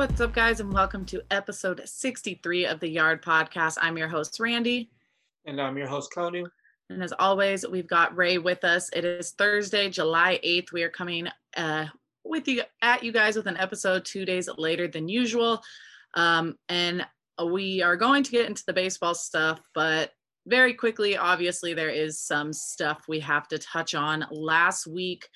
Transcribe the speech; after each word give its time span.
What's 0.00 0.22
up, 0.22 0.32
guys, 0.32 0.60
and 0.60 0.72
welcome 0.72 1.04
to 1.04 1.20
episode 1.30 1.82
63 1.84 2.64
of 2.64 2.80
the 2.80 2.88
Yard 2.88 3.22
Podcast. 3.22 3.76
I'm 3.82 3.98
your 3.98 4.08
host, 4.08 4.40
Randy. 4.40 4.90
And 5.44 5.60
I'm 5.60 5.76
your 5.76 5.88
host, 5.88 6.10
Konu. 6.16 6.46
And 6.88 7.02
as 7.02 7.12
always, 7.18 7.68
we've 7.68 7.86
got 7.86 8.16
Ray 8.16 8.38
with 8.38 8.64
us. 8.64 8.88
It 8.94 9.04
is 9.04 9.32
Thursday, 9.32 9.90
July 9.90 10.40
8th. 10.42 10.72
We 10.72 10.84
are 10.84 10.88
coming 10.88 11.28
uh, 11.54 11.84
with 12.24 12.48
you 12.48 12.62
at 12.80 13.04
you 13.04 13.12
guys 13.12 13.36
with 13.36 13.46
an 13.46 13.58
episode 13.58 14.06
two 14.06 14.24
days 14.24 14.48
later 14.56 14.88
than 14.88 15.06
usual. 15.06 15.60
Um, 16.14 16.56
and 16.70 17.06
we 17.44 17.82
are 17.82 17.98
going 17.98 18.22
to 18.22 18.30
get 18.30 18.48
into 18.48 18.64
the 18.66 18.72
baseball 18.72 19.14
stuff, 19.14 19.60
but 19.74 20.12
very 20.46 20.72
quickly, 20.72 21.18
obviously, 21.18 21.74
there 21.74 21.90
is 21.90 22.18
some 22.18 22.54
stuff 22.54 23.04
we 23.06 23.20
have 23.20 23.48
to 23.48 23.58
touch 23.58 23.94
on. 23.94 24.24
Last 24.30 24.86
week, 24.86 25.28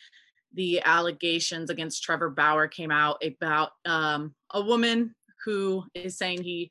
the 0.54 0.80
allegations 0.84 1.70
against 1.70 2.02
Trevor 2.02 2.30
Bauer 2.30 2.68
came 2.68 2.90
out 2.90 3.22
about 3.24 3.72
um, 3.84 4.34
a 4.52 4.62
woman 4.62 5.14
who 5.44 5.84
is 5.94 6.16
saying 6.16 6.42
he 6.42 6.70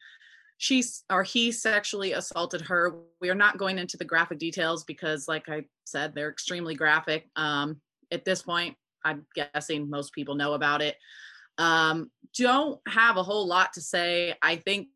she 0.57 0.83
or 1.09 1.23
he 1.23 1.51
sexually 1.51 2.13
assaulted 2.13 2.61
her. 2.61 2.95
We 3.19 3.29
are 3.29 3.35
not 3.35 3.57
going 3.57 3.77
into 3.77 3.97
the 3.97 4.05
graphic 4.05 4.39
details 4.39 4.85
because, 4.85 5.27
like 5.27 5.49
I 5.49 5.65
said, 5.83 6.15
they're 6.15 6.29
extremely 6.29 6.73
graphic. 6.73 7.27
Um, 7.35 7.81
at 8.11 8.23
this 8.23 8.43
point, 8.43 8.75
I'm 9.03 9.25
guessing 9.35 9.89
most 9.89 10.13
people 10.13 10.35
know 10.35 10.53
about 10.53 10.81
it. 10.81 10.95
Um, 11.57 12.09
don't 12.37 12.79
have 12.87 13.17
a 13.17 13.23
whole 13.23 13.45
lot 13.45 13.73
to 13.73 13.81
say. 13.81 14.35
I 14.41 14.55
think 14.55 14.87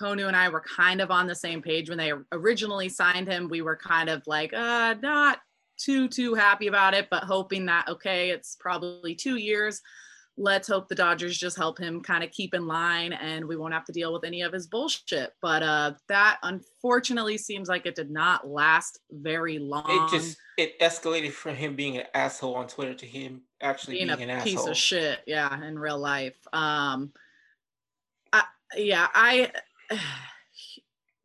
Konu 0.00 0.28
and 0.28 0.36
I 0.36 0.48
were 0.50 0.62
kind 0.76 1.00
of 1.00 1.10
on 1.10 1.26
the 1.26 1.34
same 1.34 1.62
page 1.62 1.88
when 1.88 1.98
they 1.98 2.12
originally 2.32 2.88
signed 2.88 3.26
him. 3.26 3.48
We 3.48 3.62
were 3.62 3.76
kind 3.76 4.08
of 4.08 4.22
like, 4.26 4.52
uh, 4.54 4.94
not 5.02 5.40
too 5.78 6.08
too 6.08 6.34
happy 6.34 6.66
about 6.66 6.94
it, 6.94 7.08
but 7.10 7.24
hoping 7.24 7.66
that 7.66 7.88
okay, 7.88 8.30
it's 8.30 8.56
probably 8.58 9.14
two 9.14 9.36
years. 9.36 9.80
Let's 10.40 10.68
hope 10.68 10.88
the 10.88 10.94
Dodgers 10.94 11.36
just 11.36 11.56
help 11.56 11.78
him 11.78 12.00
kind 12.00 12.22
of 12.22 12.30
keep 12.30 12.54
in 12.54 12.68
line 12.68 13.12
and 13.12 13.44
we 13.44 13.56
won't 13.56 13.74
have 13.74 13.84
to 13.86 13.92
deal 13.92 14.12
with 14.12 14.24
any 14.24 14.42
of 14.42 14.52
his 14.52 14.68
bullshit. 14.68 15.32
But 15.42 15.62
uh 15.62 15.92
that 16.08 16.38
unfortunately 16.42 17.38
seems 17.38 17.68
like 17.68 17.86
it 17.86 17.96
did 17.96 18.10
not 18.10 18.46
last 18.46 19.00
very 19.10 19.58
long. 19.58 19.86
It 19.88 20.10
just 20.16 20.36
it 20.56 20.78
escalated 20.80 21.32
from 21.32 21.56
him 21.56 21.74
being 21.74 21.96
an 21.96 22.04
asshole 22.14 22.54
on 22.54 22.68
Twitter 22.68 22.94
to 22.94 23.06
him 23.06 23.42
actually 23.60 23.96
being, 23.96 24.16
being 24.16 24.30
a 24.30 24.40
piece 24.42 24.58
asshole. 24.58 24.70
of 24.70 24.76
shit, 24.76 25.20
yeah, 25.26 25.60
in 25.64 25.78
real 25.78 25.98
life. 25.98 26.36
Um 26.52 27.12
I, 28.32 28.44
yeah, 28.76 29.08
I 29.12 29.50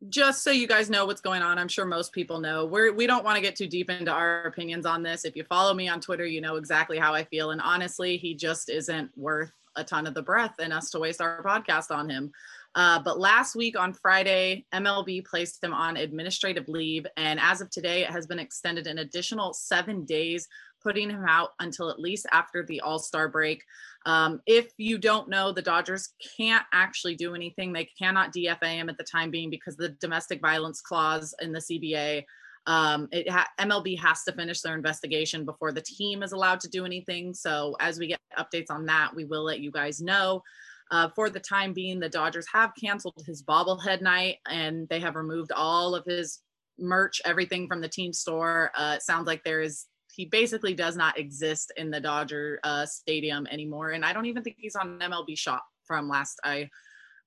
just 0.08 0.42
so 0.42 0.50
you 0.50 0.66
guys 0.66 0.90
know 0.90 1.06
what's 1.06 1.20
going 1.20 1.42
on, 1.42 1.58
I'm 1.58 1.68
sure 1.68 1.84
most 1.84 2.12
people 2.12 2.40
know. 2.40 2.66
We're 2.66 2.92
we 2.92 3.06
don't 3.06 3.24
want 3.24 3.36
to 3.36 3.42
get 3.42 3.56
too 3.56 3.66
deep 3.66 3.90
into 3.90 4.10
our 4.10 4.44
opinions 4.44 4.86
on 4.86 5.02
this. 5.02 5.24
If 5.24 5.36
you 5.36 5.44
follow 5.44 5.74
me 5.74 5.88
on 5.88 6.00
Twitter, 6.00 6.26
you 6.26 6.40
know 6.40 6.56
exactly 6.56 6.98
how 6.98 7.14
I 7.14 7.24
feel. 7.24 7.50
And 7.50 7.60
honestly, 7.60 8.16
he 8.16 8.34
just 8.34 8.68
isn't 8.68 9.10
worth 9.16 9.52
a 9.76 9.84
ton 9.84 10.06
of 10.06 10.14
the 10.14 10.22
breath 10.22 10.54
and 10.58 10.72
us 10.72 10.90
to 10.90 10.98
waste 10.98 11.20
our 11.20 11.42
podcast 11.42 11.94
on 11.94 12.08
him. 12.08 12.32
Uh, 12.76 13.00
but 13.00 13.20
last 13.20 13.54
week 13.54 13.78
on 13.78 13.92
Friday, 13.92 14.64
MLB 14.72 15.24
placed 15.24 15.62
him 15.62 15.72
on 15.72 15.96
administrative 15.96 16.68
leave, 16.68 17.06
and 17.16 17.38
as 17.40 17.60
of 17.60 17.70
today, 17.70 18.02
it 18.02 18.10
has 18.10 18.26
been 18.26 18.40
extended 18.40 18.88
an 18.88 18.98
additional 18.98 19.52
seven 19.52 20.04
days, 20.04 20.48
putting 20.84 21.10
him 21.10 21.24
out 21.26 21.50
until 21.58 21.90
at 21.90 21.98
least 21.98 22.26
after 22.30 22.64
the 22.64 22.80
All 22.80 22.98
Star 22.98 23.28
break. 23.28 23.64
Um, 24.06 24.40
if 24.46 24.70
you 24.76 24.98
don't 24.98 25.28
know, 25.28 25.50
the 25.50 25.62
Dodgers 25.62 26.10
can't 26.36 26.64
actually 26.72 27.16
do 27.16 27.34
anything. 27.34 27.72
They 27.72 27.88
cannot 27.98 28.32
DFA 28.32 28.74
him 28.74 28.88
at 28.88 28.98
the 28.98 29.04
time 29.04 29.30
being 29.30 29.50
because 29.50 29.76
the 29.76 29.90
domestic 30.00 30.40
violence 30.40 30.80
clause 30.80 31.34
in 31.40 31.52
the 31.52 31.60
CBA. 31.60 32.24
Um, 32.66 33.08
it 33.12 33.28
ha- 33.28 33.48
MLB 33.60 33.98
has 33.98 34.22
to 34.24 34.32
finish 34.32 34.60
their 34.60 34.74
investigation 34.74 35.44
before 35.44 35.72
the 35.72 35.82
team 35.82 36.22
is 36.22 36.32
allowed 36.32 36.60
to 36.60 36.68
do 36.68 36.84
anything. 36.84 37.34
So 37.34 37.76
as 37.80 37.98
we 37.98 38.06
get 38.06 38.20
updates 38.38 38.70
on 38.70 38.86
that, 38.86 39.14
we 39.14 39.24
will 39.24 39.44
let 39.44 39.60
you 39.60 39.70
guys 39.70 40.00
know. 40.00 40.42
Uh, 40.90 41.08
for 41.14 41.30
the 41.30 41.40
time 41.40 41.72
being, 41.72 41.98
the 41.98 42.08
Dodgers 42.08 42.46
have 42.52 42.72
canceled 42.80 43.22
his 43.26 43.42
bobblehead 43.42 44.00
night 44.00 44.36
and 44.48 44.88
they 44.88 45.00
have 45.00 45.16
removed 45.16 45.52
all 45.52 45.94
of 45.94 46.04
his 46.04 46.40
merch, 46.78 47.20
everything 47.24 47.66
from 47.66 47.80
the 47.80 47.88
team 47.88 48.12
store. 48.12 48.70
Uh, 48.76 48.94
it 48.96 49.02
sounds 49.02 49.26
like 49.26 49.42
there 49.44 49.60
is 49.60 49.86
he 50.14 50.26
basically 50.26 50.74
does 50.74 50.96
not 50.96 51.18
exist 51.18 51.72
in 51.76 51.90
the 51.90 52.00
Dodger 52.00 52.60
uh, 52.62 52.86
stadium 52.86 53.46
anymore. 53.50 53.90
And 53.90 54.04
I 54.04 54.12
don't 54.12 54.26
even 54.26 54.42
think 54.42 54.56
he's 54.58 54.76
on 54.76 54.98
MLB 54.98 55.36
shop 55.36 55.64
from 55.86 56.08
last 56.08 56.40
I 56.44 56.70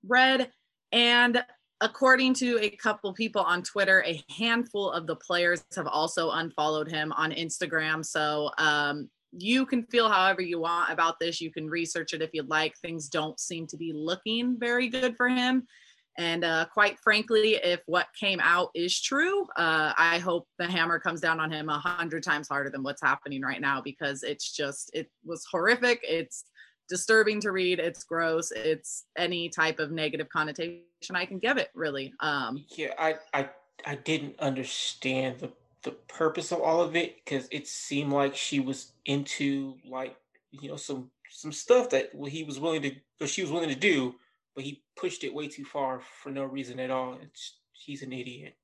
read. 0.06 0.50
And 0.92 1.44
according 1.82 2.34
to 2.36 2.60
a 2.62 2.70
couple 2.70 3.14
people 3.14 3.42
on 3.42 3.62
Twitter, 3.62 4.04
a 4.06 4.24
handful 4.38 4.92
of 4.92 5.06
the 5.06 5.16
players 5.16 5.64
have 5.76 5.88
also 5.88 6.32
unfollowed 6.32 6.90
him 6.90 7.12
on 7.14 7.32
Instagram. 7.32 8.06
So 8.06 8.52
um, 8.58 9.10
you 9.32 9.66
can 9.66 9.84
feel 9.84 10.10
however 10.10 10.42
you 10.42 10.60
want 10.60 10.92
about 10.92 11.20
this. 11.20 11.42
You 11.42 11.52
can 11.52 11.70
research 11.70 12.14
it 12.14 12.22
if 12.22 12.30
you'd 12.34 12.50
like. 12.50 12.76
Things 12.78 13.10
don't 13.10 13.40
seem 13.40 13.68
to 13.68 13.78
be 13.78 13.92
looking 13.94 14.58
very 14.58 14.88
good 14.88 15.16
for 15.18 15.28
him. 15.28 15.68
And 16.18 16.44
uh, 16.44 16.66
quite 16.74 16.98
frankly, 17.00 17.60
if 17.64 17.82
what 17.86 18.08
came 18.20 18.40
out 18.42 18.70
is 18.74 19.00
true, 19.00 19.44
uh, 19.56 19.94
I 19.98 20.18
hope 20.18 20.48
the 20.58 20.66
hammer 20.66 21.00
comes 21.00 21.22
down 21.22 21.40
on 21.40 21.52
him 21.52 21.70
a 21.70 21.78
hundred 21.78 22.24
times 22.24 22.48
harder 22.48 22.72
than 22.72 22.82
what's 22.82 23.02
happening 23.02 23.42
right 23.42 23.62
now 23.62 23.82
because 23.82 24.24
it's 24.24 24.52
just, 24.52 24.90
it 24.94 25.12
was 25.24 25.46
horrific. 25.52 26.00
It's 26.02 26.46
disturbing 26.90 27.40
to 27.42 27.52
read. 27.52 27.80
It's 27.80 28.04
gross. 28.04 28.52
It's 28.52 29.06
any 29.16 29.50
type 29.50 29.78
of 29.78 29.92
negative 29.92 30.28
connotation 30.30 30.82
I 31.14 31.26
can 31.26 31.38
give 31.38 31.58
it, 31.58 31.70
really. 31.76 32.14
Um, 32.20 32.66
yeah, 32.70 32.94
I, 32.98 33.16
I, 33.34 33.50
I 33.86 33.96
didn't 33.96 34.40
understand 34.40 35.38
the, 35.40 35.52
the 35.84 35.92
purpose 35.92 36.52
of 36.52 36.62
all 36.62 36.82
of 36.82 36.96
it 36.96 37.18
because 37.24 37.48
it 37.52 37.68
seemed 37.68 38.12
like 38.12 38.36
she 38.36 38.60
was 38.60 38.94
into 39.06 39.76
like, 39.88 40.16
you 40.50 40.70
know, 40.70 40.78
some, 40.78 41.12
some 41.30 41.52
stuff 41.52 41.92
that 41.92 42.10
he 42.28 42.44
was 42.44 42.60
willing 42.60 42.82
to, 42.82 42.92
or 43.22 43.28
she 43.28 43.44
was 43.44 43.52
willing 43.52 43.70
to 43.70 43.76
do 43.76 44.16
but 44.58 44.66
he 44.66 44.82
pushed 44.96 45.24
it 45.24 45.32
way 45.32 45.48
too 45.48 45.64
far 45.64 46.02
for 46.24 46.32
no 46.32 46.44
reason 46.44 46.80
at 46.80 46.90
all. 46.90 47.20
It's, 47.22 47.60
he's 47.74 48.02
an 48.02 48.12
idiot. 48.12 48.56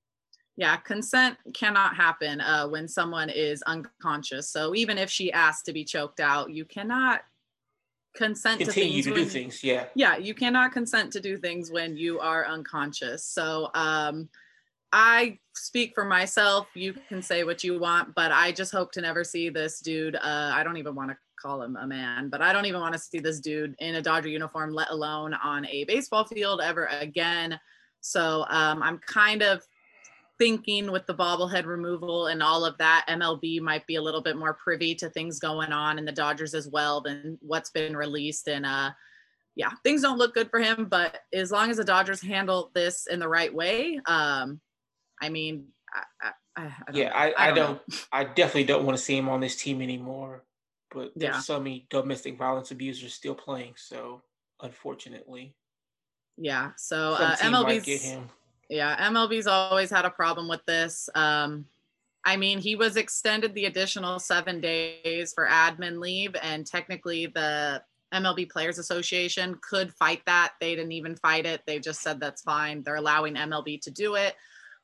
Yeah, 0.57 0.75
consent 0.77 1.37
cannot 1.53 1.95
happen 1.95 2.41
uh, 2.41 2.67
when 2.67 2.87
someone 2.87 3.29
is 3.29 3.61
unconscious. 3.61 4.49
So 4.49 4.73
even 4.73 4.97
if 4.97 5.11
she 5.11 5.31
asked 5.31 5.65
to 5.67 5.73
be 5.73 5.85
choked 5.85 6.19
out, 6.19 6.49
you 6.49 6.65
cannot 6.65 7.21
consent 8.15 8.61
continue 8.61 9.03
to, 9.03 9.09
to 9.09 9.15
do 9.15 9.25
things. 9.25 9.63
Yeah, 9.63 9.85
yeah, 9.93 10.17
you 10.17 10.33
cannot 10.33 10.71
consent 10.71 11.13
to 11.13 11.19
do 11.19 11.37
things 11.37 11.69
when 11.69 11.95
you 11.95 12.19
are 12.19 12.47
unconscious. 12.47 13.23
So 13.23 13.69
um, 13.75 14.29
I 14.93 15.39
speak 15.55 15.93
for 15.95 16.05
myself. 16.05 16.67
You 16.75 16.93
can 17.09 17.23
say 17.23 17.43
what 17.43 17.63
you 17.63 17.79
want, 17.79 18.13
but 18.13 18.31
I 18.31 18.51
just 18.51 18.71
hope 18.71 18.91
to 18.91 19.01
never 19.01 19.23
see 19.23 19.49
this 19.49 19.79
dude. 19.79 20.15
Uh, 20.15 20.51
I 20.53 20.63
don't 20.63 20.77
even 20.77 20.93
want 20.93 21.09
to 21.09 21.17
call 21.41 21.63
him 21.63 21.75
a 21.75 21.87
man, 21.87 22.29
but 22.29 22.43
I 22.43 22.53
don't 22.53 22.67
even 22.67 22.79
want 22.79 22.93
to 22.93 22.99
see 22.99 23.19
this 23.19 23.39
dude 23.39 23.75
in 23.79 23.95
a 23.95 24.01
Dodger 24.03 24.29
uniform, 24.29 24.71
let 24.71 24.91
alone 24.91 25.33
on 25.33 25.65
a 25.65 25.83
baseball 25.85 26.25
field 26.25 26.61
ever 26.61 26.85
again. 26.85 27.59
So 28.01 28.45
um, 28.49 28.83
I'm 28.83 28.99
kind 28.99 29.41
of 29.41 29.65
thinking 30.37 30.91
with 30.91 31.07
the 31.07 31.15
bobblehead 31.15 31.65
removal 31.65 32.27
and 32.27 32.43
all 32.43 32.63
of 32.63 32.77
that, 32.77 33.05
MLB 33.09 33.61
might 33.61 33.87
be 33.87 33.95
a 33.95 34.01
little 34.01 34.21
bit 34.21 34.37
more 34.37 34.53
privy 34.53 34.93
to 34.95 35.09
things 35.09 35.39
going 35.39 35.71
on 35.71 35.97
in 35.97 36.05
the 36.05 36.11
Dodgers 36.11 36.53
as 36.53 36.67
well 36.67 37.01
than 37.01 37.39
what's 37.41 37.71
been 37.71 37.97
released. 37.97 38.47
And 38.47 38.63
uh, 38.63 38.91
yeah, 39.55 39.71
things 39.83 40.03
don't 40.03 40.19
look 40.19 40.35
good 40.35 40.51
for 40.51 40.59
him. 40.59 40.85
But 40.85 41.21
as 41.33 41.51
long 41.51 41.71
as 41.71 41.77
the 41.77 41.83
Dodgers 41.83 42.21
handle 42.21 42.69
this 42.75 43.07
in 43.07 43.19
the 43.19 43.27
right 43.27 43.53
way, 43.53 43.99
um, 44.05 44.59
I 45.21 45.29
mean, 45.29 45.67
I, 46.21 46.31
I, 46.55 46.63
I 46.63 46.73
yeah, 46.93 47.11
I, 47.13 47.33
I, 47.37 47.51
don't, 47.51 47.81
don't 47.87 48.07
I 48.11 48.23
definitely 48.23 48.65
don't 48.65 48.85
want 48.85 48.97
to 48.97 49.03
see 49.03 49.17
him 49.17 49.29
on 49.29 49.39
this 49.39 49.55
team 49.55 49.81
anymore 49.81 50.43
but 50.93 51.11
there's 51.15 51.35
yeah. 51.35 51.39
so 51.39 51.59
many 51.59 51.85
domestic 51.89 52.37
violence 52.37 52.71
abusers 52.71 53.13
still 53.13 53.35
playing. 53.35 53.73
So 53.75 54.21
unfortunately, 54.61 55.55
yeah. 56.37 56.71
So 56.77 57.13
uh, 57.13 57.35
MLB's 57.37 58.17
yeah 58.69 59.09
MLB's 59.09 59.47
always 59.47 59.89
had 59.89 60.05
a 60.05 60.09
problem 60.09 60.47
with 60.47 60.63
this. 60.65 61.09
Um, 61.15 61.65
I 62.25 62.37
mean, 62.37 62.59
he 62.59 62.75
was 62.75 62.95
extended 62.95 63.53
the 63.53 63.65
additional 63.65 64.17
seven 64.19 64.61
days 64.61 65.33
for 65.33 65.47
admin 65.47 65.99
leave, 65.99 66.35
and 66.41 66.65
technically 66.65 67.25
the 67.25 67.81
MLB 68.13 68.49
Players 68.49 68.77
Association 68.77 69.57
could 69.67 69.91
fight 69.93 70.21
that. 70.27 70.53
They 70.61 70.75
didn't 70.75 70.93
even 70.93 71.15
fight 71.15 71.45
it. 71.45 71.61
They 71.65 71.79
just 71.79 72.01
said 72.01 72.19
that's 72.19 72.43
fine. 72.43 72.83
They're 72.83 72.95
allowing 72.95 73.35
MLB 73.35 73.81
to 73.81 73.91
do 73.91 74.15
it 74.15 74.35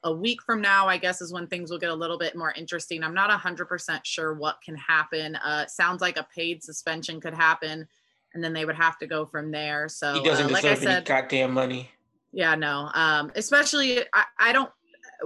a 0.04 0.14
week 0.14 0.42
from 0.44 0.62
now, 0.62 0.88
I 0.88 0.98
guess, 0.98 1.22
is 1.22 1.34
when 1.34 1.48
things 1.48 1.70
will 1.70 1.78
get 1.78 1.90
a 1.90 1.96
little 1.96 2.18
bit 2.18 2.36
more 2.36 2.54
interesting. 2.56 3.04
I'm 3.04 3.14
not 3.14 3.30
100% 3.30 4.00
sure 4.04 4.34
what 4.34 4.62
can 4.64 4.76
happen. 4.76 5.36
Uh, 5.38 5.68
sounds 5.68 6.02
like 6.02 6.18
a 6.18 6.28
paid 6.34 6.64
suspension 6.64 7.20
could 7.20 7.34
happen, 7.34 7.88
and 8.34 8.44
then 8.44 8.54
they 8.54 8.66
would 8.66 8.76
have 8.76 8.98
to 9.00 9.08
go 9.08 9.26
from 9.26 9.52
there. 9.52 9.90
So, 9.90 10.14
he 10.14 10.24
doesn't 10.24 10.48
uh, 10.48 10.50
like 10.50 10.64
deserve 10.64 10.78
I 10.78 10.82
said, 10.82 10.96
any 10.96 11.06
goddamn 11.06 11.54
money. 11.54 11.90
Yeah, 12.32 12.56
no. 12.56 12.90
Um, 12.94 13.32
especially, 13.36 14.00
I, 14.14 14.24
I 14.40 14.52
don't. 14.54 14.72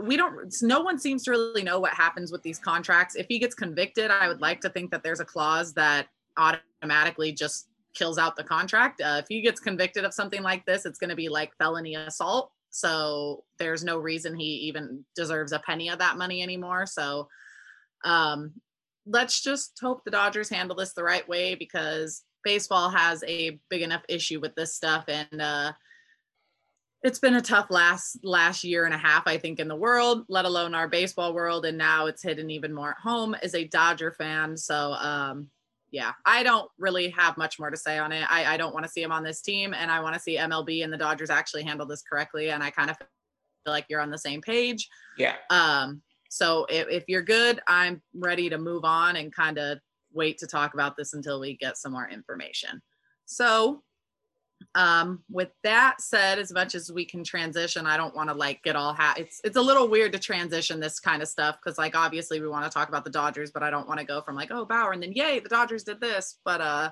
We 0.02 0.18
don't. 0.18 0.52
No 0.64 0.82
one 0.82 0.98
seems 0.98 1.24
to 1.26 1.32
really 1.32 1.62
know 1.62 1.80
what 1.80 1.94
happens 1.94 2.32
with 2.32 2.42
these 2.42 2.58
contracts. 2.58 3.16
If 3.16 3.28
he 3.28 3.38
gets 3.38 3.54
convicted, 3.54 4.10
I 4.10 4.28
would 4.28 4.42
like 4.42 4.60
to 4.62 4.70
think 4.70 4.90
that 4.90 5.04
there's 5.04 5.20
a 5.20 5.26
clause 5.26 5.74
that 5.74 6.08
automatically 6.38 7.32
just 7.32 7.68
kills 7.94 8.18
out 8.18 8.36
the 8.36 8.44
contract. 8.44 9.02
Uh, 9.02 9.18
if 9.22 9.28
he 9.28 9.42
gets 9.42 9.60
convicted 9.60 10.04
of 10.04 10.14
something 10.14 10.42
like 10.42 10.66
this, 10.66 10.88
it's 10.88 10.98
going 10.98 11.12
to 11.12 11.16
be 11.16 11.30
like 11.30 11.56
felony 11.58 11.94
assault 11.94 12.52
so 12.74 13.44
there's 13.60 13.84
no 13.84 14.00
reason 14.00 14.36
he 14.36 14.46
even 14.68 15.06
deserves 15.16 15.52
a 15.52 15.60
penny 15.60 15.90
of 15.90 16.00
that 16.00 16.18
money 16.18 16.42
anymore. 16.42 16.88
So 16.88 17.30
um, 18.04 18.54
let's 19.06 19.44
just 19.44 19.78
hope 19.80 20.04
the 20.04 20.10
Dodgers 20.10 20.50
handle 20.50 20.76
this 20.76 20.94
the 20.94 21.04
right 21.04 21.28
way 21.30 21.54
because 21.54 22.24
baseball 22.44 22.90
has 22.90 23.24
a 23.28 23.60
big 23.70 23.84
enough 23.84 24.02
issue 24.10 24.40
with 24.40 24.56
this 24.56 24.74
stuff. 24.74 25.06
And 25.08 25.40
uh 25.40 25.74
it's 27.04 27.20
been 27.20 27.36
a 27.36 27.42
tough 27.42 27.68
last 27.70 28.18
last 28.24 28.64
year 28.64 28.86
and 28.86 28.94
a 28.94 28.98
half 28.98 29.24
i 29.28 29.38
think 29.38 29.60
in 29.60 29.68
the 29.68 29.76
world 29.76 30.24
let 30.30 30.46
alone 30.46 30.74
our 30.74 30.88
baseball 30.88 31.34
world. 31.34 31.66
And 31.66 31.78
now 31.78 32.08
it's 32.08 32.24
hidden 32.24 32.50
even 32.50 32.74
more 32.74 32.92
at 32.92 32.98
home 32.98 33.36
as 33.36 33.54
a 33.54 33.68
dodger 33.68 34.12
fan. 34.12 34.58
So 34.58 34.94
um 34.94 35.50
yeah 35.94 36.12
i 36.26 36.44
don't 36.44 36.70
really 36.78 37.10
have 37.10 37.38
much 37.38 37.58
more 37.58 37.70
to 37.70 37.78
say 37.78 37.98
on 37.98 38.12
it. 38.12 38.30
I, 38.30 38.56
I 38.56 38.58
don't 38.58 38.74
want 38.74 38.86
to 38.86 38.92
see 38.92 39.02
him 39.02 39.14
on 39.14 39.24
this 39.24 39.42
team 39.42 39.74
and 39.74 39.90
i 39.90 40.02
want 40.02 40.14
to 40.16 40.20
see 40.20 40.36
mlb 40.36 40.84
and 40.84 40.92
the 40.92 40.98
dodgers 40.98 41.30
actually 41.30 41.64
handle 41.64 41.86
this 41.86 42.02
correctly 42.02 42.50
and 42.50 42.62
i 42.62 42.70
kind 42.70 42.90
of 42.90 42.98
feel 42.98 43.08
like 43.68 43.86
you're 43.90 44.02
on 44.02 44.12
the 44.12 44.18
same 44.18 44.42
page. 44.42 44.90
Yeah. 45.18 45.36
um 45.50 46.02
so 46.30 46.66
if, 46.70 46.88
if 46.90 47.04
you're 47.08 47.22
good 47.22 47.62
i'm 47.68 48.02
ready 48.14 48.50
to 48.50 48.58
move 48.58 48.84
on 48.84 49.16
and 49.16 49.34
kind 49.34 49.58
of 49.58 49.80
wait 50.14 50.38
to 50.40 50.48
talk 50.48 50.74
about 50.74 50.96
this 50.96 51.14
until 51.14 51.40
we 51.40 51.58
get 51.58 51.78
some 51.78 51.92
more 51.92 52.08
information. 52.08 52.82
So 53.26 53.84
um 54.76 55.22
with 55.30 55.50
that 55.64 56.00
said 56.00 56.40
as 56.40 56.52
much 56.52 56.76
as 56.76 56.92
we 56.92 57.06
can 57.06 57.24
transition 57.24 57.86
i 57.86 57.98
don't 57.98 58.16
want 58.16 58.30
to 58.30 58.36
like 58.36 58.62
get 58.64 58.76
all 58.76 58.94
ha- 58.94 59.16
it's 59.18 59.42
it's 59.44 59.58
a 59.58 59.62
little 59.62 59.88
weird 59.88 60.12
to 60.12 60.20
transition 60.20 60.80
this 60.80 61.00
kind 61.00 61.22
of 61.22 61.28
stuff 61.28 61.58
because 61.62 61.78
like 61.78 61.96
obviously 61.96 62.40
we 62.40 62.48
want 62.48 62.64
to 62.64 62.72
talk 62.72 62.90
about 62.90 63.04
the 63.04 63.10
dodgers 63.10 63.52
but 63.52 63.64
i 63.64 63.70
don't 63.70 63.88
want 63.88 64.00
to 64.00 64.06
go 64.06 64.22
from 64.22 64.36
like 64.36 64.52
oh 64.52 64.66
bauer 64.66 64.92
and 64.92 65.02
then 65.02 65.12
yay 65.14 65.40
the 65.40 65.50
dodgers 65.50 65.84
did 65.84 66.00
this 66.00 66.38
but 66.44 66.62
uh 66.62 66.90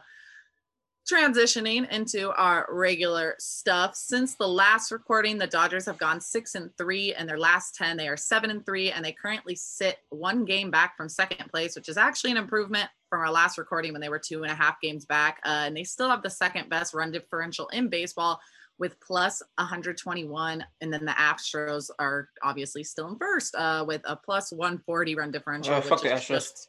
transitioning 1.09 1.89
into 1.91 2.31
our 2.31 2.67
regular 2.69 3.35
stuff 3.39 3.95
since 3.95 4.35
the 4.35 4.47
last 4.47 4.91
recording 4.91 5.37
the 5.37 5.47
dodgers 5.47 5.85
have 5.85 5.97
gone 5.97 6.21
six 6.21 6.55
and 6.55 6.69
three 6.77 7.13
and 7.13 7.27
their 7.27 7.39
last 7.39 7.75
10 7.75 7.97
they 7.97 8.07
are 8.07 8.15
seven 8.15 8.49
and 8.51 8.65
three 8.65 8.91
and 8.91 9.03
they 9.03 9.11
currently 9.11 9.55
sit 9.55 9.97
one 10.09 10.45
game 10.45 10.69
back 10.69 10.95
from 10.95 11.09
second 11.09 11.49
place 11.49 11.75
which 11.75 11.89
is 11.89 11.97
actually 11.97 12.31
an 12.31 12.37
improvement 12.37 12.87
from 13.09 13.19
our 13.19 13.31
last 13.31 13.57
recording 13.57 13.91
when 13.91 14.01
they 14.01 14.09
were 14.09 14.19
two 14.19 14.43
and 14.43 14.51
a 14.51 14.55
half 14.55 14.79
games 14.79 15.05
back 15.05 15.39
uh, 15.45 15.63
and 15.65 15.75
they 15.75 15.83
still 15.83 16.09
have 16.09 16.21
the 16.21 16.29
second 16.29 16.69
best 16.69 16.93
run 16.93 17.11
differential 17.11 17.67
in 17.69 17.89
baseball 17.89 18.39
with 18.77 18.99
plus 18.99 19.41
121 19.57 20.63
and 20.81 20.93
then 20.93 21.03
the 21.05 21.11
astros 21.11 21.89
are 21.99 22.29
obviously 22.43 22.83
still 22.83 23.09
in 23.09 23.17
first 23.17 23.55
uh, 23.55 23.83
with 23.87 24.01
a 24.05 24.15
plus 24.15 24.51
140 24.51 25.15
run 25.15 25.31
differential 25.31 25.73
Oh, 25.73 25.81
fuck 25.81 26.01
the 26.01 26.09
Astros. 26.09 26.27
just 26.27 26.67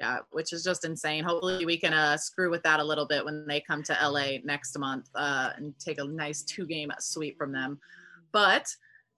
yeah, 0.00 0.18
which 0.30 0.52
is 0.52 0.64
just 0.64 0.84
insane. 0.84 1.24
Hopefully, 1.24 1.64
we 1.64 1.76
can 1.76 1.92
uh, 1.92 2.16
screw 2.16 2.50
with 2.50 2.62
that 2.62 2.80
a 2.80 2.84
little 2.84 3.06
bit 3.06 3.24
when 3.24 3.46
they 3.46 3.60
come 3.60 3.82
to 3.84 3.96
LA 4.02 4.38
next 4.44 4.78
month 4.78 5.08
uh, 5.14 5.50
and 5.56 5.78
take 5.78 5.98
a 5.98 6.04
nice 6.04 6.42
two 6.42 6.66
game 6.66 6.90
sweep 6.98 7.36
from 7.38 7.52
them. 7.52 7.78
But 8.32 8.66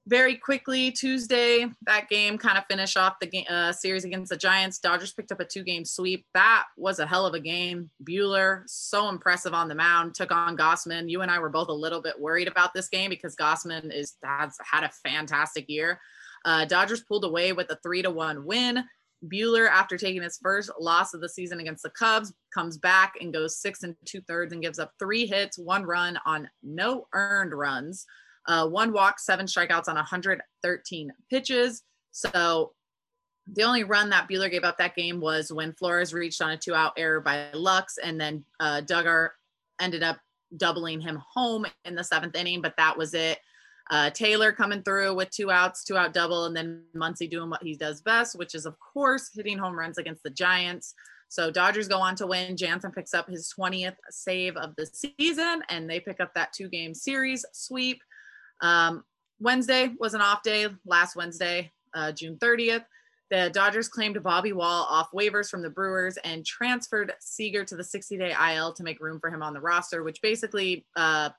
very 0.06 0.36
quickly, 0.36 0.90
Tuesday, 0.90 1.66
that 1.86 2.10
game 2.10 2.36
kind 2.36 2.58
of 2.58 2.64
finished 2.68 2.96
off 2.96 3.18
the 3.20 3.26
game, 3.26 3.46
uh, 3.48 3.72
series 3.72 4.04
against 4.04 4.30
the 4.30 4.36
Giants. 4.36 4.78
Dodgers 4.78 5.14
picked 5.14 5.32
up 5.32 5.40
a 5.40 5.44
two 5.44 5.62
game 5.62 5.84
sweep. 5.84 6.26
That 6.34 6.64
was 6.76 6.98
a 6.98 7.06
hell 7.06 7.24
of 7.24 7.34
a 7.34 7.40
game. 7.40 7.90
Buehler, 8.02 8.64
so 8.66 9.08
impressive 9.08 9.54
on 9.54 9.68
the 9.68 9.74
mound, 9.74 10.14
took 10.14 10.30
on 10.30 10.56
Gausman. 10.56 11.08
You 11.08 11.22
and 11.22 11.30
I 11.30 11.38
were 11.38 11.48
both 11.48 11.68
a 11.68 11.72
little 11.72 12.02
bit 12.02 12.20
worried 12.20 12.48
about 12.48 12.74
this 12.74 12.88
game 12.88 13.08
because 13.08 13.36
Gausman 13.36 13.94
is 13.94 14.16
has 14.22 14.56
had 14.62 14.84
a 14.84 14.90
fantastic 14.90 15.68
year. 15.68 16.00
Uh, 16.44 16.66
Dodgers 16.66 17.02
pulled 17.02 17.24
away 17.24 17.52
with 17.52 17.70
a 17.70 17.78
three 17.82 18.02
to 18.02 18.10
one 18.10 18.44
win. 18.44 18.84
Buehler, 19.28 19.68
after 19.68 19.96
taking 19.96 20.22
his 20.22 20.38
first 20.42 20.70
loss 20.78 21.14
of 21.14 21.20
the 21.20 21.28
season 21.28 21.60
against 21.60 21.82
the 21.82 21.90
Cubs, 21.90 22.32
comes 22.52 22.78
back 22.78 23.14
and 23.20 23.32
goes 23.32 23.58
six 23.58 23.82
and 23.82 23.96
two 24.04 24.20
thirds 24.22 24.52
and 24.52 24.62
gives 24.62 24.78
up 24.78 24.92
three 24.98 25.26
hits, 25.26 25.58
one 25.58 25.84
run 25.84 26.18
on 26.26 26.48
no 26.62 27.06
earned 27.12 27.52
runs, 27.52 28.06
uh, 28.46 28.66
one 28.68 28.92
walk, 28.92 29.18
seven 29.18 29.46
strikeouts 29.46 29.88
on 29.88 29.96
113 29.96 31.12
pitches. 31.30 31.82
So 32.12 32.72
the 33.46 33.62
only 33.62 33.84
run 33.84 34.10
that 34.10 34.28
Buehler 34.28 34.50
gave 34.50 34.64
up 34.64 34.78
that 34.78 34.96
game 34.96 35.20
was 35.20 35.52
when 35.52 35.74
Flores 35.74 36.14
reached 36.14 36.40
on 36.40 36.50
a 36.50 36.56
two 36.56 36.74
out 36.74 36.92
error 36.96 37.20
by 37.20 37.50
Lux, 37.52 37.98
and 37.98 38.20
then 38.20 38.44
uh, 38.60 38.80
Duggar 38.84 39.30
ended 39.80 40.02
up 40.02 40.18
doubling 40.56 41.00
him 41.00 41.20
home 41.34 41.66
in 41.84 41.94
the 41.94 42.04
seventh 42.04 42.36
inning, 42.36 42.62
but 42.62 42.76
that 42.76 42.96
was 42.96 43.14
it. 43.14 43.38
Uh, 43.90 44.10
Taylor 44.10 44.52
coming 44.52 44.82
through 44.82 45.14
with 45.14 45.30
two 45.30 45.50
outs, 45.50 45.84
two 45.84 45.96
out 45.96 46.12
double, 46.12 46.46
and 46.46 46.56
then 46.56 46.82
Muncy 46.96 47.30
doing 47.30 47.50
what 47.50 47.62
he 47.62 47.76
does 47.76 48.00
best, 48.00 48.38
which 48.38 48.54
is, 48.54 48.66
of 48.66 48.76
course, 48.80 49.30
hitting 49.34 49.58
home 49.58 49.78
runs 49.78 49.98
against 49.98 50.22
the 50.22 50.30
Giants. 50.30 50.94
So 51.28 51.50
Dodgers 51.50 51.88
go 51.88 51.98
on 51.98 52.14
to 52.16 52.26
win. 52.26 52.56
Jansen 52.56 52.92
picks 52.92 53.12
up 53.12 53.28
his 53.28 53.52
20th 53.58 53.96
save 54.10 54.56
of 54.56 54.74
the 54.76 54.86
season, 54.86 55.62
and 55.68 55.88
they 55.88 56.00
pick 56.00 56.20
up 56.20 56.32
that 56.34 56.52
two 56.52 56.68
game 56.68 56.94
series 56.94 57.44
sweep. 57.52 58.00
Um, 58.62 59.04
Wednesday 59.40 59.90
was 59.98 60.14
an 60.14 60.20
off 60.20 60.42
day, 60.42 60.68
last 60.86 61.16
Wednesday, 61.16 61.72
uh, 61.92 62.12
June 62.12 62.36
30th. 62.36 62.84
The 63.30 63.50
Dodgers 63.52 63.88
claimed 63.88 64.22
Bobby 64.22 64.52
Wahl 64.52 64.86
off 64.88 65.10
waivers 65.12 65.50
from 65.50 65.62
the 65.62 65.70
Brewers 65.70 66.16
and 66.18 66.46
transferred 66.46 67.12
Seager 67.20 67.64
to 67.64 67.74
the 67.74 67.82
60 67.82 68.16
day 68.16 68.32
IL 68.32 68.72
to 68.74 68.82
make 68.82 69.00
room 69.00 69.18
for 69.18 69.30
him 69.30 69.42
on 69.42 69.54
the 69.54 69.60
roster, 69.60 70.02
which 70.02 70.22
basically 70.22 70.86
uh, 70.94 71.30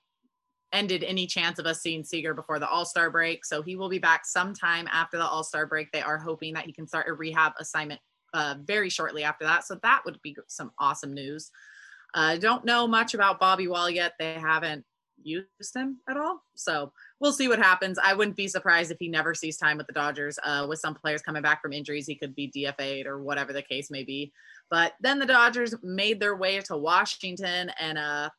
ended 0.75 1.03
any 1.03 1.25
chance 1.25 1.57
of 1.57 1.65
us 1.65 1.81
seeing 1.81 2.03
Seager 2.03 2.33
before 2.33 2.59
the 2.59 2.67
All 2.67 2.85
Star 2.85 3.09
break. 3.09 3.45
So 3.45 3.61
he 3.61 3.75
will 3.75 3.89
be 3.89 3.99
back 3.99 4.25
sometime 4.25 4.87
after 4.91 5.17
the 5.17 5.25
All 5.25 5.43
Star 5.43 5.65
break. 5.65 5.91
They 5.91 6.01
are 6.01 6.17
hoping 6.17 6.53
that 6.53 6.65
he 6.65 6.73
can 6.73 6.87
start 6.87 7.07
a 7.07 7.13
rehab 7.13 7.53
assignment 7.59 8.01
uh, 8.33 8.55
very 8.63 8.89
shortly 8.89 9.23
after 9.23 9.45
that. 9.45 9.65
So 9.65 9.79
that 9.81 10.01
would 10.05 10.21
be 10.21 10.35
some 10.47 10.71
awesome 10.77 11.13
news. 11.13 11.49
I 12.13 12.35
uh, 12.35 12.37
don't 12.37 12.65
know 12.65 12.87
much 12.87 13.13
about 13.13 13.39
Bobby 13.39 13.67
Wahl 13.67 13.89
yet. 13.89 14.13
They 14.19 14.33
haven't 14.33 14.85
used 15.21 15.75
him 15.75 15.97
at 16.09 16.17
all. 16.17 16.41
So 16.55 16.91
we'll 17.19 17.33
see 17.33 17.47
what 17.47 17.59
happens. 17.59 17.97
I 18.01 18.13
wouldn't 18.13 18.37
be 18.37 18.47
surprised 18.47 18.91
if 18.91 18.97
he 18.99 19.07
never 19.07 19.33
sees 19.33 19.57
time 19.57 19.77
with 19.77 19.87
the 19.87 19.93
Dodgers. 19.93 20.37
Uh, 20.43 20.65
with 20.67 20.79
some 20.79 20.95
players 20.95 21.21
coming 21.21 21.41
back 21.41 21.61
from 21.61 21.73
injuries, 21.73 22.07
he 22.07 22.15
could 22.15 22.35
be 22.35 22.51
DFA'd 22.55 23.07
or 23.07 23.21
whatever 23.21 23.53
the 23.53 23.61
case 23.61 23.89
may 23.89 24.03
be. 24.03 24.31
But 24.69 24.93
then 25.01 25.19
the 25.19 25.25
Dodgers 25.25 25.75
made 25.83 26.19
their 26.19 26.35
way 26.35 26.59
to 26.61 26.77
Washington, 26.77 27.71
and 27.79 27.97
uh, 27.97 28.29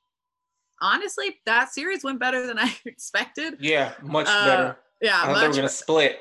honestly, 0.80 1.36
that 1.46 1.72
series 1.72 2.04
went 2.04 2.18
better 2.20 2.46
than 2.46 2.58
I 2.58 2.74
expected. 2.84 3.56
Yeah, 3.60 3.92
much 4.02 4.26
Uh, 4.28 4.46
better. 4.46 4.76
Yeah, 5.00 5.16
I 5.22 5.26
thought 5.26 5.26
they 5.26 5.32
much 5.32 5.48
were 5.50 5.56
gonna 5.56 5.68
split. 5.68 6.18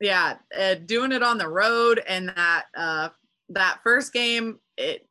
yeah 0.00 0.36
uh, 0.58 0.74
doing 0.74 1.12
it 1.12 1.22
on 1.22 1.38
the 1.38 1.48
road 1.48 2.00
and 2.06 2.28
that 2.28 2.66
uh 2.76 3.08
that 3.48 3.80
first 3.82 4.12
game 4.12 4.60
it 4.76 5.08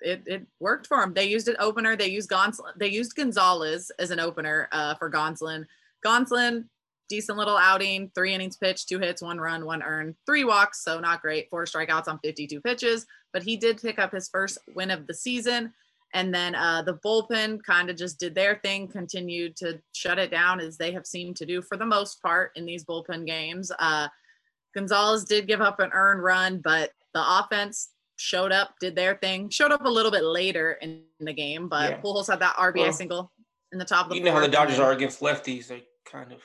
it, 0.00 0.22
it 0.26 0.46
worked 0.60 0.86
for 0.86 1.00
them 1.00 1.14
they 1.14 1.24
used 1.24 1.48
an 1.48 1.56
opener 1.60 1.96
they 1.96 2.08
used 2.08 2.28
Gonsolin 2.28 2.72
they 2.76 2.88
used 2.88 3.14
gonzalez 3.16 3.90
as 3.98 4.10
an 4.10 4.20
opener 4.20 4.68
uh 4.72 4.94
for 4.96 5.10
gonsolin 5.10 5.64
gonsolin 6.04 6.64
decent 7.08 7.38
little 7.38 7.56
outing 7.56 8.10
three 8.14 8.34
innings 8.34 8.56
pitched 8.58 8.88
two 8.88 8.98
hits 8.98 9.22
one 9.22 9.38
run 9.38 9.64
one 9.64 9.82
earned 9.82 10.14
three 10.26 10.44
walks 10.44 10.82
so 10.84 10.98
not 11.00 11.22
great 11.22 11.48
four 11.48 11.64
strikeouts 11.64 12.08
on 12.08 12.18
52 12.18 12.60
pitches 12.60 13.06
but 13.32 13.42
he 13.44 13.56
did 13.56 13.80
pick 13.80 13.98
up 13.98 14.12
his 14.12 14.28
first 14.28 14.58
win 14.74 14.90
of 14.90 15.06
the 15.06 15.14
season 15.14 15.72
and 16.14 16.34
then 16.34 16.54
uh, 16.54 16.82
the 16.82 16.98
bullpen 17.04 17.62
kind 17.62 17.90
of 17.90 17.96
just 17.96 18.18
did 18.18 18.34
their 18.34 18.60
thing, 18.62 18.88
continued 18.88 19.56
to 19.56 19.80
shut 19.92 20.18
it 20.18 20.30
down 20.30 20.60
as 20.60 20.76
they 20.76 20.92
have 20.92 21.06
seemed 21.06 21.36
to 21.36 21.46
do 21.46 21.60
for 21.62 21.76
the 21.76 21.86
most 21.86 22.22
part 22.22 22.52
in 22.56 22.64
these 22.64 22.84
bullpen 22.84 23.26
games. 23.26 23.70
Uh, 23.78 24.08
Gonzalez 24.74 25.24
did 25.24 25.46
give 25.46 25.60
up 25.60 25.80
an 25.80 25.90
earned 25.92 26.22
run, 26.22 26.60
but 26.62 26.92
the 27.14 27.22
offense 27.40 27.90
showed 28.16 28.52
up, 28.52 28.74
did 28.80 28.94
their 28.94 29.16
thing, 29.16 29.48
showed 29.50 29.72
up 29.72 29.84
a 29.84 29.90
little 29.90 30.10
bit 30.10 30.24
later 30.24 30.72
in 30.80 31.02
the 31.20 31.32
game, 31.32 31.68
but 31.68 31.90
Yeah. 31.90 32.00
Pujols 32.00 32.28
had 32.28 32.40
that 32.40 32.56
RBI 32.56 32.84
Well, 32.84 32.92
single 32.92 33.32
in 33.72 33.78
the 33.78 33.84
top 33.84 34.06
of 34.06 34.10
the 34.10 34.18
You 34.18 34.24
know 34.24 34.32
how 34.32 34.40
the 34.40 34.48
Dodgers 34.48 34.78
are 34.78 34.92
against 34.92 35.20
lefties. 35.20 35.66
They 35.66 35.84
kind 36.04 36.32
of, 36.32 36.40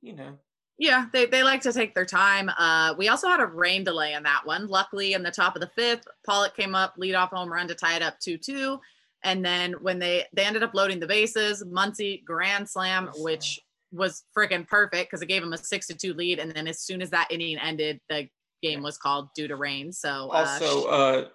you 0.00 0.14
know. 0.14 0.38
Yeah, 0.76 1.06
they, 1.12 1.26
they 1.26 1.44
like 1.44 1.60
to 1.62 1.72
take 1.72 1.94
their 1.94 2.04
time. 2.04 2.50
Uh, 2.58 2.94
we 2.98 3.08
also 3.08 3.28
had 3.28 3.40
a 3.40 3.46
rain 3.46 3.84
delay 3.84 4.14
in 4.14 4.24
that 4.24 4.44
one. 4.44 4.66
Luckily, 4.66 5.12
in 5.12 5.22
the 5.22 5.30
top 5.30 5.54
of 5.54 5.60
the 5.60 5.68
fifth, 5.68 6.04
Pollock 6.26 6.56
came 6.56 6.74
up, 6.74 6.94
lead 6.96 7.14
off 7.14 7.30
home 7.30 7.52
run 7.52 7.68
to 7.68 7.74
tie 7.74 7.94
it 7.94 8.02
up 8.02 8.18
2 8.18 8.38
2. 8.38 8.78
And 9.24 9.44
then 9.44 9.72
when 9.80 9.98
they 9.98 10.24
they 10.34 10.44
ended 10.44 10.62
up 10.62 10.74
loading 10.74 11.00
the 11.00 11.06
bases, 11.06 11.64
Muncy 11.64 12.22
grand 12.24 12.68
slam, 12.68 13.08
which 13.16 13.58
was 13.90 14.24
freaking 14.36 14.68
perfect 14.68 15.10
because 15.10 15.22
it 15.22 15.26
gave 15.26 15.42
him 15.42 15.52
a 15.52 15.58
six 15.58 15.86
to 15.86 15.94
two 15.94 16.12
lead. 16.14 16.38
And 16.38 16.52
then 16.52 16.68
as 16.68 16.80
soon 16.80 17.00
as 17.00 17.10
that 17.10 17.28
inning 17.30 17.58
ended, 17.58 18.00
the 18.08 18.28
game 18.62 18.82
was 18.82 18.98
called 18.98 19.28
due 19.34 19.48
to 19.48 19.56
rain. 19.56 19.92
So 19.92 20.30
uh, 20.30 20.46
Also, 20.60 20.84
uh, 20.86 21.28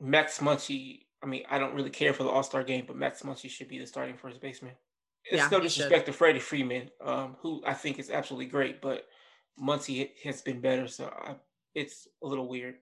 Max 0.00 0.38
Muncy. 0.38 1.00
I 1.22 1.26
mean, 1.26 1.44
I 1.50 1.58
don't 1.58 1.74
really 1.74 1.90
care 1.90 2.12
for 2.12 2.24
the 2.24 2.28
All 2.28 2.42
Star 2.42 2.64
game, 2.64 2.84
but 2.86 2.96
Max 2.96 3.22
Muncy 3.22 3.48
should 3.48 3.68
be 3.68 3.78
the 3.78 3.86
starting 3.86 4.16
first 4.16 4.40
baseman. 4.40 4.72
It's 5.30 5.42
Yeah, 5.42 5.48
no 5.50 5.60
disrespect 5.60 6.06
to 6.06 6.12
Freddie 6.12 6.38
Freeman, 6.40 6.90
um, 7.00 7.36
who 7.40 7.62
I 7.66 7.74
think 7.74 7.98
is 7.98 8.10
absolutely 8.10 8.46
great, 8.46 8.80
but 8.80 9.06
Muncy 9.60 10.10
has 10.22 10.42
been 10.42 10.60
better, 10.60 10.86
so 10.88 11.06
I, 11.06 11.36
it's 11.74 12.08
a 12.22 12.26
little 12.26 12.48
weird. 12.48 12.76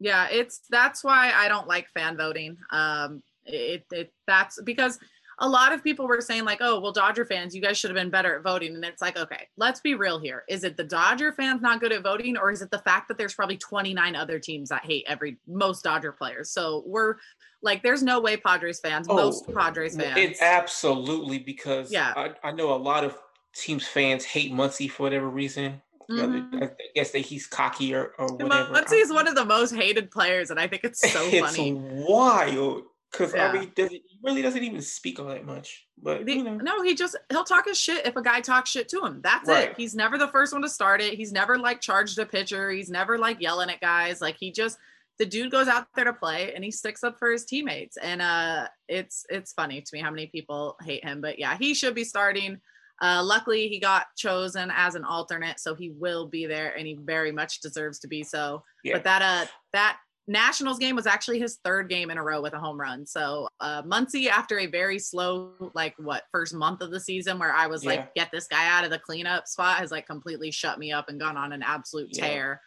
yeah 0.00 0.26
it's 0.30 0.62
that's 0.70 1.04
why 1.04 1.32
i 1.34 1.48
don't 1.48 1.68
like 1.68 1.86
fan 1.94 2.16
voting 2.16 2.56
um 2.70 3.22
it, 3.44 3.84
it 3.92 4.12
that's 4.26 4.60
because 4.62 4.98
a 5.38 5.48
lot 5.48 5.72
of 5.72 5.82
people 5.82 6.06
were 6.06 6.20
saying 6.20 6.44
like 6.44 6.58
oh 6.60 6.80
well 6.80 6.92
dodger 6.92 7.24
fans 7.24 7.54
you 7.54 7.60
guys 7.62 7.76
should 7.76 7.90
have 7.90 7.96
been 7.96 8.10
better 8.10 8.36
at 8.36 8.42
voting 8.42 8.74
and 8.74 8.84
it's 8.84 9.02
like 9.02 9.16
okay 9.16 9.48
let's 9.56 9.80
be 9.80 9.94
real 9.94 10.18
here 10.18 10.44
is 10.48 10.64
it 10.64 10.76
the 10.76 10.84
dodger 10.84 11.32
fans 11.32 11.60
not 11.60 11.80
good 11.80 11.92
at 11.92 12.02
voting 12.02 12.36
or 12.36 12.50
is 12.50 12.62
it 12.62 12.70
the 12.70 12.78
fact 12.78 13.08
that 13.08 13.18
there's 13.18 13.34
probably 13.34 13.56
29 13.56 14.16
other 14.16 14.38
teams 14.38 14.68
that 14.68 14.84
hate 14.84 15.04
every 15.08 15.36
most 15.46 15.82
dodger 15.82 16.12
players 16.12 16.50
so 16.50 16.82
we're 16.86 17.16
like 17.62 17.82
there's 17.82 18.02
no 18.02 18.20
way 18.20 18.36
padres 18.36 18.78
fans 18.80 19.08
most 19.08 19.52
padres 19.52 19.96
fans 19.96 20.16
It 20.18 20.36
absolutely 20.40 21.38
because 21.38 21.90
Yeah. 21.90 22.12
I, 22.14 22.48
I 22.48 22.52
know 22.52 22.72
a 22.74 22.76
lot 22.76 23.04
of 23.04 23.16
teams 23.54 23.86
fans 23.86 24.24
hate 24.24 24.52
Muncy 24.52 24.90
for 24.90 25.04
whatever 25.04 25.28
reason. 25.28 25.80
Mhm. 26.10 26.62
I 26.62 26.70
guess 26.94 27.12
that 27.12 27.20
he's 27.20 27.46
cocky 27.46 27.94
or, 27.94 28.12
or 28.18 28.26
whatever. 28.34 28.74
Muncy 28.74 29.00
is 29.00 29.10
one 29.10 29.26
of 29.26 29.34
the 29.34 29.44
most 29.44 29.74
hated 29.74 30.10
players 30.10 30.50
and 30.50 30.60
i 30.60 30.68
think 30.68 30.84
it's 30.84 31.00
so 31.00 31.20
it's 31.24 31.56
funny 31.56 31.72
wild 31.72 32.82
because 33.16 33.34
yeah. 33.34 33.48
I 33.48 33.52
mean, 33.52 33.72
does 33.74 33.90
he 33.90 34.02
really 34.22 34.42
doesn't 34.42 34.62
even 34.62 34.80
speak 34.80 35.20
all 35.20 35.26
that 35.26 35.44
much. 35.44 35.86
But 36.02 36.28
you 36.28 36.42
know. 36.42 36.56
no, 36.56 36.82
he 36.82 36.94
just 36.94 37.16
he'll 37.30 37.44
talk 37.44 37.66
his 37.66 37.78
shit 37.78 38.06
if 38.06 38.16
a 38.16 38.22
guy 38.22 38.40
talks 38.40 38.70
shit 38.70 38.88
to 38.88 39.04
him. 39.04 39.20
That's 39.22 39.48
right. 39.48 39.70
it. 39.70 39.76
He's 39.76 39.94
never 39.94 40.18
the 40.18 40.28
first 40.28 40.52
one 40.52 40.62
to 40.62 40.68
start 40.68 41.00
it. 41.00 41.14
He's 41.14 41.32
never 41.32 41.58
like 41.58 41.80
charged 41.80 42.18
a 42.18 42.26
pitcher. 42.26 42.70
He's 42.70 42.90
never 42.90 43.18
like 43.18 43.40
yelling 43.40 43.70
at 43.70 43.80
guys. 43.80 44.20
Like 44.20 44.36
he 44.38 44.50
just 44.50 44.78
the 45.18 45.26
dude 45.26 45.52
goes 45.52 45.68
out 45.68 45.86
there 45.94 46.06
to 46.06 46.12
play 46.12 46.52
and 46.54 46.64
he 46.64 46.72
sticks 46.72 47.04
up 47.04 47.18
for 47.18 47.30
his 47.30 47.44
teammates. 47.44 47.96
And 47.96 48.20
uh 48.20 48.68
it's 48.88 49.24
it's 49.28 49.52
funny 49.52 49.80
to 49.80 49.90
me 49.92 50.00
how 50.00 50.10
many 50.10 50.26
people 50.26 50.76
hate 50.82 51.04
him. 51.04 51.20
But 51.20 51.38
yeah, 51.38 51.56
he 51.58 51.74
should 51.74 51.94
be 51.94 52.04
starting. 52.04 52.60
Uh, 53.02 53.22
luckily, 53.24 53.68
he 53.68 53.80
got 53.80 54.06
chosen 54.16 54.70
as 54.74 54.94
an 54.94 55.04
alternate, 55.04 55.58
so 55.58 55.74
he 55.74 55.90
will 55.90 56.28
be 56.28 56.46
there, 56.46 56.76
and 56.76 56.86
he 56.86 56.94
very 56.94 57.32
much 57.32 57.60
deserves 57.60 57.98
to 57.98 58.08
be 58.08 58.22
so. 58.22 58.62
Yeah. 58.84 58.94
But 58.94 59.04
that 59.04 59.22
uh, 59.22 59.46
that 59.72 59.98
Nationals 60.26 60.78
game 60.78 60.96
was 60.96 61.06
actually 61.06 61.38
his 61.38 61.58
third 61.64 61.88
game 61.88 62.10
in 62.10 62.16
a 62.16 62.22
row 62.22 62.40
with 62.40 62.54
a 62.54 62.58
home 62.58 62.80
run. 62.80 63.04
So 63.04 63.48
uh, 63.60 63.82
Muncy, 63.82 64.28
after 64.28 64.58
a 64.58 64.66
very 64.66 64.98
slow, 64.98 65.70
like 65.74 65.94
what 65.98 66.22
first 66.32 66.54
month 66.54 66.80
of 66.80 66.90
the 66.90 67.00
season, 67.00 67.38
where 67.38 67.52
I 67.52 67.66
was 67.66 67.84
yeah. 67.84 67.90
like, 67.90 68.14
get 68.14 68.30
this 68.32 68.46
guy 68.46 68.66
out 68.68 68.84
of 68.84 68.90
the 68.90 68.98
cleanup 68.98 69.46
spot, 69.46 69.78
has 69.78 69.90
like 69.90 70.06
completely 70.06 70.50
shut 70.50 70.78
me 70.78 70.92
up 70.92 71.08
and 71.08 71.20
gone 71.20 71.36
on 71.36 71.52
an 71.52 71.62
absolute 71.62 72.12
tear 72.12 72.60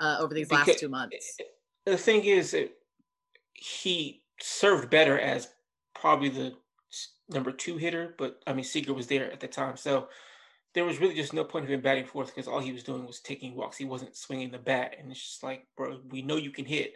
yeah. 0.00 0.06
uh, 0.06 0.18
over 0.20 0.34
these 0.34 0.48
because 0.48 0.66
last 0.66 0.80
two 0.80 0.88
months. 0.88 1.36
The 1.86 1.96
thing 1.96 2.24
is, 2.24 2.56
he 3.52 4.22
served 4.40 4.90
better 4.90 5.18
as 5.18 5.48
probably 5.94 6.30
the 6.30 6.54
number 7.28 7.52
two 7.52 7.76
hitter, 7.76 8.14
but 8.18 8.42
I 8.46 8.52
mean 8.52 8.64
Seager 8.64 8.92
was 8.92 9.06
there 9.06 9.32
at 9.32 9.40
the 9.40 9.48
time, 9.48 9.76
so 9.76 10.08
there 10.74 10.84
was 10.84 11.00
really 11.00 11.14
just 11.14 11.32
no 11.32 11.44
point 11.44 11.64
of 11.64 11.70
him 11.70 11.80
batting 11.80 12.04
fourth 12.04 12.34
because 12.34 12.48
all 12.48 12.60
he 12.60 12.72
was 12.72 12.82
doing 12.82 13.06
was 13.06 13.20
taking 13.20 13.54
walks. 13.54 13.76
He 13.76 13.84
wasn't 13.84 14.16
swinging 14.16 14.50
the 14.50 14.58
bat, 14.58 14.96
and 14.98 15.10
it's 15.10 15.22
just 15.22 15.42
like, 15.42 15.66
bro, 15.76 16.00
we 16.10 16.22
know 16.22 16.36
you 16.36 16.50
can 16.50 16.64
hit, 16.64 16.94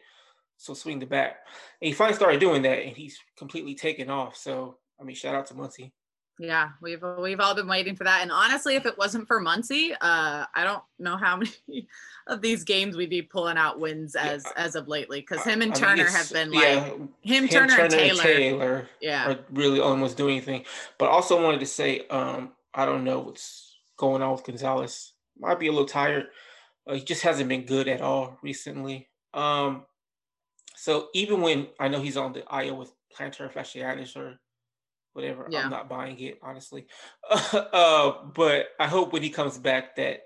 so 0.56 0.74
swing 0.74 0.98
the 0.98 1.06
bat. 1.06 1.38
And 1.80 1.86
he 1.86 1.92
finally 1.92 2.16
started 2.16 2.40
doing 2.40 2.62
that, 2.62 2.80
and 2.80 2.96
he's 2.96 3.18
completely 3.36 3.74
taken 3.74 4.10
off. 4.10 4.36
So 4.36 4.78
I 5.00 5.04
mean, 5.04 5.16
shout 5.16 5.34
out 5.34 5.46
to 5.46 5.54
Muncy. 5.54 5.92
Yeah, 6.40 6.70
we've 6.80 7.02
we've 7.18 7.40
all 7.40 7.54
been 7.54 7.66
waiting 7.66 7.96
for 7.96 8.04
that. 8.04 8.22
And 8.22 8.30
honestly, 8.30 8.76
if 8.76 8.86
it 8.86 8.96
wasn't 8.96 9.26
for 9.26 9.40
Muncy, 9.40 9.92
uh, 9.92 10.44
I 10.54 10.64
don't 10.64 10.82
know 10.98 11.16
how 11.16 11.36
many 11.68 11.88
of 12.28 12.40
these 12.40 12.64
games 12.64 12.96
we'd 12.96 13.10
be 13.10 13.22
pulling 13.22 13.56
out 13.56 13.80
wins 13.80 14.14
as 14.14 14.44
yeah. 14.44 14.52
as 14.56 14.76
of 14.76 14.86
lately. 14.86 15.20
Because 15.20 15.42
him 15.44 15.62
and 15.62 15.72
I 15.72 15.76
Turner 15.76 16.04
mean, 16.04 16.12
have 16.12 16.32
been 16.32 16.50
like 16.52 16.64
him, 16.64 17.08
him, 17.22 17.48
Turner, 17.48 17.68
Turner 17.68 17.82
and 17.84 17.92
Taylor, 17.92 18.22
Taylor, 18.22 18.88
yeah, 19.00 19.30
are 19.30 19.38
really 19.50 19.80
almost 19.80 20.16
doing 20.16 20.36
anything. 20.36 20.64
But 20.96 21.10
also 21.10 21.42
wanted 21.42 21.60
to 21.60 21.66
say, 21.66 22.06
um, 22.08 22.52
I 22.72 22.84
don't 22.84 23.02
know 23.02 23.18
what's 23.18 23.67
going 23.98 24.22
on 24.22 24.32
with 24.32 24.44
Gonzalez. 24.44 25.12
Might 25.38 25.60
be 25.60 25.66
a 25.66 25.72
little 25.72 25.86
tired. 25.86 26.28
Uh, 26.88 26.94
he 26.94 27.02
just 27.02 27.22
hasn't 27.22 27.48
been 27.48 27.66
good 27.66 27.86
at 27.86 28.00
all 28.00 28.38
recently. 28.42 29.08
Um, 29.34 29.84
so 30.74 31.08
even 31.12 31.42
when 31.42 31.68
I 31.78 31.88
know 31.88 32.00
he's 32.00 32.16
on 32.16 32.32
the 32.32 32.44
IO 32.50 32.74
with 32.74 32.92
plantar 33.14 33.52
fasciitis 33.52 34.16
or 34.16 34.38
whatever. 35.12 35.48
Yeah. 35.50 35.64
I'm 35.64 35.70
not 35.70 35.88
buying 35.88 36.18
it, 36.20 36.38
honestly. 36.42 36.86
uh, 37.30 38.12
but 38.34 38.68
I 38.78 38.86
hope 38.86 39.12
when 39.12 39.22
he 39.22 39.30
comes 39.30 39.58
back 39.58 39.96
that 39.96 40.20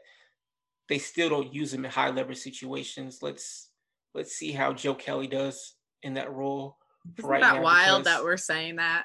they 0.88 0.98
still 0.98 1.30
don't 1.30 1.52
use 1.52 1.72
him 1.72 1.84
in 1.84 1.90
high 1.90 2.10
leverage 2.10 2.38
situations. 2.38 3.20
Let's 3.22 3.70
let's 4.14 4.32
see 4.32 4.52
how 4.52 4.74
Joe 4.74 4.94
Kelly 4.94 5.26
does 5.26 5.74
in 6.02 6.14
that 6.14 6.32
role. 6.32 6.76
Isn't 7.18 7.30
right 7.30 7.40
that 7.40 7.62
wild 7.62 8.04
that 8.04 8.22
we're 8.22 8.36
saying 8.36 8.76
that? 8.76 9.04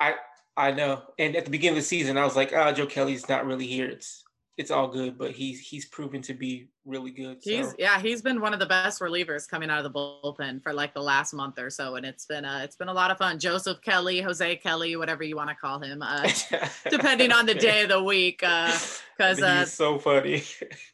I 0.00 0.14
I 0.56 0.70
know. 0.70 1.02
And 1.18 1.36
at 1.36 1.44
the 1.44 1.50
beginning 1.50 1.76
of 1.78 1.82
the 1.82 1.88
season, 1.88 2.16
I 2.16 2.24
was 2.24 2.36
like, 2.36 2.52
oh, 2.52 2.72
Joe 2.72 2.86
Kelly's 2.86 3.28
not 3.28 3.46
really 3.46 3.66
here. 3.66 3.88
It's 3.88 4.24
it's 4.56 4.70
all 4.70 4.86
good, 4.86 5.18
but 5.18 5.32
he's 5.32 5.60
he's 5.60 5.86
proven 5.86 6.22
to 6.22 6.34
be 6.34 6.68
really 6.84 7.10
good. 7.10 7.38
He's 7.42 7.74
yeah, 7.76 8.00
he's 8.00 8.22
been 8.22 8.40
one 8.40 8.52
of 8.52 8.60
the 8.60 8.66
best 8.66 9.00
relievers 9.00 9.48
coming 9.48 9.68
out 9.68 9.84
of 9.84 9.92
the 9.92 9.98
bullpen 9.98 10.62
for 10.62 10.72
like 10.72 10.94
the 10.94 11.02
last 11.02 11.34
month 11.34 11.58
or 11.58 11.70
so, 11.70 11.96
and 11.96 12.06
it's 12.06 12.24
been 12.26 12.44
uh 12.44 12.60
it's 12.62 12.76
been 12.76 12.88
a 12.88 12.92
lot 12.92 13.10
of 13.10 13.18
fun. 13.18 13.40
Joseph 13.40 13.80
Kelly, 13.82 14.20
Jose 14.20 14.56
Kelly, 14.56 14.94
whatever 14.94 15.24
you 15.24 15.34
want 15.34 15.50
to 15.50 15.56
call 15.56 15.80
him, 15.80 16.02
uh, 16.02 16.28
depending 16.90 17.32
on 17.32 17.46
the 17.46 17.54
day 17.54 17.82
of 17.82 17.88
the 17.88 18.02
week. 18.02 18.38
Because 18.38 19.42
uh, 19.42 19.44
uh, 19.46 19.64
so 19.64 19.98
funny. 19.98 20.44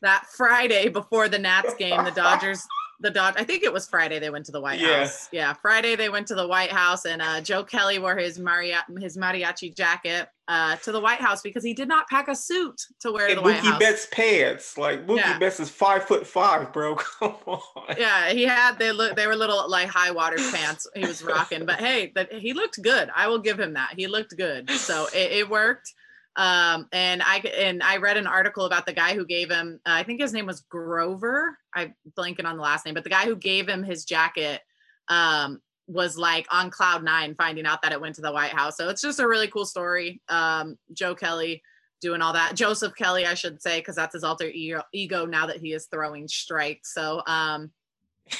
that 0.00 0.24
Friday 0.34 0.88
before 0.88 1.28
the 1.28 1.38
Nats 1.38 1.74
game, 1.74 2.02
the 2.04 2.10
Dodgers 2.14 2.66
the 3.00 3.10
Dodge. 3.10 3.34
I 3.36 3.44
think 3.44 3.62
it 3.62 3.72
was 3.72 3.88
Friday 3.88 4.18
they 4.18 4.30
went 4.30 4.46
to 4.46 4.52
the 4.52 4.60
White 4.60 4.78
yeah. 4.78 5.00
House. 5.00 5.28
Yeah, 5.32 5.52
Friday 5.54 5.96
they 5.96 6.08
went 6.08 6.26
to 6.28 6.34
the 6.34 6.46
White 6.46 6.70
House, 6.70 7.04
and 7.04 7.20
uh, 7.22 7.40
Joe 7.40 7.64
Kelly 7.64 7.98
wore 7.98 8.16
his 8.16 8.38
maria 8.38 8.84
his 8.98 9.16
mariachi 9.16 9.74
jacket 9.74 10.28
uh, 10.48 10.76
to 10.76 10.92
the 10.92 11.00
White 11.00 11.20
House 11.20 11.42
because 11.42 11.64
he 11.64 11.74
did 11.74 11.88
not 11.88 12.08
pack 12.08 12.28
a 12.28 12.34
suit 12.34 12.80
to 13.00 13.12
wear 13.12 13.26
and 13.26 13.36
to 13.36 13.40
the 13.40 13.42
Mookie 13.42 13.54
White 13.54 13.64
House. 13.64 13.78
Betts 13.78 14.06
pants, 14.10 14.78
like 14.78 15.06
Mookie 15.06 15.18
yeah. 15.18 15.38
Betts 15.38 15.60
is 15.60 15.70
five 15.70 16.04
foot 16.04 16.26
five, 16.26 16.72
bro. 16.72 16.94
Come 17.18 17.36
on. 17.46 17.60
Yeah, 17.96 18.30
he 18.30 18.42
had 18.42 18.78
they 18.78 18.92
look 18.92 19.16
they 19.16 19.26
were 19.26 19.36
little 19.36 19.68
like 19.68 19.88
high 19.88 20.10
water 20.10 20.36
pants 20.36 20.86
he 20.94 21.06
was 21.06 21.22
rocking, 21.22 21.64
but 21.66 21.76
hey, 21.76 22.12
that 22.14 22.32
he 22.32 22.52
looked 22.52 22.82
good. 22.82 23.08
I 23.14 23.28
will 23.28 23.38
give 23.38 23.58
him 23.58 23.74
that. 23.74 23.94
He 23.96 24.06
looked 24.06 24.36
good, 24.36 24.70
so 24.70 25.06
it, 25.14 25.32
it 25.32 25.50
worked. 25.50 25.94
Um, 26.36 26.88
and 26.92 27.22
I 27.22 27.38
and 27.58 27.82
I 27.82 27.96
read 27.96 28.16
an 28.16 28.26
article 28.26 28.64
about 28.64 28.86
the 28.86 28.92
guy 28.92 29.14
who 29.14 29.26
gave 29.26 29.50
him. 29.50 29.80
Uh, 29.84 29.92
I 29.92 30.02
think 30.04 30.20
his 30.20 30.32
name 30.32 30.46
was 30.46 30.60
Grover. 30.60 31.58
I 31.74 31.92
blanking 32.16 32.44
on 32.44 32.56
the 32.56 32.62
last 32.62 32.84
name, 32.84 32.94
but 32.94 33.04
the 33.04 33.10
guy 33.10 33.24
who 33.24 33.36
gave 33.36 33.68
him 33.68 33.82
his 33.82 34.04
jacket 34.04 34.60
um, 35.08 35.60
was 35.86 36.16
like 36.16 36.46
on 36.50 36.70
cloud 36.70 37.02
nine, 37.02 37.34
finding 37.34 37.66
out 37.66 37.82
that 37.82 37.92
it 37.92 38.00
went 38.00 38.14
to 38.14 38.20
the 38.20 38.32
White 38.32 38.52
House. 38.52 38.76
So 38.76 38.88
it's 38.88 39.02
just 39.02 39.20
a 39.20 39.28
really 39.28 39.48
cool 39.48 39.66
story. 39.66 40.22
Um, 40.28 40.78
Joe 40.92 41.14
Kelly 41.14 41.62
doing 42.00 42.22
all 42.22 42.32
that. 42.32 42.54
Joseph 42.54 42.94
Kelly, 42.96 43.26
I 43.26 43.34
should 43.34 43.60
say, 43.60 43.80
because 43.80 43.96
that's 43.96 44.14
his 44.14 44.24
alter 44.24 44.50
ego 44.92 45.26
now 45.26 45.46
that 45.46 45.58
he 45.58 45.72
is 45.72 45.86
throwing 45.86 46.28
strikes. 46.28 46.94
So 46.94 47.22
um, 47.26 47.70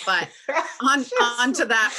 but 0.07 0.29
on 0.83 1.05
on 1.39 1.53
to 1.55 1.65
that. 1.67 1.95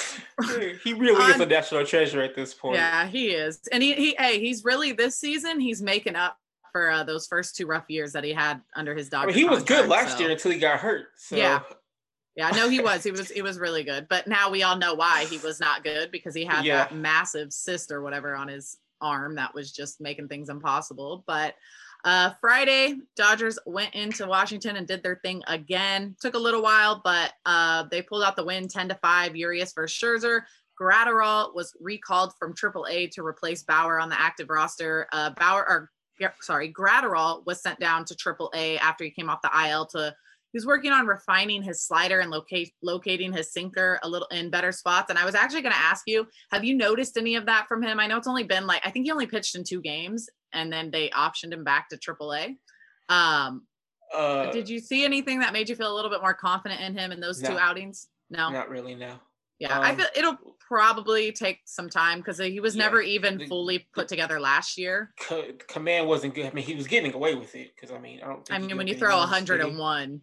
he 0.83 0.93
really 0.93 1.21
on, 1.21 1.31
is 1.31 1.39
a 1.39 1.45
national 1.45 1.85
treasure 1.85 2.21
at 2.21 2.35
this 2.35 2.53
point. 2.53 2.75
Yeah, 2.75 3.07
he 3.07 3.29
is, 3.29 3.59
and 3.71 3.81
he 3.81 3.93
he 3.93 4.15
hey, 4.17 4.39
he's 4.39 4.63
really 4.63 4.91
this 4.91 5.17
season 5.17 5.59
he's 5.59 5.81
making 5.81 6.15
up 6.15 6.37
for 6.71 6.89
uh, 6.89 7.03
those 7.03 7.27
first 7.27 7.55
two 7.55 7.67
rough 7.67 7.85
years 7.89 8.13
that 8.13 8.23
he 8.23 8.33
had 8.33 8.61
under 8.75 8.95
his 8.95 9.09
dog. 9.09 9.23
I 9.23 9.27
mean, 9.27 9.35
he 9.35 9.43
was 9.45 9.63
good 9.63 9.89
last 9.89 10.13
so. 10.13 10.19
year 10.19 10.31
until 10.31 10.51
he 10.51 10.59
got 10.59 10.79
hurt. 10.79 11.07
So. 11.17 11.35
Yeah. 11.35 11.61
Yeah, 12.35 12.51
no, 12.51 12.69
he 12.69 12.79
was. 12.79 13.03
He 13.03 13.11
was. 13.11 13.29
He 13.29 13.41
was 13.41 13.59
really 13.59 13.83
good. 13.83 14.07
But 14.09 14.25
now 14.25 14.49
we 14.49 14.63
all 14.63 14.77
know 14.77 14.93
why 14.93 15.25
he 15.25 15.37
was 15.39 15.59
not 15.59 15.83
good 15.83 16.11
because 16.11 16.33
he 16.33 16.45
had 16.45 16.63
yeah. 16.63 16.77
that 16.77 16.95
massive 16.95 17.51
cyst 17.51 17.91
or 17.91 18.01
whatever 18.01 18.35
on 18.35 18.47
his 18.47 18.77
arm 19.01 19.35
that 19.35 19.53
was 19.53 19.71
just 19.71 19.99
making 19.99 20.29
things 20.29 20.49
impossible. 20.49 21.23
But 21.27 21.55
uh, 22.03 22.31
Friday, 22.41 22.95
Dodgers 23.15 23.59
went 23.65 23.93
into 23.93 24.25
Washington 24.25 24.75
and 24.77 24.87
did 24.87 25.03
their 25.03 25.19
thing 25.23 25.43
again. 25.47 26.15
Took 26.19 26.33
a 26.33 26.39
little 26.39 26.61
while, 26.61 27.01
but 27.03 27.33
uh, 27.45 27.83
they 27.91 28.01
pulled 28.01 28.23
out 28.23 28.35
the 28.35 28.45
win 28.45 28.67
10 28.67 28.89
to 28.89 28.95
5. 28.95 29.35
Urias 29.35 29.73
versus 29.73 29.97
Scherzer. 29.97 30.41
Graterol 30.79 31.53
was 31.53 31.75
recalled 31.79 32.33
from 32.39 32.55
AAA 32.55 33.11
to 33.11 33.23
replace 33.23 33.63
Bauer 33.63 33.99
on 33.99 34.09
the 34.09 34.19
active 34.19 34.49
roster. 34.49 35.07
Uh, 35.11 35.29
Bauer, 35.31 35.67
or 35.67 35.91
sorry, 36.41 36.73
Graterol 36.73 37.45
was 37.45 37.61
sent 37.61 37.79
down 37.79 38.05
to 38.05 38.15
AAA 38.15 38.79
after 38.79 39.03
he 39.03 39.11
came 39.11 39.29
off 39.29 39.41
the 39.43 39.69
IL 39.69 39.85
to. 39.87 40.15
He 40.51 40.57
was 40.57 40.65
working 40.65 40.91
on 40.91 41.07
refining 41.07 41.63
his 41.63 41.81
slider 41.81 42.19
and 42.19 42.29
locate, 42.29 42.73
locating 42.83 43.31
his 43.31 43.53
sinker 43.53 44.01
a 44.03 44.09
little 44.09 44.27
in 44.31 44.49
better 44.49 44.73
spots. 44.73 45.09
And 45.09 45.17
I 45.17 45.23
was 45.23 45.33
actually 45.33 45.61
going 45.61 45.71
to 45.71 45.79
ask 45.79 46.03
you, 46.07 46.27
have 46.51 46.65
you 46.65 46.75
noticed 46.75 47.15
any 47.15 47.35
of 47.35 47.45
that 47.45 47.67
from 47.69 47.81
him? 47.81 48.01
I 48.01 48.07
know 48.07 48.17
it's 48.17 48.27
only 48.27 48.43
been 48.43 48.67
like 48.67 48.81
I 48.85 48.91
think 48.91 49.05
he 49.05 49.11
only 49.11 49.27
pitched 49.27 49.55
in 49.55 49.63
two 49.63 49.79
games, 49.79 50.29
and 50.53 50.71
then 50.71 50.91
they 50.91 51.09
optioned 51.09 51.53
him 51.53 51.63
back 51.63 51.89
to 51.89 51.97
AAA. 51.97 52.57
Um, 53.09 53.63
uh, 54.13 54.51
did 54.51 54.69
you 54.69 54.79
see 54.79 55.05
anything 55.05 55.39
that 55.39 55.53
made 55.53 55.69
you 55.69 55.75
feel 55.75 55.93
a 55.93 55.95
little 55.95 56.11
bit 56.11 56.21
more 56.21 56.33
confident 56.33 56.81
in 56.81 56.97
him 56.97 57.11
in 57.11 57.19
those 57.19 57.41
no, 57.41 57.51
two 57.51 57.57
outings? 57.57 58.07
No, 58.29 58.49
not 58.49 58.69
really. 58.69 58.95
No. 58.95 59.15
Yeah, 59.59 59.77
um, 59.77 59.83
I 59.83 59.95
feel 59.95 60.07
it'll 60.15 60.37
probably 60.59 61.31
take 61.31 61.59
some 61.65 61.87
time 61.87 62.17
because 62.17 62.39
he 62.39 62.59
was 62.59 62.75
yeah, 62.75 62.83
never 62.83 63.01
even 63.01 63.37
the, 63.37 63.45
fully 63.45 63.87
put 63.93 64.07
together 64.07 64.39
last 64.39 64.77
year. 64.77 65.13
command 65.67 66.07
wasn't 66.07 66.33
good. 66.33 66.47
I 66.47 66.51
mean, 66.51 66.65
he 66.65 66.73
was 66.73 66.87
getting 66.87 67.13
away 67.13 67.35
with 67.35 67.53
it 67.53 67.71
because 67.75 67.95
I 67.95 67.99
mean, 67.99 68.21
I 68.23 68.27
don't. 68.27 68.51
I 68.51 68.57
mean, 68.57 68.75
when 68.75 68.87
you 68.87 68.95
throw 68.95 69.17
101. 69.17 70.21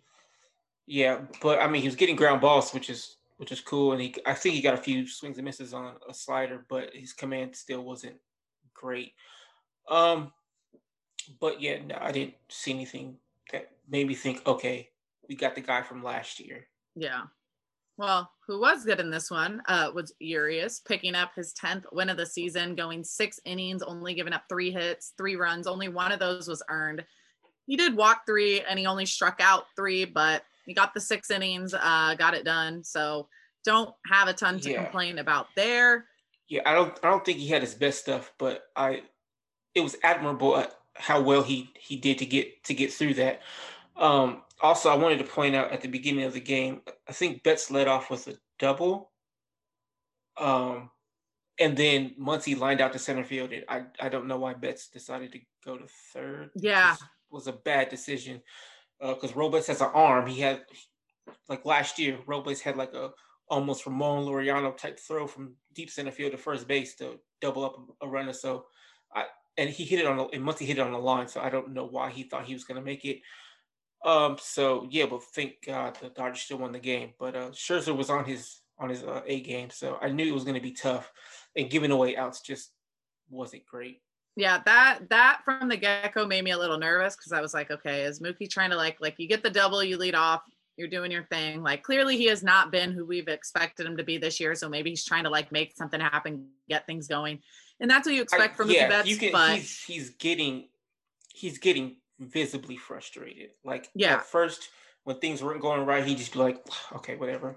Yeah, 0.87 1.21
but 1.41 1.61
I 1.61 1.69
mean, 1.69 1.83
he 1.83 1.89
was 1.89 1.97
getting 1.97 2.17
ground 2.17 2.41
balls, 2.41 2.73
which 2.73 2.91
is 2.91 3.17
which 3.37 3.53
is 3.53 3.61
cool, 3.61 3.93
and 3.93 4.03
he 4.03 4.15
I 4.27 4.35
think 4.35 4.57
he 4.57 4.61
got 4.61 4.75
a 4.75 4.79
few 4.79 5.07
swings 5.07 5.39
and 5.39 5.45
misses 5.45 5.73
on 5.73 5.95
a 6.09 6.13
slider, 6.13 6.67
but 6.69 6.91
his 6.93 7.13
command 7.13 7.55
still 7.55 7.85
wasn't 7.85 8.17
great. 8.75 9.13
Um, 9.91 10.33
but 11.41 11.61
yeah, 11.61 11.79
no, 11.85 11.97
I 12.01 12.13
didn't 12.13 12.35
see 12.49 12.73
anything 12.73 13.17
that 13.53 13.71
made 13.89 14.07
me 14.07 14.15
think, 14.15 14.47
okay, 14.47 14.89
we 15.29 15.35
got 15.35 15.55
the 15.55 15.61
guy 15.61 15.83
from 15.83 16.03
last 16.03 16.41
year. 16.41 16.67
Yeah. 16.95 17.23
Well, 17.97 18.31
who 18.47 18.61
was 18.61 18.85
good 18.85 19.01
in 19.01 19.11
this 19.11 19.31
one 19.31 19.61
uh, 19.67 19.91
was 19.93 20.15
Urias, 20.21 20.81
picking 20.87 21.17
up 21.17 21.33
his 21.35 21.53
10th 21.53 21.85
win 21.93 22.09
of 22.09 22.17
the 22.17 22.27
season, 22.27 22.77
going 22.77 23.03
six 23.03 23.41
innings, 23.45 23.83
only 23.83 24.15
giving 24.15 24.33
up 24.33 24.45
three 24.49 24.71
hits, 24.71 25.13
three 25.19 25.35
runs. 25.35 25.67
Only 25.67 25.89
one 25.89 26.13
of 26.13 26.21
those 26.21 26.47
was 26.47 26.63
earned. 26.71 27.05
He 27.67 27.77
did 27.77 27.97
walk 27.97 28.23
three 28.25 28.63
and 28.63 28.79
he 28.79 28.87
only 28.87 29.05
struck 29.05 29.41
out 29.41 29.65
three, 29.77 30.05
but 30.05 30.45
he 30.65 30.75
got 30.75 30.95
the 30.95 31.01
six 31.01 31.31
innings, 31.31 31.75
uh, 31.75 32.15
got 32.17 32.35
it 32.35 32.45
done. 32.45 32.85
So 32.85 33.29
don't 33.65 33.91
have 34.07 34.29
a 34.29 34.33
ton 34.33 34.61
to 34.61 34.71
yeah. 34.71 34.85
complain 34.85 35.19
about 35.19 35.49
there. 35.57 36.07
Yeah, 36.49 36.63
I 36.65 36.73
don't 36.73 36.99
I 37.03 37.11
don't 37.11 37.25
think 37.25 37.39
he 37.39 37.49
had 37.49 37.63
his 37.63 37.75
best 37.75 37.99
stuff, 38.01 38.33
but 38.39 38.63
I 38.75 39.03
it 39.75 39.81
was 39.81 39.97
admirable 40.03 40.65
how 40.95 41.21
well 41.21 41.43
he 41.43 41.71
he 41.79 41.97
did 41.97 42.19
to 42.19 42.27
get 42.27 42.65
to 42.65 42.75
get 42.75 42.93
through 42.93 43.15
that. 43.15 43.43
Um, 43.97 44.43
also, 44.61 44.91
I 44.91 44.97
wanted 44.97 45.19
to 45.19 45.25
point 45.25 45.55
out 45.55 45.73
at 45.73 45.81
the 45.81 45.89
beginning 45.89 46.25
of 46.25 46.33
the 46.33 46.41
game, 46.41 46.83
I 47.09 47.13
think 47.13 47.43
Betts 47.43 47.71
led 47.71 47.89
off 47.89 48.11
with 48.11 48.27
a 48.29 48.35
double. 48.59 49.13
Um, 50.37 50.91
and 51.61 51.77
then 51.77 52.15
Muncy 52.21 52.59
lined 52.59 52.81
out 52.81 52.93
to 52.93 52.99
center 52.99 53.25
field. 53.25 53.53
And 53.53 53.65
I 53.69 53.85
I 54.01 54.09
don't 54.09 54.27
know 54.27 54.39
why 54.39 54.55
Betts 54.55 54.89
decided 54.89 55.33
to 55.33 55.41
go 55.65 55.77
to 55.77 55.87
third. 56.13 56.51
Yeah, 56.55 56.97
was 57.31 57.47
a 57.47 57.53
bad 57.53 57.89
decision 57.89 58.43
because 59.01 59.37
Robles 59.37 59.67
has 59.67 59.81
an 59.81 59.91
arm. 59.95 60.27
He 60.27 60.41
had 60.41 60.63
like 61.49 61.65
last 61.65 61.99
year, 61.99 62.19
Robles 62.27 62.61
had 62.61 62.77
like 62.77 62.95
a 62.95 63.11
almost 63.49 63.87
Ramon 63.87 64.25
Laureano 64.25 64.77
type 64.77 64.99
throw 64.99 65.27
from 65.27 65.55
deep 65.75 65.91
center 65.91 66.11
field 66.11 66.33
to 66.33 66.39
first 66.39 66.69
base 66.69 66.95
to 66.97 67.19
double 67.41 67.65
up 67.65 67.77
a 68.03 68.09
runner. 68.09 68.33
So 68.33 68.67
I 69.15 69.25
and 69.59 69.69
he 69.69 69.85
hit 69.85 70.01
it 70.01 70.07
on 70.07 70.17
the 70.17 70.25
and 70.29 70.43
Muncy 70.45 70.65
hit 70.67 70.79
it 70.79 70.83
on 70.83 70.93
the 70.93 70.99
line. 70.99 71.29
So 71.29 71.43
I 71.43 71.51
don't 71.51 71.75
know 71.75 71.85
why 71.87 72.11
he 72.11 72.23
thought 72.23 72.47
he 72.47 72.55
was 72.55 72.65
gonna 72.65 72.81
make 72.81 73.05
it. 73.05 73.21
Um. 74.05 74.39
So 74.41 74.87
yeah, 74.91 75.07
but 75.07 75.23
thank 75.25 75.67
God 75.67 75.99
the 76.01 76.09
Dodgers 76.09 76.41
still 76.41 76.59
won 76.59 76.73
the 76.73 76.79
game. 76.79 77.11
But 77.19 77.37
uh, 77.37 77.51
Scherzer 77.51 77.95
was 77.97 78.09
on 78.11 78.25
his 78.25 78.63
on 78.79 78.89
his 78.89 79.03
uh, 79.03 79.23
A 79.27 79.41
game, 79.41 79.71
so 79.71 79.99
I 80.01 80.09
knew 80.09 80.27
it 80.27 80.35
was 80.35 80.45
gonna 80.45 80.61
be 80.61 80.73
tough. 80.73 81.13
And 81.57 81.69
giving 81.69 81.91
away 81.91 82.17
outs 82.17 82.41
just 82.41 82.73
wasn't 83.29 83.67
great. 83.67 84.01
yeah. 84.37 84.63
That 84.65 85.01
that 85.11 85.41
from 85.45 85.69
the 85.69 85.77
get 85.77 86.15
go 86.15 86.27
made 86.27 86.45
me 86.45 86.53
a 86.53 86.59
little 86.59 86.79
nervous 86.79 87.17
because 87.17 87.33
I 87.33 87.41
was 87.41 87.53
like, 87.55 87.71
okay, 87.73 88.03
is 88.05 88.21
Mookie 88.21 88.49
trying 88.49 88.71
to 88.71 88.77
like 88.77 88.99
like 89.01 89.17
you 89.19 89.27
get 89.29 89.43
the 89.43 89.51
double, 89.51 89.83
you 89.83 89.97
lead 89.97 90.15
off, 90.15 90.43
you're 90.77 90.89
doing 90.89 91.11
your 91.11 91.25
thing. 91.25 91.63
Like 91.63 91.83
clearly 91.83 92.17
he 92.17 92.27
has 92.27 92.43
not 92.45 92.71
been 92.71 92.93
who 92.93 93.05
we've 93.05 93.27
expected 93.27 93.87
him 93.87 93.97
to 93.97 94.05
be 94.05 94.17
this 94.17 94.39
year. 94.39 94.55
So 94.55 94.69
maybe 94.69 94.91
he's 94.91 95.05
trying 95.05 95.25
to 95.25 95.31
like 95.31 95.51
make 95.51 95.77
something 95.77 96.01
happen, 96.01 96.47
get 96.69 96.87
things 96.87 97.09
going, 97.09 97.41
and 97.81 97.91
that's 97.91 98.07
what 98.07 98.15
you 98.15 98.23
expect 98.23 98.55
I- 98.55 98.57
from 98.57 98.69
Mookie 98.69 98.75
yeah, 98.75 98.89
Betts. 98.89 99.09
you 99.09 99.17
can. 99.17 99.33
but 99.33 99.57
He's 99.57 99.83
he's 99.85 100.11
getting 100.11 100.69
he's 101.35 101.59
getting 101.59 101.97
visibly 102.19 102.77
frustrated. 102.77 103.51
Like 103.65 103.89
Yeah. 103.95 104.15
at 104.15 104.27
first, 104.27 104.71
when 105.05 105.19
things 105.21 105.43
weren't 105.43 105.61
going 105.63 105.87
right, 105.87 106.05
he'd 106.05 106.19
just 106.19 106.33
be 106.33 106.39
like, 106.41 106.65
okay, 106.97 107.15
whatever. 107.17 107.57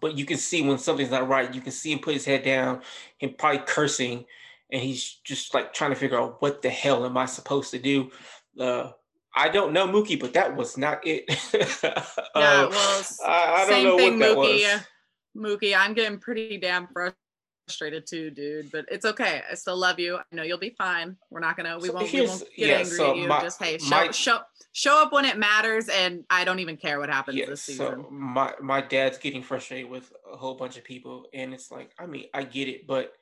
But 0.00 0.16
you 0.16 0.24
can 0.24 0.38
see 0.38 0.62
when 0.62 0.78
something's 0.78 1.10
not 1.10 1.28
right, 1.28 1.52
you 1.54 1.60
can 1.60 1.72
see 1.72 1.92
him 1.92 1.98
put 1.98 2.14
his 2.14 2.24
head 2.24 2.42
down, 2.44 2.80
him 3.18 3.34
probably 3.36 3.62
cursing, 3.66 4.24
and 4.70 4.80
he's 4.80 5.04
just 5.24 5.52
like 5.52 5.74
trying 5.74 5.90
to 5.90 5.96
figure 5.96 6.18
out 6.18 6.40
what 6.40 6.62
the 6.62 6.70
hell 6.70 7.04
am 7.04 7.16
I 7.18 7.26
supposed 7.26 7.70
to 7.72 7.78
do. 7.78 8.10
Uh, 8.58 8.92
I 9.34 9.48
don't 9.48 9.72
know 9.72 9.86
Mookie, 9.86 10.18
but 10.18 10.32
that 10.32 10.56
was 10.56 10.78
not 10.78 11.06
it. 11.06 11.24
yeah, 11.54 12.02
Uh, 12.34 13.02
I, 13.26 13.54
I 13.54 13.58
don't 13.58 13.68
same 13.68 13.84
know 13.84 13.96
thing, 13.98 14.18
what 14.18 14.28
that 14.28 14.36
Mookie. 14.36 14.74
was. 14.74 15.60
Mookie, 15.60 15.76
I'm 15.76 15.92
getting 15.94 16.18
pretty 16.18 16.56
damn 16.58 16.86
frustrated 16.88 17.16
too, 17.78 18.30
dude. 18.30 18.70
But 18.72 18.86
it's 18.90 19.04
okay. 19.04 19.42
I 19.50 19.54
still 19.54 19.76
love 19.76 19.98
you. 19.98 20.16
I 20.16 20.22
know 20.32 20.42
you'll 20.42 20.58
be 20.58 20.74
fine. 20.76 21.16
We're 21.30 21.40
not 21.40 21.56
gonna. 21.56 21.78
We 21.78 21.88
So 21.88 21.94
won't. 21.94 22.12
We 22.12 22.26
won't 22.26 22.40
get 22.56 22.68
yeah, 22.68 22.74
angry 22.78 22.96
so 22.96 23.10
at 23.12 23.16
you. 23.16 23.28
my- 23.28 23.40
Just 23.42 23.62
hey, 23.62 23.78
show 23.78 23.88
my- 23.90 24.10
show 24.10 24.40
show 24.72 25.02
up 25.02 25.12
when 25.12 25.24
it 25.24 25.36
matters, 25.38 25.88
and 25.88 26.24
I 26.30 26.44
don't 26.44 26.60
even 26.60 26.76
care 26.76 26.98
what 27.00 27.08
happens 27.10 27.36
Yeah, 27.36 27.46
this 27.46 27.62
season. 27.62 28.04
so 28.04 28.10
my 28.10 28.54
my 28.60 28.80
dad's 28.80 29.18
getting 29.18 29.42
frustrated 29.42 29.90
with 29.90 30.12
a 30.32 30.36
whole 30.36 30.54
bunch 30.54 30.76
of 30.76 30.84
people, 30.84 31.26
and 31.34 31.52
it's 31.54 31.70
like, 31.70 31.90
I 31.98 32.06
mean, 32.06 32.26
I 32.34 32.44
get 32.44 32.68
it, 32.68 32.86
but 32.86 33.12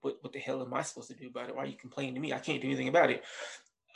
what 0.00 0.18
what 0.22 0.32
the 0.32 0.38
hell 0.38 0.62
am 0.62 0.72
I 0.74 0.82
supposed 0.82 1.08
to 1.08 1.14
do 1.14 1.28
about 1.28 1.48
it? 1.48 1.56
Why 1.56 1.62
are 1.64 1.66
you 1.66 1.76
complaining 1.76 2.14
to 2.14 2.20
me? 2.20 2.32
I 2.32 2.38
can't 2.38 2.60
do 2.60 2.68
anything 2.68 2.88
about 2.88 3.10
it. 3.10 3.22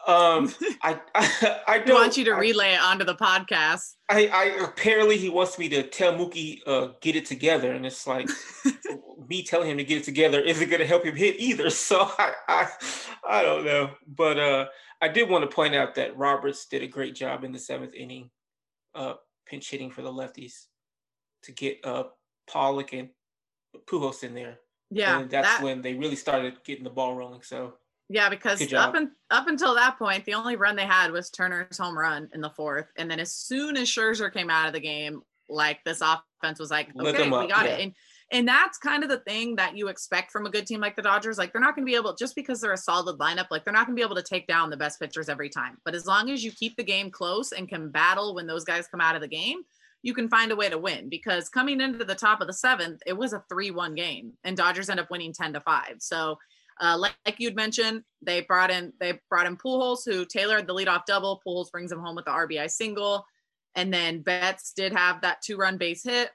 Um, 0.07 0.53
I 0.83 1.01
I, 1.15 1.61
I 1.67 1.79
don't 1.81 1.95
wants 1.97 2.17
you 2.17 2.25
to 2.27 2.33
I- 2.33 2.39
relay 2.39 2.75
it 2.75 2.81
onto 2.81 3.05
the 3.05 3.15
podcast. 3.15 3.95
I, 4.09 4.29
I 4.33 4.45
apparently 4.65 5.17
he 5.17 5.29
wants 5.29 5.59
me 5.59 5.69
to 5.71 5.83
tell 5.83 6.13
Mookie 6.15 6.61
uh 6.67 6.89
get 7.01 7.17
it 7.17 7.27
together, 7.27 7.73
and 7.73 7.85
it's 7.85 8.07
like 8.07 8.29
me 9.29 9.43
telling 9.43 9.71
him 9.71 9.79
to 9.79 9.85
get 9.85 9.99
it 9.99 10.05
together 10.05 10.41
isn't 10.41 10.69
going 10.69 10.81
to 10.81 10.87
help 10.87 11.05
him 11.05 11.17
hit 11.17 11.41
either. 11.41 11.71
So 11.71 12.09
I, 12.19 12.33
I 12.49 12.69
I 13.29 13.43
don't 13.43 13.65
know, 13.65 13.91
but 14.07 14.39
uh 14.39 14.67
I 15.01 15.09
did 15.09 15.29
want 15.29 15.49
to 15.49 15.55
point 15.55 15.75
out 15.75 15.95
that 15.97 16.17
Roberts 16.17 16.67
did 16.67 16.83
a 16.83 16.87
great 16.87 17.15
job 17.15 17.43
in 17.45 17.53
the 17.53 17.59
seventh 17.59 17.95
inning, 17.95 18.31
uh 18.95 19.15
pinch 19.47 19.71
hitting 19.71 19.91
for 19.91 20.03
the 20.03 20.13
lefties 20.13 20.67
to 21.43 21.53
get 21.53 21.79
uh 21.85 22.05
Pollock 22.49 22.93
and 22.93 23.09
Pujols 23.87 24.23
in 24.23 24.35
there, 24.35 24.59
Yeah, 24.91 25.19
and 25.21 25.31
that's 25.31 25.49
that, 25.49 25.63
when 25.63 25.83
they 25.83 25.95
really 25.95 26.17
started 26.17 26.63
getting 26.65 26.85
the 26.85 26.91
ball 26.91 27.15
rolling. 27.15 27.43
So 27.43 27.75
yeah, 28.09 28.29
because 28.29 28.73
up 28.73 28.95
and 28.95 29.09
up 29.31 29.49
until 29.49 29.75
that 29.75 29.99
point, 29.99 30.25
the 30.25 30.35
only 30.35 30.55
run 30.55 30.77
they 30.77 30.87
had 30.87 31.11
was 31.11 31.29
Turner's 31.29 31.77
home 31.77 31.99
run 31.99 32.29
in 32.33 32.41
the 32.41 32.51
fourth, 32.51 32.87
and 32.97 33.11
then 33.11 33.19
as 33.19 33.33
soon 33.33 33.77
as 33.77 33.89
Scherzer 33.89 34.33
came 34.33 34.49
out 34.49 34.69
of 34.69 34.73
the 34.73 34.81
game, 34.81 35.23
like 35.49 35.83
this 35.85 36.01
offense 36.01 36.61
was 36.61 36.71
like, 36.71 36.89
Lit 36.95 37.15
okay, 37.15 37.25
we 37.25 37.49
got 37.49 37.65
yeah. 37.65 37.73
it, 37.73 37.81
and 37.83 37.93
and 38.31 38.47
that's 38.47 38.79
kind 38.79 39.03
of 39.03 39.09
the 39.09 39.19
thing 39.19 39.57
that 39.57 39.77
you 39.77 39.89
expect 39.89 40.31
from 40.31 40.47
a 40.47 40.51
good 40.51 40.67
team 40.67 40.81
like 40.81 40.95
the 40.95 41.03
Dodgers. 41.03 41.37
Like 41.37 41.53
they're 41.53 41.61
not 41.61 41.75
going 41.75 41.85
to 41.85 41.91
be 41.91 41.97
able 41.97 42.15
just 42.15 42.37
because 42.37 42.61
they're 42.61 42.73
a 42.73 42.77
solid 42.77 43.19
lineup, 43.19 43.47
like 43.51 43.65
they're 43.65 43.73
not 43.73 43.87
going 43.87 43.97
to 43.97 44.01
be 44.01 44.05
able 44.05 44.17
to 44.17 44.23
take 44.23 44.47
down 44.47 44.71
the 44.71 44.77
best 44.77 45.01
pitchers 45.01 45.29
every 45.29 45.49
time. 45.49 45.79
But 45.85 45.97
as 45.97 46.07
long 46.07 46.31
as 46.31 46.45
you 46.45 46.53
keep 46.53 46.77
the 46.77 46.85
game 46.85 47.11
close 47.11 47.51
and 47.51 47.69
can 47.69 47.91
battle 47.91 48.37
when 48.37 48.47
those 48.47 48.65
guys 48.65 48.87
come 48.89 49.01
out 49.01 49.17
of 49.17 49.21
the 49.21 49.29
game, 49.29 49.59
you 50.03 50.15
can 50.15 50.29
find 50.29 50.53
a 50.53 50.57
way 50.57 50.69
to 50.69 50.79
win. 50.79 51.09
Because 51.09 51.49
coming 51.49 51.81
into 51.81 52.05
the 52.05 52.15
top 52.15 52.41
of 52.41 52.47
the 52.47 52.53
seventh, 52.53 53.01
it 53.05 53.17
was 53.17 53.33
a 53.33 53.43
three-one 53.49 53.97
game, 53.97 54.33
and 54.45 54.57
Dodgers 54.57 54.89
end 54.91 55.01
up 55.01 55.11
winning 55.11 55.33
ten 55.33 55.53
to 55.55 55.61
five. 55.61 55.97
So. 55.99 56.39
Uh, 56.81 56.97
like, 56.99 57.15
like 57.25 57.37
you'd 57.39 57.57
mentioned, 57.57 58.03
they 58.23 58.43
brought 58.43 58.71
in 58.71 58.93
they 59.01 59.19
brought 59.31 59.47
in 59.47 59.57
Pujols, 59.57 60.01
who 60.05 60.25
tailored 60.25 60.67
the 60.67 60.75
leadoff 60.75 61.07
double. 61.07 61.41
Pujols 61.47 61.71
brings 61.71 61.91
him 61.91 62.01
home 62.01 62.17
with 62.17 62.27
the 62.27 62.31
RBI 62.31 62.71
single, 62.71 63.25
and 63.75 63.93
then 63.93 64.21
Betts 64.21 64.73
did 64.75 64.93
have 64.93 65.23
that 65.23 65.43
two-run 65.43 65.79
base 65.79 66.05
hit. 66.05 66.31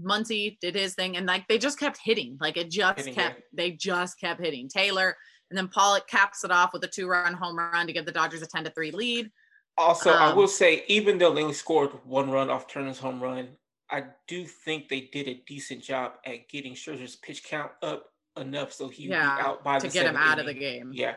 Muncy 0.00 0.58
did 0.60 0.74
his 0.74 0.94
thing, 0.94 1.16
and 1.16 1.26
like 1.26 1.46
they 1.48 1.58
just 1.58 1.78
kept 1.78 1.98
hitting, 2.02 2.36
like 2.40 2.56
it 2.56 2.70
just 2.70 2.98
Hitting, 2.98 3.14
kept 3.14 3.38
yeah. 3.38 3.44
they 3.52 3.70
just 3.72 4.18
kept 4.20 4.40
hitting. 4.40 4.68
Taylor 4.68 5.16
and 5.50 5.56
then 5.56 5.68
Pollock 5.68 6.06
caps 6.06 6.44
it 6.44 6.50
off 6.50 6.72
with 6.72 6.84
a 6.84 6.88
two-run 6.88 7.32
home 7.32 7.56
run 7.58 7.86
to 7.86 7.92
give 7.92 8.04
the 8.04 8.12
Dodgers 8.12 8.42
a 8.42 8.46
ten 8.46 8.64
to 8.64 8.70
three 8.70 8.90
lead. 8.90 9.30
Also, 9.76 10.10
I 10.10 10.30
Um, 10.30 10.36
will 10.36 10.48
say, 10.48 10.84
even 10.88 11.18
though 11.18 11.32
they 11.32 11.42
only 11.42 11.54
scored 11.54 11.90
one 12.04 12.30
run 12.30 12.50
off 12.50 12.66
Turner's 12.66 12.98
home 12.98 13.22
run, 13.22 13.56
I 13.90 14.04
do 14.26 14.44
think 14.44 14.88
they 14.88 15.02
did 15.12 15.28
a 15.28 15.42
decent 15.46 15.82
job 15.82 16.14
at 16.26 16.48
getting 16.48 16.74
Scherzer's 16.74 17.16
pitch 17.16 17.44
count 17.44 17.72
up 17.82 18.06
enough 18.40 18.72
so 18.72 18.88
he 18.88 19.08
would 19.08 19.14
Yeah, 19.14 19.36
be 19.36 19.42
out 19.42 19.64
by 19.64 19.78
to 19.78 19.88
get 19.88 20.06
him 20.06 20.16
out 20.16 20.38
of 20.38 20.46
the 20.46 20.54
game. 20.54 20.90
Yeah, 20.92 21.16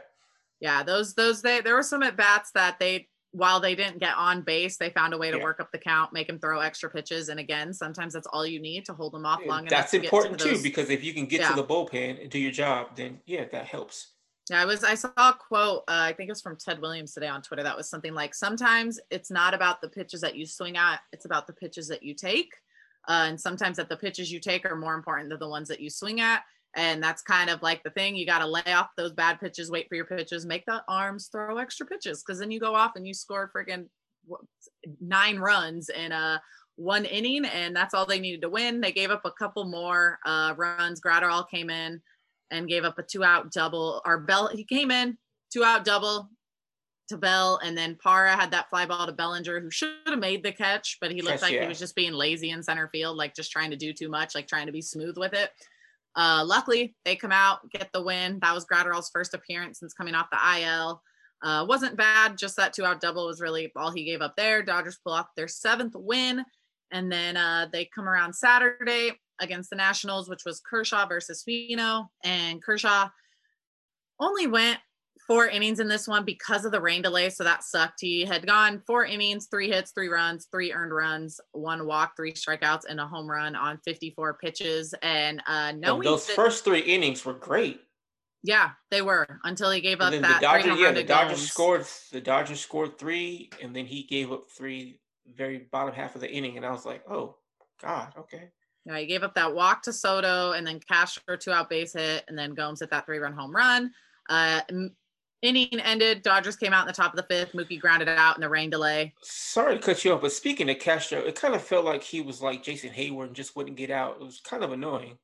Yeah, 0.60 0.84
those 0.84 1.14
those 1.14 1.42
they 1.42 1.62
there 1.62 1.76
were 1.76 1.84
some 1.84 2.04
at 2.04 2.16
bats 2.18 2.52
that 2.52 2.80
they 2.80 3.08
while 3.34 3.62
they 3.62 3.76
didn't 3.76 4.00
get 4.00 4.14
on 4.18 4.42
base, 4.42 4.76
they 4.76 4.90
found 4.90 5.14
a 5.14 5.18
way 5.18 5.32
to 5.32 5.38
Yeah. 5.38 5.44
work 5.44 5.62
up 5.62 5.72
the 5.72 5.78
count, 5.78 6.12
make 6.12 6.28
him 6.28 6.38
throw 6.38 6.60
extra 6.60 6.90
pitches, 6.90 7.30
and 7.30 7.40
again, 7.40 7.74
sometimes 7.74 8.14
that's 8.14 8.28
all 8.28 8.46
you 8.46 8.60
need 8.60 8.84
to 8.88 8.94
hold 8.94 9.14
them 9.14 9.26
off 9.26 9.40
long 9.46 9.60
enough. 9.62 9.70
that's 9.70 9.92
to 9.92 10.00
get 10.00 10.10
to 10.10 10.16
important 10.18 10.40
too 10.42 10.50
those- 10.50 10.62
because 10.64 10.90
if 10.90 11.02
you 11.02 11.14
can 11.14 11.26
get 11.28 11.40
Yeah. 11.40 11.50
to 11.50 11.56
the 11.56 11.64
bullpen 11.64 12.22
and 12.22 12.30
do 12.30 12.38
your 12.38 12.52
job, 12.52 12.96
then 12.98 13.22
yeah, 13.26 13.46
that 13.54 13.68
helps. 13.68 14.16
Yeah, 14.50 14.62
I 14.62 14.66
was. 14.66 14.84
I 14.84 14.96
saw 14.96 15.12
a 15.16 15.34
quote. 15.34 15.84
Uh, 15.88 15.92
I 16.10 16.14
think 16.14 16.28
it 16.28 16.32
was 16.34 16.42
from 16.42 16.58
Ted 16.58 16.82
Williams 16.82 17.14
today 17.14 17.28
on 17.30 17.42
Twitter. 17.42 17.64
That 17.64 17.78
was 17.78 17.88
something 17.90 18.14
like, 18.14 18.36
"Sometimes 18.36 19.00
it's 19.10 19.32
not 19.32 19.54
about 19.54 19.80
the 19.80 19.88
pitches 19.88 20.20
that 20.22 20.36
you 20.36 20.46
swing 20.46 20.76
at; 20.76 21.00
it's 21.14 21.24
about 21.24 21.48
the 21.48 21.54
pitches 21.54 21.88
that 21.88 22.04
you 22.04 22.14
take." 22.14 22.54
Uh, 23.08 23.28
and 23.30 23.40
sometimes 23.40 23.78
that 23.78 23.88
the 23.88 23.96
pitches 23.96 24.30
you 24.30 24.40
take 24.42 24.66
are 24.66 24.76
more 24.76 24.94
important 24.96 25.30
than 25.30 25.40
the 25.40 25.48
ones 25.48 25.70
that 25.70 25.80
you 25.80 25.90
swing 25.90 26.20
at. 26.20 26.44
And 26.76 27.04
that's 27.04 27.22
kind 27.22 27.50
of 27.50 27.62
like 27.62 27.84
the 27.84 27.90
thing. 27.90 28.16
You 28.16 28.26
got 28.26 28.40
to 28.40 28.48
lay 28.48 28.62
off 28.74 28.90
those 28.96 29.12
bad 29.12 29.40
pitches, 29.40 29.70
wait 29.70 29.90
for 29.90 29.96
your 29.96 30.06
pitches, 30.06 30.46
make 30.46 30.66
the 30.66 30.82
arms 30.88 31.28
throw 31.32 31.58
extra 31.58 31.86
pitches, 31.86 32.24
because 32.24 32.40
then 32.40 32.52
you 32.52 32.60
go 32.60 32.74
off 32.76 32.94
and 32.96 33.06
you 33.06 33.14
score 33.14 33.52
friggin' 33.54 33.88
nine 35.02 35.38
runs 35.38 35.90
in 35.90 36.12
a 36.12 36.42
one 36.76 37.06
inning, 37.06 37.46
and 37.46 37.76
that's 37.76 37.94
all 37.94 38.06
they 38.06 38.20
needed 38.20 38.42
to 38.42 38.50
win. 38.50 38.82
They 38.82 38.92
gave 38.92 39.12
up 39.12 39.26
a 39.26 39.32
couple 39.32 39.66
more 39.66 40.20
uh, 40.26 40.54
runs. 40.58 41.02
Graterol 41.02 41.50
came 41.50 41.70
in 41.70 42.02
and 42.52 42.68
gave 42.68 42.84
up 42.84 42.98
a 42.98 43.04
two 43.04 43.24
out 43.24 43.52
double. 43.52 44.02
Or 44.06 44.20
Bell, 44.20 44.48
he 44.48 44.64
came 44.64 44.92
in 44.92 45.18
two 45.52 45.64
out 45.64 45.84
double 45.84 46.30
to 47.10 47.18
Bell, 47.18 47.60
and 47.64 47.78
then 47.78 47.98
Parra 48.02 48.36
had 48.36 48.52
that 48.52 48.70
fly 48.70 48.86
ball 48.86 49.06
to 49.06 49.12
Bellinger, 49.12 49.60
who 49.60 49.70
should 49.70 49.90
have 50.08 50.20
made 50.20 50.44
the 50.44 50.52
catch, 50.52 50.98
but 51.02 51.12
he 51.12 51.22
looked 51.22 51.40
Catch, 51.40 51.42
like 51.42 51.54
yeah. 51.54 51.64
he 51.64 51.68
was 51.68 51.80
just 51.80 51.96
being 51.96 52.14
lazy 52.14 52.52
in 52.52 52.64
center 52.64 52.88
field, 52.88 53.18
like 53.18 53.36
just 53.36 53.52
trying 53.52 53.72
to 53.72 53.78
do 53.78 53.92
too 53.92 54.10
much, 54.10 54.34
like 54.34 54.48
trying 54.48 54.68
to 54.68 54.72
be 54.72 54.82
smooth 54.82 55.18
with 55.18 55.34
it. 55.34 55.52
Uh, 56.15 56.43
luckily, 56.45 56.95
they 57.06 57.15
come 57.15 57.32
out, 57.32 57.60
get 57.71 57.89
the 57.93 58.02
win. 58.02 58.39
That 58.41 58.54
was 58.54 58.65
Graterol's 58.65 59.10
first 59.13 59.34
appearance 59.34 59.80
since 59.80 59.93
coming 59.93 60.15
off 60.15 60.30
the 60.32 60.62
IL. 60.62 61.02
Uh, 61.43 61.65
wasn't 61.67 61.97
bad. 61.97 62.38
Just 62.38 62.58
that 62.58 62.74
two 62.74 62.86
out 62.86 63.02
double 63.02 63.26
was 63.26 63.41
really 63.41 63.71
all 63.76 63.91
he 63.91 64.04
gave 64.04 64.21
up 64.21 64.36
there. 64.36 64.62
Dodgers 64.62 65.00
pull 65.04 65.13
off 65.13 65.28
their 65.36 65.47
seventh 65.47 65.93
win. 65.95 66.43
And 66.91 67.12
then 67.12 67.38
uh, 67.38 67.67
they 67.71 67.89
come 67.93 68.08
around 68.08 68.34
Saturday 68.34 69.13
against 69.39 69.69
the 69.69 69.76
Nationals, 69.76 70.30
which 70.30 70.43
was 70.45 70.62
Kershaw 70.62 71.08
versus 71.08 71.41
Fino. 71.43 72.12
And 72.24 72.62
Kershaw 72.62 73.10
only 74.19 74.47
went 74.47 74.80
four 75.28 75.48
innings 75.48 75.80
in 75.80 75.88
this 75.88 76.08
one 76.08 76.26
because 76.26 76.66
of 76.66 76.72
the 76.72 76.82
rain 76.82 77.02
delay. 77.02 77.30
So 77.30 77.44
that 77.44 77.64
sucked. 77.64 78.02
He 78.02 78.26
had 78.26 78.46
gone 78.46 78.82
four 78.86 79.06
innings, 79.06 79.48
three 79.48 79.70
hits, 79.70 79.92
three 79.92 80.08
runs, 80.10 80.48
three 80.52 80.74
earned 80.74 80.94
runs, 80.94 81.40
one 81.52 81.86
walk, 81.86 82.16
three 82.16 82.34
strikeouts, 82.34 82.82
and 82.90 83.00
a 83.00 83.08
home 83.08 83.30
run 83.30 83.56
on 83.56 83.80
54 83.86 84.34
pitches. 84.36 84.94
And 85.02 85.40
uh, 85.48 85.72
And 85.74 85.84
those 85.84 86.30
first 86.30 86.64
three 86.64 86.82
innings 86.82 87.24
were 87.26 87.34
great. 87.34 87.82
yeah, 88.44 88.72
they 88.90 89.02
were 89.02 89.40
until 89.44 89.72
he 89.72 89.82
gave 89.82 90.02
up 90.02 90.12
that 90.12 90.22
the 90.22 90.28
three 90.28 90.42
Dodgers, 90.42 90.80
yeah, 90.80 90.92
the 90.92 91.04
Dodgers 91.04 91.38
Gomes. 91.40 91.52
scored. 91.52 91.86
The 92.12 92.22
Dodgers 92.22 92.60
scored 92.60 92.98
three, 92.98 93.50
and 93.62 93.76
then 93.76 93.86
he 93.86 94.04
gave 94.04 94.32
up 94.32 94.50
three 94.50 95.00
very 95.36 95.60
bottom 95.72 95.94
half 95.94 96.16
of 96.16 96.22
the 96.22 96.30
inning, 96.32 96.58
and 96.58 96.66
I 96.66 96.72
was 96.72 96.86
like, 96.86 97.04
oh 97.10 97.38
God, 97.82 98.14
okay. 98.18 98.50
Yeah, 98.86 98.98
he 98.98 99.06
gave 99.06 99.22
up 99.22 99.36
that 99.36 99.54
walk 99.54 99.84
to 99.84 99.94
Soto 99.94 100.54
and 100.54 100.66
then 100.66 100.80
Cash 100.80 101.16
Castro 101.20 101.38
two 101.38 101.52
out 101.52 101.70
base 101.70 101.94
hit, 101.94 102.26
and 102.28 102.36
then 102.38 102.56
Gomes 102.56 102.80
hit 102.80 102.90
that 102.90 103.06
three 103.06 103.20
run 103.20 103.34
home 103.34 103.56
run. 103.56 103.92
Uh, 104.28 104.62
inning 105.41 105.80
ended. 105.80 106.21
Dodgers 106.21 106.56
came 106.56 106.73
out 106.73 106.82
in 106.82 106.88
the 106.88 106.93
top 106.93 107.13
of 107.13 107.17
the 107.17 107.23
fifth. 107.23 107.54
Mookie 107.54 107.80
grounded 107.80 108.08
out 108.10 108.36
in 108.36 108.41
the 108.41 108.49
rain 108.49 108.69
delay. 108.69 109.13
Sorry 109.21 109.75
to 109.75 109.82
cut 109.82 110.04
you 110.04 110.13
off, 110.13 110.21
but 110.21 110.32
speaking 110.32 110.69
of 110.69 110.80
Castro, 110.80 111.19
it 111.19 111.36
kind 111.36 111.56
of 111.56 111.63
felt 111.63 111.86
like 111.86 112.04
he 112.04 112.21
was 112.21 112.41
like 112.41 112.63
Jason 112.63 112.91
Heyward 112.91 113.27
and 113.27 113.36
just 113.36 113.56
wouldn't 113.56 113.77
get 113.77 113.91
out. 113.91 114.17
It 114.19 114.23
was 114.23 114.41
kind 114.41 114.63
of 114.63 114.71
annoying. 114.71 115.17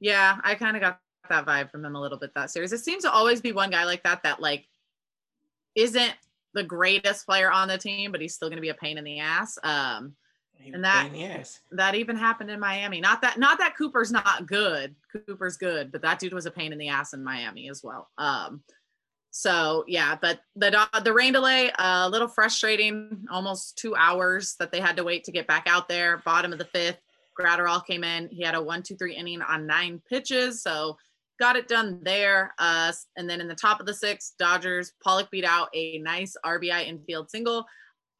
Yeah, 0.00 0.38
I 0.42 0.54
kind 0.54 0.76
of 0.76 0.82
got 0.82 1.00
that 1.28 1.46
vibe 1.46 1.70
from 1.70 1.84
him 1.84 1.94
a 1.94 2.00
little 2.00 2.18
bit 2.18 2.32
that 2.34 2.50
series. 2.50 2.72
It 2.72 2.78
seems 2.78 3.04
to 3.04 3.12
always 3.12 3.40
be 3.40 3.52
one 3.52 3.70
guy 3.70 3.84
like 3.84 4.02
that 4.02 4.22
that 4.22 4.40
like 4.40 4.66
isn't 5.74 6.14
the 6.54 6.64
greatest 6.64 7.26
player 7.26 7.50
on 7.50 7.68
the 7.68 7.78
team, 7.78 8.12
but 8.12 8.20
he's 8.20 8.34
still 8.34 8.48
going 8.48 8.56
to 8.56 8.62
be 8.62 8.70
a 8.70 8.74
pain 8.74 8.98
in 8.98 9.04
the 9.04 9.20
ass. 9.20 9.58
Um, 9.62 10.14
and 10.72 10.84
that 10.84 11.10
yes, 11.14 11.60
that 11.70 11.94
even 11.94 12.16
happened 12.16 12.50
in 12.50 12.60
Miami. 12.60 13.00
Not 13.00 13.22
that 13.22 13.38
not 13.38 13.58
that 13.58 13.76
Cooper's 13.76 14.12
not 14.12 14.46
good. 14.46 14.94
Cooper's 15.26 15.56
good, 15.56 15.90
but 15.90 16.02
that 16.02 16.18
dude 16.18 16.34
was 16.34 16.44
a 16.44 16.50
pain 16.50 16.72
in 16.72 16.78
the 16.78 16.88
ass 16.88 17.14
in 17.14 17.24
Miami 17.24 17.70
as 17.70 17.82
well. 17.82 18.10
Um, 18.18 18.62
so 19.30 19.84
yeah, 19.86 20.16
but 20.20 20.40
the 20.56 20.88
the 21.04 21.12
rain 21.12 21.32
delay 21.32 21.70
a 21.78 22.08
little 22.08 22.28
frustrating. 22.28 23.24
Almost 23.30 23.78
two 23.78 23.94
hours 23.94 24.56
that 24.58 24.72
they 24.72 24.80
had 24.80 24.96
to 24.96 25.04
wait 25.04 25.24
to 25.24 25.32
get 25.32 25.46
back 25.46 25.64
out 25.66 25.88
there. 25.88 26.18
Bottom 26.24 26.52
of 26.52 26.58
the 26.58 26.64
fifth, 26.64 26.98
Graterol 27.38 27.86
came 27.86 28.02
in. 28.02 28.28
He 28.30 28.42
had 28.42 28.54
a 28.54 28.62
one 28.62 28.82
two 28.82 28.96
three 28.96 29.14
inning 29.14 29.40
on 29.42 29.66
nine 29.66 30.02
pitches, 30.08 30.62
so 30.62 30.96
got 31.38 31.56
it 31.56 31.68
done 31.68 32.00
there. 32.02 32.54
Uh, 32.58 32.92
and 33.16 33.30
then 33.30 33.40
in 33.40 33.48
the 33.48 33.54
top 33.54 33.80
of 33.80 33.86
the 33.86 33.94
sixth, 33.94 34.34
Dodgers 34.38 34.92
Pollock 35.02 35.30
beat 35.30 35.44
out 35.44 35.68
a 35.74 35.98
nice 35.98 36.36
RBI 36.44 36.86
infield 36.86 37.30
single. 37.30 37.66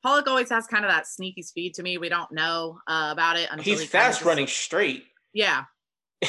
Pollock 0.02 0.28
always 0.28 0.48
has 0.48 0.66
kind 0.66 0.84
of 0.84 0.90
that 0.90 1.06
sneaky 1.06 1.42
speed 1.42 1.74
to 1.74 1.82
me. 1.82 1.98
We 1.98 2.08
don't 2.08 2.32
know 2.32 2.78
uh, 2.86 3.10
about 3.12 3.36
it 3.36 3.48
until 3.50 3.64
he's 3.64 3.80
he 3.82 3.86
fast 3.86 4.24
running 4.24 4.46
straight. 4.46 5.04
Yeah, 5.34 5.64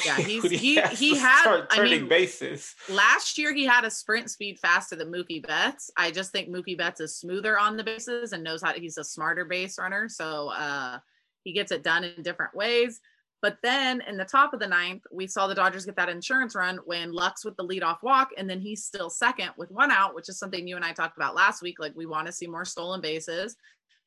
yeah, 0.06 0.16
he's 0.18 0.44
he 0.44 0.58
he, 0.58 0.82
he 0.82 1.18
had 1.18 1.66
I 1.70 1.84
mean, 1.84 2.08
bases. 2.08 2.76
Last 2.90 3.38
year 3.38 3.54
he 3.54 3.66
had 3.66 3.84
a 3.84 3.92
sprint 3.92 4.30
speed 4.30 4.60
faster 4.60 4.96
than 4.96 5.12
Mookie 5.12 5.46
Betts. 5.46 5.92
I 5.98 6.12
just 6.12 6.32
think 6.32 6.50
Mookie 6.50 6.78
Betts 6.78 7.02
is 7.02 7.16
smoother 7.16 7.60
on 7.60 7.78
the 7.78 7.84
bases 7.84 8.34
and 8.34 8.44
knows 8.44 8.62
how 8.62 8.72
to, 8.72 8.80
he's 8.80 8.98
a 8.98 9.04
smarter 9.04 9.46
base 9.46 9.78
runner. 9.78 10.08
So 10.08 10.50
uh, 10.50 11.00
he 11.44 11.54
gets 11.54 11.72
it 11.72 11.84
done 11.84 12.04
in 12.04 12.24
different 12.24 12.56
ways. 12.56 13.00
But 13.42 13.58
then 13.64 14.02
in 14.08 14.18
the 14.18 14.26
top 14.26 14.54
of 14.54 14.60
the 14.60 14.68
ninth, 14.68 15.02
we 15.12 15.26
saw 15.26 15.48
the 15.48 15.56
Dodgers 15.56 15.86
get 15.86 15.96
that 15.96 16.10
insurance 16.10 16.54
run 16.56 16.78
when 16.86 17.12
Lux 17.12 17.44
with 17.44 17.58
the 17.58 17.64
leadoff 17.64 18.04
walk, 18.04 18.30
and 18.38 18.48
then 18.48 18.62
he's 18.62 18.86
still 18.86 19.10
second 19.10 19.50
with 19.58 19.72
one 19.72 19.90
out, 19.90 20.14
which 20.14 20.30
is 20.30 20.38
something 20.38 20.68
you 20.68 20.76
and 20.76 20.86
I 20.86 20.94
talked 20.94 21.18
about 21.18 21.34
last 21.34 21.64
week. 21.64 21.80
Like 21.80 21.96
we 21.96 22.06
want 22.06 22.28
to 22.28 22.34
see 22.34 22.46
more 22.46 22.66
stolen 22.66 23.02
bases 23.02 23.56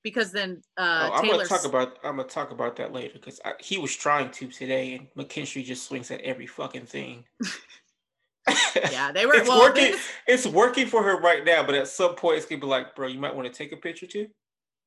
because 0.04 0.30
then 0.30 0.62
uh, 0.76 1.10
oh, 1.10 1.16
I'm 1.16 1.28
gonna 1.28 1.44
talk 1.44 1.64
about 1.64 1.98
I'm 2.04 2.16
gonna 2.16 2.28
talk 2.28 2.52
about 2.52 2.76
that 2.76 2.92
later 2.92 3.14
because 3.14 3.40
he 3.58 3.78
was 3.78 3.96
trying 3.96 4.30
to 4.30 4.46
today, 4.46 4.94
and 4.94 5.08
McKinstry 5.16 5.64
just 5.64 5.88
swings 5.88 6.12
at 6.12 6.20
every 6.20 6.46
fucking 6.46 6.86
thing. 6.86 7.24
yeah, 8.92 9.10
they 9.10 9.26
were. 9.26 9.34
it's 9.34 9.48
well, 9.48 9.60
working. 9.60 9.94
It's 10.28 10.46
working 10.46 10.86
for 10.86 11.02
her 11.02 11.18
right 11.18 11.44
now, 11.44 11.64
but 11.64 11.74
at 11.74 11.88
some 11.88 12.14
point, 12.14 12.36
it's 12.36 12.46
gonna 12.46 12.60
be 12.60 12.68
like, 12.68 12.94
bro, 12.94 13.08
you 13.08 13.18
might 13.18 13.34
want 13.34 13.52
to 13.52 13.52
take 13.52 13.72
a 13.72 13.76
picture 13.76 14.06
too 14.06 14.28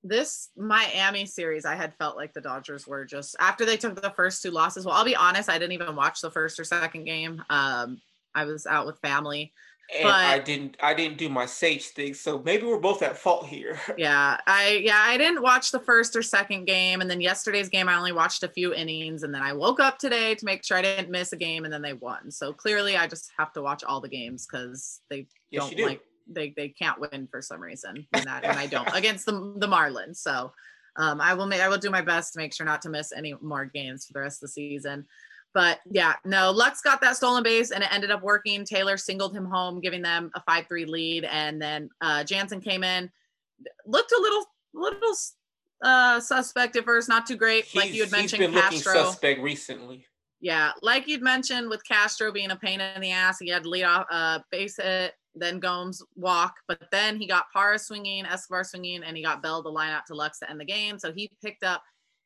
this 0.03 0.49
Miami 0.55 1.25
series, 1.25 1.65
I 1.65 1.75
had 1.75 1.93
felt 1.97 2.15
like 2.15 2.33
the 2.33 2.41
Dodgers 2.41 2.87
were 2.87 3.05
just 3.05 3.35
after 3.39 3.65
they 3.65 3.77
took 3.77 4.01
the 4.01 4.13
first 4.15 4.41
two 4.41 4.51
losses. 4.51 4.85
Well, 4.85 4.95
I'll 4.95 5.05
be 5.05 5.15
honest, 5.15 5.49
I 5.49 5.57
didn't 5.57 5.73
even 5.73 5.95
watch 5.95 6.21
the 6.21 6.31
first 6.31 6.59
or 6.59 6.63
second 6.63 7.05
game. 7.05 7.43
Um, 7.49 7.99
I 8.35 8.45
was 8.45 8.65
out 8.65 8.85
with 8.85 8.99
family. 8.99 9.53
And 9.95 10.03
but, 10.03 10.13
I 10.13 10.39
didn't 10.39 10.75
I 10.81 10.93
didn't 10.93 11.17
do 11.17 11.29
my 11.29 11.45
sage 11.45 11.87
thing. 11.89 12.13
So 12.13 12.41
maybe 12.43 12.65
we're 12.65 12.79
both 12.79 13.01
at 13.01 13.17
fault 13.17 13.45
here. 13.45 13.79
yeah. 13.97 14.37
I 14.45 14.81
yeah, 14.83 15.01
I 15.01 15.17
didn't 15.17 15.41
watch 15.41 15.71
the 15.71 15.79
first 15.79 16.15
or 16.15 16.21
second 16.21 16.65
game. 16.65 16.99
And 16.99 17.09
then 17.09 17.21
yesterday's 17.21 17.69
game 17.69 17.87
I 17.87 17.95
only 17.95 18.11
watched 18.11 18.43
a 18.43 18.49
few 18.49 18.73
innings. 18.73 19.23
And 19.23 19.33
then 19.33 19.41
I 19.41 19.53
woke 19.53 19.79
up 19.79 19.97
today 19.97 20.35
to 20.35 20.45
make 20.45 20.65
sure 20.65 20.77
I 20.77 20.81
didn't 20.81 21.09
miss 21.09 21.31
a 21.31 21.37
game 21.37 21.63
and 21.63 21.73
then 21.73 21.81
they 21.81 21.93
won. 21.93 22.31
So 22.31 22.51
clearly 22.51 22.97
I 22.97 23.07
just 23.07 23.31
have 23.37 23.53
to 23.53 23.61
watch 23.61 23.83
all 23.83 24.01
the 24.01 24.09
games 24.09 24.45
because 24.45 24.99
they 25.09 25.27
yes, 25.51 25.63
don't 25.63 25.77
do. 25.77 25.85
like 25.85 26.01
they 26.29 26.53
they 26.55 26.69
can't 26.69 26.99
win 26.99 27.27
for 27.31 27.41
some 27.41 27.61
reason 27.61 28.05
in 28.13 28.23
that, 28.25 28.43
and 28.43 28.57
I 28.57 28.67
don't 28.67 28.89
against 28.93 29.25
the 29.25 29.53
the 29.57 29.67
Marlins. 29.67 30.17
So 30.17 30.51
um, 30.97 31.21
I 31.21 31.33
will 31.33 31.45
make 31.45 31.61
I 31.61 31.69
will 31.69 31.77
do 31.77 31.89
my 31.89 32.01
best 32.01 32.33
to 32.33 32.39
make 32.39 32.53
sure 32.53 32.65
not 32.65 32.81
to 32.83 32.89
miss 32.89 33.11
any 33.11 33.33
more 33.41 33.65
games 33.65 34.05
for 34.05 34.13
the 34.13 34.21
rest 34.21 34.43
of 34.43 34.47
the 34.47 34.53
season. 34.53 35.05
But 35.57 35.79
yeah, 35.89 36.13
no, 36.23 36.51
Lux 36.51 36.81
got 36.81 37.01
that 37.01 37.15
stolen 37.15 37.41
base 37.41 37.71
and 37.71 37.83
it 37.83 37.91
ended 37.91 38.11
up 38.11 38.21
working. 38.21 38.63
Taylor 38.63 38.95
singled 38.95 39.35
him 39.35 39.43
home, 39.43 39.81
giving 39.81 40.03
them 40.03 40.29
a 40.35 40.41
5 40.41 40.67
3 40.67 40.85
lead. 40.85 41.23
And 41.23 41.59
then 41.59 41.89
uh, 41.99 42.23
Jansen 42.23 42.61
came 42.61 42.83
in, 42.83 43.09
looked 43.87 44.11
a 44.11 44.21
little, 44.21 44.45
little 44.75 45.15
uh, 45.83 46.19
suspect 46.19 46.75
at 46.75 46.85
first, 46.85 47.09
not 47.09 47.25
too 47.25 47.37
great. 47.37 47.65
He's, 47.65 47.81
like 47.81 47.91
you 47.91 48.03
had 48.03 48.11
mentioned, 48.11 48.43
he's 48.43 48.51
been 48.51 48.61
Castro. 48.61 48.93
looking 48.93 49.05
suspect 49.07 49.41
recently. 49.41 50.05
Yeah, 50.41 50.73
like 50.83 51.07
you'd 51.07 51.23
mentioned 51.23 51.69
with 51.69 51.83
Castro 51.83 52.31
being 52.31 52.51
a 52.51 52.55
pain 52.55 52.79
in 52.79 53.01
the 53.01 53.09
ass, 53.09 53.39
he 53.39 53.49
had 53.49 53.63
to 53.63 53.69
lead 53.69 53.85
off 53.85 54.05
uh, 54.11 54.37
base 54.51 54.77
hit 54.77 55.15
then 55.39 55.59
Gomes 55.59 56.03
walk, 56.15 56.55
but 56.67 56.79
then 56.91 57.17
he 57.17 57.27
got 57.27 57.45
Parra 57.53 57.79
swinging, 57.79 58.25
Escobar 58.25 58.63
swinging, 58.63 59.03
and 59.03 59.15
he 59.15 59.23
got 59.23 59.41
Bell 59.41 59.63
to 59.63 59.69
line 59.69 59.91
out 59.91 60.05
to 60.07 60.15
Lux 60.15 60.39
to 60.39 60.49
end 60.49 60.59
the 60.59 60.65
game. 60.65 60.99
So 60.99 61.13
he 61.13 61.29
picked 61.43 61.63
up 61.63 61.83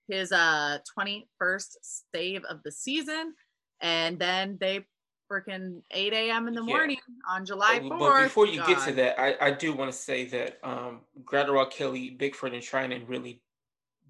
his 0.08 0.32
uh 0.32 0.80
21st 0.98 1.78
save 2.14 2.44
of 2.46 2.64
the 2.64 2.72
season, 2.72 3.34
and 3.82 4.20
then 4.20 4.58
they 4.60 4.86
freaking 5.32 5.82
8 5.92 6.14
a.m. 6.14 6.48
in 6.48 6.54
the 6.54 6.62
morning 6.62 6.98
yeah. 7.08 7.36
on 7.36 7.46
July 7.46 7.80
4th. 7.80 8.00
But 8.00 8.24
before 8.24 8.48
you 8.48 8.58
God. 8.58 8.68
get 8.68 8.82
to 8.82 8.92
that, 8.94 9.20
I, 9.20 9.36
I 9.40 9.52
do 9.52 9.74
want 9.74 9.92
to 9.92 9.98
say 9.98 10.26
that 10.26 10.60
um 10.64 11.02
Graterol 11.24 11.70
Kelly, 11.72 12.12
Bickford, 12.12 12.54
and 12.54 12.64
Treinen 12.64 13.08
really 13.08 13.42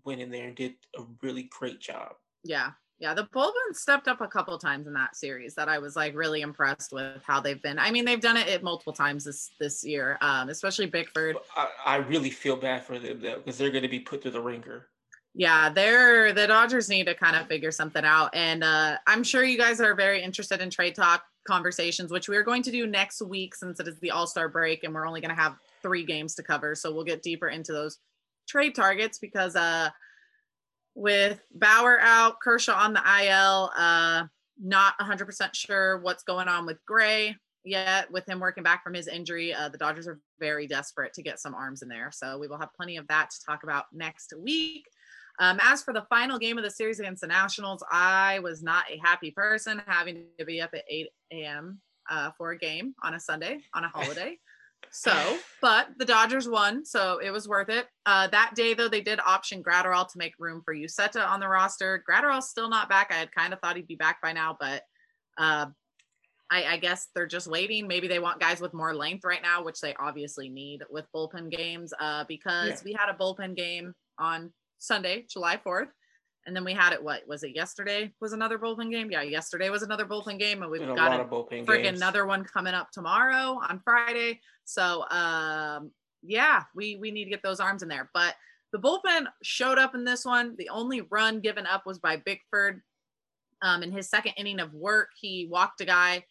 went 0.03 0.21
in 0.21 0.31
there 0.31 0.47
and 0.47 0.55
did 0.55 0.73
a 0.97 1.03
really 1.21 1.43
great 1.43 1.79
job. 1.79 2.13
Yeah, 2.43 2.71
yeah, 3.01 3.15
the 3.15 3.23
bullpen 3.33 3.73
stepped 3.73 4.07
up 4.07 4.21
a 4.21 4.27
couple 4.27 4.55
times 4.59 4.85
in 4.85 4.93
that 4.93 5.15
series 5.15 5.55
that 5.55 5.67
I 5.67 5.79
was 5.79 5.95
like 5.95 6.15
really 6.15 6.41
impressed 6.41 6.93
with 6.93 7.23
how 7.25 7.41
they've 7.41 7.61
been. 7.61 7.79
I 7.79 7.89
mean, 7.89 8.05
they've 8.05 8.21
done 8.21 8.37
it 8.37 8.63
multiple 8.63 8.93
times 8.93 9.23
this 9.23 9.49
this 9.59 9.83
year, 9.83 10.19
um, 10.21 10.49
especially 10.49 10.85
Bickford. 10.85 11.35
I, 11.57 11.67
I 11.83 11.95
really 11.95 12.29
feel 12.29 12.55
bad 12.55 12.83
for 12.83 12.99
them 12.99 13.19
though 13.19 13.37
because 13.37 13.57
they're 13.57 13.71
going 13.71 13.81
to 13.81 13.89
be 13.89 13.99
put 13.99 14.21
through 14.21 14.31
the 14.31 14.41
ringer. 14.41 14.85
Yeah, 15.33 15.69
they're 15.69 16.33
the 16.33 16.47
Dodgers 16.47 16.89
need 16.89 17.05
to 17.05 17.15
kind 17.15 17.35
of 17.35 17.47
figure 17.47 17.71
something 17.71 18.03
out, 18.03 18.31
and 18.33 18.63
uh, 18.63 18.97
I'm 19.07 19.23
sure 19.23 19.43
you 19.43 19.57
guys 19.57 19.79
are 19.79 19.95
very 19.95 20.21
interested 20.21 20.61
in 20.61 20.69
trade 20.69 20.95
talk 20.95 21.23
conversations, 21.47 22.11
which 22.11 22.27
we 22.27 22.35
are 22.35 22.43
going 22.43 22.63
to 22.63 22.71
do 22.71 22.85
next 22.85 23.21
week 23.21 23.55
since 23.55 23.79
it 23.79 23.87
is 23.87 23.97
the 23.99 24.11
All 24.11 24.27
Star 24.27 24.49
break, 24.49 24.83
and 24.83 24.93
we're 24.93 25.07
only 25.07 25.21
going 25.21 25.33
to 25.33 25.41
have 25.41 25.55
three 25.81 26.03
games 26.03 26.35
to 26.35 26.43
cover, 26.43 26.75
so 26.75 26.93
we'll 26.93 27.05
get 27.05 27.23
deeper 27.23 27.47
into 27.49 27.71
those 27.73 27.97
trade 28.47 28.75
targets 28.75 29.19
because. 29.19 29.55
Uh, 29.55 29.89
with 30.93 31.39
Bauer 31.53 31.99
out, 32.01 32.39
Kershaw 32.41 32.75
on 32.75 32.93
the 32.93 32.99
IL. 32.99 33.71
Uh, 33.77 34.25
not 34.61 34.97
100% 34.99 35.55
sure 35.55 35.99
what's 35.99 36.23
going 36.23 36.47
on 36.47 36.65
with 36.65 36.77
Gray 36.85 37.35
yet. 37.63 38.11
With 38.11 38.27
him 38.27 38.39
working 38.39 38.63
back 38.63 38.83
from 38.83 38.93
his 38.93 39.07
injury, 39.07 39.53
uh, 39.53 39.69
the 39.69 39.77
Dodgers 39.77 40.07
are 40.07 40.19
very 40.39 40.67
desperate 40.67 41.13
to 41.13 41.23
get 41.23 41.39
some 41.39 41.55
arms 41.55 41.81
in 41.81 41.87
there. 41.87 42.11
So 42.13 42.37
we 42.37 42.47
will 42.47 42.59
have 42.59 42.73
plenty 42.75 42.97
of 42.97 43.07
that 43.07 43.31
to 43.31 43.45
talk 43.45 43.63
about 43.63 43.85
next 43.93 44.33
week. 44.37 44.85
Um, 45.39 45.59
as 45.61 45.81
for 45.83 45.93
the 45.93 46.05
final 46.09 46.37
game 46.37 46.57
of 46.57 46.63
the 46.63 46.71
series 46.71 46.99
against 46.99 47.21
the 47.21 47.27
Nationals, 47.27 47.83
I 47.91 48.39
was 48.39 48.61
not 48.61 48.85
a 48.91 48.99
happy 49.03 49.31
person 49.31 49.81
having 49.87 50.25
to 50.37 50.45
be 50.45 50.61
up 50.61 50.71
at 50.73 50.83
8 50.89 51.07
a.m. 51.33 51.81
Uh, 52.09 52.31
for 52.37 52.51
a 52.51 52.57
game 52.57 52.93
on 53.03 53.13
a 53.13 53.19
Sunday 53.19 53.59
on 53.73 53.83
a 53.83 53.89
holiday. 53.93 54.37
So, 54.89 55.37
but 55.61 55.89
the 55.97 56.05
Dodgers 56.05 56.49
won, 56.49 56.83
so 56.83 57.19
it 57.19 57.29
was 57.29 57.47
worth 57.47 57.69
it. 57.69 57.87
Uh, 58.05 58.27
that 58.27 58.53
day, 58.55 58.73
though, 58.73 58.89
they 58.89 59.01
did 59.01 59.19
option 59.19 59.63
Graterol 59.63 60.07
to 60.11 60.17
make 60.17 60.33
room 60.39 60.61
for 60.65 60.73
Uceta 60.73 61.25
on 61.25 61.39
the 61.39 61.47
roster. 61.47 62.03
Graterol's 62.09 62.49
still 62.49 62.69
not 62.69 62.89
back. 62.89 63.11
I 63.11 63.15
had 63.15 63.31
kind 63.31 63.53
of 63.53 63.59
thought 63.59 63.75
he'd 63.75 63.87
be 63.87 63.95
back 63.95 64.21
by 64.21 64.33
now, 64.33 64.57
but 64.59 64.83
uh, 65.37 65.67
I, 66.51 66.65
I, 66.65 66.77
guess 66.77 67.07
they're 67.15 67.25
just 67.25 67.47
waiting. 67.47 67.87
Maybe 67.87 68.07
they 68.07 68.19
want 68.19 68.41
guys 68.41 68.59
with 68.59 68.73
more 68.73 68.93
length 68.93 69.23
right 69.23 69.41
now, 69.41 69.63
which 69.63 69.79
they 69.79 69.95
obviously 69.95 70.49
need 70.49 70.81
with 70.89 71.05
bullpen 71.15 71.49
games 71.49 71.93
uh, 71.99 72.25
because 72.27 72.69
yeah. 72.69 72.81
we 72.83 72.93
had 72.93 73.09
a 73.09 73.17
bullpen 73.17 73.55
game 73.55 73.93
on 74.19 74.51
Sunday, 74.81 75.25
July 75.29 75.57
4th. 75.57 75.89
And 76.47 76.55
then 76.55 76.65
we 76.65 76.73
had 76.73 76.91
it. 76.91 77.03
What 77.03 77.27
was 77.27 77.43
it? 77.43 77.55
Yesterday 77.55 78.11
was 78.19 78.33
another 78.33 78.57
bullpen 78.57 78.89
game. 78.89 79.11
Yeah, 79.11 79.21
yesterday 79.21 79.69
was 79.69 79.83
another 79.83 80.05
bullpen 80.05 80.39
game, 80.39 80.63
and 80.63 80.71
we've 80.71 80.81
got 80.95 81.19
a, 81.19 81.23
freaking 81.25 81.95
another 81.95 82.25
one 82.25 82.43
coming 82.43 82.73
up 82.73 82.89
tomorrow 82.91 83.59
on 83.69 83.79
Friday. 83.83 84.39
So, 84.65 85.07
um, 85.11 85.91
yeah, 86.23 86.63
we 86.73 86.95
we 86.95 87.11
need 87.11 87.25
to 87.25 87.29
get 87.29 87.43
those 87.43 87.59
arms 87.59 87.83
in 87.83 87.89
there. 87.89 88.09
But 88.11 88.33
the 88.73 88.79
bullpen 88.79 89.27
showed 89.43 89.77
up 89.77 89.93
in 89.93 90.03
this 90.03 90.25
one. 90.25 90.55
The 90.57 90.69
only 90.69 91.01
run 91.01 91.41
given 91.41 91.67
up 91.67 91.85
was 91.85 91.99
by 91.99 92.17
Bickford. 92.17 92.81
Um, 93.61 93.83
in 93.83 93.91
his 93.91 94.09
second 94.09 94.33
inning 94.35 94.59
of 94.59 94.73
work, 94.73 95.09
he 95.19 95.47
walked 95.51 95.81
a 95.81 95.85
guy 95.85 96.25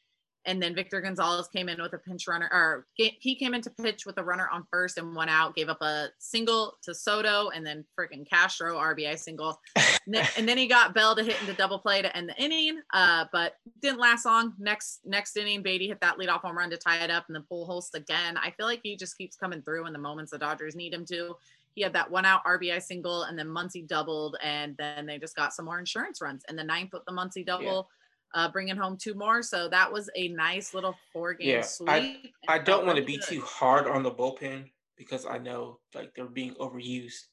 and 0.46 0.62
then 0.62 0.74
Victor 0.74 1.00
Gonzalez 1.00 1.48
came 1.48 1.68
in 1.68 1.80
with 1.80 1.92
a 1.92 1.98
pinch 1.98 2.26
runner, 2.26 2.48
or 2.50 2.86
he 2.94 3.34
came 3.34 3.54
into 3.54 3.70
pitch 3.70 4.06
with 4.06 4.18
a 4.18 4.24
runner 4.24 4.48
on 4.50 4.64
first 4.70 4.96
and 4.98 5.14
one 5.14 5.28
out, 5.28 5.54
gave 5.54 5.68
up 5.68 5.82
a 5.82 6.08
single 6.18 6.78
to 6.82 6.94
Soto, 6.94 7.50
and 7.50 7.66
then 7.66 7.84
freaking 7.98 8.28
Castro 8.28 8.76
RBI 8.76 9.18
single, 9.18 9.60
and 10.06 10.48
then 10.48 10.56
he 10.56 10.66
got 10.66 10.94
Bell 10.94 11.14
to 11.14 11.22
hit 11.22 11.40
into 11.40 11.52
double 11.54 11.78
play 11.78 12.00
to 12.00 12.16
end 12.16 12.28
the 12.28 12.42
inning, 12.42 12.80
uh, 12.94 13.26
but 13.32 13.56
didn't 13.82 14.00
last 14.00 14.24
long. 14.24 14.54
Next 14.58 15.00
next 15.04 15.36
inning, 15.36 15.62
Beaty 15.62 15.88
hit 15.88 16.00
that 16.00 16.18
leadoff 16.18 16.40
home 16.40 16.56
run 16.56 16.70
to 16.70 16.76
tie 16.76 17.04
it 17.04 17.10
up, 17.10 17.24
and 17.28 17.36
then 17.36 17.44
Pujols 17.50 17.92
again. 17.94 18.36
I 18.36 18.50
feel 18.52 18.66
like 18.66 18.80
he 18.82 18.96
just 18.96 19.18
keeps 19.18 19.36
coming 19.36 19.62
through 19.62 19.86
in 19.86 19.92
the 19.92 19.98
moments 19.98 20.32
the 20.32 20.38
Dodgers 20.38 20.74
need 20.74 20.94
him 20.94 21.04
to. 21.06 21.36
He 21.74 21.82
had 21.82 21.92
that 21.92 22.10
one 22.10 22.24
out 22.24 22.44
RBI 22.44 22.82
single, 22.82 23.24
and 23.24 23.38
then 23.38 23.46
Muncy 23.46 23.86
doubled, 23.86 24.36
and 24.42 24.76
then 24.76 25.06
they 25.06 25.18
just 25.18 25.36
got 25.36 25.52
some 25.52 25.66
more 25.66 25.78
insurance 25.78 26.20
runs. 26.20 26.42
And 26.48 26.58
the 26.58 26.64
ninth 26.64 26.92
with 26.92 27.04
the 27.04 27.12
Muncy 27.12 27.44
double. 27.44 27.88
Yeah 27.90 27.96
uh, 28.34 28.50
bringing 28.50 28.76
home 28.76 28.96
two 28.96 29.14
more. 29.14 29.42
So 29.42 29.68
that 29.68 29.92
was 29.92 30.10
a 30.16 30.28
nice 30.28 30.74
little 30.74 30.96
four 31.12 31.34
game 31.34 31.48
yeah, 31.48 31.62
sweep. 31.62 31.88
I, 31.88 32.16
I 32.48 32.58
don't 32.58 32.86
want 32.86 32.98
to 32.98 33.04
be 33.04 33.16
good. 33.16 33.26
too 33.26 33.40
hard 33.42 33.86
on 33.86 34.02
the 34.02 34.10
bullpen 34.10 34.70
because 34.96 35.26
I 35.26 35.38
know 35.38 35.78
like 35.94 36.14
they're 36.14 36.26
being 36.26 36.54
overused. 36.54 37.24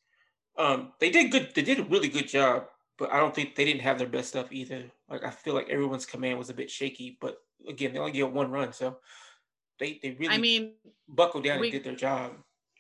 Um, 0.58 0.94
they 1.00 1.10
did 1.10 1.32
good. 1.32 1.52
They 1.54 1.62
did 1.62 1.80
a 1.80 1.84
really 1.84 2.10
good 2.10 2.28
job, 2.28 2.66
but 2.98 3.12
I 3.12 3.18
don't 3.18 3.36
think 3.36 3.56
they 3.56 3.66
didn't 3.66 3.82
have 3.82 4.00
their 4.00 4.08
best 4.08 4.30
stuff 4.30 4.52
either. 4.52 4.86
Like 5.10 5.24
I 5.24 5.30
feel 5.30 5.54
like 5.54 5.70
everyone's 5.70 6.06
command 6.06 6.40
was 6.40 6.50
a 6.50 6.56
bit 6.56 6.72
shaky, 6.72 7.18
but 7.22 7.38
again 7.68 7.94
they 7.94 8.00
only 8.00 8.12
get 8.12 8.32
one 8.32 8.52
run, 8.52 8.74
so 8.74 8.98
they 9.80 10.00
they 10.02 10.12
really 10.12 10.34
I 10.34 10.38
mean 10.38 10.74
buckled 11.08 11.44
down 11.44 11.60
we- 11.60 11.68
and 11.68 11.74
did 11.74 11.84
their 11.84 11.96
job. 11.96 12.34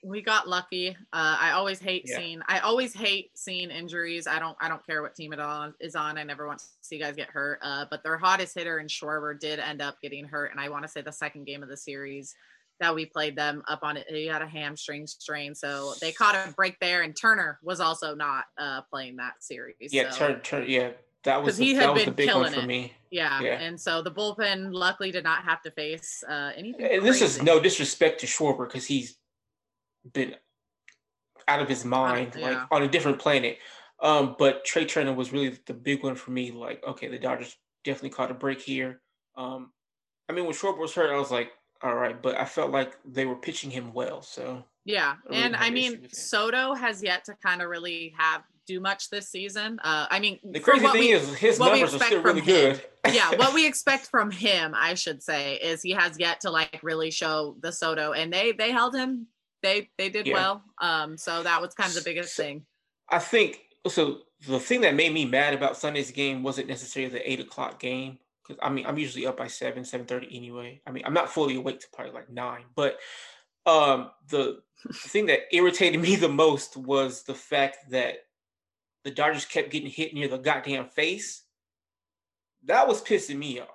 We 0.07 0.21
got 0.21 0.47
lucky. 0.47 0.89
Uh, 1.13 1.37
I 1.39 1.51
always 1.51 1.79
hate 1.79 2.03
Yeah. 2.05 2.17
seeing 2.17 2.41
I 2.47 2.59
always 2.59 2.93
hate 2.93 3.31
seeing 3.35 3.69
injuries. 3.69 4.27
I 4.27 4.39
don't 4.39 4.57
I 4.61 4.69
don't 4.69 4.85
care 4.85 5.01
what 5.01 5.15
team 5.15 5.33
it 5.33 5.39
all 5.39 5.71
is 5.79 5.95
on. 5.95 6.17
I 6.17 6.23
never 6.23 6.47
want 6.47 6.59
to 6.59 6.65
see 6.81 6.97
guys 6.97 7.15
get 7.15 7.29
hurt. 7.29 7.59
Uh, 7.61 7.85
but 7.89 8.03
their 8.03 8.17
hottest 8.17 8.55
hitter 8.55 8.79
in 8.79 8.87
Schwarber 8.87 9.39
did 9.39 9.59
end 9.59 9.81
up 9.81 9.97
getting 10.01 10.25
hurt, 10.25 10.51
and 10.51 10.59
I 10.59 10.69
want 10.69 10.83
to 10.83 10.87
say 10.89 11.01
the 11.01 11.11
second 11.11 11.45
game 11.45 11.63
of 11.63 11.69
the 11.69 11.77
series 11.77 12.33
that 12.79 12.93
we 12.93 13.05
played 13.07 13.35
them 13.35 13.63
up 13.67 13.79
on 13.81 13.97
it. 13.97 14.05
He 14.07 14.27
had 14.27 14.41
a 14.43 14.47
hamstring 14.47 15.07
strain, 15.07 15.55
so 15.55 15.93
they 15.99 16.11
caught 16.11 16.35
a 16.35 16.53
break 16.53 16.79
there. 16.79 17.01
And 17.01 17.15
Turner 17.19 17.59
was 17.63 17.79
also 17.79 18.13
not 18.13 18.45
uh, 18.57 18.81
playing 18.91 19.15
that 19.17 19.33
series. 19.41 19.91
Yeah, 19.91 20.11
so- 20.11 20.17
turn 20.33 20.41
turn. 20.41 20.65
Yeah, 20.69 20.91
that 21.23 21.41
was 21.43 21.57
the, 21.57 21.65
he 21.65 21.73
had 21.73 21.83
that 21.89 21.93
was 21.95 22.05
the 22.05 22.11
been 22.11 22.27
killing 22.27 22.53
for 22.53 22.59
it. 22.59 22.65
me. 22.67 22.93
Yeah. 23.09 23.41
Yeah. 23.41 23.59
and 23.59 23.79
so 23.79 24.01
the 24.01 24.11
bullpen 24.11 24.73
luckily 24.73 25.11
did 25.11 25.23
not 25.23 25.43
have 25.43 25.61
to 25.63 25.71
face 25.71 26.23
uh, 26.29 26.51
anything. 26.55 26.85
And 26.85 27.05
this 27.05 27.21
is 27.21 27.41
no 27.41 27.59
disrespect 27.59 28.19
to 28.21 28.27
Schwarber 28.27 28.67
because 28.67 28.85
he's 28.85 29.17
been 30.13 30.35
out 31.47 31.61
of 31.61 31.69
his 31.69 31.85
mind, 31.85 32.33
yeah. 32.37 32.49
like 32.49 32.57
on 32.71 32.83
a 32.83 32.87
different 32.87 33.19
planet. 33.19 33.57
Um, 33.99 34.35
but 34.37 34.63
Trea 34.65 34.85
Turner 34.85 35.13
was 35.13 35.33
really 35.33 35.57
the 35.65 35.73
big 35.73 36.03
one 36.03 36.15
for 36.15 36.31
me. 36.31 36.51
Like, 36.51 36.83
okay, 36.85 37.07
the 37.07 37.17
Dodgers 37.17 37.57
definitely 37.83 38.11
caught 38.11 38.31
a 38.31 38.35
break 38.35 38.61
here. 38.61 39.01
Um, 39.35 39.71
I 40.29 40.33
mean, 40.33 40.45
when 40.45 40.53
Schwarber 40.53 40.79
was 40.79 40.93
hurt, 40.93 41.11
I 41.11 41.17
was 41.17 41.31
like, 41.31 41.51
all 41.81 41.95
right, 41.95 42.21
but 42.21 42.37
I 42.37 42.45
felt 42.45 42.71
like 42.71 42.97
they 43.05 43.25
were 43.25 43.35
pitching 43.35 43.71
him 43.71 43.93
well. 43.93 44.21
So 44.21 44.63
Yeah, 44.85 45.15
I 45.25 45.29
really 45.29 45.43
and 45.43 45.55
I 45.55 45.69
mean. 45.69 46.09
Soto 46.11 46.73
has 46.73 47.03
yet 47.03 47.25
to 47.25 47.35
kind 47.43 47.61
of 47.61 47.69
really 47.69 48.13
have 48.17 48.43
do 48.67 48.79
much 48.79 49.09
this 49.09 49.29
season. 49.29 49.79
Uh, 49.83 50.07
I 50.09 50.19
mean, 50.19 50.39
the 50.43 50.59
crazy 50.59 50.85
thing 50.87 50.99
we- 50.99 51.11
is, 51.11 51.33
his 51.35 51.59
numbers 51.59 51.95
are 51.95 51.99
still 51.99 52.21
really 52.21 52.41
him. 52.41 52.45
good. 52.45 52.85
yeah, 53.13 53.35
what 53.35 53.53
we 53.53 53.65
expect 53.67 54.07
from 54.07 54.29
him, 54.29 54.73
I 54.75 54.93
should 54.95 55.23
say, 55.23 55.55
is 55.55 55.81
he 55.81 55.91
has 55.91 56.19
yet 56.19 56.41
to 56.41 56.51
like 56.51 56.79
really 56.83 57.09
show 57.09 57.55
the 57.61 57.71
Soto, 57.71 58.11
and 58.11 58.31
they 58.31 58.51
they 58.51 58.71
held 58.71 58.95
him. 58.95 59.27
They 59.63 59.89
they 59.97 60.09
did 60.09 60.27
Yeah. 60.27 60.33
well. 60.33 60.63
Um, 60.79 61.17
so 61.17 61.43
that 61.43 61.61
was 61.61 61.73
kind 61.73 61.89
of 61.89 61.95
the 61.95 62.01
biggest 62.09 62.35
So- 62.35 62.43
thing. 62.43 62.65
I 63.09 63.19
think 63.19 63.59
so. 63.87 64.21
The 64.47 64.59
thing 64.59 64.81
that 64.81 64.93
made 64.93 65.13
me 65.13 65.25
mad 65.25 65.53
about 65.53 65.77
Sunday's 65.77 66.11
game 66.11 66.43
wasn't 66.43 66.67
necessarily 66.67 67.11
the 67.11 67.29
eight 67.31 67.39
o'clock 67.39 67.79
game 67.79 68.19
because 68.43 68.59
I 68.61 68.69
mean 68.69 68.85
I'm 68.85 68.97
usually 68.97 69.25
up 69.25 69.37
by 69.37 69.47
seven, 69.47 69.83
seven 69.85 70.05
thirty 70.05 70.27
anyway. 70.35 70.81
I 70.85 70.91
mean 70.91 71.03
I'm 71.05 71.13
not 71.13 71.29
fully 71.31 71.55
awake 71.55 71.79
to 71.79 71.87
probably 71.93 72.13
like 72.13 72.29
nine, 72.29 72.65
but 72.75 72.99
um, 73.65 74.11
the 74.29 74.61
thing 74.93 75.25
that 75.27 75.41
irritated 75.51 75.99
me 75.99 76.15
the 76.15 76.29
most 76.29 76.77
was 76.77 77.23
the 77.23 77.33
fact 77.35 77.77
that 77.89 78.17
the 79.03 79.11
Dodgers 79.11 79.45
kept 79.45 79.71
getting 79.71 79.89
hit 79.89 80.13
near 80.13 80.27
the 80.27 80.37
goddamn 80.37 80.89
face. 80.89 81.43
That 82.65 82.87
was 82.87 83.01
pissing 83.01 83.37
me 83.37 83.59
off, 83.59 83.69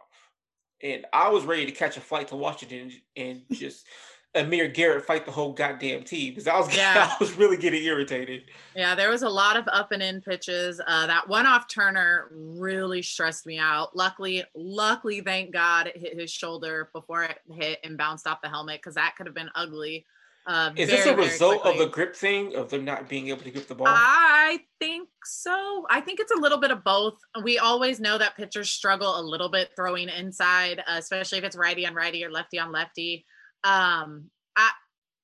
and 0.82 1.06
I 1.12 1.30
was 1.30 1.44
ready 1.44 1.64
to 1.66 1.72
catch 1.72 1.96
a 1.96 2.00
flight 2.00 2.28
to 2.28 2.36
Washington 2.36 2.92
and 3.16 3.42
just. 3.52 3.86
Amir 4.34 4.68
Garrett 4.68 5.04
fight 5.04 5.26
the 5.26 5.32
whole 5.32 5.52
goddamn 5.52 6.04
team 6.04 6.30
because 6.30 6.48
I 6.48 6.58
was 6.58 6.74
Yeah. 6.76 7.10
I 7.10 7.16
was 7.20 7.36
really 7.36 7.56
getting 7.56 7.82
irritated. 7.82 8.44
Yeah, 8.74 8.94
there 8.94 9.10
was 9.10 9.22
a 9.22 9.28
lot 9.28 9.56
of 9.56 9.68
up 9.68 9.92
and 9.92 10.02
in 10.02 10.20
pitches. 10.20 10.80
Uh, 10.86 11.06
that 11.06 11.28
one 11.28 11.46
off 11.46 11.68
Turner 11.68 12.30
really 12.32 13.02
stressed 13.02 13.46
me 13.46 13.58
out. 13.58 13.94
Luckily, 13.94 14.44
luckily, 14.54 15.20
thank 15.20 15.52
God 15.52 15.88
it 15.88 15.98
hit 15.98 16.18
his 16.18 16.30
shoulder 16.30 16.88
before 16.94 17.24
it 17.24 17.38
hit 17.50 17.78
and 17.84 17.98
bounced 17.98 18.26
off 18.26 18.40
the 18.42 18.48
helmet 18.48 18.80
because 18.80 18.94
that 18.94 19.14
could 19.16 19.26
have 19.26 19.34
been 19.34 19.50
ugly. 19.54 20.06
Uh, 20.44 20.70
Is 20.74 20.88
this 20.88 21.02
a 21.02 21.04
very, 21.04 21.16
very 21.16 21.28
result 21.28 21.64
of 21.64 21.78
the 21.78 21.86
grip 21.86 22.16
thing 22.16 22.56
of 22.56 22.68
them 22.68 22.84
not 22.84 23.08
being 23.08 23.28
able 23.28 23.42
to 23.42 23.50
grip 23.50 23.68
the 23.68 23.76
ball? 23.76 23.86
I 23.88 24.58
think 24.80 25.08
so. 25.24 25.86
I 25.88 26.00
think 26.00 26.18
it's 26.18 26.32
a 26.32 26.36
little 26.36 26.58
bit 26.58 26.72
of 26.72 26.82
both. 26.82 27.14
We 27.44 27.58
always 27.58 28.00
know 28.00 28.18
that 28.18 28.36
pitchers 28.36 28.70
struggle 28.70 29.20
a 29.20 29.22
little 29.22 29.48
bit 29.48 29.70
throwing 29.76 30.08
inside, 30.08 30.80
uh, 30.80 30.96
especially 30.96 31.38
if 31.38 31.44
it's 31.44 31.54
righty 31.54 31.86
on 31.86 31.94
righty 31.94 32.24
or 32.24 32.30
lefty 32.30 32.58
on 32.58 32.72
lefty. 32.72 33.24
Um, 33.64 34.30
I 34.56 34.70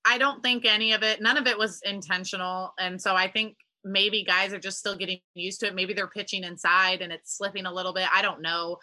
I 0.04 0.18
don't 0.18 0.42
think 0.42 0.64
any 0.64 0.92
of 0.92 1.02
it, 1.02 1.20
none 1.20 1.36
of 1.36 1.46
it 1.46 1.58
was 1.58 1.80
intentional, 1.84 2.72
and 2.78 3.00
so 3.00 3.14
I 3.14 3.28
think 3.28 3.56
maybe 3.84 4.24
guys 4.24 4.52
are 4.52 4.58
just 4.58 4.78
still 4.78 4.96
getting 4.96 5.20
used 5.34 5.60
to 5.60 5.66
it. 5.66 5.74
Maybe 5.74 5.94
they're 5.94 6.08
pitching 6.08 6.44
inside 6.44 7.00
and 7.00 7.12
it's 7.12 7.36
slipping 7.36 7.66
a 7.66 7.72
little 7.72 7.92
bit. 7.92 8.08
I 8.12 8.22
don't 8.22 8.42
know. 8.42 8.78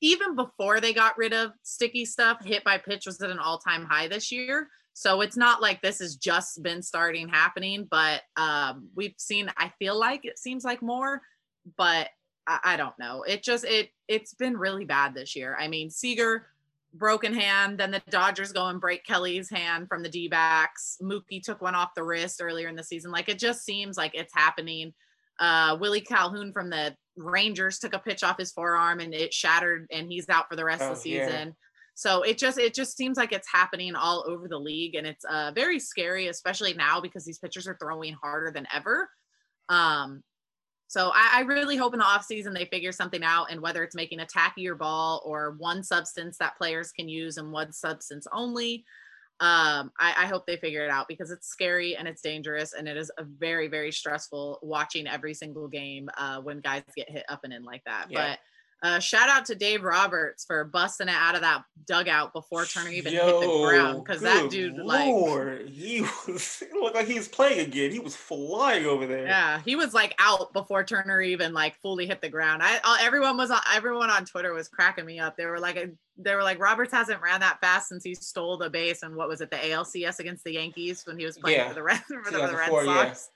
Even 0.00 0.36
before 0.36 0.80
they 0.80 0.92
got 0.92 1.18
rid 1.18 1.32
of 1.32 1.52
sticky 1.62 2.04
stuff, 2.04 2.44
hit 2.44 2.62
by 2.64 2.78
pitch 2.78 3.06
was 3.06 3.20
at 3.22 3.30
an 3.30 3.38
all 3.38 3.58
time 3.58 3.84
high 3.84 4.08
this 4.08 4.30
year. 4.30 4.68
So 4.92 5.20
it's 5.22 5.36
not 5.36 5.60
like 5.60 5.82
this 5.82 5.98
has 5.98 6.16
just 6.16 6.62
been 6.62 6.80
starting 6.80 7.28
happening, 7.28 7.88
but 7.90 8.22
um, 8.36 8.88
we've 8.94 9.14
seen. 9.18 9.50
I 9.56 9.72
feel 9.80 9.98
like 9.98 10.24
it 10.24 10.38
seems 10.38 10.64
like 10.64 10.82
more, 10.82 11.20
but 11.76 12.08
I, 12.46 12.60
I 12.64 12.76
don't 12.76 12.96
know. 12.98 13.24
It 13.24 13.42
just 13.42 13.64
it 13.64 13.90
it's 14.06 14.34
been 14.34 14.56
really 14.56 14.84
bad 14.84 15.12
this 15.14 15.34
year. 15.34 15.56
I 15.58 15.66
mean, 15.66 15.90
Seager 15.90 16.46
broken 16.94 17.34
hand, 17.34 17.78
then 17.78 17.90
the 17.90 18.02
Dodgers 18.08 18.52
go 18.52 18.66
and 18.68 18.80
break 18.80 19.04
Kelly's 19.04 19.50
hand 19.50 19.88
from 19.88 20.02
the 20.02 20.08
D 20.08 20.28
backs. 20.28 20.96
Mookie 21.02 21.42
took 21.42 21.60
one 21.60 21.74
off 21.74 21.94
the 21.94 22.04
wrist 22.04 22.40
earlier 22.42 22.68
in 22.68 22.76
the 22.76 22.84
season. 22.84 23.10
Like 23.10 23.28
it 23.28 23.38
just 23.38 23.64
seems 23.64 23.96
like 23.96 24.14
it's 24.14 24.32
happening. 24.34 24.94
Uh, 25.40 25.76
Willie 25.80 26.00
Calhoun 26.00 26.52
from 26.52 26.70
the 26.70 26.94
Rangers 27.16 27.78
took 27.78 27.92
a 27.94 27.98
pitch 27.98 28.22
off 28.22 28.38
his 28.38 28.52
forearm 28.52 29.00
and 29.00 29.12
it 29.12 29.34
shattered, 29.34 29.86
and 29.90 30.08
he's 30.08 30.28
out 30.28 30.48
for 30.48 30.56
the 30.56 30.64
rest 30.64 30.82
of 30.82 31.02
the 31.02 31.12
Oh, 31.12 31.14
yeah. 31.16 31.26
season. 31.26 31.56
So 31.96 32.22
it 32.22 32.38
just 32.38 32.58
it 32.58 32.74
just 32.74 32.96
seems 32.96 33.16
like 33.16 33.32
it's 33.32 33.50
happening 33.50 33.94
all 33.94 34.24
over 34.26 34.48
the 34.48 34.58
league, 34.58 34.94
and 34.94 35.06
it's 35.06 35.24
uh, 35.24 35.52
very 35.54 35.78
scary, 35.78 36.26
especially 36.28 36.74
now 36.74 37.00
because 37.00 37.24
these 37.24 37.38
pitchers 37.38 37.68
are 37.68 37.76
throwing 37.80 38.14
harder 38.14 38.50
than 38.50 38.66
ever. 38.72 39.08
Um, 39.68 40.22
so 40.86 41.10
I, 41.14 41.30
I 41.34 41.40
really 41.40 41.76
hope 41.76 41.94
in 41.94 41.98
the 41.98 42.04
offseason 42.04 42.54
they 42.54 42.66
figure 42.66 42.92
something 42.92 43.22
out, 43.22 43.50
and 43.50 43.60
whether 43.60 43.82
it's 43.82 43.94
making 43.94 44.20
a 44.20 44.26
tackier 44.26 44.76
ball 44.76 45.22
or 45.24 45.56
one 45.58 45.82
substance 45.82 46.38
that 46.38 46.56
players 46.56 46.92
can 46.92 47.08
use 47.08 47.36
and 47.36 47.52
one 47.52 47.72
substance 47.72 48.26
only. 48.32 48.84
Um, 49.40 49.90
I, 49.98 50.14
I 50.18 50.26
hope 50.26 50.46
they 50.46 50.56
figure 50.56 50.84
it 50.84 50.90
out 50.90 51.08
because 51.08 51.32
it's 51.32 51.48
scary 51.48 51.96
and 51.96 52.06
it's 52.06 52.22
dangerous, 52.22 52.72
and 52.72 52.86
it 52.86 52.96
is 52.96 53.10
a 53.18 53.24
very 53.24 53.68
very 53.68 53.90
stressful 53.90 54.60
watching 54.62 55.06
every 55.06 55.34
single 55.34 55.68
game 55.68 56.08
uh, 56.16 56.40
when 56.40 56.60
guys 56.60 56.84
get 56.96 57.10
hit 57.10 57.24
up 57.28 57.40
and 57.44 57.52
in 57.52 57.64
like 57.64 57.82
that. 57.84 58.06
Yeah. 58.10 58.30
But 58.30 58.38
uh, 58.84 58.98
shout 58.98 59.28
out 59.30 59.46
to 59.46 59.54
Dave 59.54 59.82
Roberts 59.82 60.44
for 60.44 60.62
busting 60.64 61.08
it 61.08 61.14
out 61.14 61.34
of 61.34 61.40
that 61.40 61.64
dugout 61.86 62.32
before 62.34 62.64
Turner 62.66 62.90
even 62.90 63.12
hit 63.14 63.24
the 63.40 63.64
ground 63.66 64.04
because 64.04 64.20
that 64.20 64.50
dude 64.50 64.76
like 64.76 65.66
he 65.68 66.02
was 66.28 66.62
it 66.62 66.72
looked 66.74 66.94
like 66.94 67.06
he 67.06 67.14
was 67.14 67.26
playing 67.26 67.60
again. 67.66 67.90
He 67.90 67.98
was 67.98 68.14
flying 68.14 68.84
over 68.86 69.06
there. 69.06 69.26
yeah 69.26 69.60
he 69.64 69.74
was 69.74 69.94
like 69.94 70.14
out 70.18 70.52
before 70.52 70.84
Turner 70.84 71.20
even 71.22 71.52
like 71.54 71.76
fully 71.80 72.06
hit 72.06 72.20
the 72.20 72.28
ground. 72.28 72.62
I 72.62 72.78
everyone 73.02 73.36
was 73.38 73.50
on 73.50 73.60
everyone 73.74 74.10
on 74.10 74.24
Twitter 74.26 74.52
was 74.52 74.68
cracking 74.68 75.06
me 75.06 75.18
up. 75.18 75.36
They 75.36 75.46
were 75.46 75.58
like 75.58 75.90
they 76.18 76.34
were 76.34 76.42
like 76.44 76.60
Roberts 76.60 76.92
hasn't 76.92 77.20
ran 77.22 77.40
that 77.40 77.60
fast 77.60 77.88
since 77.88 78.04
he 78.04 78.14
stole 78.14 78.56
the 78.58 78.70
base 78.70 79.02
and 79.02 79.16
what 79.16 79.28
was 79.28 79.40
it 79.40 79.50
the 79.50 79.56
ALCS 79.56 80.20
against 80.20 80.44
the 80.44 80.52
Yankees 80.52 81.02
when 81.06 81.18
he 81.18 81.24
was 81.24 81.38
playing 81.38 81.58
Yeah. 81.58 81.68
for 81.68 81.74
the 81.74 81.82
Red 81.82 81.98
for 82.24 82.30
the, 82.30 82.38
the 82.38 82.56
Red 82.56 82.68
2004, 82.68 82.84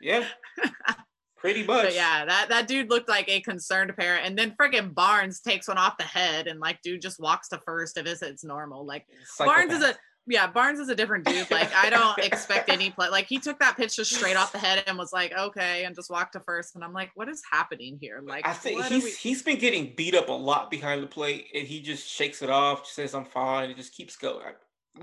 yeah. 0.00 0.24
Yeah. 0.60 0.94
Pretty 1.38 1.64
much. 1.64 1.84
But 1.84 1.94
yeah, 1.94 2.24
that 2.24 2.48
that 2.48 2.66
dude 2.66 2.90
looked 2.90 3.08
like 3.08 3.28
a 3.28 3.40
concerned 3.40 3.92
parent. 3.96 4.26
And 4.26 4.36
then 4.36 4.54
freaking 4.60 4.92
Barnes 4.94 5.40
takes 5.40 5.68
one 5.68 5.78
off 5.78 5.96
the 5.96 6.04
head 6.04 6.46
and 6.48 6.58
like 6.60 6.82
dude 6.82 7.00
just 7.00 7.20
walks 7.20 7.48
to 7.50 7.60
first 7.64 7.96
if 7.96 8.06
it's, 8.06 8.22
it's 8.22 8.44
normal. 8.44 8.84
Like 8.84 9.06
Barnes 9.38 9.72
is 9.72 9.82
a 9.82 9.94
yeah, 10.30 10.46
Barnes 10.46 10.78
is 10.78 10.90
a 10.90 10.94
different 10.94 11.24
dude. 11.24 11.50
Like 11.50 11.72
I 11.74 11.88
don't 11.90 12.18
expect 12.24 12.68
any 12.68 12.90
play. 12.90 13.08
Like 13.08 13.26
he 13.26 13.38
took 13.38 13.58
that 13.60 13.76
pitch 13.76 13.96
just 13.96 14.14
straight 14.14 14.36
off 14.36 14.52
the 14.52 14.58
head 14.58 14.84
and 14.86 14.98
was 14.98 15.12
like, 15.12 15.32
okay, 15.32 15.84
and 15.84 15.94
just 15.94 16.10
walked 16.10 16.34
to 16.34 16.40
first. 16.40 16.74
And 16.74 16.84
I'm 16.84 16.92
like, 16.92 17.10
what 17.14 17.28
is 17.28 17.40
happening 17.50 17.98
here? 18.00 18.20
Like 18.22 18.46
I 18.46 18.52
think 18.52 18.84
he's 18.84 19.04
we- 19.04 19.10
he's 19.12 19.42
been 19.42 19.58
getting 19.58 19.94
beat 19.96 20.14
up 20.14 20.28
a 20.28 20.32
lot 20.32 20.70
behind 20.70 21.02
the 21.02 21.06
plate, 21.06 21.46
and 21.54 21.66
he 21.66 21.80
just 21.80 22.06
shakes 22.06 22.42
it 22.42 22.50
off, 22.50 22.86
says 22.86 23.14
I'm 23.14 23.24
fine, 23.24 23.68
and 23.68 23.76
just 23.76 23.94
keeps 23.94 24.16
going. 24.16 24.44
I, 24.44 24.48
I 24.50 24.54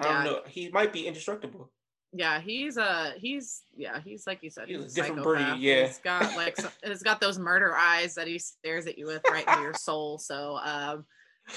Yeah. 0.06 0.14
don't 0.14 0.24
know. 0.26 0.40
He 0.48 0.70
might 0.70 0.94
be 0.94 1.08
indestructible. 1.08 1.72
Yeah, 2.18 2.40
he's 2.40 2.78
uh 2.78 3.12
he's 3.18 3.64
yeah, 3.76 4.00
he's 4.04 4.26
like 4.26 4.40
you 4.42 4.50
said, 4.50 4.68
He's 4.70 4.82
he's, 4.84 4.92
a 4.94 4.96
different 4.96 5.24
breed, 5.24 5.58
yeah. 5.60 5.88
He's 5.88 5.98
got 6.00 6.36
like 6.38 6.56
so, 6.58 6.70
he's 6.84 7.04
got 7.04 7.20
those 7.20 7.38
murder 7.38 7.76
eyes 7.76 8.16
that 8.16 8.28
he 8.28 8.40
stares 8.40 8.88
at 8.88 8.98
you 8.98 9.06
with 9.08 9.22
right 9.30 9.46
into 9.48 9.62
your 9.62 9.74
soul. 9.74 10.18
So 10.18 10.58
um 10.64 11.06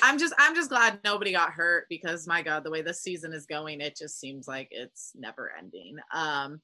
I'm 0.02 0.18
just 0.18 0.34
I'm 0.38 0.54
just 0.54 0.68
glad 0.68 0.98
nobody 1.04 1.32
got 1.32 1.50
hurt 1.52 1.86
because 1.88 2.26
my 2.26 2.42
god, 2.42 2.64
the 2.64 2.70
way 2.70 2.82
this 2.82 3.02
season 3.02 3.32
is 3.32 3.46
going, 3.46 3.80
it 3.80 3.96
just 3.96 4.18
seems 4.18 4.48
like 4.48 4.68
it's 4.72 5.12
never 5.14 5.52
ending. 5.56 5.96
Um 6.12 6.60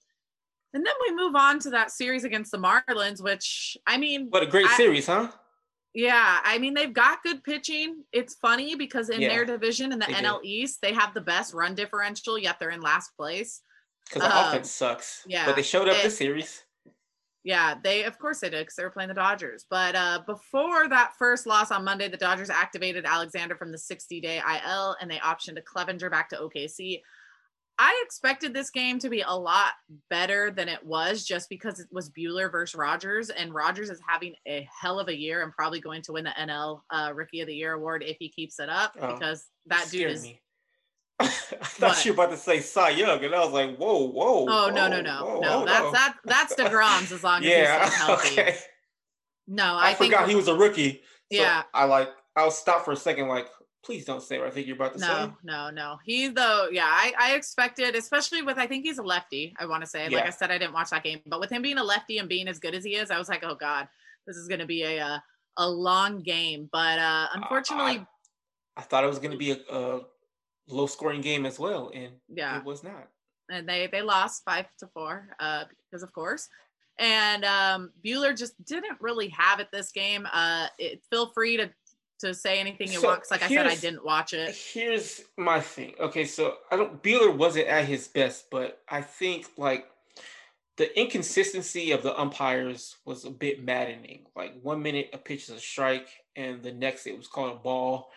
and 0.72 0.84
then 0.84 0.94
we 1.08 1.14
move 1.14 1.36
on 1.36 1.60
to 1.60 1.70
that 1.70 1.92
series 1.92 2.24
against 2.24 2.50
the 2.50 2.58
Marlins, 2.58 3.22
which 3.22 3.76
I 3.86 3.96
mean, 3.96 4.26
What 4.30 4.42
a 4.42 4.46
great 4.46 4.66
I- 4.66 4.76
series, 4.76 5.06
huh? 5.06 5.30
yeah, 5.94 6.40
I 6.42 6.58
mean 6.58 6.74
they've 6.74 6.92
got 6.92 7.22
good 7.22 7.44
pitching. 7.44 8.02
It's 8.12 8.34
funny 8.34 8.74
because 8.74 9.08
in 9.08 9.20
Yeah, 9.22 9.28
their 9.28 9.44
division 9.44 9.92
in 9.92 10.00
the 10.00 10.06
they 10.06 10.14
do. 10.14 10.18
NL 10.26 10.40
East, 10.42 10.80
they 10.82 10.92
have 10.92 11.14
the 11.14 11.20
best 11.20 11.54
run 11.54 11.76
differential, 11.76 12.36
yet 12.36 12.56
they're 12.58 12.70
in 12.70 12.80
last 12.80 13.10
place. 13.16 13.60
Because 14.06 14.22
the 14.22 14.36
Um, 14.36 14.48
offense 14.48 14.70
sucks. 14.70 15.22
yeah, 15.26 15.46
But 15.46 15.56
they 15.56 15.62
showed 15.62 15.88
up 15.88 15.96
it- 15.96 16.02
this 16.04 16.18
series. 16.18 16.64
Yeah, 17.42 17.74
they 17.82 18.04
of 18.04 18.18
course 18.18 18.40
they 18.40 18.48
did 18.48 18.60
because 18.62 18.74
they 18.76 18.84
were 18.84 18.90
playing 18.90 19.08
the 19.08 19.14
Dodgers. 19.14 19.66
But 19.68 19.94
uh, 19.94 20.22
before 20.26 20.88
that 20.88 21.14
first 21.18 21.46
loss 21.46 21.70
on 21.70 21.84
Monday, 21.84 22.08
the 22.08 22.16
Dodgers 22.16 22.48
activated 22.48 23.04
Alexander 23.04 23.54
from 23.54 23.70
the 23.70 23.76
60-day 23.78 24.38
IL 24.38 24.96
and 25.00 25.10
they 25.10 25.18
optioned 25.18 25.58
a 25.58 25.62
Cleavinger 25.62 26.10
back 26.10 26.30
to 26.30 26.36
OKC. 26.38 27.02
I 27.78 28.02
expected 28.06 28.54
this 28.54 28.70
game 28.70 28.98
to 29.00 29.10
be 29.10 29.22
a 29.22 29.32
lot 29.32 29.72
better 30.08 30.52
than 30.52 30.68
it 30.68 30.86
was 30.86 31.24
just 31.24 31.48
because 31.50 31.80
it 31.80 31.88
was 31.90 32.08
Buehler 32.08 32.50
versus 32.50 32.76
Rogers, 32.76 33.30
and 33.30 33.52
Rogers 33.52 33.90
is 33.90 34.00
having 34.08 34.36
a 34.46 34.66
hell 34.80 35.00
of 35.00 35.08
a 35.08 35.14
year 35.18 35.42
and 35.42 35.52
probably 35.52 35.80
going 35.80 36.00
to 36.02 36.12
win 36.12 36.22
the 36.24 36.30
NL 36.38 36.82
uh, 36.90 37.10
Rookie 37.12 37.40
of 37.40 37.48
the 37.48 37.54
Year 37.54 37.72
award 37.72 38.04
if 38.06 38.16
he 38.20 38.28
keeps 38.30 38.60
it 38.60 38.68
up 38.68 38.96
Oh, 39.00 39.12
because 39.14 39.44
that 39.66 39.88
dude 39.90 40.08
is. 40.12 40.22
Me. 40.22 40.40
I 41.52 41.64
thought 41.64 41.88
What? 41.88 42.04
you 42.04 42.12
were 42.12 42.24
about 42.24 42.32
to 42.32 42.36
say 42.36 42.60
Cy 42.60 42.90
Young, 42.90 43.24
and 43.24 43.34
I 43.34 43.44
was 43.44 43.52
like, 43.52 43.76
"Whoa, 43.76 44.08
whoa!" 44.08 44.46
Oh 44.48 44.70
no 44.70 44.88
no 44.88 44.96
whoa, 44.96 45.02
no 45.02 45.24
whoa, 45.24 45.40
no! 45.40 45.64
That's 45.64 45.86
on. 45.86 45.92
that 45.92 46.16
that's 46.24 46.54
deGrom's 46.54 47.12
as 47.12 47.22
long 47.22 47.42
as 47.42 47.50
yeah, 47.50 47.84
he's 47.84 47.94
healthy. 47.94 48.28
okay. 48.40 48.56
No, 49.46 49.74
I, 49.74 49.90
I, 49.90 49.94
forgot 49.94 50.28
he 50.28 50.34
was 50.34 50.48
a 50.48 50.54
rookie. 50.54 51.02
So 51.32 51.40
Yeah. 51.40 51.64
I 51.74 51.84
like. 51.84 52.08
I'll 52.36 52.50
stop 52.50 52.84
for 52.84 52.92
a 52.92 52.96
second. 52.96 53.28
Like, 53.28 53.46
please 53.84 54.04
don't 54.04 54.22
say 54.22 54.38
what 54.38 54.48
I 54.48 54.50
think 54.50 54.66
you're 54.66 54.76
about 54.76 54.94
to 54.94 54.98
say. 54.98 55.06
No, 55.06 55.34
no, 55.44 55.70
no. 55.70 55.98
He's 56.02 56.32
though, 56.32 56.68
yeah, 56.72 56.86
I, 56.88 57.12
I 57.18 57.34
expected, 57.34 57.94
especially 57.94 58.42
with 58.42 58.58
I 58.58 58.66
think 58.66 58.84
he's 58.84 58.98
a 58.98 59.02
lefty, 59.02 59.54
I 59.58 59.66
want 59.66 59.82
to 59.82 59.86
say. 59.88 60.08
Like 60.08 60.26
I 60.26 60.30
said, 60.30 60.50
I 60.50 60.58
didn't 60.58 60.72
watch 60.72 60.90
that 60.90 61.04
game, 61.04 61.20
but 61.26 61.40
with 61.40 61.50
him 61.50 61.62
being 61.62 61.78
a 61.78 61.84
lefty 61.84 62.18
and 62.18 62.28
being 62.28 62.48
as 62.48 62.58
good 62.58 62.74
as 62.74 62.84
he 62.84 62.96
is, 62.96 63.10
I 63.10 63.18
was 63.18 63.28
like, 63.28 63.44
oh 63.44 63.54
God, 63.54 63.86
this 64.26 64.36
is 64.36 64.48
gonna 64.48 64.66
be 64.66 64.82
a 64.82 65.00
uh, 65.00 65.18
a 65.58 65.68
long 65.68 66.22
game. 66.22 66.68
But 66.72 66.98
uh 66.98 67.28
unfortunately, 67.34 68.06
I 68.76 68.82
thought 68.82 69.04
it 69.04 69.08
was 69.08 69.18
going 69.18 69.30
to 69.30 69.36
be 69.36 69.52
a, 69.52 69.58
a 69.70 70.00
low 70.68 70.86
scoring 70.86 71.20
game 71.20 71.46
as 71.46 71.58
well, 71.58 71.90
and 71.94 72.12
yeah, 72.28 72.58
it 72.58 72.64
was 72.64 72.82
not. 72.82 73.08
and 73.50 73.68
they 73.68 73.86
they 73.86 74.02
lost 74.02 74.42
five 74.44 74.66
to 74.78 74.86
four, 74.94 75.28
uh, 75.40 75.64
because 75.90 76.02
of 76.02 76.12
course. 76.12 76.48
And 76.98 77.44
um 77.44 77.90
Buehler 78.04 78.36
just 78.38 78.54
didn't 78.64 78.98
really 79.00 79.28
have 79.28 79.58
it 79.60 79.68
this 79.72 79.90
game. 79.92 80.26
Uh 80.32 80.68
it, 80.78 81.02
feel 81.10 81.26
free 81.34 81.56
to 81.56 81.70
to 82.20 82.32
say 82.32 82.60
anything 82.60 82.86
you 82.92 83.00
So, 83.00 83.08
want. 83.08 83.24
like 83.32 83.42
I 83.42 83.48
said, 83.48 83.66
I 83.66 83.74
didn't 83.74 84.04
watch 84.04 84.32
it. 84.32 84.54
Here's 84.54 85.22
my 85.36 85.60
thing. 85.60 85.94
Okay, 85.98 86.24
so 86.24 86.54
I 86.70 86.76
don't. 86.76 87.02
Buehler 87.02 87.36
wasn't 87.36 87.66
at 87.66 87.84
his 87.86 88.06
best, 88.06 88.46
but 88.50 88.80
I 88.88 89.02
think 89.02 89.46
like 89.58 89.86
the 90.76 90.96
inconsistency 90.98 91.90
of 91.90 92.02
the 92.04 92.18
umpires 92.18 92.96
was 93.04 93.24
a 93.24 93.30
bit 93.30 93.64
maddening. 93.64 94.26
Like 94.36 94.54
one 94.62 94.80
minute 94.80 95.10
a 95.12 95.18
pitch 95.18 95.44
is 95.48 95.50
a 95.56 95.60
strike, 95.60 96.08
and 96.36 96.62
the 96.62 96.72
next 96.72 97.06
it 97.06 97.16
was 97.18 97.26
called 97.26 97.52
a 97.52 97.58
ball. 97.58 98.10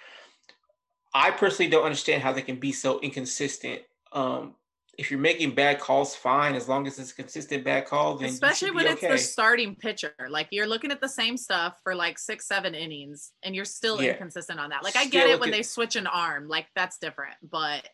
I 1.18 1.32
personally 1.32 1.70
don't 1.72 1.84
understand 1.84 2.22
how 2.22 2.32
they 2.32 2.42
can 2.42 2.60
be 2.60 2.72
so 2.72 3.00
inconsistent. 3.00 3.82
Um, 4.12 4.56
if 4.98 5.12
you're 5.12 5.20
making 5.20 5.54
bad 5.54 5.80
calls, 5.80 6.16
fine, 6.16 6.56
as 6.56 6.68
long 6.68 6.88
as 6.88 6.98
it's 6.98 7.12
a 7.12 7.16
consistent 7.16 7.64
bad 7.64 7.86
call, 7.86 8.18
then 8.18 8.30
especially 8.30 8.72
when 8.72 8.86
be 8.86 8.92
it's 8.92 9.04
okay. 9.04 9.12
the 9.14 9.18
starting 9.18 9.76
pitcher 9.76 10.14
like 10.30 10.48
you're 10.52 10.68
looking 10.68 10.92
at 10.92 11.02
the 11.02 11.08
same 11.10 11.38
stuff 11.38 11.80
for 11.84 11.94
like 11.94 12.18
six 12.18 12.48
seven 12.48 12.74
innings 12.74 13.32
and 13.44 13.56
you're 13.56 13.66
still 13.66 14.00
Yeah. 14.00 14.14
inconsistent 14.14 14.60
on 14.60 14.72
that 14.72 14.84
like 14.84 14.96
i 14.96 15.06
get 15.06 15.28
it 15.28 15.40
when 15.40 15.52
they 15.52 15.62
switch 15.62 15.96
an 15.96 16.08
arm 16.08 16.48
like 16.48 16.68
that's 16.76 16.98
different 16.98 17.36
but 17.44 17.88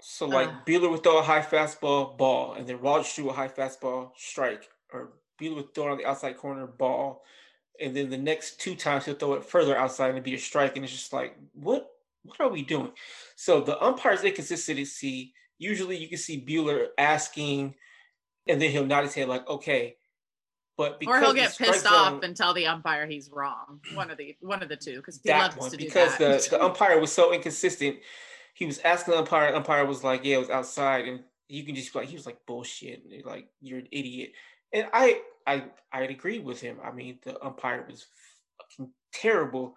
So 0.00 0.26
like 0.26 0.48
Ugh. 0.48 0.66
Buehler 0.66 0.90
would 0.90 1.02
throw 1.02 1.18
a 1.18 1.22
high 1.22 1.42
fastball 1.42 2.16
ball, 2.16 2.54
and 2.54 2.66
then 2.66 2.80
Rogers 2.80 3.12
threw 3.12 3.30
a 3.30 3.32
high 3.32 3.48
fastball 3.48 4.12
strike, 4.16 4.68
or 4.92 5.12
Buehler 5.38 5.56
would 5.56 5.74
throw 5.74 5.88
it 5.88 5.92
on 5.92 5.98
the 5.98 6.06
outside 6.06 6.36
corner 6.38 6.66
ball, 6.66 7.22
and 7.80 7.94
then 7.94 8.10
the 8.10 8.18
next 8.18 8.58
two 8.58 8.74
times 8.74 9.04
he'll 9.04 9.14
throw 9.14 9.34
it 9.34 9.44
further 9.44 9.76
outside 9.76 10.06
and 10.08 10.14
it'd 10.14 10.24
be 10.24 10.34
a 10.34 10.38
strike, 10.38 10.76
and 10.76 10.84
it's 10.84 10.92
just 10.94 11.12
like 11.12 11.36
what 11.52 11.91
what 12.24 12.40
are 12.40 12.48
we 12.48 12.62
doing? 12.62 12.92
So 13.36 13.60
the 13.60 13.82
umpire's 13.82 14.24
inconsistency. 14.24 15.34
Usually 15.58 15.96
you 15.96 16.08
can 16.08 16.18
see 16.18 16.44
Buehler 16.44 16.88
asking, 16.98 17.74
and 18.48 18.60
then 18.60 18.70
he'll 18.70 18.86
nod 18.86 19.04
his 19.04 19.14
head 19.14 19.28
like 19.28 19.48
okay, 19.48 19.96
but 20.76 20.98
because 20.98 21.16
or 21.16 21.20
he'll 21.20 21.34
get 21.34 21.56
pissed 21.56 21.86
off 21.86 22.22
and 22.22 22.36
tell 22.36 22.54
the 22.54 22.66
umpire 22.66 23.06
he's 23.06 23.30
wrong 23.30 23.80
one 23.94 24.10
of 24.10 24.18
the 24.18 24.36
one 24.40 24.62
of 24.62 24.68
the 24.68 24.76
two 24.76 24.96
because 24.96 25.20
he 25.22 25.30
loves 25.30 25.56
one 25.56 25.70
to 25.70 25.76
do 25.76 25.84
because 25.84 26.16
that 26.18 26.42
the, 26.42 26.56
the 26.56 26.64
umpire 26.64 26.98
was 26.98 27.12
so 27.12 27.32
inconsistent. 27.32 27.98
He 28.54 28.66
was 28.66 28.78
asking 28.80 29.12
the 29.12 29.18
umpire, 29.18 29.50
the 29.50 29.58
umpire 29.58 29.86
was 29.86 30.04
like, 30.04 30.24
"Yeah, 30.24 30.36
it 30.36 30.40
was 30.40 30.50
outside," 30.50 31.06
and 31.06 31.20
you 31.48 31.64
can 31.64 31.74
just 31.74 31.92
be 31.92 32.00
like, 32.00 32.08
he 32.08 32.16
was 32.16 32.26
like, 32.26 32.38
"Bullshit!" 32.46 33.02
And 33.04 33.24
like, 33.24 33.48
"You're 33.60 33.80
an 33.80 33.88
idiot." 33.92 34.32
And 34.72 34.86
I, 34.92 35.20
I, 35.46 35.64
I'd 35.92 36.10
agree 36.10 36.38
with 36.38 36.60
him. 36.60 36.78
I 36.82 36.92
mean, 36.92 37.18
the 37.22 37.42
umpire 37.44 37.84
was 37.88 38.06
fucking 38.58 38.92
terrible. 39.12 39.76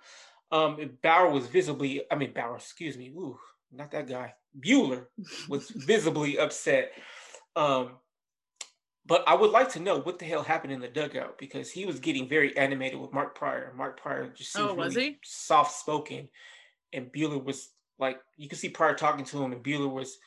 Um, 0.56 0.98
Bauer 1.02 1.30
was 1.30 1.48
visibly, 1.48 2.04
I 2.10 2.16
mean, 2.16 2.34
Bauer, 2.34 2.56
excuse 2.56 2.98
me, 2.98 3.10
ooh, 3.10 3.38
not 3.72 3.92
that 3.92 4.08
guy. 4.08 4.34
Buehler 4.58 5.08
was 5.50 5.70
visibly 5.76 6.40
upset. 6.40 6.94
Um, 7.56 7.98
but 9.06 9.24
I 9.28 9.36
would 9.36 9.52
like 9.52 9.70
to 9.74 9.80
know 9.80 10.00
what 10.00 10.18
the 10.18 10.26
hell 10.26 10.44
happened 10.44 10.74
in 10.74 10.80
the 10.80 10.88
dugout 10.88 11.38
because 11.38 11.72
he 11.72 11.86
was 11.86 12.00
getting 12.00 12.28
very 12.28 12.58
animated 12.58 13.00
with 13.00 13.14
Mark 13.14 13.36
Prior. 13.36 13.74
Mark 13.76 14.00
Prior 14.00 14.30
just 14.30 14.54
seems 14.54 14.72
Oh, 14.72 14.76
really 14.76 15.20
soft 15.24 15.74
spoken, 15.74 16.30
and 16.94 17.12
Buehler 17.12 17.44
was 17.44 17.70
like, 18.00 18.20
you 18.38 18.50
can 18.50 18.58
see 18.58 18.70
Prior 18.70 18.96
talking 18.96 19.26
to 19.26 19.44
him, 19.44 19.52
and 19.52 19.64
Buehler 19.64 19.92
was 19.92 20.18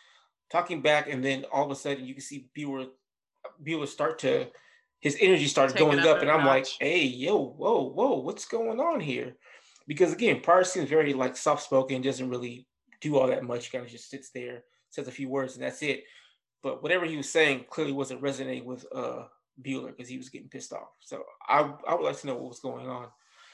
talking 0.51 0.81
back, 0.83 1.09
and 1.09 1.25
then 1.25 1.45
all 1.53 1.64
of 1.64 1.71
a 1.71 1.75
sudden 1.75 2.05
you 2.05 2.14
can 2.14 2.23
see 2.23 2.49
Buehler, 2.57 2.88
Buehler 3.64 3.88
start 3.88 4.19
to 4.21 4.49
his 5.01 5.17
energy 5.21 5.47
started 5.47 5.75
Take 5.75 5.81
going 5.81 6.01
up 6.01 6.07
up, 6.07 6.23
and 6.23 6.31
I'm 6.31 6.45
like, 6.45 6.67
hey, 6.81 7.05
yo, 7.05 7.37
whoa, 7.37 7.88
whoa, 7.91 8.19
what's 8.19 8.47
going 8.47 8.81
on 8.81 9.01
here? 9.01 9.37
Because 9.88 10.12
again, 10.12 10.40
Prior 10.40 10.62
seems 10.62 10.88
very 10.88 11.12
like 11.14 11.37
soft 11.37 11.64
spoken, 11.64 12.01
doesn't 12.03 12.29
really 12.31 12.68
do 13.01 13.16
all 13.18 13.27
that 13.27 13.42
much. 13.42 13.72
Kind 13.72 13.85
of 13.85 13.90
just 13.90 14.09
sits 14.11 14.31
there, 14.31 14.62
says 14.90 15.09
a 15.09 15.12
few 15.12 15.29
words, 15.29 15.55
and 15.55 15.64
that's 15.64 15.83
it. 15.83 16.05
But 16.62 16.83
whatever 16.83 17.07
he 17.07 17.16
was 17.16 17.29
saying 17.33 17.64
clearly 17.70 17.92
wasn't 17.92 18.22
resonating 18.22 18.64
with 18.66 18.87
uh 18.94 19.24
Buehler 19.61 19.88
because 19.88 20.09
he 20.09 20.18
was 20.18 20.29
getting 20.29 20.48
pissed 20.48 20.72
off. 20.72 20.90
So 21.01 21.24
I 21.48 21.72
I 21.88 21.94
would 21.94 22.05
like 22.05 22.20
to 22.20 22.27
know 22.29 22.35
what 22.35 22.51
was 22.51 22.61
going 22.61 22.87
on. 22.88 23.09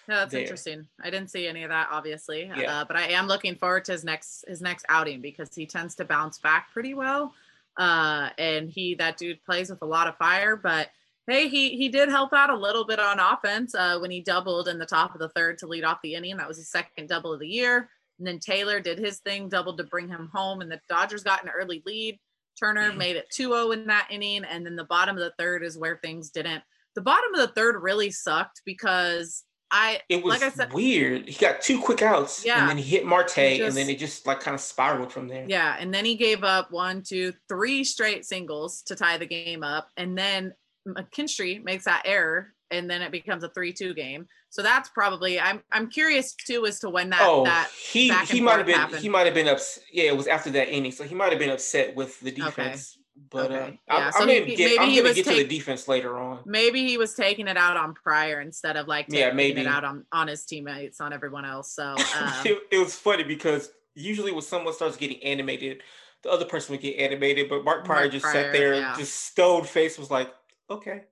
No, 0.06 0.16
that's 0.16 0.32
there. 0.32 0.42
interesting. 0.42 0.86
I 1.02 1.08
didn't 1.08 1.30
see 1.30 1.46
any 1.48 1.62
of 1.62 1.70
that, 1.70 1.88
obviously, 1.90 2.44
Yeah. 2.54 2.80
uh, 2.80 2.84
but 2.84 2.94
I 2.96 3.06
am 3.08 3.26
looking 3.26 3.56
forward 3.56 3.86
to 3.86 3.92
his 3.92 4.04
next 4.04 4.44
his 4.46 4.60
next 4.60 4.84
outing 4.90 5.22
because 5.22 5.54
he 5.54 5.64
tends 5.66 5.94
to 5.94 6.04
bounce 6.04 6.38
back 6.38 6.70
pretty 6.72 6.92
well, 6.94 7.32
uh, 7.78 8.28
and 8.38 8.68
he 8.68 8.94
that 8.96 9.16
dude 9.16 9.42
plays 9.44 9.70
with 9.70 9.80
a 9.82 9.86
lot 9.86 10.06
of 10.08 10.16
fire. 10.18 10.56
But 10.56 10.90
hey, 11.26 11.48
he 11.48 11.76
he 11.76 11.88
did 11.88 12.08
help 12.08 12.32
out 12.32 12.50
a 12.50 12.56
little 12.56 12.84
bit 12.84 13.00
on 13.00 13.18
offense 13.20 13.74
uh, 13.74 13.98
when 13.98 14.10
he 14.10 14.20
doubled 14.20 14.68
in 14.68 14.78
the 14.78 14.86
top 14.86 15.14
of 15.14 15.20
the 15.20 15.28
third 15.30 15.58
to 15.58 15.66
lead 15.66 15.84
off 15.84 15.98
the 16.02 16.14
inning. 16.14 16.36
That 16.36 16.48
was 16.48 16.58
his 16.58 16.70
second 16.70 17.08
double 17.08 17.32
of 17.32 17.40
the 17.40 17.48
year. 17.48 17.88
And 18.18 18.26
then 18.26 18.38
Taylor 18.38 18.78
did 18.80 18.98
his 18.98 19.18
thing, 19.20 19.48
doubled 19.48 19.78
to 19.78 19.84
bring 19.84 20.08
him 20.08 20.30
home, 20.32 20.60
and 20.60 20.70
the 20.70 20.80
Dodgers 20.88 21.24
got 21.24 21.42
an 21.42 21.50
early 21.50 21.82
lead. 21.84 22.18
Turner 22.60 22.92
made 22.92 23.16
it 23.16 23.26
2-0 23.36 23.72
in 23.74 23.86
that 23.88 24.06
inning, 24.10 24.44
and 24.44 24.64
then 24.64 24.76
the 24.76 24.84
bottom 24.84 25.16
of 25.16 25.22
the 25.22 25.32
third 25.36 25.64
is 25.64 25.76
where 25.76 25.96
things 25.96 26.30
didn't. 26.30 26.62
The 26.94 27.00
bottom 27.02 27.34
of 27.34 27.40
the 27.40 27.52
third 27.52 27.82
really 27.82 28.12
sucked 28.12 28.62
because 28.64 29.42
I 29.72 30.00
It 30.08 30.22
was 30.22 30.40
like 30.40 30.42
I 30.44 30.50
said, 30.54 30.72
weird. 30.72 31.28
He 31.28 31.34
got 31.44 31.60
two 31.60 31.80
quick 31.80 32.02
outs, 32.02 32.44
Yeah. 32.46 32.60
and 32.60 32.68
then 32.70 32.78
he 32.78 32.84
hit 32.84 33.04
Marte, 33.04 33.32
He 33.34 33.60
and 33.62 33.74
then 33.74 33.88
it 33.88 33.98
just 33.98 34.24
like 34.28 34.38
kind 34.38 34.54
of 34.54 34.60
spiraled 34.60 35.12
from 35.12 35.26
there. 35.26 35.44
yeah, 35.48 35.74
and 35.80 35.92
then 35.92 36.04
he 36.04 36.14
gave 36.14 36.44
up 36.44 36.70
one, 36.70 37.02
two, 37.02 37.32
three 37.48 37.82
straight 37.82 38.24
singles 38.24 38.82
to 38.82 38.94
tie 38.94 39.18
the 39.18 39.26
game 39.26 39.64
up, 39.64 39.88
and 39.96 40.16
then 40.16 40.52
McKinstry 40.86 41.62
makes 41.62 41.84
that 41.84 42.02
error, 42.04 42.52
and 42.70 42.88
then 42.90 43.02
it 43.02 43.12
becomes 43.12 43.44
a 43.44 43.48
three-two 43.50 43.94
game. 43.94 44.26
So 44.50 44.62
that's 44.62 44.88
probably 44.90 45.40
I'm 45.40 45.62
I'm 45.72 45.88
curious 45.90 46.34
too 46.34 46.66
as 46.66 46.78
to 46.80 46.90
when 46.90 47.10
that 47.10 47.22
oh, 47.22 47.44
that 47.44 47.70
he 47.70 48.12
he 48.26 48.40
might 48.40 48.58
have 48.58 48.66
been 48.66 48.76
happened. 48.76 49.00
he 49.00 49.08
might 49.08 49.26
have 49.26 49.34
been 49.34 49.48
upset. 49.48 49.84
Yeah, 49.92 50.04
it 50.04 50.16
was 50.16 50.26
after 50.26 50.50
that 50.50 50.68
inning, 50.68 50.92
so 50.92 51.04
he 51.04 51.14
might 51.14 51.30
have 51.30 51.38
been 51.38 51.50
upset 51.50 51.94
with 51.96 52.20
the 52.20 52.30
defense. 52.30 52.98
But 53.30 53.52
Okay. 53.52 53.80
uh, 53.88 53.94
Yeah, 53.94 54.08
I, 54.08 54.10
so 54.10 54.20
I'm 54.22 54.28
gonna 54.28 54.40
get 54.54 54.58
maybe 54.58 54.78
I'm 54.78 54.88
he 54.88 54.96
gonna 54.96 55.08
was 55.08 55.16
get 55.16 55.26
to 55.26 55.34
the 55.34 55.44
defense 55.44 55.86
later 55.88 56.18
on. 56.18 56.40
maybe 56.44 56.86
he 56.86 56.98
was 56.98 57.14
taking 57.14 57.46
it 57.48 57.56
out 57.56 57.76
on 57.76 57.94
Prior 57.94 58.40
instead 58.40 58.76
of 58.76 58.88
like 58.88 59.06
Yeah, 59.08 59.30
taking 59.30 59.36
maybe. 59.36 59.60
it 59.62 59.66
out 59.66 59.84
on 59.84 60.04
on 60.12 60.28
his 60.28 60.44
teammates 60.44 61.00
on 61.00 61.12
everyone 61.12 61.44
else. 61.44 61.72
So 61.74 61.84
um, 62.12 62.32
it, 62.44 62.58
it 62.72 62.78
was 62.78 62.94
funny 62.96 63.22
because 63.24 63.70
usually 63.94 64.32
when 64.32 64.42
someone 64.42 64.74
starts 64.74 64.96
getting 64.96 65.22
animated, 65.22 65.82
the 66.22 66.30
other 66.30 66.44
person 66.44 66.72
would 66.72 66.80
get 66.80 66.96
animated, 66.98 67.48
but 67.48 67.64
Mark 67.64 67.84
Prior 67.84 68.00
Mark 68.02 68.12
just 68.12 68.22
Prior, 68.24 68.44
sat 68.44 68.52
there, 68.52 68.74
yeah. 68.74 68.94
just 68.96 69.14
stone 69.14 69.62
face, 69.64 69.98
was 69.98 70.10
like, 70.10 70.32
okay, 70.70 71.02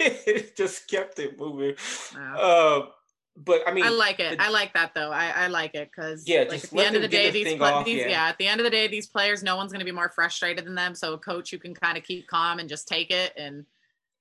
it 0.00 0.56
just 0.56 0.88
kept 0.88 1.18
it 1.18 1.38
moving. 1.38 1.74
Yeah. 2.14 2.36
Uh, 2.36 2.86
but 3.36 3.62
I 3.66 3.72
mean, 3.72 3.84
I 3.84 3.88
like 3.88 4.20
it. 4.20 4.38
I 4.40 4.50
like 4.50 4.74
that 4.74 4.92
though. 4.94 5.10
I, 5.10 5.28
I 5.28 5.46
like 5.46 5.74
it 5.74 5.90
because 5.94 6.28
Yeah, 6.28 6.44
like 6.48 6.64
at 6.64 6.70
the 6.70 6.80
end 6.80 6.96
of 6.96 7.02
the 7.02 7.08
day, 7.08 7.30
the 7.30 7.44
these, 7.44 7.54
pla- 7.56 7.72
off, 7.72 7.86
these 7.86 8.00
yeah. 8.00 8.08
yeah. 8.08 8.28
at 8.28 8.36
the 8.38 8.46
end 8.46 8.60
of 8.60 8.64
the 8.64 8.70
day, 8.70 8.88
these 8.88 9.06
players, 9.06 9.42
no 9.42 9.56
one's 9.56 9.72
going 9.72 9.80
to 9.80 9.86
be 9.86 9.92
more 9.92 10.10
frustrated 10.14 10.66
than 10.66 10.74
them. 10.74 10.94
So 10.94 11.14
a 11.14 11.18
coach 11.18 11.50
who 11.50 11.58
can 11.58 11.74
kind 11.74 11.96
of 11.96 12.04
keep 12.04 12.26
calm 12.26 12.58
and 12.58 12.68
just 12.68 12.86
take 12.86 13.10
it 13.10 13.32
and 13.36 13.64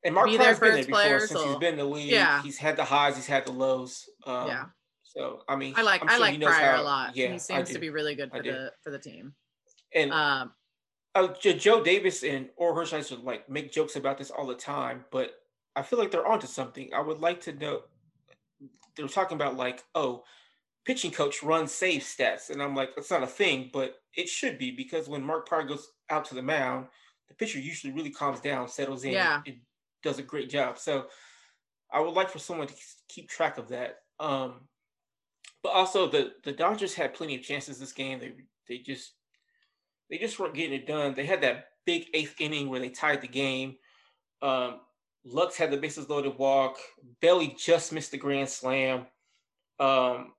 and 0.04 0.16
Mark 0.16 0.28
be 0.28 0.38
there 0.38 0.56
for 0.56 0.66
been 0.68 0.76
there 0.76 0.84
before 0.86 1.02
players, 1.02 1.30
since 1.30 1.44
he's 1.44 1.56
been 1.58 1.74
in 1.74 1.80
the 1.80 1.86
league. 1.86 2.10
Yeah. 2.10 2.42
he's 2.42 2.58
had 2.58 2.78
the 2.78 2.86
highs, 2.86 3.18
he's 3.18 3.28
had 3.28 3.46
the 3.46 3.52
lows. 3.52 4.10
Um, 4.26 4.48
yeah. 4.48 4.66
So 5.04 5.42
I 5.48 5.58
mean, 5.58 5.74
I 5.76 5.82
like 5.82 6.02
I'm 6.02 6.10
I 6.10 6.18
like 6.18 6.40
Prior 6.42 6.78
how- 6.78 6.82
a 6.82 6.84
lot. 6.84 7.16
Yeah, 7.16 7.34
he 7.34 7.40
seems 7.40 7.70
to 7.72 7.80
be 7.80 7.90
really 7.90 8.16
good 8.16 8.32
for 8.32 8.42
the 8.42 8.72
for 8.82 8.92
the 8.92 9.00
team. 9.00 9.34
And 9.94 10.14
Um, 10.14 10.54
uh, 11.16 11.28
Joe 11.34 11.84
Davis 11.84 12.24
and 12.24 12.50
Orel 12.60 12.76
Hershiser 12.76 13.24
like 13.24 13.50
make 13.50 13.72
jokes 13.72 13.96
about 13.96 14.18
this 14.18 14.32
all 14.32 14.48
the 14.48 14.56
time, 14.56 15.06
but 15.12 15.32
I 15.76 15.82
feel 15.82 16.00
like 16.00 16.12
they're 16.12 16.28
onto 16.28 16.48
something. 16.48 16.90
I 16.94 17.02
would 17.02 17.20
like 17.20 17.42
to 17.42 17.54
know. 17.54 17.82
They're 18.96 19.08
talking 19.08 19.36
about 19.36 19.56
like, 19.58 19.84
oh, 19.96 20.24
pitching 20.86 21.12
coach 21.12 21.44
runs 21.44 21.72
save 21.72 22.02
stats, 22.02 22.50
and 22.50 22.62
I'm 22.62 22.76
like, 22.76 22.96
that's 22.96 23.12
not 23.12 23.24
a 23.24 23.28
thing, 23.28 23.70
but 23.72 23.96
it 24.16 24.28
should 24.28 24.58
be 24.58 24.72
because 24.72 25.08
when 25.08 25.24
Mark 25.24 25.48
Prior 25.48 25.64
goes 25.64 25.92
out 26.10 26.26
to 26.26 26.36
the 26.36 26.42
mound, 26.42 26.88
the 27.30 27.34
pitcher 27.36 27.60
usually 27.60 27.94
really 27.94 28.10
calms 28.12 28.42
down, 28.42 28.68
settles 28.68 29.04
in, 29.06 29.14
Yeah. 29.14 29.42
and 29.46 29.58
does 30.04 30.20
a 30.20 30.24
great 30.24 30.50
job. 30.50 30.78
So 30.78 31.08
I 31.92 32.00
would 32.00 32.14
like 32.14 32.30
for 32.30 32.40
someone 32.40 32.68
to 32.68 32.74
keep 33.08 33.30
track 33.30 33.58
of 33.58 33.70
that. 33.70 34.00
Um, 34.20 34.68
but 35.64 35.70
also 35.70 36.08
the 36.10 36.34
the 36.44 36.52
Dodgers 36.52 36.94
had 36.94 37.14
plenty 37.14 37.36
of 37.36 37.44
chances 37.44 37.80
this 37.80 37.94
game. 37.94 38.20
They 38.20 38.34
they 38.68 38.78
just 38.80 39.14
they 40.12 40.18
just 40.18 40.38
weren't 40.38 40.54
getting 40.54 40.78
it 40.78 40.86
done. 40.86 41.16
They 41.16 41.26
had 41.26 41.42
that 41.42 41.70
big 41.86 42.08
eighth 42.14 42.36
inning 42.40 42.70
where 42.70 42.82
they 42.82 42.90
tied 42.90 43.22
the 43.22 43.28
game. 43.28 43.78
Um, 44.42 44.82
Lux 45.24 45.56
had 45.56 45.72
the 45.72 45.78
bases 45.78 46.10
loaded 46.10 46.38
walk. 46.38 46.78
Bailey 47.22 47.56
just 47.58 47.94
missed 47.94 48.12
the 48.12 48.18
grand 48.18 48.50
slam. 48.50 49.08
Um, 49.80 50.34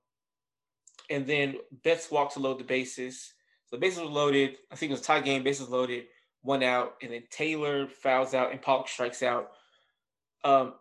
and 1.09 1.25
then 1.25 1.55
Betts 1.83 2.11
walked 2.11 2.33
to 2.33 2.39
load 2.39 2.59
the 2.59 2.63
bases. 2.63 3.33
So 3.65 3.75
the 3.75 3.79
bases 3.79 3.99
were 3.99 4.05
loaded. 4.05 4.57
I 4.71 4.75
think 4.75 4.91
it 4.91 4.93
was 4.93 5.01
a 5.01 5.05
tie 5.05 5.21
game, 5.21 5.43
bases 5.43 5.69
loaded, 5.69 6.05
one 6.43 6.63
out, 6.63 6.93
and 7.01 7.11
then 7.11 7.23
Taylor 7.31 7.87
fouls 7.87 8.33
out 8.33 8.51
and 8.51 8.61
Pollock 8.61 8.87
strikes 8.87 9.23
out. 9.23 9.51
Um, 10.43 10.75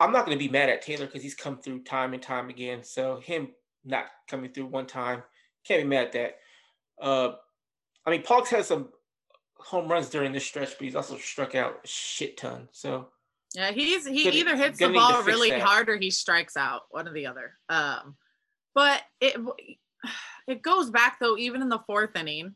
I'm 0.00 0.12
not 0.12 0.26
going 0.26 0.36
to 0.36 0.44
be 0.44 0.50
mad 0.50 0.68
at 0.68 0.82
Taylor 0.82 1.06
because 1.06 1.22
he's 1.22 1.34
come 1.34 1.58
through 1.58 1.84
time 1.84 2.12
and 2.12 2.22
time 2.22 2.50
again. 2.50 2.82
So 2.82 3.20
him 3.20 3.50
not 3.84 4.06
coming 4.28 4.52
through 4.52 4.66
one 4.66 4.86
time, 4.86 5.22
can't 5.64 5.82
be 5.82 5.88
mad 5.88 6.06
at 6.06 6.12
that. 6.12 6.38
Uh, 7.00 7.34
I 8.06 8.10
mean, 8.10 8.22
Pollock's 8.22 8.50
had 8.50 8.64
some 8.64 8.88
home 9.58 9.88
runs 9.88 10.08
during 10.08 10.32
this 10.32 10.46
stretch, 10.46 10.70
but 10.78 10.84
he's 10.84 10.94
also 10.94 11.16
struck 11.16 11.54
out 11.54 11.80
a 11.84 11.88
shit 11.88 12.36
ton. 12.36 12.68
So 12.72 13.08
yeah, 13.54 13.72
he's 13.72 14.06
he 14.06 14.28
either 14.28 14.56
hits 14.56 14.78
the 14.78 14.88
ball 14.88 15.22
really 15.22 15.50
that. 15.50 15.62
hard 15.62 15.88
or 15.88 15.96
he 15.96 16.10
strikes 16.10 16.56
out, 16.56 16.82
one 16.90 17.08
or 17.08 17.12
the 17.12 17.26
other. 17.26 17.54
Um, 17.68 18.16
but 18.74 19.02
it 19.20 19.36
it 20.48 20.62
goes 20.62 20.90
back 20.90 21.18
though, 21.20 21.36
even 21.36 21.62
in 21.62 21.68
the 21.68 21.80
fourth 21.86 22.16
inning, 22.16 22.54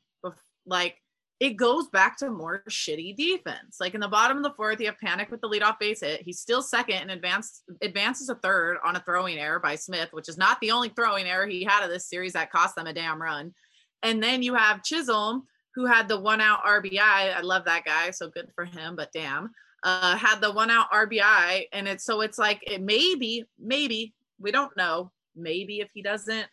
like 0.66 0.96
it 1.40 1.56
goes 1.56 1.88
back 1.88 2.18
to 2.18 2.30
more 2.30 2.62
shitty 2.68 3.16
defense. 3.16 3.78
Like 3.80 3.94
in 3.94 4.00
the 4.00 4.08
bottom 4.08 4.36
of 4.36 4.42
the 4.42 4.52
fourth, 4.52 4.78
you 4.78 4.86
have 4.86 4.98
Panik 5.02 5.30
with 5.30 5.40
the 5.40 5.48
leadoff 5.48 5.78
base 5.78 6.02
hit. 6.02 6.20
He's 6.20 6.38
still 6.38 6.60
second 6.60 6.98
and 6.98 7.10
advanced 7.10 7.62
advances 7.80 8.28
a 8.28 8.34
third 8.34 8.76
on 8.84 8.94
a 8.94 9.00
throwing 9.00 9.38
error 9.38 9.58
by 9.58 9.74
Smith, 9.76 10.10
which 10.12 10.28
is 10.28 10.36
not 10.36 10.60
the 10.60 10.70
only 10.70 10.90
throwing 10.90 11.26
error 11.26 11.46
he 11.46 11.64
had 11.64 11.82
of 11.82 11.88
this 11.88 12.08
series 12.08 12.34
that 12.34 12.52
cost 12.52 12.76
them 12.76 12.86
a 12.86 12.92
damn 12.92 13.20
run. 13.20 13.54
And 14.02 14.22
then 14.22 14.42
you 14.42 14.54
have 14.54 14.82
Chisholm, 14.82 15.46
who 15.74 15.86
had 15.86 16.08
the 16.08 16.18
one 16.18 16.40
out 16.40 16.64
RBI. 16.64 16.98
I 17.00 17.40
love 17.40 17.64
that 17.66 17.84
guy, 17.84 18.10
so 18.10 18.28
good 18.28 18.50
for 18.54 18.64
him, 18.64 18.96
but 18.96 19.12
damn. 19.12 19.50
Uh, 19.82 20.16
had 20.16 20.40
the 20.40 20.52
one 20.52 20.70
out 20.70 20.90
RBI, 20.92 21.66
and 21.72 21.88
it's 21.88 22.04
so 22.04 22.20
it's 22.20 22.38
like 22.38 22.60
it 22.66 22.82
maybe, 22.82 23.46
maybe 23.58 24.12
we 24.38 24.50
don't 24.50 24.76
know. 24.76 25.10
Maybe 25.34 25.80
if 25.80 25.88
he 25.94 26.02
doesn't 26.02 26.46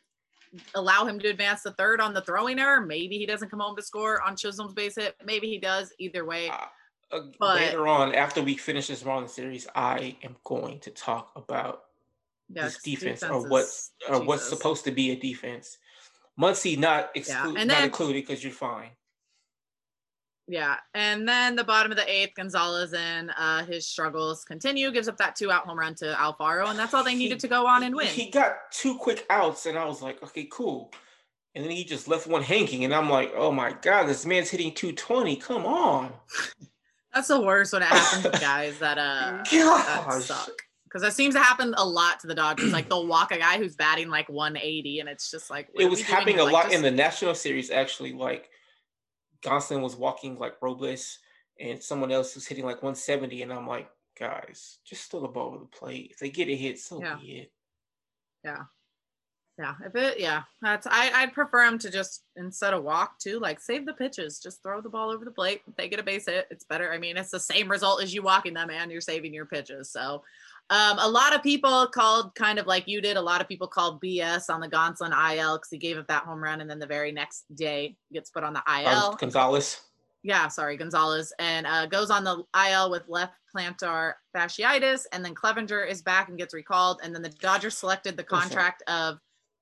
allow 0.76 1.06
him 1.06 1.20
to 1.20 1.28
advance 1.28 1.64
the 1.64 1.72
third 1.74 2.00
on 2.00 2.14
the 2.14 2.22
throwing 2.22 2.60
error. 2.60 2.82
Maybe 2.82 3.18
he 3.18 3.26
doesn't 3.26 3.50
come 3.50 3.60
home 3.60 3.76
to 3.76 3.82
score 3.82 4.22
on 4.22 4.36
Chisholm's 4.36 4.74
base 4.74 4.96
hit. 4.96 5.16
Maybe 5.26 5.48
he 5.48 5.58
does. 5.58 5.94
Either 6.00 6.26
way. 6.26 6.50
Uh, 6.50 6.66
uh, 7.12 7.22
but, 7.40 7.56
later 7.62 7.88
on, 7.88 8.14
after 8.14 8.42
we 8.42 8.56
finish 8.56 8.88
this 8.88 9.04
Marlins 9.04 9.30
series, 9.30 9.68
I 9.76 10.18
am 10.24 10.36
going 10.44 10.80
to 10.82 10.92
talk 10.92 11.32
about 11.36 11.84
this 12.50 12.82
defense, 12.82 13.24
or 13.24 13.48
what 13.48 13.66
or 14.10 14.24
what's 14.24 14.48
supposed 14.48 14.84
to 14.86 14.92
be 14.92 15.12
a 15.12 15.16
defense. 15.16 15.78
Muncy 16.40 16.78
not 16.78 17.14
exclu- 17.16 17.58
yeah. 17.58 17.64
not 17.64 17.84
included 17.84 18.26
because 18.26 18.44
you're 18.44 18.54
fine. 18.54 18.90
Yeah. 20.48 20.78
And 20.94 21.28
then 21.28 21.56
the 21.56 21.64
bottom 21.64 21.92
of 21.92 21.98
the 21.98 22.10
eighth, 22.10 22.36
Gonzalez 22.36 22.94
and 22.94 23.32
uh, 23.38 23.66
his 23.66 23.86
struggles 23.86 24.46
continue, 24.46 24.92
gives 24.92 25.10
up 25.10 25.18
that 25.18 25.36
two 25.36 25.52
out 25.52 25.66
home 25.66 25.78
run 25.78 25.94
to 25.96 26.06
Alfaro, 26.14 26.70
and 26.70 26.80
that's 26.80 26.94
all 26.94 27.04
they 27.04 27.16
needed 27.16 27.40
to 27.42 27.48
go 27.48 27.68
on 27.68 27.84
and 27.84 27.94
win. 27.94 28.08
He 28.08 28.30
got 28.30 28.72
two 28.72 28.98
quick 28.98 29.26
outs, 29.30 29.66
and 29.66 29.78
I 29.78 29.86
was 29.86 30.02
like, 30.02 30.24
okay, 30.24 30.48
cool. 30.50 30.94
And 31.54 31.66
then 31.66 31.72
he 31.72 31.84
just 31.84 32.08
left 32.08 32.28
one 32.28 32.44
hanging, 32.44 32.86
and 32.86 32.94
I'm 32.94 33.10
like, 33.10 33.34
oh 33.36 33.52
my 33.52 33.74
God, 33.82 34.06
this 34.06 34.26
man's 34.26 34.50
hitting 34.50 34.74
220. 34.74 35.36
Come 35.38 35.66
on. 35.66 36.14
that's 37.14 37.28
the 37.28 37.42
worst 37.42 37.74
when 37.74 37.82
it 37.82 37.88
happens 37.88 38.24
to 38.24 38.40
guys 38.40 38.78
that 38.80 38.98
uh 38.98 39.44
that 39.44 40.22
suck. 40.22 40.67
Because 40.88 41.02
that 41.02 41.14
seems 41.14 41.36
to 41.36 41.42
happen 41.42 41.74
a 41.78 41.86
lot 41.86 42.22
to 42.22 42.28
the 42.28 42.36
Dodgers. 42.36 42.72
Like 42.72 42.88
they'll 42.88 43.08
walk 43.08 43.32
a 43.32 43.38
guy 43.38 43.58
who's 43.58 43.76
batting 43.76 44.10
like 44.10 44.30
180, 44.30 45.02
and 45.02 45.10
it's 45.10 45.30
just 45.30 45.50
like 45.50 45.68
it 45.76 45.90
was 45.90 46.02
happening 46.02 46.40
a 46.40 46.46
like, 46.46 46.54
lot 46.54 46.64
just... 46.66 46.76
in 46.76 46.82
the 46.82 46.92
National 46.92 47.36
Series, 47.36 47.70
actually. 47.70 48.14
Like 48.14 48.50
Gonsolin 49.44 49.82
was 49.82 49.96
walking 49.96 50.38
like 50.38 50.54
Robles 50.62 51.20
and 51.60 51.82
someone 51.82 52.12
else 52.12 52.36
was 52.36 52.48
hitting 52.48 52.66
like 52.66 52.84
170. 52.84 53.42
And 53.42 53.52
I'm 53.52 53.68
like, 53.68 53.90
guys, 54.18 54.80
just 54.86 55.12
throw 55.12 55.22
the 55.22 55.28
ball 55.28 55.50
over 55.50 55.60
the 55.60 55.66
plate. 55.66 56.12
If 56.12 56.20
they 56.20 56.30
get 56.30 56.50
a 56.50 56.56
hit, 56.56 56.80
so 56.80 57.02
yeah. 57.02 57.18
be 57.20 57.40
it. 57.40 57.52
Yeah. 58.44 58.64
Yeah. 59.60 59.74
If 59.84 59.96
it, 59.96 60.20
yeah, 60.20 60.44
that's, 60.62 60.86
I, 60.86 61.12
I'd 61.16 61.34
prefer 61.34 61.66
him 61.66 61.80
to 61.80 61.90
just, 61.90 62.26
instead 62.36 62.76
of 62.76 62.84
walk 62.84 63.18
too, 63.18 63.40
like 63.40 63.60
save 63.60 63.88
the 63.88 63.94
pitches, 63.94 64.40
just 64.40 64.62
throw 64.62 64.82
the 64.82 64.90
ball 64.90 65.10
over 65.10 65.26
the 65.26 65.32
plate. 65.32 65.62
If 65.68 65.76
they 65.76 65.90
get 65.90 66.00
a 66.00 66.04
base 66.04 66.28
hit, 66.28 66.48
it's 66.52 66.66
better. 66.66 66.94
I 66.94 67.00
mean, 67.00 67.18
it's 67.18 67.32
the 67.32 67.40
same 67.40 67.70
result 67.70 68.04
as 68.04 68.14
you 68.14 68.22
walking 68.22 68.54
them 68.54 68.70
and 68.70 68.92
you're 68.92 69.02
saving 69.02 69.34
your 69.34 69.48
pitches. 69.48 69.92
So, 69.92 70.24
um, 70.70 71.00
a 71.00 71.08
lot 71.08 71.34
of 71.34 71.42
people 71.42 71.88
called 71.88 72.36
kind 72.36 72.60
of 72.60 72.68
like 72.68 72.88
you 72.88 73.00
did. 73.00 73.16
A 73.16 73.22
lot 73.22 73.40
of 73.40 73.48
people 73.48 73.68
called 73.68 74.02
BS 74.02 74.50
on 74.50 74.60
the 74.60 74.68
Gonsolin 74.68 75.14
IL 75.36 75.58
because 75.58 75.70
he 75.72 75.78
gave 75.78 75.98
up 75.98 76.08
that 76.08 76.24
home 76.24 76.44
run, 76.44 76.60
and 76.60 76.70
then 76.70 76.80
the 76.80 76.88
very 76.88 77.12
next 77.12 77.46
day 77.56 77.96
gets 78.12 78.30
put 78.30 78.44
on 78.44 78.54
the 78.54 78.64
IL. 78.68 78.88
Um, 78.88 79.16
Gonzalez. 79.18 79.82
Yeah, 80.24 80.50
sorry, 80.50 80.76
Gonzalez, 80.76 81.32
and 81.40 81.66
uh, 81.66 81.86
goes 81.86 82.10
on 82.10 82.26
the 82.26 82.44
IL 82.70 82.92
with 82.92 83.04
left 83.08 83.36
plantar 83.56 84.14
fasciitis, 84.36 85.04
and 85.14 85.24
then 85.24 85.34
Cleavinger 85.34 85.90
is 85.90 86.02
back 86.02 86.28
and 86.28 86.38
gets 86.38 86.54
recalled, 86.54 87.00
and 87.02 87.16
then 87.16 87.22
the 87.22 87.30
Dodgers 87.30 87.78
selected 87.78 88.18
the 88.18 88.24
contract 88.24 88.84
of 88.88 89.20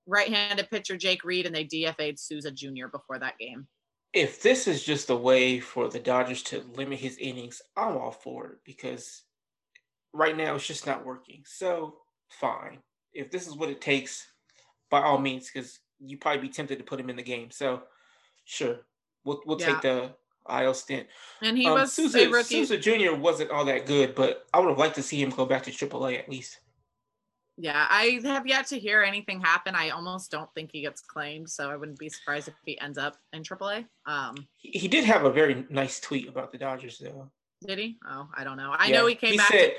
right-handed 0.07 0.69
pitcher 0.71 0.97
Jake 0.97 1.23
Reed, 1.23 1.45
and 1.45 1.53
they 1.53 1.65
DFA'd 1.65 2.17
Souza 2.17 2.49
Jr. 2.49 2.87
before 2.91 3.19
that 3.19 3.37
game. 3.37 3.67
If 4.13 4.41
this 4.41 4.67
is 4.67 4.83
just 4.83 5.11
a 5.11 5.15
way 5.15 5.59
for 5.59 5.87
the 5.87 5.99
Dodgers 5.99 6.41
to 6.43 6.63
limit 6.73 6.97
his 6.97 7.17
innings, 7.17 7.61
I'm 7.75 7.97
all 7.97 8.11
for 8.11 8.47
it 8.47 8.57
because 8.63 9.23
right 10.16 10.36
now 10.36 10.55
it's 10.55 10.66
just 10.66 10.88
not 10.88 11.05
working. 11.05 11.43
So 11.45 11.95
fine. 12.30 12.80
If 13.13 13.32
this 13.32 13.47
is 13.47 13.55
what 13.55 13.70
it 13.70 13.82
takes, 13.82 14.26
by 14.89 15.01
all 15.01 15.18
means, 15.18 15.49
because 15.51 15.80
you 15.99 16.18
probably 16.18 16.41
be 16.41 16.49
tempted 16.49 16.78
to 16.78 16.84
put 16.84 16.99
him 16.99 17.09
in 17.09 17.16
the 17.16 17.24
game. 17.24 17.51
So 17.51 17.84
sure, 18.45 18.80
we'll 19.24 19.41
we'll 19.45 19.59
yeah. 19.59 19.66
take 19.68 19.82
the 19.82 20.16
IL 20.49 20.74
stint. 20.74 21.07
And 21.41 21.57
he 21.57 21.68
um, 21.68 21.74
was 21.74 21.93
Souza, 21.93 22.30
rookie. 22.30 22.66
Souza 22.66 22.78
Jr. 22.78 23.16
wasn't 23.16 23.51
all 23.51 23.66
that 23.66 23.86
good, 23.86 24.16
but 24.16 24.45
I 24.53 24.59
would 24.59 24.70
have 24.70 24.78
liked 24.78 24.95
to 24.95 25.03
see 25.03 25.22
him 25.22 25.30
go 25.30 25.45
back 25.45 25.63
to 25.63 25.72
AAA 25.72 26.20
at 26.20 26.30
least. 26.30 26.59
Yeah, 27.57 27.88
I 27.89 28.20
have 28.24 28.45
yet 28.45 28.68
to 28.68 28.80
hear 28.80 29.01
anything 29.01 29.39
happen. 29.39 29.76
I 29.76 29.91
almost 29.91 30.30
don't 30.30 30.49
think 30.53 30.72
he 30.74 30.82
gets 30.82 30.99
claimed, 30.99 31.49
so 31.49 31.70
I 31.70 31.78
wouldn't 31.78 31.97
be 31.97 32.09
surprised 32.09 32.49
if 32.49 32.53
he 32.66 32.78
ends 32.82 32.97
up 32.97 33.16
in 33.32 33.43
AAA. 33.43 33.86
Um, 34.05 34.36
he, 34.57 34.78
he 34.78 34.88
did 34.89 35.05
have 35.05 35.24
a 35.24 35.32
very 35.32 35.66
nice 35.70 36.01
tweet 36.01 36.28
about 36.28 36.51
the 36.51 36.57
Dodgers, 36.57 36.97
though. 36.99 37.32
Did 37.65 37.79
he? 37.79 37.97
Oh, 38.07 38.29
I 38.35 38.43
don't 38.43 38.57
know. 38.57 38.73
I 38.77 38.87
yeah, 38.87 38.97
know 38.97 39.07
he 39.07 39.15
came 39.15 39.31
he 39.31 39.37
back. 39.37 39.47
Said, 39.47 39.67
to- 39.67 39.75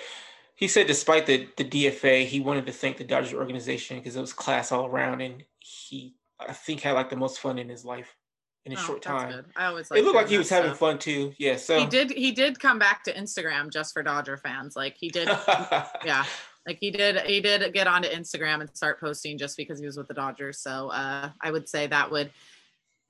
he 0.56 0.68
said 0.68 0.86
despite 0.86 1.26
the, 1.26 1.48
the 1.56 1.64
DFA, 1.64 2.24
he 2.24 2.40
wanted 2.40 2.66
to 2.66 2.72
thank 2.72 2.96
the 2.96 3.04
Dodgers 3.04 3.34
organization 3.34 3.98
because 3.98 4.16
it 4.16 4.20
was 4.20 4.32
class 4.32 4.72
all 4.72 4.86
around, 4.86 5.20
and 5.20 5.44
he 5.58 6.14
I 6.40 6.52
think 6.52 6.80
had 6.80 6.92
like 6.92 7.10
the 7.10 7.16
most 7.16 7.40
fun 7.40 7.58
in 7.58 7.68
his 7.68 7.84
life 7.84 8.16
in 8.64 8.72
a 8.72 8.76
oh, 8.76 8.82
short 8.82 9.02
time. 9.02 9.30
Good. 9.30 9.44
I 9.54 9.66
always 9.66 9.90
it 9.90 10.02
looked 10.02 10.16
like 10.16 10.28
he 10.28 10.38
was 10.38 10.48
stuff. 10.48 10.62
having 10.62 10.74
fun 10.74 10.98
too. 10.98 11.34
Yeah, 11.38 11.56
so 11.56 11.78
he 11.78 11.86
did. 11.86 12.10
He 12.10 12.32
did 12.32 12.58
come 12.58 12.78
back 12.78 13.04
to 13.04 13.14
Instagram 13.14 13.70
just 13.70 13.92
for 13.92 14.02
Dodger 14.02 14.36
fans. 14.38 14.74
Like 14.76 14.96
he 14.98 15.08
did. 15.08 15.28
yeah, 16.04 16.24
like 16.66 16.78
he 16.80 16.90
did. 16.90 17.18
He 17.26 17.40
did 17.40 17.72
get 17.74 17.86
onto 17.86 18.08
Instagram 18.08 18.60
and 18.60 18.74
start 18.74 18.98
posting 18.98 19.36
just 19.36 19.56
because 19.56 19.78
he 19.78 19.86
was 19.86 19.96
with 19.96 20.08
the 20.08 20.14
Dodgers. 20.14 20.58
So 20.58 20.88
uh, 20.88 21.30
I 21.40 21.50
would 21.50 21.68
say 21.68 21.86
that 21.86 22.10
would 22.10 22.30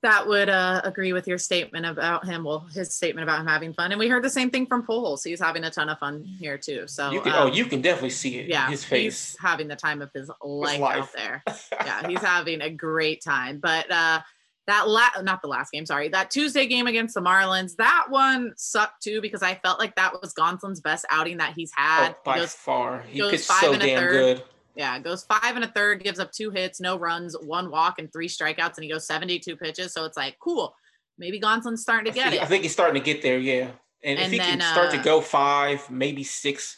that 0.03 0.27
would 0.27 0.47
uh, 0.47 0.81
agree 0.83 1.11
with 1.11 1.27
your 1.27 1.39
statement 1.39 1.85
about 1.85 2.25
him. 2.25 2.43
Well, 2.43 2.59
his 2.71 2.93
statement 2.95 3.23
about 3.23 3.39
him 3.41 3.47
having 3.47 3.73
fun, 3.73 3.91
and 3.91 3.99
we 3.99 4.07
heard 4.07 4.23
the 4.23 4.29
same 4.29 4.51
thing 4.51 4.67
from 4.67 4.85
Pujols. 4.85 5.23
He's 5.23 5.39
having 5.39 5.63
a 5.63 5.71
ton 5.71 5.89
of 5.89 5.97
fun 5.97 6.23
here 6.23 6.57
too. 6.57 6.83
So 6.87 7.11
you 7.11 7.21
can, 7.21 7.33
oh, 7.33 7.43
um, 7.43 7.49
oh, 7.49 7.53
you 7.53 7.65
can 7.65 7.81
definitely 7.81 8.11
see 8.11 8.37
it. 8.37 8.47
Yeah, 8.47 8.69
his 8.69 8.83
face. 8.83 9.31
He's 9.31 9.37
having 9.39 9.67
the 9.67 9.75
time 9.75 10.01
of 10.01 10.11
his 10.13 10.29
life, 10.43 10.73
his 10.73 10.81
life. 10.81 10.97
out 10.97 11.13
there. 11.13 11.43
yeah, 11.71 12.07
he's 12.07 12.21
having 12.21 12.61
a 12.61 12.69
great 12.69 13.23
time. 13.23 13.59
But 13.59 13.89
uh, 13.89 14.21
that 14.67 14.87
la- 14.87 15.21
not 15.23 15.41
the 15.41 15.47
last 15.47 15.71
game, 15.71 15.85
sorry, 15.85 16.09
that 16.09 16.29
Tuesday 16.29 16.67
game 16.67 16.85
against 16.85 17.15
the 17.15 17.21
Marlins, 17.21 17.75
that 17.77 18.05
one 18.09 18.53
sucked 18.55 19.01
too 19.01 19.19
because 19.19 19.41
I 19.41 19.55
felt 19.55 19.79
like 19.79 19.95
that 19.95 20.13
was 20.21 20.33
Gonsolin's 20.33 20.81
best 20.81 21.05
outing 21.09 21.37
that 21.37 21.53
he's 21.55 21.71
had. 21.75 22.11
Oh, 22.11 22.17
by 22.23 22.33
he 22.35 22.39
goes, 22.41 22.53
far, 22.53 23.01
he 23.01 23.21
pitched 23.21 23.45
so 23.45 23.75
damn 23.77 24.07
good. 24.07 24.43
Yeah, 24.77 24.99
goes 24.99 25.23
five 25.23 25.55
and 25.55 25.63
a 25.63 25.67
third, 25.67 26.03
gives 26.03 26.19
up 26.19 26.31
two 26.31 26.51
hits, 26.51 26.79
no 26.79 26.99
runs, 26.99 27.35
one 27.41 27.71
walk, 27.71 27.97
and 27.97 28.13
three 28.13 28.27
strikeouts, 28.27 28.75
and 28.75 28.83
he 28.83 28.91
goes 28.91 29.07
72 29.07 29.55
pitches. 29.57 29.91
So 29.91 30.05
it's 30.05 30.15
like, 30.15 30.37
cool. 30.39 30.75
Maybe 31.17 31.39
Gonsolin's 31.39 31.81
starting 31.81 32.11
to 32.11 32.15
get 32.15 32.27
I 32.27 32.29
think, 32.29 32.41
it. 32.41 32.45
I 32.45 32.47
think 32.47 32.63
he's 32.63 32.73
starting 32.73 33.01
to 33.01 33.03
get 33.03 33.23
there, 33.23 33.39
yeah. 33.39 33.71
And, 34.03 34.19
and 34.19 34.27
if 34.27 34.31
he 34.31 34.37
then, 34.37 34.59
can 34.59 34.61
start 34.61 34.89
uh, 34.89 34.97
to 34.97 35.03
go 35.03 35.19
five, 35.19 35.89
maybe 35.89 36.23
six, 36.23 36.77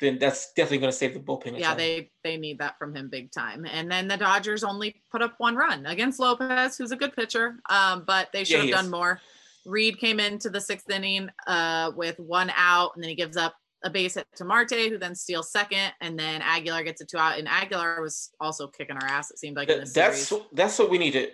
then 0.00 0.18
that's 0.18 0.52
definitely 0.54 0.78
going 0.78 0.90
to 0.90 0.96
save 0.96 1.14
the 1.14 1.20
bullpen. 1.20 1.56
Yeah, 1.56 1.76
they 1.76 2.10
they 2.24 2.36
need 2.36 2.58
that 2.58 2.78
from 2.78 2.96
him 2.96 3.08
big 3.08 3.30
time. 3.30 3.64
And 3.64 3.88
then 3.88 4.08
the 4.08 4.16
Dodgers 4.16 4.64
only 4.64 5.00
put 5.12 5.22
up 5.22 5.34
one 5.38 5.54
run 5.54 5.86
against 5.86 6.18
Lopez, 6.18 6.76
who's 6.76 6.90
a 6.90 6.96
good 6.96 7.14
pitcher, 7.14 7.60
um, 7.68 8.02
but 8.06 8.30
they 8.32 8.42
should 8.42 8.56
yeah, 8.56 8.62
have 8.62 8.70
done 8.70 8.84
is. 8.86 8.90
more. 8.90 9.20
Reed 9.66 9.98
came 9.98 10.18
into 10.18 10.50
the 10.50 10.60
sixth 10.60 10.90
inning 10.90 11.28
uh, 11.46 11.92
with 11.94 12.18
one 12.18 12.50
out, 12.56 12.92
and 12.94 13.04
then 13.04 13.10
he 13.10 13.14
gives 13.14 13.36
up 13.36 13.54
a 13.84 13.90
base 13.90 14.14
hit 14.14 14.26
to 14.36 14.44
Marte, 14.44 14.88
who 14.88 14.98
then 14.98 15.14
steals 15.14 15.50
second, 15.50 15.92
and 16.00 16.18
then 16.18 16.42
Aguilar 16.42 16.82
gets 16.84 17.00
a 17.00 17.06
two 17.06 17.18
out. 17.18 17.38
And 17.38 17.48
Aguilar 17.48 18.02
was 18.02 18.30
also 18.40 18.66
kicking 18.68 18.96
our 18.96 19.08
ass. 19.08 19.30
It 19.30 19.38
seemed 19.38 19.56
like 19.56 19.68
that, 19.68 19.92
that's 19.92 20.28
series. 20.28 20.44
that's 20.52 20.78
what 20.78 20.90
we 20.90 20.98
need 20.98 21.12
to. 21.12 21.28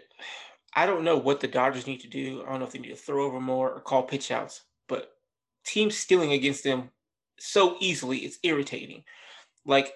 I 0.74 0.86
don't 0.86 1.04
know 1.04 1.16
what 1.16 1.40
the 1.40 1.48
Dodgers 1.48 1.86
need 1.86 2.00
to 2.00 2.08
do. 2.08 2.42
I 2.46 2.50
don't 2.50 2.60
know 2.60 2.66
if 2.66 2.72
they 2.72 2.78
need 2.78 2.90
to 2.90 2.96
throw 2.96 3.24
over 3.24 3.40
more 3.40 3.70
or 3.70 3.80
call 3.80 4.02
pitch 4.02 4.30
outs, 4.30 4.62
but 4.88 5.12
teams 5.64 5.96
stealing 5.96 6.32
against 6.32 6.64
them 6.64 6.90
so 7.38 7.76
easily, 7.80 8.18
it's 8.18 8.38
irritating. 8.42 9.04
Like 9.64 9.92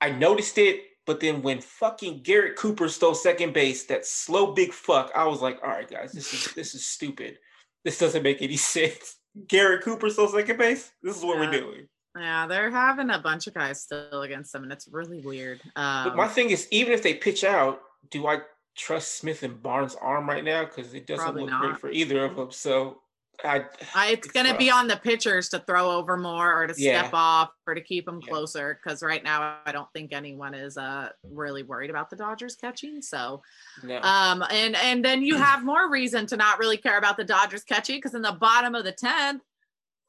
I 0.00 0.10
noticed 0.10 0.58
it 0.58 0.82
But 1.06 1.20
then 1.20 1.42
when 1.42 1.60
fucking 1.60 2.22
Garrett 2.22 2.56
Cooper 2.56 2.88
stole 2.88 3.14
second 3.14 3.52
base, 3.52 3.84
that 3.86 4.06
slow 4.06 4.52
big 4.54 4.72
fuck, 4.72 5.10
I 5.14 5.26
was 5.26 5.42
like, 5.42 5.58
all 5.62 5.68
right, 5.68 5.88
guys, 5.88 6.12
this 6.12 6.32
is 6.32 6.54
this 6.54 6.74
is 6.74 6.86
stupid. 6.86 7.38
This 7.84 7.98
doesn't 7.98 8.22
make 8.22 8.40
any 8.40 8.56
sense. 8.76 9.16
Garrett 9.48 9.82
Cooper 9.82 10.08
still 10.10 10.28
second 10.28 10.58
base. 10.58 10.92
This 11.02 11.16
is 11.16 11.24
what 11.24 11.38
Yeah. 11.38 11.46
we're 11.50 11.60
doing. 11.60 11.88
Yeah, 12.16 12.46
they're 12.46 12.70
having 12.70 13.10
a 13.10 13.18
bunch 13.18 13.48
of 13.48 13.54
guys 13.54 13.82
still 13.82 14.22
against 14.22 14.52
them, 14.52 14.62
and 14.62 14.72
it's 14.72 14.86
really 14.88 15.20
weird. 15.20 15.60
Um, 15.74 16.04
But 16.04 16.16
my 16.16 16.28
thing 16.28 16.50
is, 16.50 16.68
even 16.70 16.92
if 16.92 17.02
they 17.02 17.14
pitch 17.14 17.42
out, 17.42 17.80
do 18.10 18.26
I 18.28 18.42
trust 18.76 19.18
Smith 19.18 19.42
and 19.42 19.60
Barnes' 19.60 19.96
arm 19.96 20.28
right 20.28 20.44
now? 20.44 20.64
Because 20.64 20.94
it 20.94 21.06
doesn't 21.08 21.34
look 21.34 21.50
not. 21.50 21.62
great 21.62 21.78
for 21.78 21.90
either 21.90 22.24
of 22.24 22.36
them. 22.36 22.52
So 22.52 23.00
I, 23.42 23.64
I, 23.94 24.10
it's 24.12 24.28
going 24.28 24.46
to 24.46 24.56
be 24.56 24.70
on 24.70 24.86
the 24.86 24.96
pitchers 24.96 25.48
to 25.50 25.58
throw 25.60 25.90
over 25.90 26.16
more 26.16 26.54
or 26.62 26.66
to 26.66 26.74
Yeah. 26.76 27.02
step 27.02 27.14
off 27.14 27.50
or 27.66 27.74
to 27.74 27.80
keep 27.80 28.06
them 28.06 28.20
Yeah. 28.22 28.28
closer. 28.28 28.78
Because 28.82 29.02
right 29.02 29.22
now, 29.22 29.58
I 29.66 29.72
don't 29.72 29.88
think 29.92 30.12
anyone 30.12 30.54
is 30.54 30.76
uh, 30.76 31.10
really 31.22 31.62
worried 31.62 31.90
about 31.90 32.10
the 32.10 32.16
Dodgers 32.16 32.56
catching. 32.56 33.02
So, 33.02 33.42
no. 33.82 34.00
um, 34.02 34.44
and 34.50 34.76
and 34.76 35.04
then 35.04 35.22
you 35.22 35.36
have 35.36 35.64
more 35.64 35.90
reason 35.90 36.26
to 36.26 36.36
not 36.36 36.58
really 36.58 36.76
care 36.76 36.98
about 36.98 37.16
the 37.16 37.24
Dodgers 37.24 37.64
catching 37.64 37.96
because 37.96 38.14
in 38.14 38.22
the 38.22 38.32
bottom 38.32 38.74
of 38.74 38.84
the 38.84 38.92
tenth, 38.92 39.42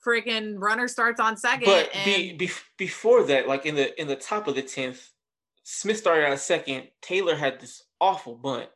freaking 0.06 0.56
runner 0.58 0.88
starts 0.88 1.20
on 1.20 1.36
second. 1.38 1.66
but 1.66 1.90
and 1.94 2.06
be, 2.06 2.34
be, 2.34 2.52
before 2.78 3.24
that, 3.24 3.48
like 3.48 3.66
in 3.66 3.76
the 3.76 4.00
in 4.00 4.08
the 4.08 4.16
top 4.16 4.48
of 4.48 4.56
the 4.56 4.62
tenth, 4.62 5.10
Smith 5.64 5.98
started 5.98 6.26
out 6.28 6.40
second. 6.40 6.90
Taylor 7.02 7.36
had 7.36 7.60
this 7.60 7.84
awful 8.00 8.36
bunt 8.36 8.70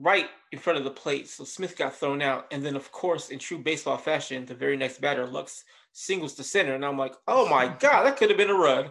right 0.00 0.28
in 0.52 0.58
front 0.58 0.78
of 0.78 0.84
the 0.84 0.90
plate, 0.90 1.28
so 1.28 1.44
Smith 1.44 1.76
got 1.76 1.94
thrown 1.94 2.22
out. 2.22 2.46
And 2.50 2.64
then, 2.64 2.74
of 2.74 2.90
course, 2.90 3.28
in 3.28 3.38
true 3.38 3.58
baseball 3.58 3.98
fashion, 3.98 4.46
the 4.46 4.54
very 4.54 4.76
next 4.76 5.00
batter, 5.00 5.26
Lux 5.26 5.64
singles 5.92 6.34
to 6.34 6.42
center, 6.42 6.74
and 6.74 6.84
I'm 6.84 6.98
like, 6.98 7.14
oh 7.28 7.48
my 7.48 7.66
god, 7.80 8.04
that 8.04 8.16
could 8.16 8.30
have 8.30 8.38
been 8.38 8.50
a 8.50 8.54
run. 8.54 8.90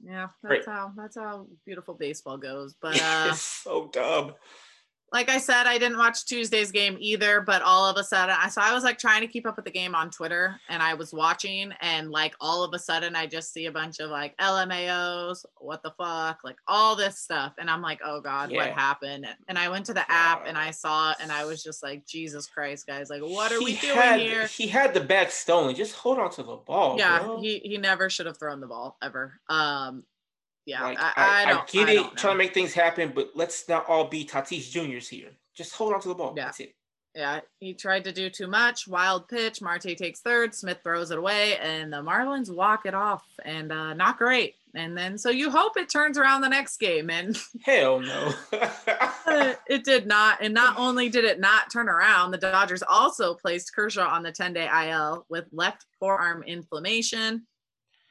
yeah, 0.00 0.28
Great. 0.44 0.64
that's 0.64 0.66
how 0.66 0.92
that's 0.96 1.16
how 1.16 1.46
beautiful 1.66 1.94
baseball 1.94 2.38
goes. 2.38 2.74
But 2.80 3.00
uh, 3.00 3.32
so 3.34 3.88
dumb. 3.92 4.34
Like 5.12 5.28
I 5.28 5.38
said, 5.38 5.66
I 5.66 5.76
didn't 5.78 5.98
watch 5.98 6.24
Tuesday's 6.24 6.72
game 6.72 6.96
either, 6.98 7.40
but 7.42 7.60
all 7.62 7.84
of 7.88 7.96
a 7.98 8.04
sudden, 8.04 8.34
I 8.38 8.48
so 8.48 8.60
I 8.62 8.72
was 8.72 8.82
like 8.82 8.98
trying 8.98 9.20
to 9.20 9.26
keep 9.26 9.46
up 9.46 9.56
with 9.56 9.64
the 9.66 9.70
game 9.70 9.94
on 9.94 10.10
Twitter, 10.10 10.58
and 10.68 10.82
I 10.82 10.94
was 10.94 11.12
watching, 11.12 11.72
and 11.80 12.10
like 12.10 12.34
all 12.40 12.64
of 12.64 12.72
a 12.72 12.78
sudden, 12.78 13.14
I 13.14 13.26
just 13.26 13.52
see 13.52 13.66
a 13.66 13.72
bunch 13.72 14.00
of 14.00 14.10
like 14.10 14.34
LMAOs, 14.38 15.44
what 15.58 15.82
the 15.82 15.90
fuck, 15.98 16.38
like 16.44 16.56
all 16.66 16.96
this 16.96 17.18
stuff, 17.18 17.52
and 17.58 17.68
I'm 17.70 17.82
like, 17.82 18.00
oh 18.04 18.20
god, 18.20 18.50
what 18.52 18.70
happened? 18.70 19.26
And 19.48 19.58
I 19.58 19.68
went 19.68 19.86
to 19.86 19.94
the 19.94 20.10
app 20.10 20.46
and 20.46 20.56
I 20.56 20.70
saw 20.70 21.10
it, 21.12 21.18
and 21.20 21.30
I 21.30 21.44
was 21.44 21.62
just 21.62 21.82
like, 21.82 22.06
Jesus 22.06 22.46
Christ, 22.46 22.86
guys, 22.86 23.10
like 23.10 23.22
what 23.22 23.52
are 23.52 23.58
we 23.62 23.72
He 23.72 23.86
doing 23.86 23.98
had- 23.98 24.20
here? 24.20 24.46
He 24.46 24.66
had 24.66 24.94
the 24.94 25.00
bat 25.00 25.32
stolen. 25.32 25.74
Just 25.74 25.94
hold 25.94 26.18
on 26.18 26.30
to 26.32 26.42
the 26.42 26.56
ball. 26.56 26.96
yeah, 26.98 27.20
bro. 27.22 27.40
he 27.40 27.58
he 27.64 27.78
never 27.78 28.08
should 28.10 28.26
have 28.26 28.38
thrown 28.38 28.60
the 28.60 28.66
ball 28.66 28.96
ever. 29.02 29.34
Um, 29.48 30.04
yeah, 30.66 30.84
Like, 30.84 30.98
I, 31.00 31.02
I, 31.02 31.12
I, 31.16 31.42
I, 31.42 31.52
don't 31.52 31.68
get 31.68 31.88
it, 31.88 32.16
trying 32.16 32.34
to 32.34 32.38
make 32.38 32.54
things 32.54 32.72
happen, 32.72 33.12
but 33.14 33.30
let's 33.34 33.68
not 33.68 33.88
all 33.88 34.06
be 34.06 34.24
Tatis 34.24 34.70
Juniors 34.70 35.08
here. 35.08 35.30
Just 35.56 35.74
hold 35.74 35.92
on 35.92 36.00
to 36.00 36.08
the 36.08 36.14
ball. 36.14 36.34
Yeah. 36.36 36.44
That's 36.46 36.60
it. 36.60 36.74
Yeah, 37.14 37.40
he 37.60 37.74
tried 37.74 38.04
to 38.04 38.12
do 38.12 38.30
too 38.30 38.46
much. 38.46 38.88
Wild 38.88 39.28
pitch. 39.28 39.60
Marte 39.60 39.96
takes 39.98 40.20
third. 40.20 40.54
Smith 40.54 40.78
throws 40.82 41.10
it 41.10 41.18
away, 41.18 41.58
and 41.58 41.92
the 41.92 42.02
Marlins 42.02 42.54
walk 42.54 42.86
it 42.86 42.94
off, 42.94 43.24
and 43.44 43.70
uh, 43.70 43.92
not 43.92 44.16
great. 44.16 44.54
And 44.74 44.96
then, 44.96 45.18
so 45.18 45.28
you 45.28 45.50
hope 45.50 45.76
it 45.76 45.90
turns 45.90 46.16
around 46.16 46.40
the 46.40 46.48
next 46.48 46.78
game, 46.78 47.10
and 47.10 47.38
Hell 47.64 48.00
no. 48.00 48.32
it 49.66 49.84
did 49.84 50.06
not. 50.06 50.38
And 50.40 50.54
not 50.54 50.78
only 50.78 51.10
did 51.10 51.24
it 51.24 51.38
not 51.38 51.70
turn 51.70 51.90
around, 51.90 52.30
the 52.30 52.38
Dodgers 52.38 52.82
also 52.82 53.34
placed 53.34 53.74
Kershaw 53.74 54.08
on 54.08 54.22
the 54.22 54.32
10-day 54.32 54.70
IL 54.88 55.26
with 55.28 55.44
left 55.52 55.84
forearm 55.98 56.42
inflammation, 56.44 57.46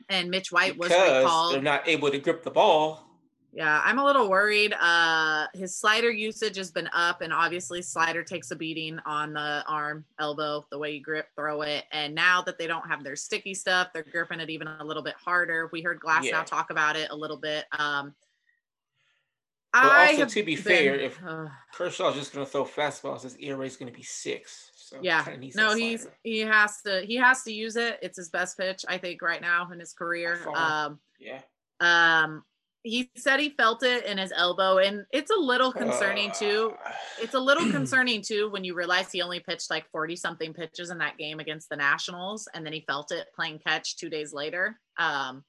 and 0.10 0.30
Mitch 0.30 0.52
White 0.52 0.78
was 0.78 0.90
because 0.90 1.24
recalled. 1.24 1.54
they're 1.56 1.62
not 1.62 1.88
able 1.88 2.10
to 2.12 2.18
grip 2.20 2.44
the 2.44 2.52
ball. 2.52 3.08
Yeah, 3.54 3.82
I'm 3.84 4.00
a 4.00 4.06
little 4.06 4.30
worried. 4.30 4.74
Uh 4.80 5.48
his 5.54 5.76
slider 5.76 6.10
usage 6.10 6.56
has 6.56 6.72
been 6.72 6.90
up 6.94 7.20
and 7.22 7.34
obviously 7.34 7.82
slider 7.82 8.24
takes 8.24 8.50
a 8.52 8.56
beating 8.56 8.98
on 9.06 9.34
the 9.34 9.64
arm, 9.68 10.06
elbow, 10.20 10.66
the 10.72 10.78
way 10.78 10.92
you 10.92 11.02
grip, 11.02 11.28
throw 11.36 11.62
it. 11.64 11.84
And 11.92 12.16
now 12.16 12.42
that 12.44 12.58
they 12.58 12.66
don't 12.68 12.88
have 12.88 13.04
their 13.04 13.18
sticky 13.18 13.54
stuff, 13.54 13.90
they're 13.94 14.04
gripping 14.10 14.40
it 14.40 14.50
even 14.50 14.68
a 14.68 14.84
little 14.86 15.04
bit 15.04 15.16
harder. 15.16 15.70
We 15.74 15.82
heard 15.82 16.00
Glass 16.00 16.24
Yeah. 16.26 16.32
now 16.38 16.44
talk 16.44 16.70
about 16.70 16.96
it 16.96 17.10
a 17.12 17.16
little 17.16 17.36
bit. 17.38 17.66
Um 17.78 18.16
But 19.74 19.84
I 19.84 20.12
also, 20.14 20.26
to 20.26 20.44
be 20.44 20.56
been- 20.56 20.64
fair, 20.64 20.96
if 20.96 21.22
uh, 21.26 21.48
Kershaw's 21.74 22.16
just 22.16 22.34
going 22.34 22.46
to 22.46 22.52
throw 22.52 22.66
fastballs, 22.66 23.24
his 23.24 23.38
ERA 23.38 23.66
is 23.66 23.76
going 23.78 23.92
to 23.92 23.98
be 23.98 24.04
six. 24.04 24.71
So 24.92 24.98
yeah, 25.02 25.26
no, 25.56 25.74
he's 25.74 26.06
he 26.22 26.40
has 26.40 26.82
to 26.82 27.02
he 27.02 27.16
has 27.16 27.44
to 27.44 27.54
use 27.54 27.78
it. 27.78 27.98
It's 28.02 28.18
his 28.18 28.30
best 28.30 28.58
pitch, 28.58 28.84
I 28.90 28.98
think, 28.98 29.22
right 29.22 29.40
now 29.42 29.70
in 29.72 29.80
his 29.80 29.94
career. 29.94 30.38
Um 30.54 31.00
yeah. 31.18 31.40
um 31.80 32.44
he 32.84 33.10
said 33.16 33.40
he 33.40 33.50
felt 33.50 33.84
it 33.84 34.06
in 34.06 34.18
his 34.18 34.34
elbow 34.36 34.80
and 34.80 35.06
it's 35.12 35.30
a 35.32 35.40
little 35.40 35.72
concerning 35.72 36.32
too 36.32 36.74
Uh, 36.84 36.92
it's 37.22 37.36
a 37.36 37.40
little 37.40 37.70
concerning 37.72 38.22
too 38.22 38.50
when 38.50 38.64
you 38.64 38.74
realize 38.74 39.12
he 39.12 39.22
only 39.22 39.40
pitched 39.40 39.70
like 39.70 39.88
40 39.92 40.16
something 40.16 40.52
pitches 40.52 40.90
in 40.90 40.98
that 40.98 41.18
game 41.18 41.40
against 41.40 41.70
the 41.70 41.76
nationals 41.76 42.50
and 42.54 42.66
then 42.66 42.74
he 42.74 42.84
felt 42.88 43.12
it 43.12 43.28
playing 43.36 43.60
catch 43.60 43.98
two 43.98 44.10
days 44.10 44.34
later 44.34 44.80
um 44.98 45.44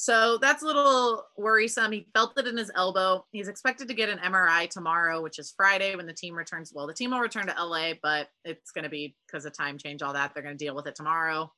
so 0.00 0.38
that's 0.40 0.62
a 0.62 0.64
little 0.64 1.24
worrisome 1.36 1.90
he 1.90 2.06
felt 2.14 2.38
it 2.38 2.46
in 2.46 2.56
his 2.56 2.70
elbow 2.76 3.24
he's 3.32 3.48
expected 3.48 3.88
to 3.88 3.94
get 3.94 4.08
an 4.08 4.18
mri 4.18 4.70
tomorrow 4.70 5.20
which 5.20 5.40
is 5.40 5.52
friday 5.56 5.96
when 5.96 6.06
the 6.06 6.12
team 6.12 6.36
returns 6.36 6.72
well 6.72 6.86
the 6.86 6.94
team 6.94 7.10
will 7.10 7.18
return 7.18 7.48
to 7.48 7.64
la 7.64 7.90
but 8.00 8.28
it's 8.44 8.70
going 8.70 8.84
to 8.84 8.88
be 8.88 9.16
because 9.26 9.44
of 9.44 9.52
time 9.52 9.76
change 9.76 10.00
all 10.00 10.12
that 10.12 10.32
they're 10.32 10.42
going 10.42 10.56
to 10.56 10.64
deal 10.64 10.74
with 10.74 10.86
it 10.86 10.94
tomorrow 10.94 11.52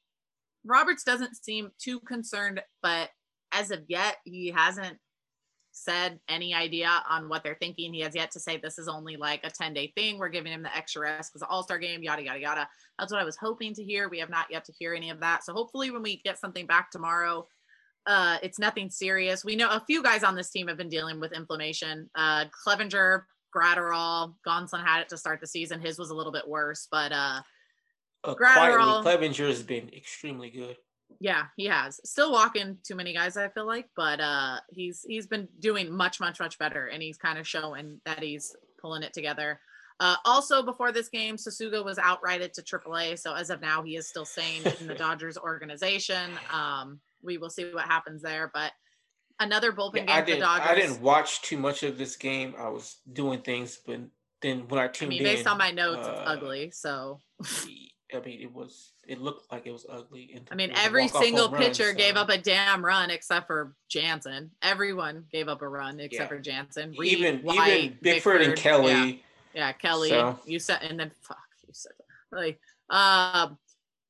roberts 0.64 1.04
doesn't 1.04 1.36
seem 1.36 1.70
too 1.78 2.00
concerned 2.00 2.62
but 2.82 3.10
as 3.52 3.70
of 3.70 3.80
yet 3.88 4.16
he 4.24 4.48
hasn't 4.48 4.96
said 5.72 6.18
any 6.28 6.54
idea 6.54 7.02
on 7.08 7.28
what 7.28 7.44
they're 7.44 7.56
thinking. 7.60 7.94
He 7.94 8.00
has 8.00 8.14
yet 8.14 8.32
to 8.32 8.40
say 8.40 8.56
this 8.56 8.76
is 8.76 8.88
only 8.88 9.16
like 9.16 9.44
a 9.44 9.50
10 9.50 9.72
day 9.72 9.92
thing. 9.96 10.18
We're 10.18 10.28
giving 10.28 10.52
him 10.52 10.64
the 10.64 10.76
extra 10.76 11.02
rest 11.02 11.30
because 11.30 11.40
the 11.40 11.46
All 11.46 11.62
Star 11.62 11.78
game, 11.78 12.02
yada, 12.02 12.24
yada, 12.24 12.40
yada. 12.40 12.68
That's 12.98 13.12
what 13.12 13.20
I 13.20 13.24
was 13.24 13.36
hoping 13.36 13.72
to 13.74 13.84
hear. 13.84 14.08
We 14.08 14.18
have 14.18 14.30
not 14.30 14.50
yet 14.50 14.64
to 14.64 14.72
hear 14.76 14.94
any 14.94 15.10
of 15.10 15.20
that. 15.20 15.44
So 15.44 15.52
hopefully, 15.52 15.92
when 15.92 16.02
we 16.02 16.20
get 16.24 16.40
something 16.40 16.66
back 16.66 16.90
tomorrow, 16.90 17.46
uh, 18.10 18.36
it's 18.42 18.58
nothing 18.58 18.90
serious. 18.90 19.44
We 19.44 19.54
know 19.56 19.68
a 19.70 19.82
few 19.86 20.02
guys 20.02 20.22
on 20.24 20.34
this 20.34 20.50
team 20.50 20.66
have 20.68 20.76
been 20.76 20.88
dealing 20.96 21.20
with 21.20 21.32
inflammation. 21.32 22.10
Uh, 22.14 22.44
Cleavinger, 22.66 23.22
Graterol, 23.54 24.34
Gonsolin 24.46 24.84
had 24.84 25.02
it 25.02 25.08
to 25.10 25.16
start 25.18 25.40
the 25.40 25.46
season. 25.46 25.80
His 25.80 25.98
was 25.98 26.10
a 26.10 26.14
little 26.14 26.32
bit 26.32 26.46
worse, 26.48 26.88
but 26.90 27.12
uh, 27.12 27.40
Uh, 28.24 28.34
Graterol- 28.34 29.02
Cleavinger 29.04 29.48
has 29.48 29.62
been 29.62 29.88
extremely 29.94 30.50
good. 30.50 30.76
yeah, 31.20 31.44
he 31.56 31.66
has. 31.66 32.00
Still 32.04 32.30
walking 32.32 32.78
too 32.86 32.94
many 32.94 33.12
guys, 33.14 33.36
I 33.36 33.48
feel 33.48 33.66
like, 33.66 33.88
but 33.96 34.20
uh 34.20 34.56
he's 34.70 35.04
he's 35.08 35.26
been 35.26 35.48
doing 35.58 35.86
much, 36.02 36.20
much, 36.20 36.38
much 36.38 36.58
better 36.58 36.86
and 36.92 37.02
he's 37.02 37.16
kind 37.26 37.38
of 37.38 37.46
showing 37.48 38.00
that 38.06 38.22
he's 38.22 38.54
pulling 38.80 39.02
it 39.02 39.12
together. 39.12 39.60
Uh 39.98 40.16
also 40.24 40.62
before 40.62 40.92
this 40.92 41.08
game, 41.08 41.36
Sasuga 41.36 41.84
was 41.84 41.98
outrighted 41.98 42.52
to 42.54 42.62
AAA. 42.62 43.18
So 43.18 43.34
as 43.34 43.50
of 43.50 43.60
now, 43.60 43.82
he 43.82 43.96
is 43.96 44.06
still 44.08 44.24
staying 44.24 44.62
in 44.80 44.86
the 44.86 44.94
Dodgers 45.06 45.36
organization. 45.38 46.30
Um, 46.52 47.00
we 47.22 47.38
will 47.38 47.50
see 47.50 47.64
what 47.72 47.84
happens 47.86 48.22
there. 48.22 48.50
But 48.52 48.72
another 49.38 49.72
bullpen 49.72 50.06
Yeah, 50.06 50.14
I 50.14 50.20
game 50.22 50.26
for 50.26 50.30
the. 50.32 50.38
Dodgers. 50.40 50.66
I 50.68 50.74
didn't 50.74 51.00
watch 51.00 51.42
too 51.42 51.58
much 51.58 51.82
of 51.82 51.98
this 51.98 52.16
game. 52.16 52.54
I 52.58 52.68
was 52.68 52.96
doing 53.12 53.40
things, 53.42 53.78
but 53.86 54.00
then 54.42 54.68
when 54.68 54.80
I 54.80 54.84
I 54.84 54.88
tuned 54.88 55.10
mean, 55.10 55.20
in, 55.20 55.24
based 55.24 55.46
on 55.46 55.58
my 55.58 55.70
notes, 55.70 56.06
uh, 56.06 56.10
it's 56.12 56.20
ugly. 56.24 56.70
So 56.72 57.20
I 58.14 58.20
mean, 58.24 58.40
it 58.42 58.52
was. 58.52 58.92
It 59.06 59.20
looked 59.20 59.50
like 59.50 59.66
it 59.66 59.72
was 59.72 59.84
ugly. 59.90 60.32
and 60.36 60.48
I 60.52 60.54
mean, 60.54 60.70
it 60.70 60.74
was 60.74 60.80
a 60.82 60.84
every 60.84 61.08
single 61.08 61.46
home 61.48 61.54
run, 61.54 61.62
pitcher 61.62 61.92
gave 61.92 62.16
up 62.16 62.28
a 62.28 62.38
damn 62.38 62.84
run 62.84 63.10
except 63.10 63.48
for 63.48 63.74
Jansen. 63.88 64.52
Everyone 64.62 65.24
gave 65.32 65.48
up 65.48 65.62
a 65.62 65.68
run 65.68 65.98
except 65.98 66.30
Yeah. 66.30 66.36
for 66.36 66.38
Jansen. 66.38 66.94
Reed, 66.96 67.12
even 67.18 67.40
White, 67.40 67.78
even 67.84 67.98
Bickford 68.02 68.42
and. 68.42 68.56
Kelly. 68.56 69.24
Yeah, 69.52 69.72
Kelly. 69.72 70.10
So- 70.10 70.38
You 70.46 70.60
said, 70.60 70.82
and 70.82 71.00
then 71.00 71.10
fuck, 71.22 71.38
you 71.66 71.72
said 71.72 71.92
like, 72.30 72.60
um, 72.88 73.58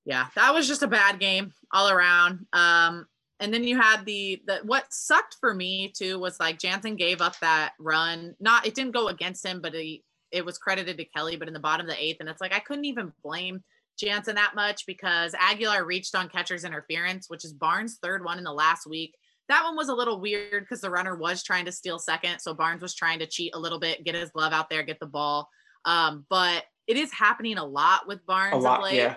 yeah, 0.04 0.26
that 0.34 0.54
was 0.54 0.66
just 0.66 0.82
a 0.82 0.88
bad 0.88 1.18
game 1.18 1.52
all 1.72 1.90
around. 1.90 2.46
Um, 2.52 3.06
and 3.38 3.52
then 3.52 3.64
you 3.64 3.80
had 3.80 4.04
the 4.04 4.42
the 4.46 4.60
what 4.64 4.84
sucked 4.90 5.36
for 5.40 5.54
me 5.54 5.92
too 5.96 6.18
was 6.18 6.38
like 6.38 6.58
Jansen 6.58 6.96
gave 6.96 7.20
up 7.20 7.38
that 7.40 7.72
run. 7.78 8.34
Not 8.38 8.66
it 8.66 8.74
didn't 8.74 8.94
go 8.94 9.08
against 9.08 9.44
him, 9.44 9.60
but 9.60 9.74
he 9.74 10.04
it 10.30 10.44
was 10.44 10.58
credited 10.58 10.98
to 10.98 11.04
Kelly. 11.04 11.36
But 11.36 11.48
in 11.48 11.54
the 11.54 11.60
bottom 11.60 11.86
of 11.86 11.92
the 11.92 12.02
eighth, 12.02 12.18
and 12.20 12.28
it's 12.28 12.40
like 12.40 12.54
I 12.54 12.60
couldn't 12.60 12.84
even 12.84 13.12
blame 13.24 13.62
Jansen 13.98 14.34
that 14.36 14.54
much 14.54 14.86
because 14.86 15.34
Aguilar 15.38 15.84
reached 15.84 16.14
on 16.14 16.28
catcher's 16.28 16.64
interference, 16.64 17.28
which 17.28 17.44
is 17.44 17.52
Barnes' 17.52 17.98
third 18.02 18.24
one 18.24 18.38
in 18.38 18.44
the 18.44 18.52
last 18.52 18.86
week. 18.86 19.14
That 19.48 19.64
one 19.64 19.74
was 19.74 19.88
a 19.88 19.94
little 19.94 20.20
weird 20.20 20.62
because 20.62 20.80
the 20.80 20.90
runner 20.90 21.16
was 21.16 21.42
trying 21.42 21.64
to 21.64 21.72
steal 21.72 21.98
second. 21.98 22.38
So 22.38 22.54
Barnes 22.54 22.82
was 22.82 22.94
trying 22.94 23.18
to 23.18 23.26
cheat 23.26 23.54
a 23.54 23.58
little 23.58 23.80
bit, 23.80 24.04
get 24.04 24.14
his 24.14 24.30
glove 24.30 24.52
out 24.52 24.70
there, 24.70 24.82
get 24.82 25.00
the 25.00 25.06
ball. 25.06 25.48
Um, 25.84 26.24
but 26.28 26.64
it 26.86 26.96
is 26.96 27.12
happening 27.12 27.58
a 27.58 27.64
lot 27.64 28.06
with 28.06 28.24
Barnes 28.26 28.54
A 28.54 28.58
lot, 28.58 28.92
yeah. 28.92 29.16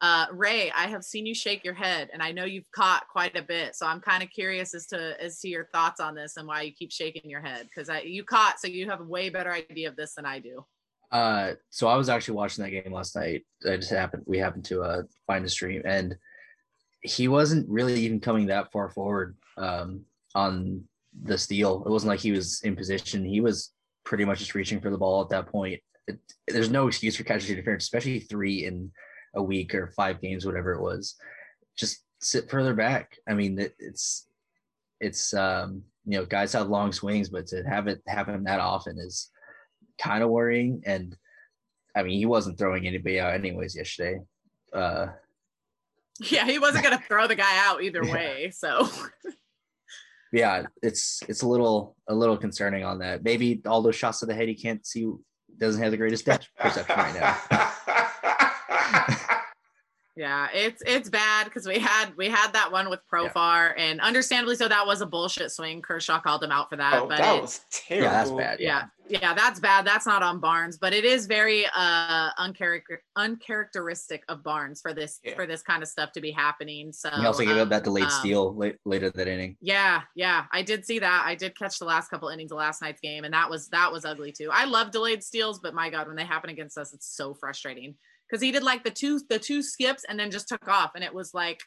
Uh, 0.00 0.26
Ray, 0.32 0.70
I 0.70 0.86
have 0.88 1.04
seen 1.04 1.24
you 1.24 1.34
shake 1.34 1.64
your 1.64 1.74
head, 1.74 2.10
and 2.12 2.22
I 2.22 2.32
know 2.32 2.44
you've 2.44 2.70
caught 2.74 3.04
quite 3.10 3.36
a 3.36 3.42
bit. 3.42 3.74
So 3.74 3.86
I'm 3.86 4.00
kind 4.00 4.22
of 4.22 4.30
curious 4.30 4.74
as 4.74 4.86
to 4.88 5.22
as 5.22 5.40
to 5.40 5.48
your 5.48 5.68
thoughts 5.72 6.00
on 6.00 6.14
this 6.14 6.36
and 6.36 6.46
why 6.46 6.62
you 6.62 6.72
keep 6.72 6.92
shaking 6.92 7.30
your 7.30 7.40
head 7.40 7.66
because 7.68 7.88
I 7.88 8.00
you 8.00 8.24
caught, 8.24 8.60
so 8.60 8.68
you 8.68 8.90
have 8.90 9.00
a 9.00 9.04
way 9.04 9.30
better 9.30 9.52
idea 9.52 9.88
of 9.88 9.96
this 9.96 10.14
than 10.14 10.26
I 10.26 10.40
do. 10.40 10.64
Uh, 11.10 11.52
so 11.70 11.86
I 11.86 11.96
was 11.96 12.08
actually 12.08 12.34
watching 12.34 12.64
that 12.64 12.70
game 12.70 12.92
last 12.92 13.14
night. 13.14 13.46
I 13.66 13.76
just 13.76 13.90
happened 13.90 14.24
we 14.26 14.38
happened 14.38 14.64
to 14.66 14.82
uh 14.82 15.02
find 15.26 15.44
a 15.44 15.48
stream, 15.48 15.82
and 15.84 16.16
he 17.00 17.28
wasn't 17.28 17.68
really 17.68 18.00
even 18.00 18.20
coming 18.20 18.46
that 18.46 18.72
far 18.72 18.90
forward 18.90 19.36
um 19.56 20.04
on 20.34 20.84
the 21.22 21.38
steal. 21.38 21.84
It 21.86 21.90
wasn't 21.90 22.08
like 22.08 22.20
he 22.20 22.32
was 22.32 22.60
in 22.62 22.74
position. 22.74 23.24
He 23.24 23.40
was 23.40 23.72
pretty 24.04 24.24
much 24.24 24.40
just 24.40 24.54
reaching 24.54 24.80
for 24.80 24.90
the 24.90 24.98
ball 24.98 25.22
at 25.22 25.30
that 25.30 25.46
point. 25.46 25.80
It, 26.08 26.18
there's 26.48 26.70
no 26.70 26.88
excuse 26.88 27.16
for 27.16 27.24
catching 27.24 27.52
interference, 27.52 27.84
especially 27.84 28.20
three 28.20 28.66
in 28.66 28.90
a 29.34 29.42
week 29.42 29.74
or 29.74 29.92
five 29.96 30.20
games, 30.20 30.46
whatever 30.46 30.72
it 30.72 30.82
was. 30.82 31.16
Just 31.76 32.04
sit 32.20 32.50
further 32.50 32.74
back. 32.74 33.16
I 33.28 33.34
mean, 33.34 33.58
it, 33.58 33.74
it's 33.78 34.26
it's 35.00 35.34
um, 35.34 35.82
you 36.06 36.18
know 36.18 36.24
guys 36.24 36.52
have 36.52 36.68
long 36.68 36.92
swings, 36.92 37.28
but 37.28 37.46
to 37.48 37.62
have 37.62 37.88
it 37.88 38.02
happen 38.06 38.44
that 38.44 38.60
often 38.60 38.98
is 38.98 39.30
kind 39.98 40.22
of 40.22 40.30
worrying. 40.30 40.82
And 40.86 41.16
I 41.94 42.02
mean, 42.02 42.18
he 42.18 42.26
wasn't 42.26 42.58
throwing 42.58 42.86
anybody 42.86 43.20
out 43.20 43.34
anyways 43.34 43.76
yesterday. 43.76 44.20
Uh, 44.72 45.08
yeah, 46.20 46.46
he 46.46 46.58
wasn't 46.58 46.84
going 46.84 46.96
to 46.96 47.04
throw 47.04 47.26
the 47.26 47.36
guy 47.36 47.58
out 47.66 47.82
either 47.82 48.02
way. 48.10 48.50
So 48.54 48.88
yeah, 50.32 50.64
it's 50.82 51.22
it's 51.28 51.42
a 51.42 51.48
little 51.48 51.96
a 52.08 52.14
little 52.14 52.36
concerning 52.36 52.84
on 52.84 52.98
that. 53.00 53.24
Maybe 53.24 53.60
all 53.66 53.82
those 53.82 53.96
shots 53.96 54.20
to 54.20 54.26
the 54.26 54.34
head 54.34 54.48
he 54.48 54.54
can't 54.54 54.84
see 54.86 55.10
doesn't 55.58 55.80
have 55.80 55.92
the 55.92 55.96
greatest 55.96 56.26
depth 56.26 56.48
perception 56.58 56.96
right 56.96 57.14
now. 57.14 58.03
Yeah, 60.16 60.46
it's 60.52 60.80
it's 60.86 61.08
bad 61.08 61.44
because 61.44 61.66
we 61.66 61.80
had 61.80 62.16
we 62.16 62.28
had 62.28 62.52
that 62.52 62.70
one 62.70 62.88
with 62.88 63.00
Profar, 63.12 63.74
yeah. 63.76 63.82
and 63.82 64.00
understandably 64.00 64.54
so, 64.54 64.68
that 64.68 64.86
was 64.86 65.00
a 65.00 65.06
bullshit 65.06 65.50
swing. 65.50 65.82
Kershaw 65.82 66.20
called 66.20 66.44
him 66.44 66.52
out 66.52 66.70
for 66.70 66.76
that. 66.76 67.02
Oh, 67.02 67.08
but 67.08 67.18
that 67.18 67.36
it, 67.36 67.42
was 67.42 67.60
terrible. 67.70 68.06
Yeah, 68.06 68.12
that's 68.12 68.30
bad. 68.30 68.60
Yeah. 68.60 68.84
yeah. 69.08 69.18
yeah, 69.20 69.34
that's 69.34 69.58
bad. 69.58 69.84
That's 69.84 70.06
not 70.06 70.22
on 70.22 70.38
Barnes, 70.38 70.78
but 70.78 70.92
it 70.92 71.04
is 71.04 71.26
very 71.26 71.66
uh 71.74 72.30
uncharacter 72.38 72.98
uncharacteristic 73.16 74.22
of 74.28 74.44
Barnes 74.44 74.80
for 74.80 74.94
this 74.94 75.18
yeah. 75.24 75.34
for 75.34 75.46
this 75.46 75.62
kind 75.62 75.82
of 75.82 75.88
stuff 75.88 76.12
to 76.12 76.20
be 76.20 76.30
happening. 76.30 76.92
So 76.92 77.10
he 77.10 77.26
also 77.26 77.44
gave 77.44 77.56
um, 77.56 77.62
up 77.62 77.68
that 77.70 77.82
delayed 77.82 78.04
um, 78.04 78.10
steal 78.10 78.54
late, 78.54 78.76
later 78.84 79.10
that 79.10 79.26
inning. 79.26 79.56
Yeah, 79.60 80.02
yeah, 80.14 80.44
I 80.52 80.62
did 80.62 80.86
see 80.86 81.00
that. 81.00 81.24
I 81.26 81.34
did 81.34 81.58
catch 81.58 81.80
the 81.80 81.86
last 81.86 82.08
couple 82.08 82.28
innings 82.28 82.52
of 82.52 82.58
last 82.58 82.80
night's 82.80 83.00
game, 83.00 83.24
and 83.24 83.34
that 83.34 83.50
was 83.50 83.66
that 83.70 83.90
was 83.90 84.04
ugly 84.04 84.30
too. 84.30 84.50
I 84.52 84.66
love 84.66 84.92
delayed 84.92 85.24
steals, 85.24 85.58
but 85.58 85.74
my 85.74 85.90
God, 85.90 86.06
when 86.06 86.14
they 86.14 86.24
happen 86.24 86.50
against 86.50 86.78
us, 86.78 86.94
it's 86.94 87.16
so 87.16 87.34
frustrating 87.34 87.96
because 88.28 88.42
he 88.42 88.52
did 88.52 88.62
like 88.62 88.84
the 88.84 88.90
two 88.90 89.20
the 89.28 89.38
two 89.38 89.62
skips 89.62 90.04
and 90.08 90.18
then 90.18 90.30
just 90.30 90.48
took 90.48 90.68
off 90.68 90.92
and 90.94 91.04
it 91.04 91.14
was 91.14 91.34
like 91.34 91.60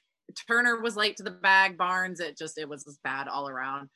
Turner 0.47 0.81
was 0.81 0.95
late 0.95 1.17
to 1.17 1.23
the 1.23 1.31
bag 1.31 1.77
Barnes 1.77 2.19
it 2.19 2.37
just 2.37 2.57
it 2.57 2.67
was 2.67 2.83
just 2.83 3.01
bad 3.03 3.27
all 3.27 3.47
around 3.47 3.89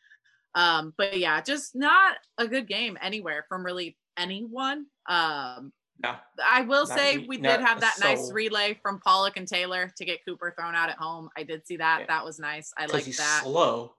um 0.55 0.93
but 0.97 1.17
yeah 1.17 1.41
just 1.41 1.75
not 1.75 2.15
a 2.37 2.47
good 2.47 2.67
game 2.67 2.97
anywhere 3.01 3.45
from 3.49 3.65
really 3.65 3.97
anyone 4.17 4.85
um 5.07 5.71
no, 6.03 6.15
I 6.43 6.61
will 6.61 6.87
say 6.87 7.19
we 7.27 7.37
did 7.37 7.61
have 7.61 7.81
that 7.81 7.97
nice 7.99 8.31
relay 8.31 8.79
from 8.81 8.99
Pollock 8.99 9.37
and 9.37 9.47
Taylor 9.47 9.91
to 9.97 10.05
get 10.05 10.25
Cooper 10.25 10.53
thrown 10.57 10.73
out 10.73 10.89
at 10.89 10.97
home. 10.97 11.29
I 11.37 11.43
did 11.43 11.67
see 11.67 11.77
that. 11.77 11.99
Yeah. 12.01 12.05
That 12.07 12.25
was 12.25 12.39
nice. 12.39 12.73
I 12.75 12.87
like 12.87 13.05
that. 13.05 13.41
Slow. 13.43 13.93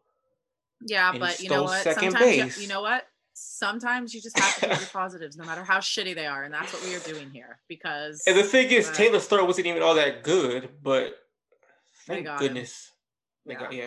Yeah, 0.86 1.16
but 1.16 1.40
you 1.40 1.48
know 1.48 1.62
what? 1.62 1.82
Sometimes 1.84 2.56
you, 2.56 2.62
you, 2.62 2.68
know 2.68 2.82
what? 2.82 3.06
Sometimes 3.44 4.14
you 4.14 4.20
just 4.20 4.38
have 4.38 4.54
to 4.56 4.60
take 4.68 4.78
the 4.78 4.86
positives 4.92 5.36
no 5.36 5.44
matter 5.44 5.64
how 5.64 5.78
shitty 5.78 6.14
they 6.14 6.26
are 6.26 6.44
and 6.44 6.52
that's 6.52 6.72
what 6.72 6.82
we 6.84 6.94
are 6.94 7.00
doing 7.00 7.30
here 7.30 7.58
because 7.68 8.22
and 8.26 8.36
the 8.36 8.42
thing 8.42 8.70
is 8.70 8.88
uh, 8.88 8.92
taylor's 8.92 9.26
throw 9.26 9.44
wasn't 9.44 9.66
even 9.66 9.82
all 9.82 9.94
that 9.94 10.22
good 10.22 10.68
but 10.82 11.14
thank 12.06 12.26
goodness 12.38 12.90
yeah. 13.46 13.58
Got, 13.58 13.72
yeah. 13.72 13.86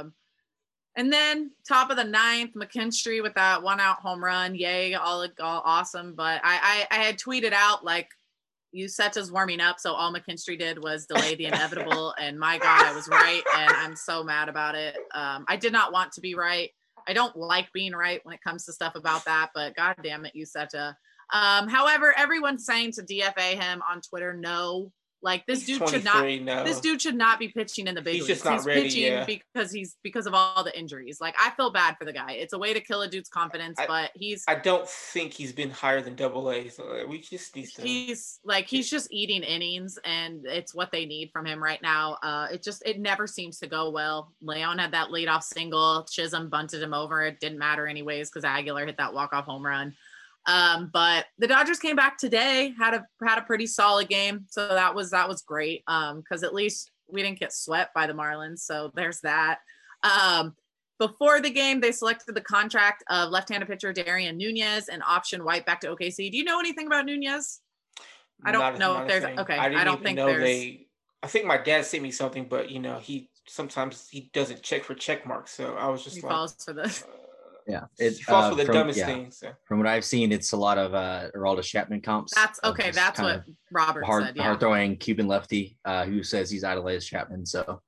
um 0.00 0.12
and 0.96 1.12
then 1.12 1.50
top 1.68 1.90
of 1.90 1.96
the 1.96 2.04
ninth 2.04 2.52
mckinstry 2.54 3.22
with 3.22 3.34
that 3.34 3.62
one 3.62 3.80
out 3.80 4.00
home 4.00 4.22
run 4.22 4.54
yay 4.54 4.94
all, 4.94 5.26
all 5.40 5.62
awesome 5.64 6.14
but 6.14 6.40
I, 6.44 6.86
I 6.90 6.98
i 6.98 7.02
had 7.04 7.18
tweeted 7.18 7.52
out 7.52 7.84
like 7.84 8.08
Uceta's 8.74 9.32
warming 9.32 9.60
up, 9.60 9.80
so 9.80 9.94
all 9.94 10.12
McKinstry 10.12 10.58
did 10.58 10.82
was 10.82 11.06
delay 11.06 11.34
the 11.34 11.46
inevitable. 11.46 12.14
and 12.20 12.38
my 12.38 12.58
God, 12.58 12.84
I 12.84 12.94
was 12.94 13.08
right, 13.08 13.42
and 13.56 13.70
I'm 13.70 13.96
so 13.96 14.22
mad 14.22 14.50
about 14.50 14.74
it. 14.74 14.96
Um, 15.14 15.46
I 15.48 15.56
did 15.56 15.72
not 15.72 15.92
want 15.92 16.12
to 16.12 16.20
be 16.20 16.34
right. 16.34 16.70
I 17.06 17.12
don't 17.12 17.36
like 17.36 17.72
being 17.72 17.92
right 17.92 18.20
when 18.24 18.34
it 18.34 18.42
comes 18.42 18.64
to 18.64 18.72
stuff 18.72 18.94
about 18.94 19.24
that, 19.24 19.50
but 19.54 19.76
god 19.76 19.96
damn 20.02 20.24
it, 20.24 20.34
Uceta. 20.36 20.94
Um, 21.32 21.68
however, 21.68 22.14
everyone's 22.16 22.64
saying 22.64 22.92
to 22.92 23.02
DFA 23.02 23.60
him 23.60 23.82
on 23.88 24.00
Twitter, 24.00 24.34
no, 24.34 24.92
like 25.26 25.44
this 25.46 25.66
he's 25.66 25.80
dude 25.80 25.88
should 25.88 26.04
not. 26.04 26.24
No. 26.24 26.62
This 26.62 26.80
dude 26.80 27.02
should 27.02 27.16
not 27.16 27.40
be 27.40 27.48
pitching 27.48 27.88
in 27.88 27.96
the 27.96 28.00
big 28.00 28.14
he's 28.14 28.28
leagues. 28.28 28.38
Just 28.38 28.44
not 28.44 28.54
he's 28.54 28.66
ready, 28.66 28.82
pitching 28.82 29.02
yeah. 29.02 29.24
because 29.24 29.72
he's 29.72 29.96
because 30.04 30.26
of 30.26 30.34
all 30.34 30.62
the 30.62 30.78
injuries. 30.78 31.18
Like 31.20 31.34
I 31.36 31.50
feel 31.50 31.72
bad 31.72 31.96
for 31.98 32.04
the 32.04 32.12
guy. 32.12 32.34
It's 32.34 32.52
a 32.52 32.58
way 32.58 32.72
to 32.72 32.80
kill 32.80 33.02
a 33.02 33.08
dude's 33.08 33.28
confidence, 33.28 33.76
I, 33.78 33.86
but 33.88 34.10
he's. 34.14 34.44
I 34.46 34.54
don't 34.54 34.88
think 34.88 35.32
he's 35.32 35.52
been 35.52 35.70
higher 35.70 36.00
than 36.00 36.14
Double 36.14 36.48
A. 36.52 36.68
So 36.68 37.04
we 37.08 37.20
just 37.20 37.56
need 37.56 37.66
to. 37.74 37.82
He's 37.82 38.38
like 38.44 38.68
he's 38.68 38.88
just 38.88 39.08
eating 39.10 39.42
innings, 39.42 39.98
and 40.04 40.46
it's 40.46 40.72
what 40.72 40.92
they 40.92 41.04
need 41.04 41.30
from 41.32 41.44
him 41.44 41.60
right 41.60 41.82
now. 41.82 42.18
Uh, 42.22 42.46
it 42.52 42.62
just 42.62 42.86
it 42.86 43.00
never 43.00 43.26
seems 43.26 43.58
to 43.58 43.66
go 43.66 43.90
well. 43.90 44.32
Leon 44.40 44.78
had 44.78 44.92
that 44.92 45.08
leadoff 45.08 45.42
single. 45.42 46.06
Chisholm 46.08 46.48
bunted 46.48 46.80
him 46.80 46.94
over. 46.94 47.22
It 47.22 47.40
didn't 47.40 47.58
matter 47.58 47.88
anyways 47.88 48.30
because 48.30 48.44
Aguilar 48.44 48.86
hit 48.86 48.98
that 48.98 49.12
walk 49.12 49.32
off 49.32 49.46
home 49.46 49.66
run. 49.66 49.92
Um, 50.46 50.90
but 50.92 51.26
the 51.38 51.48
Dodgers 51.48 51.78
came 51.78 51.96
back 51.96 52.18
today, 52.18 52.72
had 52.78 52.94
a 52.94 53.06
had 53.24 53.38
a 53.38 53.42
pretty 53.42 53.66
solid 53.66 54.08
game, 54.08 54.46
so 54.48 54.68
that 54.68 54.94
was 54.94 55.10
that 55.10 55.28
was 55.28 55.42
great. 55.42 55.82
Um, 55.88 56.20
because 56.20 56.42
at 56.42 56.54
least 56.54 56.90
we 57.08 57.22
didn't 57.22 57.40
get 57.40 57.52
swept 57.52 57.94
by 57.94 58.06
the 58.06 58.12
Marlins, 58.12 58.60
so 58.60 58.92
there's 58.94 59.20
that. 59.20 59.58
Um, 60.02 60.54
before 60.98 61.40
the 61.40 61.50
game, 61.50 61.80
they 61.80 61.92
selected 61.92 62.34
the 62.34 62.40
contract 62.40 63.04
of 63.10 63.30
left-handed 63.30 63.68
pitcher 63.68 63.92
Darien 63.92 64.38
Nunez 64.38 64.88
and 64.88 65.02
option 65.06 65.44
White 65.44 65.66
back 65.66 65.80
to 65.80 65.88
OKC. 65.88 66.30
Do 66.30 66.36
you 66.38 66.44
know 66.44 66.58
anything 66.58 66.86
about 66.86 67.04
Nunez? 67.04 67.60
I 68.44 68.52
don't 68.52 68.60
not, 68.60 68.78
know 68.78 68.94
not 68.94 69.02
if 69.02 69.08
there's 69.08 69.38
okay. 69.38 69.56
I, 69.56 69.80
I 69.80 69.84
don't 69.84 70.02
think 70.02 70.18
there's. 70.18 70.42
They, 70.42 70.86
I 71.22 71.26
think 71.26 71.46
my 71.46 71.58
dad 71.58 71.84
sent 71.84 72.02
me 72.02 72.10
something, 72.10 72.46
but 72.48 72.70
you 72.70 72.78
know 72.78 72.98
he 72.98 73.30
sometimes 73.48 74.08
he 74.08 74.30
doesn't 74.32 74.62
check 74.62 74.84
for 74.84 74.94
check 74.94 75.26
marks, 75.26 75.52
so 75.52 75.74
I 75.74 75.88
was 75.88 76.04
just 76.04 76.16
he 76.16 76.22
like, 76.22 76.30
falls 76.30 76.56
for 76.64 76.72
this. 76.72 77.02
Uh, 77.02 77.25
yeah, 77.66 77.84
it's 77.98 78.20
falls 78.20 78.44
uh, 78.44 78.50
for 78.50 78.54
the 78.56 78.64
from, 78.64 78.74
dumbest 78.74 78.98
yeah, 78.98 79.06
things. 79.06 79.38
So. 79.38 79.50
From 79.64 79.78
what 79.78 79.86
I've 79.88 80.04
seen, 80.04 80.32
it's 80.32 80.52
a 80.52 80.56
lot 80.56 80.78
of 80.78 80.94
uh 80.94 81.30
Aroldis 81.34 81.64
Chapman 81.64 82.00
comps. 82.00 82.34
That's 82.34 82.60
okay. 82.62 82.90
That's 82.90 83.20
what 83.20 83.42
Robert 83.72 84.04
hard, 84.04 84.24
said. 84.24 84.36
Yeah. 84.36 84.42
Hard 84.44 84.60
throwing 84.60 84.96
Cuban 84.96 85.26
lefty 85.26 85.76
uh, 85.84 86.04
who 86.04 86.22
says 86.22 86.50
he's 86.50 86.64
idolized 86.64 87.08
Chapman. 87.08 87.44
So 87.44 87.80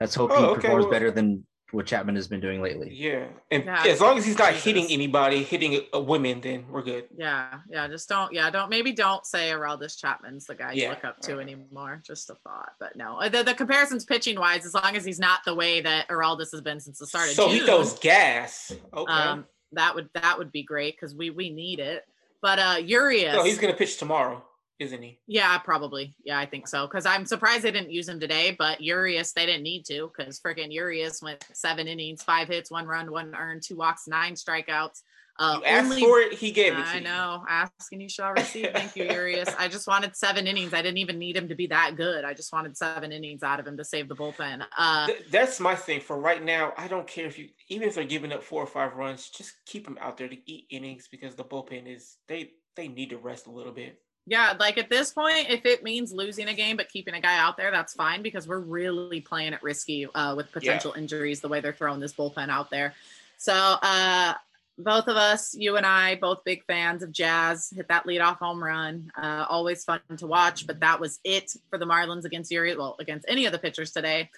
let's 0.00 0.14
hope 0.14 0.30
oh, 0.32 0.38
he 0.38 0.44
okay, 0.44 0.60
performs 0.62 0.84
well, 0.84 0.92
better 0.92 1.10
than 1.10 1.46
what 1.74 1.86
Chapman 1.86 2.16
has 2.16 2.28
been 2.28 2.40
doing 2.40 2.62
lately. 2.62 2.90
Yeah, 2.92 3.26
and 3.50 3.64
yeah, 3.64 3.84
as 3.86 4.00
long 4.00 4.16
as 4.16 4.24
he's 4.24 4.38
not 4.38 4.50
Jesus. 4.50 4.64
hitting 4.64 4.86
anybody, 4.90 5.42
hitting 5.42 5.80
a, 5.92 6.00
women, 6.00 6.40
then 6.40 6.66
we're 6.70 6.82
good. 6.82 7.04
Yeah, 7.16 7.58
yeah. 7.68 7.88
Just 7.88 8.08
don't. 8.08 8.32
Yeah, 8.32 8.48
don't. 8.50 8.70
Maybe 8.70 8.92
don't 8.92 9.26
say 9.26 9.50
Aroldis 9.50 9.98
Chapman's 9.98 10.46
the 10.46 10.54
guy 10.54 10.72
you 10.72 10.88
look 10.88 11.04
up 11.04 11.20
to 11.22 11.40
anymore. 11.40 12.02
Just 12.06 12.30
a 12.30 12.34
thought, 12.36 12.72
but 12.78 12.96
no. 12.96 13.20
Uh, 13.20 13.28
the, 13.28 13.42
the 13.42 13.54
comparisons 13.54 14.04
pitching 14.04 14.38
wise, 14.38 14.64
as 14.64 14.74
long 14.74 14.96
as 14.96 15.04
he's 15.04 15.18
not 15.18 15.40
the 15.44 15.54
way 15.54 15.80
that 15.80 16.08
Aroldis 16.08 16.52
has 16.52 16.60
been 16.60 16.80
since 16.80 16.98
the 16.98 17.06
start 17.06 17.28
of 17.28 17.34
so 17.34 17.48
June. 17.48 17.60
he 17.60 17.66
throws 17.66 17.98
gas. 17.98 18.72
Okay. 18.94 19.12
Um, 19.12 19.46
that 19.72 19.94
would 19.94 20.08
that 20.14 20.38
would 20.38 20.52
be 20.52 20.62
great 20.62 20.96
because 20.96 21.14
we 21.14 21.30
we 21.30 21.50
need 21.50 21.80
it. 21.80 22.04
But 22.40 22.58
uh 22.58 22.76
Urias. 22.84 23.34
No, 23.34 23.44
he's 23.44 23.58
gonna 23.58 23.74
pitch 23.74 23.98
tomorrow, 23.98 24.42
isn't 24.78 25.02
he? 25.02 25.20
Yeah, 25.26 25.56
probably. 25.58 26.14
Yeah, 26.24 26.38
I 26.38 26.46
think 26.46 26.66
so. 26.66 26.86
Because 26.86 27.06
I'm 27.06 27.26
surprised 27.26 27.62
they 27.62 27.70
didn't 27.70 27.92
use 27.92 28.08
him 28.08 28.20
today. 28.20 28.54
But 28.58 28.80
Urias, 28.80 29.32
they 29.32 29.46
didn't 29.46 29.62
need 29.62 29.84
to 29.86 30.10
because 30.16 30.40
freaking 30.40 30.72
Urias 30.72 31.22
went 31.22 31.44
seven 31.52 31.86
innings, 31.86 32.22
five 32.22 32.48
hits, 32.48 32.70
one 32.70 32.86
run, 32.86 33.10
one 33.10 33.34
earned, 33.34 33.62
two 33.62 33.76
walks, 33.76 34.08
nine 34.08 34.34
strikeouts. 34.34 35.02
Uh, 35.36 35.58
you 35.58 35.64
asked 35.64 35.84
only, 35.86 36.00
for 36.00 36.20
it, 36.20 36.32
he 36.32 36.52
gave 36.52 36.74
it 36.74 36.78
I 36.78 37.00
know. 37.00 37.44
Asking 37.48 38.00
you 38.00 38.08
shall 38.08 38.32
receive. 38.32 38.70
Thank 38.72 38.94
you, 38.94 39.04
Urias. 39.04 39.48
I 39.58 39.66
just 39.66 39.88
wanted 39.88 40.14
seven 40.14 40.46
innings. 40.46 40.72
I 40.72 40.80
didn't 40.80 40.98
even 40.98 41.18
need 41.18 41.36
him 41.36 41.48
to 41.48 41.56
be 41.56 41.66
that 41.68 41.96
good. 41.96 42.24
I 42.24 42.34
just 42.34 42.52
wanted 42.52 42.76
seven 42.76 43.10
innings 43.10 43.42
out 43.42 43.58
of 43.58 43.66
him 43.66 43.76
to 43.76 43.84
save 43.84 44.08
the 44.08 44.14
bullpen. 44.14 44.64
Uh, 44.78 45.08
Th- 45.08 45.24
that's 45.30 45.58
my 45.58 45.74
thing 45.74 46.00
for 46.00 46.18
right 46.20 46.42
now. 46.42 46.72
I 46.76 46.86
don't 46.86 47.06
care 47.06 47.26
if 47.26 47.36
you, 47.36 47.48
even 47.68 47.88
if 47.88 47.96
they're 47.96 48.04
giving 48.04 48.32
up 48.32 48.44
four 48.44 48.62
or 48.62 48.66
five 48.66 48.94
runs, 48.94 49.28
just 49.28 49.54
keep 49.66 49.84
them 49.84 49.98
out 50.00 50.16
there 50.16 50.28
to 50.28 50.36
eat 50.50 50.66
innings 50.70 51.08
because 51.10 51.34
the 51.34 51.44
bullpen 51.44 51.92
is 51.92 52.16
they 52.28 52.52
they 52.76 52.86
need 52.86 53.10
to 53.10 53.18
rest 53.18 53.46
a 53.46 53.52
little 53.52 53.72
bit. 53.72 53.98
Yeah, 54.26 54.54
like 54.58 54.78
at 54.78 54.88
this 54.88 55.12
point, 55.12 55.50
if 55.50 55.66
it 55.66 55.82
means 55.82 56.10
losing 56.10 56.48
a 56.48 56.54
game 56.54 56.78
but 56.78 56.88
keeping 56.88 57.14
a 57.14 57.20
guy 57.20 57.38
out 57.38 57.58
there, 57.58 57.70
that's 57.70 57.92
fine 57.92 58.22
because 58.22 58.48
we're 58.48 58.60
really 58.60 59.20
playing 59.20 59.52
it 59.52 59.62
risky 59.62 60.06
uh, 60.14 60.34
with 60.34 60.50
potential 60.50 60.92
yeah. 60.94 61.02
injuries 61.02 61.40
the 61.40 61.48
way 61.48 61.60
they're 61.60 61.74
throwing 61.74 62.00
this 62.00 62.14
bullpen 62.14 62.48
out 62.48 62.70
there. 62.70 62.94
So 63.36 63.52
uh, 63.52 64.32
both 64.78 65.08
of 65.08 65.16
us, 65.16 65.54
you 65.54 65.76
and 65.76 65.84
I, 65.84 66.16
both 66.16 66.42
big 66.44 66.64
fans 66.64 67.02
of 67.02 67.12
Jazz, 67.12 67.70
hit 67.74 67.88
that 67.88 68.06
leadoff 68.06 68.38
home 68.38 68.64
run. 68.64 69.10
Uh, 69.16 69.44
always 69.48 69.84
fun 69.84 70.00
to 70.16 70.26
watch, 70.26 70.66
but 70.66 70.80
that 70.80 71.00
was 71.00 71.20
it 71.22 71.54
for 71.68 71.78
the 71.78 71.86
Marlins 71.86 72.24
against 72.24 72.50
Uri, 72.50 72.74
well, 72.76 72.96
against 72.98 73.26
any 73.28 73.44
of 73.44 73.52
the 73.52 73.58
pitchers 73.58 73.92
today. 73.92 74.30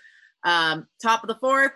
Um, 0.43 0.89
top 1.01 1.23
of 1.23 1.29
the 1.29 1.37
fourth, 1.37 1.73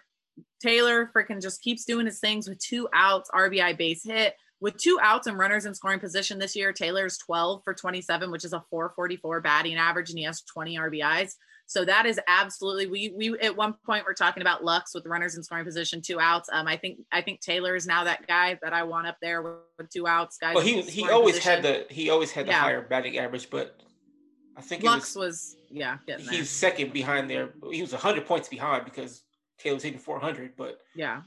Taylor 0.60 1.10
freaking 1.14 1.40
just 1.40 1.62
keeps 1.62 1.84
doing 1.84 2.06
his 2.06 2.18
things 2.18 2.48
with 2.48 2.58
two 2.58 2.88
outs, 2.92 3.30
RBI 3.32 3.78
base 3.78 4.04
hit. 4.04 4.34
With 4.60 4.76
two 4.76 4.98
outs 5.02 5.26
and 5.26 5.38
runners 5.38 5.64
in 5.64 5.74
scoring 5.74 6.00
position 6.00 6.38
this 6.38 6.54
year, 6.54 6.72
Taylor's 6.72 7.16
12 7.18 7.62
for 7.64 7.72
27, 7.72 8.30
which 8.30 8.44
is 8.44 8.52
a 8.52 8.62
444 8.70 9.40
batting 9.40 9.76
average, 9.76 10.10
and 10.10 10.18
he 10.18 10.24
has 10.24 10.42
20 10.42 10.76
RBIs. 10.76 11.34
So 11.70 11.84
that 11.84 12.04
is 12.04 12.18
absolutely 12.26 12.88
we 12.88 13.14
we 13.16 13.38
at 13.38 13.56
one 13.56 13.74
point 13.86 14.04
we're 14.04 14.12
talking 14.12 14.40
about 14.40 14.64
Lux 14.64 14.92
with 14.92 15.06
runners 15.06 15.36
in 15.36 15.44
scoring 15.44 15.64
position, 15.64 16.02
two 16.02 16.18
outs. 16.18 16.48
Um, 16.52 16.66
I 16.66 16.76
think 16.76 16.98
I 17.12 17.22
think 17.22 17.40
Taylor 17.40 17.76
is 17.76 17.86
now 17.86 18.02
that 18.02 18.26
guy 18.26 18.58
that 18.60 18.72
I 18.72 18.82
want 18.82 19.06
up 19.06 19.18
there 19.22 19.40
with, 19.40 19.54
with 19.78 19.88
two 19.88 20.08
outs. 20.08 20.36
Guys, 20.36 20.56
well, 20.56 20.64
he 20.64 20.82
he 20.82 21.08
always 21.08 21.36
position. 21.36 21.62
had 21.62 21.62
the 21.62 21.86
he 21.94 22.10
always 22.10 22.32
had 22.32 22.46
the 22.46 22.50
yeah. 22.50 22.60
higher 22.60 22.82
batting 22.82 23.18
average, 23.18 23.50
but 23.50 23.80
I 24.56 24.62
think 24.62 24.82
Lux 24.82 25.14
was, 25.14 25.24
was, 25.24 25.56
yeah 25.70 25.98
he's 26.28 26.50
second 26.50 26.92
behind 26.92 27.30
there. 27.30 27.50
He 27.70 27.82
was 27.82 27.92
hundred 27.92 28.26
points 28.26 28.48
behind 28.48 28.84
because 28.84 29.22
Taylor's 29.58 29.84
hitting 29.84 30.00
four 30.00 30.18
hundred, 30.18 30.56
but 30.56 30.80
yeah. 30.96 31.22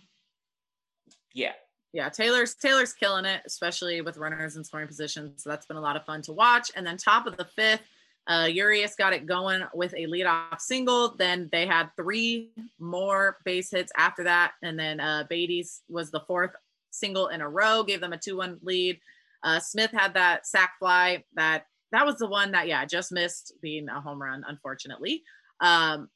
Yeah. 1.33 1.53
Yeah, 1.93 2.09
Taylor's 2.09 2.55
Taylor's 2.55 2.91
killing 2.91 3.25
it, 3.25 3.43
especially 3.45 4.01
with 4.01 4.17
runners 4.17 4.55
in 4.57 4.63
scoring 4.63 4.87
positions. 4.87 5.43
So 5.43 5.49
that's 5.49 5.67
been 5.67 5.77
a 5.77 5.81
lot 5.81 5.95
of 5.95 6.05
fun 6.05 6.23
to 6.23 6.33
watch. 6.33 6.71
And 6.75 6.85
then 6.85 6.97
top 6.97 7.27
of 7.27 7.37
the 7.37 7.45
fifth, 7.45 7.83
uh, 8.25 8.47
Urias 8.51 8.95
got 8.95 9.13
it 9.13 9.27
going 9.27 9.61
with 9.75 9.93
a 9.93 10.07
leadoff 10.07 10.59
single. 10.59 11.15
Then 11.15 11.49
they 11.51 11.67
had 11.67 11.89
three 11.95 12.51
more 12.79 13.37
base 13.45 13.69
hits 13.69 13.91
after 13.95 14.23
that, 14.23 14.53
and 14.63 14.77
then 14.77 14.99
uh, 14.99 15.25
Beaty's 15.29 15.81
was 15.87 16.09
the 16.09 16.21
fourth 16.21 16.51
single 16.89 17.27
in 17.27 17.41
a 17.41 17.49
row, 17.49 17.83
gave 17.83 18.01
them 18.01 18.13
a 18.13 18.17
two-one 18.17 18.59
lead. 18.63 18.99
Uh, 19.43 19.59
Smith 19.59 19.91
had 19.91 20.15
that 20.15 20.47
sac 20.47 20.73
fly 20.79 21.23
that 21.35 21.65
that 21.91 22.05
was 22.05 22.17
the 22.17 22.27
one 22.27 22.51
that 22.53 22.67
yeah 22.67 22.85
just 22.85 23.11
missed 23.11 23.53
being 23.61 23.87
a 23.87 24.01
home 24.01 24.21
run, 24.21 24.43
unfortunately. 24.47 25.21
Um, 25.59 26.09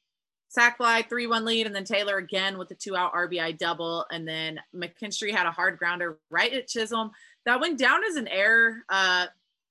sac 0.48 0.76
fly, 0.78 1.02
3 1.02 1.26
1 1.26 1.44
lead. 1.44 1.66
And 1.66 1.74
then 1.74 1.84
Taylor 1.84 2.16
again 2.16 2.58
with 2.58 2.68
the 2.68 2.74
two 2.74 2.96
out 2.96 3.12
RBI 3.12 3.58
double. 3.58 4.06
And 4.10 4.26
then 4.26 4.60
McKinstry 4.74 5.32
had 5.32 5.46
a 5.46 5.50
hard 5.50 5.78
grounder 5.78 6.18
right 6.30 6.52
at 6.52 6.68
Chisholm. 6.68 7.10
That 7.46 7.60
went 7.60 7.78
down 7.78 8.00
as 8.04 8.16
an 8.16 8.28
error. 8.28 8.82
Uh, 8.88 9.26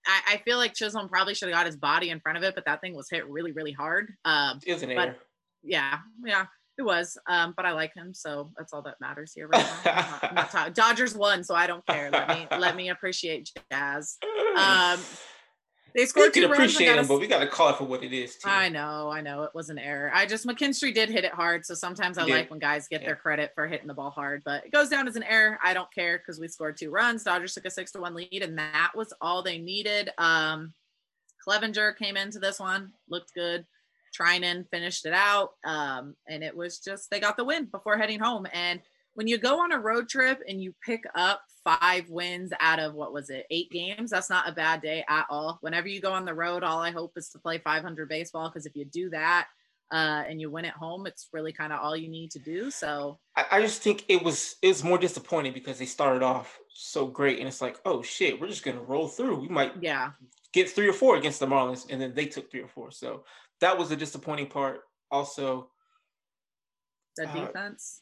I, 0.07 0.21
I 0.33 0.37
feel 0.45 0.57
like 0.57 0.73
Chisholm 0.73 1.09
probably 1.09 1.33
should 1.33 1.49
have 1.49 1.57
got 1.57 1.65
his 1.65 1.75
body 1.75 2.09
in 2.09 2.19
front 2.19 2.37
of 2.37 2.43
it, 2.43 2.55
but 2.55 2.65
that 2.65 2.81
thing 2.81 2.95
was 2.95 3.09
hit 3.09 3.27
really, 3.27 3.51
really 3.51 3.73
hard. 3.73 4.13
Um, 4.25 4.59
it 4.65 4.73
was 4.73 4.83
an 4.83 4.91
error. 4.91 5.15
Yeah, 5.63 5.99
yeah, 6.23 6.45
it 6.77 6.83
was. 6.83 7.17
Um, 7.27 7.53
but 7.57 7.65
I 7.65 7.71
like 7.71 7.93
him, 7.93 8.13
so 8.13 8.51
that's 8.57 8.71
all 8.71 8.81
that 8.83 8.95
matters 9.01 9.33
here 9.33 9.47
right 9.47 9.65
now. 9.85 10.19
I'm 10.23 10.35
not, 10.35 10.51
I'm 10.53 10.55
not 10.55 10.75
Dodgers 10.75 11.13
won, 11.13 11.43
so 11.43 11.55
I 11.55 11.67
don't 11.67 11.85
care. 11.85 12.09
Let 12.09 12.29
me 12.29 12.47
let 12.57 12.75
me 12.75 12.89
appreciate 12.89 13.51
Jazz. 13.71 14.17
Um, 14.57 14.99
they 15.97 16.03
we 16.03 16.05
scored 16.05 16.31
can 16.31 16.43
two 16.43 16.47
runs. 16.47 16.59
appreciate 16.59 16.95
him, 16.95 17.03
a- 17.03 17.07
but 17.07 17.19
we 17.19 17.27
got 17.27 17.39
to 17.39 17.47
call 17.47 17.69
it 17.69 17.75
for 17.75 17.83
what 17.83 18.03
it 18.03 18.13
is. 18.13 18.35
Too. 18.37 18.47
I 18.49 18.69
know, 18.69 19.09
I 19.09 19.19
know, 19.19 19.43
it 19.43 19.51
was 19.53 19.69
an 19.69 19.77
error. 19.79 20.11
I 20.13 20.25
just 20.25 20.45
McKinstry 20.47 20.93
did 20.93 21.09
hit 21.09 21.25
it 21.25 21.33
hard, 21.33 21.65
so 21.65 21.73
sometimes 21.73 22.17
I 22.17 22.25
did. 22.25 22.31
like 22.31 22.49
when 22.51 22.59
guys 22.59 22.87
get 22.87 23.01
Yeah. 23.01 23.07
their 23.07 23.15
credit 23.17 23.51
for 23.55 23.67
hitting 23.67 23.87
the 23.87 23.93
ball 23.93 24.11
hard. 24.11 24.43
But 24.45 24.65
it 24.65 24.71
goes 24.71 24.87
down 24.87 25.07
as 25.07 25.15
an 25.17 25.23
error. 25.23 25.59
I 25.61 25.73
don't 25.73 25.91
care 25.93 26.19
because 26.19 26.39
we 26.39 26.47
scored 26.47 26.77
two 26.77 26.91
runs. 26.91 27.23
Dodgers 27.23 27.53
took 27.53 27.65
a 27.65 27.69
six 27.71 27.91
to 27.93 27.99
one 27.99 28.13
lead, 28.15 28.43
and 28.43 28.57
that 28.59 28.91
was 28.95 29.11
all 29.19 29.41
they 29.43 29.57
needed. 29.57 30.09
Um, 30.17 30.73
Cleavinger 31.45 31.97
came 31.97 32.15
into 32.15 32.39
this 32.39 32.59
one, 32.59 32.93
looked 33.09 33.33
good. 33.33 33.65
Treinen 34.17 34.69
finished 34.69 35.05
it 35.05 35.13
out, 35.13 35.51
um, 35.65 36.15
and 36.27 36.43
it 36.43 36.55
was 36.55 36.79
just 36.79 37.09
they 37.09 37.19
got 37.19 37.37
the 37.37 37.43
win 37.43 37.65
before 37.65 37.97
heading 37.97 38.19
home. 38.19 38.47
And 38.53 38.81
when 39.17 39.27
you 39.27 39.39
go 39.39 39.59
on 39.61 39.71
a 39.71 39.79
road 39.79 40.07
trip 40.07 40.43
and 40.47 40.61
you 40.61 40.75
pick 40.85 41.01
up 41.15 41.41
five 41.63 42.07
wins 42.07 42.51
out 42.59 42.77
of 42.77 42.93
what 42.93 43.11
was 43.11 43.31
it, 43.31 43.47
eight 43.49 43.71
games, 43.71 44.11
that's 44.11 44.29
not 44.29 44.47
a 44.47 44.51
bad 44.51 44.79
day 44.79 45.03
at 45.09 45.25
all. 45.31 45.57
Whenever 45.61 45.87
you 45.87 45.99
go 45.99 46.13
on 46.13 46.23
the 46.23 46.35
road, 46.35 46.61
all 46.61 46.77
I 46.79 46.91
hope 46.91 47.13
is 47.15 47.29
to 47.29 47.39
play 47.39 47.57
500 47.57 48.07
baseball 48.07 48.47
because 48.47 48.67
if 48.67 48.75
you 48.75 48.85
do 48.85 49.09
that 49.09 49.47
uh, 49.91 50.23
and 50.29 50.39
you 50.39 50.51
win 50.51 50.65
at 50.65 50.75
home, 50.75 51.07
it's 51.07 51.29
really 51.33 51.51
kind 51.51 51.73
of 51.73 51.79
all 51.81 51.97
you 51.97 52.09
need 52.09 52.29
to 52.29 52.39
do. 52.39 52.69
So 52.69 53.17
I, 53.35 53.45
I 53.53 53.61
just 53.61 53.81
think 53.81 54.05
it 54.07 54.21
was 54.21 54.55
it 54.61 54.67
was 54.67 54.83
more 54.83 54.99
disappointing 54.99 55.51
because 55.51 55.79
they 55.79 55.87
started 55.87 56.21
off 56.21 56.55
so 56.69 57.07
great, 57.07 57.39
and 57.39 57.47
it's 57.47 57.59
like, 57.59 57.79
oh 57.85 58.03
shit, 58.03 58.39
we're 58.39 58.49
just 58.49 58.63
gonna 58.63 58.83
roll 58.83 59.07
through. 59.07 59.39
We 59.39 59.47
might 59.47 59.73
yeah, 59.81 60.11
get 60.53 60.69
three 60.69 60.87
or 60.87 60.93
four 60.93 61.15
against 61.17 61.39
the 61.39 61.47
Marlins, 61.47 61.87
and 61.89 61.99
then 61.99 62.13
they 62.13 62.27
took 62.27 62.51
three 62.51 62.61
or 62.61 62.67
four. 62.67 62.91
So 62.91 63.23
that 63.61 63.79
was 63.79 63.89
the 63.89 63.95
disappointing 63.95 64.47
part. 64.47 64.81
Also, 65.09 65.71
the 67.15 67.27
Uh, 67.27 67.47
defense. 67.47 68.01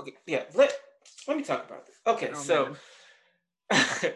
Okay, 0.00 0.12
yeah. 0.26 0.44
Let 0.54 0.72
let 1.28 1.36
me 1.36 1.42
talk 1.42 1.66
about 1.66 1.86
this. 1.86 1.96
Okay, 2.06 2.30
Oh, 2.34 2.38
so 2.38 2.76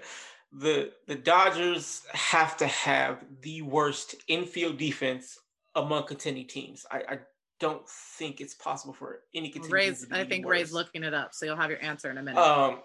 the 0.53 0.93
the 1.07 1.14
Dodgers 1.14 2.03
have 2.12 2.57
to 2.59 2.66
have 2.66 3.24
the 3.43 3.62
worst 3.62 4.14
infield 4.28 4.78
defense 4.78 5.39
among 5.74 6.07
contending 6.07 6.47
teams. 6.47 6.87
I, 6.91 7.03
I 7.09 7.18
don't 7.61 7.89
think 7.89 8.41
it's 8.41 8.55
possible 8.55 8.95
for 8.95 9.20
any 9.35 9.49
contending 9.49 9.72
Ray's, 9.72 10.03
to 10.03 10.09
be 10.09 10.16
I 10.16 10.24
think 10.24 10.45
worse. 10.45 10.53
Ray's 10.53 10.72
looking 10.72 11.05
it 11.05 11.14
up, 11.14 11.35
so 11.35 11.47
you'll 11.47 11.57
have 11.57 11.70
your 11.70 11.82
answer 11.82 12.11
in 12.11 12.18
a 12.18 12.22
minute. 12.22 12.41
Um, 12.41 12.80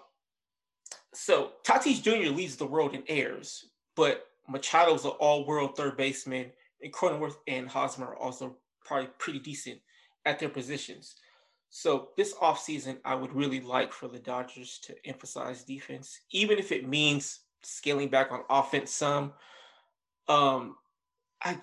so 1.12 1.52
Tatis 1.64 2.02
Jr. 2.02 2.32
leads 2.32 2.56
the 2.56 2.66
world 2.66 2.94
in 2.94 3.02
errors, 3.08 3.66
but 3.96 4.26
Machado's 4.50 5.04
an 5.04 5.12
all-world 5.20 5.76
third 5.76 5.96
baseman, 5.96 6.50
and 6.82 6.92
Cronenworth 6.92 7.36
and 7.46 7.68
Hosmer 7.68 8.06
are 8.06 8.16
also 8.16 8.56
probably 8.84 9.08
pretty 9.18 9.38
decent 9.38 9.78
at 10.24 10.38
their 10.38 10.48
positions. 10.48 11.16
So 11.70 12.08
this 12.16 12.34
offseason, 12.34 12.98
I 13.04 13.14
would 13.14 13.32
really 13.32 13.60
like 13.60 13.92
for 13.92 14.08
the 14.08 14.18
Dodgers 14.18 14.80
to 14.84 14.94
emphasize 15.06 15.62
defense, 15.62 16.20
even 16.32 16.58
if 16.58 16.72
it 16.72 16.88
means 16.88 17.40
scaling 17.62 18.08
back 18.08 18.32
on 18.32 18.42
offense 18.50 18.90
some. 18.90 19.32
Um, 20.28 20.76
I 21.42 21.58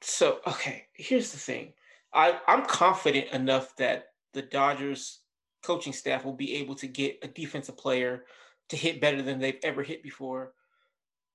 so 0.00 0.40
okay. 0.46 0.86
Here's 0.94 1.30
the 1.30 1.38
thing. 1.38 1.74
I 2.12 2.38
I'm 2.48 2.64
confident 2.64 3.28
enough 3.32 3.76
that 3.76 4.06
the 4.32 4.42
Dodgers 4.42 5.20
coaching 5.62 5.92
staff 5.92 6.24
will 6.24 6.32
be 6.32 6.56
able 6.56 6.74
to 6.76 6.86
get 6.86 7.18
a 7.22 7.28
defensive 7.28 7.76
player 7.76 8.24
to 8.70 8.76
hit 8.76 9.00
better 9.00 9.22
than 9.22 9.38
they've 9.38 9.60
ever 9.62 9.82
hit 9.82 10.02
before. 10.02 10.54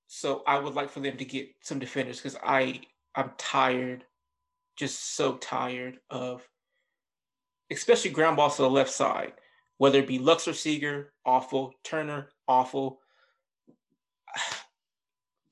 So 0.08 0.42
I 0.48 0.58
would 0.58 0.74
like 0.74 0.90
for 0.90 1.00
them 1.00 1.18
to 1.18 1.26
get 1.26 1.50
some 1.62 1.80
defenders 1.80 2.18
because 2.18 2.38
I 2.44 2.82
I'm 3.16 3.32
tired, 3.38 4.04
just 4.76 5.16
so 5.16 5.38
tired 5.38 6.00
of, 6.10 6.48
especially 7.72 8.12
ground 8.12 8.38
balls 8.38 8.56
to 8.56 8.62
the 8.62 8.70
left 8.70 8.92
side, 8.92 9.34
whether 9.78 10.00
it 10.00 10.08
be 10.08 10.20
Lux 10.20 10.48
or 10.48 10.54
Seager, 10.54 11.14
awful. 11.26 11.74
Turner, 11.84 12.30
awful. 12.48 13.00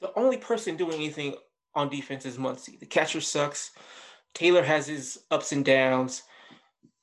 The 0.01 0.19
only 0.19 0.37
person 0.37 0.75
doing 0.75 0.95
anything 0.95 1.35
on 1.73 1.89
defense 1.89 2.25
is 2.25 2.37
Muncy. 2.37 2.79
The 2.79 2.85
catcher 2.85 3.21
sucks. 3.21 3.71
Taylor 4.35 4.61
has 4.61 4.85
his 4.85 5.17
ups 5.31 5.51
and 5.51 5.65
downs. 5.65 6.21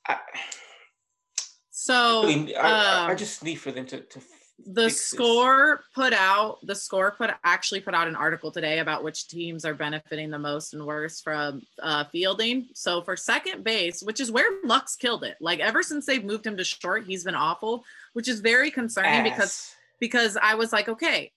I, 0.07 0.19
so 1.71 2.23
really, 2.23 2.55
I, 2.55 3.07
I 3.07 3.11
um, 3.11 3.17
just 3.17 3.43
need 3.43 3.55
for 3.55 3.71
them 3.71 3.85
to, 3.87 3.99
to 4.01 4.21
the 4.59 4.83
fix 4.83 4.93
this. 4.93 5.09
score 5.09 5.81
put 5.95 6.13
out 6.13 6.59
the 6.63 6.75
score 6.75 7.11
put 7.11 7.31
actually 7.43 7.79
put 7.79 7.93
out 7.93 8.07
an 8.07 8.15
article 8.15 8.51
today 8.51 8.79
about 8.79 9.03
which 9.03 9.27
teams 9.27 9.65
are 9.65 9.73
benefiting 9.73 10.29
the 10.29 10.39
most 10.39 10.73
and 10.73 10.85
worst 10.85 11.23
from 11.23 11.61
uh, 11.81 12.03
fielding 12.05 12.67
so 12.73 13.01
for 13.01 13.17
second 13.17 13.63
base 13.63 14.01
which 14.03 14.19
is 14.19 14.31
where 14.31 14.45
lux 14.63 14.95
killed 14.95 15.23
it 15.23 15.35
like 15.41 15.59
ever 15.59 15.81
since 15.81 16.05
they've 16.05 16.23
moved 16.23 16.45
him 16.45 16.55
to 16.55 16.63
short 16.63 17.05
he's 17.05 17.23
been 17.23 17.35
awful 17.35 17.83
which 18.13 18.27
is 18.27 18.41
very 18.41 18.69
concerning 18.69 19.23
because 19.23 19.41
Ass. 19.41 19.75
because 19.99 20.37
i 20.41 20.53
was 20.55 20.71
like 20.71 20.87
okay 20.87 21.31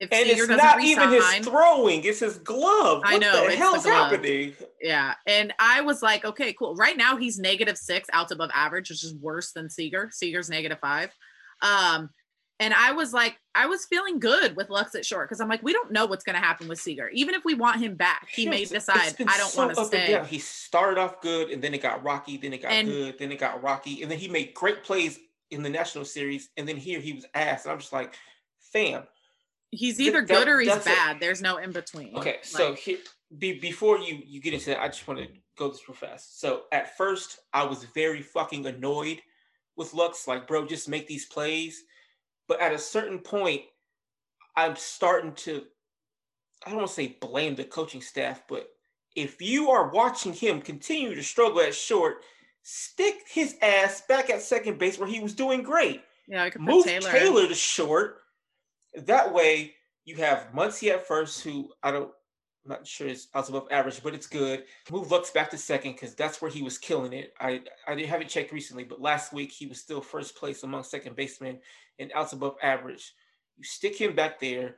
if 0.00 0.10
and 0.12 0.26
Seager 0.26 0.44
it's 0.44 0.62
not 0.62 0.82
even 0.82 1.10
his 1.10 1.46
throwing; 1.46 2.02
it's 2.04 2.20
his 2.20 2.38
glove. 2.38 3.02
I 3.04 3.18
know, 3.18 3.44
the 3.44 3.50
the 3.50 3.56
hell's 3.56 3.82
glove. 3.82 4.10
happening? 4.10 4.54
Yeah. 4.80 5.12
And 5.26 5.52
I 5.58 5.82
was 5.82 6.00
like, 6.00 6.24
okay, 6.24 6.54
cool. 6.54 6.74
Right 6.74 6.96
now 6.96 7.18
he's 7.18 7.38
negative 7.38 7.76
six 7.76 8.08
outs 8.14 8.32
above 8.32 8.48
average, 8.54 8.88
which 8.88 9.04
is 9.04 9.14
worse 9.14 9.52
than 9.52 9.68
Seager. 9.68 10.08
Seager's 10.10 10.48
negative 10.48 10.78
five. 10.80 11.10
Um, 11.60 12.08
and 12.60 12.72
I 12.74 12.92
was 12.92 13.12
like, 13.12 13.38
I 13.54 13.66
was 13.66 13.86
feeling 13.86 14.20
good 14.20 14.54
with 14.54 14.68
Lux 14.70 14.94
at 14.94 15.04
short 15.04 15.28
because 15.28 15.40
I'm 15.40 15.48
like, 15.48 15.62
we 15.62 15.72
don't 15.72 15.90
know 15.90 16.04
what's 16.06 16.22
going 16.22 16.34
to 16.38 16.40
happen 16.46 16.68
with 16.68 16.78
Seager. 16.78 17.08
Even 17.08 17.34
if 17.34 17.44
we 17.44 17.54
want 17.54 17.80
him 17.80 17.94
back, 17.96 18.28
he 18.30 18.46
may 18.48 18.64
decide 18.66 19.14
I 19.26 19.38
don't 19.38 19.50
so 19.50 19.64
want 19.66 19.76
to 19.76 19.84
stay. 19.86 20.12
down. 20.12 20.26
He 20.26 20.38
started 20.38 21.00
off 21.00 21.20
good, 21.22 21.50
and 21.50 21.60
then 21.62 21.74
it 21.74 21.82
got 21.82 22.04
rocky. 22.04 22.36
Then 22.36 22.52
it 22.52 22.62
got 22.62 22.70
And- 22.70 22.86
good. 22.86 23.18
Then 23.18 23.32
it 23.32 23.40
got 23.40 23.62
rocky, 23.62 24.02
and 24.02 24.10
then 24.10 24.18
he 24.18 24.28
made 24.28 24.54
great 24.54 24.84
plays 24.84 25.18
in 25.50 25.62
the 25.64 25.70
national 25.70 26.04
series. 26.04 26.50
And 26.56 26.68
then 26.68 26.76
here 26.76 27.00
he 27.00 27.14
was 27.14 27.24
ass. 27.34 27.64
And 27.64 27.72
I'm 27.72 27.78
just 27.80 27.92
like, 27.92 28.14
fam. 28.58 29.04
He's 29.72 29.96
Th- 29.96 30.08
either 30.08 30.20
that- 30.20 30.28
good 30.28 30.46
or 30.48 30.60
he's 30.60 30.84
bad. 30.84 31.18
There's 31.18 31.40
no 31.40 31.56
in 31.56 31.72
between. 31.72 32.14
Okay, 32.16 32.36
so 32.42 32.74
here, 32.74 32.98
be, 33.38 33.58
before 33.58 33.98
you 33.98 34.20
you 34.26 34.40
get 34.40 34.52
into 34.52 34.66
that, 34.66 34.80
I 34.80 34.88
just 34.88 35.08
want 35.08 35.20
to 35.20 35.26
go 35.56 35.68
this 35.70 35.88
real 35.88 35.96
fast. 35.96 36.40
So 36.40 36.64
at 36.72 36.96
first, 36.96 37.38
I 37.54 37.64
was 37.64 37.84
very 37.94 38.20
fucking 38.20 38.66
annoyed 38.66 39.20
with 39.76 39.94
Lux, 39.94 40.28
like, 40.28 40.46
bro, 40.46 40.66
just 40.66 40.88
make 40.88 41.06
these 41.06 41.24
plays. 41.26 41.84
But 42.50 42.60
at 42.60 42.72
a 42.72 42.78
certain 42.80 43.20
point, 43.20 43.62
I'm 44.56 44.74
starting 44.74 45.34
to, 45.34 45.62
I 46.66 46.70
don't 46.70 46.78
want 46.80 46.88
to 46.88 46.94
say 46.94 47.16
blame 47.20 47.54
the 47.54 47.62
coaching 47.62 48.02
staff, 48.02 48.42
but 48.48 48.68
if 49.14 49.40
you 49.40 49.70
are 49.70 49.92
watching 49.92 50.32
him 50.32 50.60
continue 50.60 51.14
to 51.14 51.22
struggle 51.22 51.60
at 51.60 51.76
short, 51.76 52.24
stick 52.64 53.22
his 53.30 53.54
ass 53.62 54.02
back 54.08 54.30
at 54.30 54.42
second 54.42 54.80
base 54.80 54.98
where 54.98 55.08
he 55.08 55.20
was 55.20 55.32
doing 55.32 55.62
great 55.62 56.02
yeah, 56.26 56.42
I 56.42 56.50
could 56.50 56.60
move 56.60 56.84
Taylor. 56.84 57.10
Taylor. 57.10 57.46
to 57.46 57.54
short. 57.54 58.18
That 58.94 59.32
way, 59.32 59.74
you 60.04 60.16
have 60.16 60.48
Muncy 60.52 60.90
at 60.90 61.06
first, 61.06 61.44
who 61.44 61.70
I 61.84 61.92
don't, 61.92 62.10
not 62.70 62.86
sure 62.86 63.08
it's 63.08 63.28
outs 63.34 63.50
above 63.50 63.68
average, 63.70 64.02
but 64.02 64.14
it's 64.14 64.26
good. 64.26 64.64
Move 64.90 65.10
Lux 65.10 65.30
back 65.30 65.50
to 65.50 65.58
second 65.58 65.92
because 65.92 66.14
that's 66.14 66.40
where 66.40 66.50
he 66.50 66.62
was 66.62 66.78
killing 66.78 67.12
it. 67.12 67.34
I 67.38 67.60
I 67.86 67.94
didn't 67.94 68.08
haven't 68.08 68.30
checked 68.30 68.52
recently, 68.52 68.84
but 68.84 69.00
last 69.00 69.32
week 69.32 69.52
he 69.52 69.66
was 69.66 69.78
still 69.80 70.00
first 70.00 70.36
place 70.36 70.62
among 70.62 70.84
second 70.84 71.16
basemen 71.16 71.58
and 71.98 72.10
outs 72.14 72.32
above 72.32 72.56
average. 72.62 73.12
You 73.58 73.64
stick 73.64 74.00
him 74.00 74.14
back 74.14 74.40
there. 74.40 74.76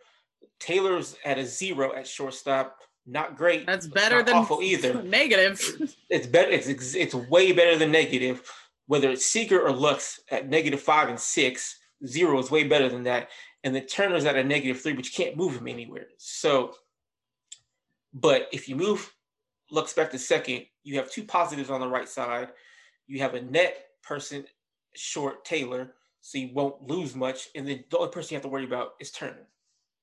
Taylor's 0.59 1.17
at 1.25 1.39
a 1.39 1.47
zero 1.47 1.95
at 1.95 2.07
shortstop. 2.07 2.79
Not 3.07 3.37
great. 3.37 3.67
That's 3.67 3.87
better 3.87 4.23
than 4.23 4.35
awful 4.35 4.63
either 4.63 5.03
negative. 5.05 5.61
it's 6.11 6.27
better. 6.27 6.51
It's 6.51 6.95
it's 6.95 7.15
way 7.15 7.53
better 7.53 7.77
than 7.77 7.93
negative. 7.93 8.43
Whether 8.87 9.11
it's 9.11 9.25
Seager 9.27 9.61
or 9.61 9.73
Lux 9.73 10.21
at 10.31 10.49
negative 10.49 10.81
five 10.81 11.09
and 11.09 11.19
six, 11.19 11.79
zero 12.07 12.39
is 12.39 12.51
way 12.51 12.65
better 12.65 12.89
than 12.89 13.05
that. 13.05 13.29
And 13.65 13.75
the 13.75 13.81
Turner's 13.81 14.25
at 14.25 14.37
a 14.37 14.43
negative 14.43 14.81
three, 14.81 14.93
but 14.93 15.05
you 15.05 15.13
can't 15.13 15.37
move 15.37 15.57
him 15.57 15.69
anywhere. 15.69 16.07
So, 16.17 16.75
but 18.13 18.49
if 18.53 18.69
you 18.69 18.77
move 18.77 19.13
Lux 19.71 19.93
back 19.93 20.11
to 20.11 20.19
second, 20.19 20.67
you 20.85 20.97
have 20.97 21.11
two 21.11 21.25
positives 21.25 21.71
on 21.71 21.81
the 21.81 21.89
right 21.89 22.09
side. 22.09 22.49
You 23.07 23.21
have 23.21 23.35
a 23.35 23.43
net 23.43 23.87
person 24.03 24.45
short 24.95 25.45
Taylor, 25.45 25.95
so 26.21 26.39
you 26.39 26.51
won't 26.53 26.83
lose 26.83 27.15
much. 27.15 27.49
And 27.55 27.67
then 27.67 27.85
the 27.91 27.99
only 27.99 28.11
person 28.11 28.35
you 28.35 28.37
have 28.37 28.43
to 28.43 28.49
worry 28.49 28.65
about 28.65 28.95
is 29.01 29.11
Turner. 29.11 29.49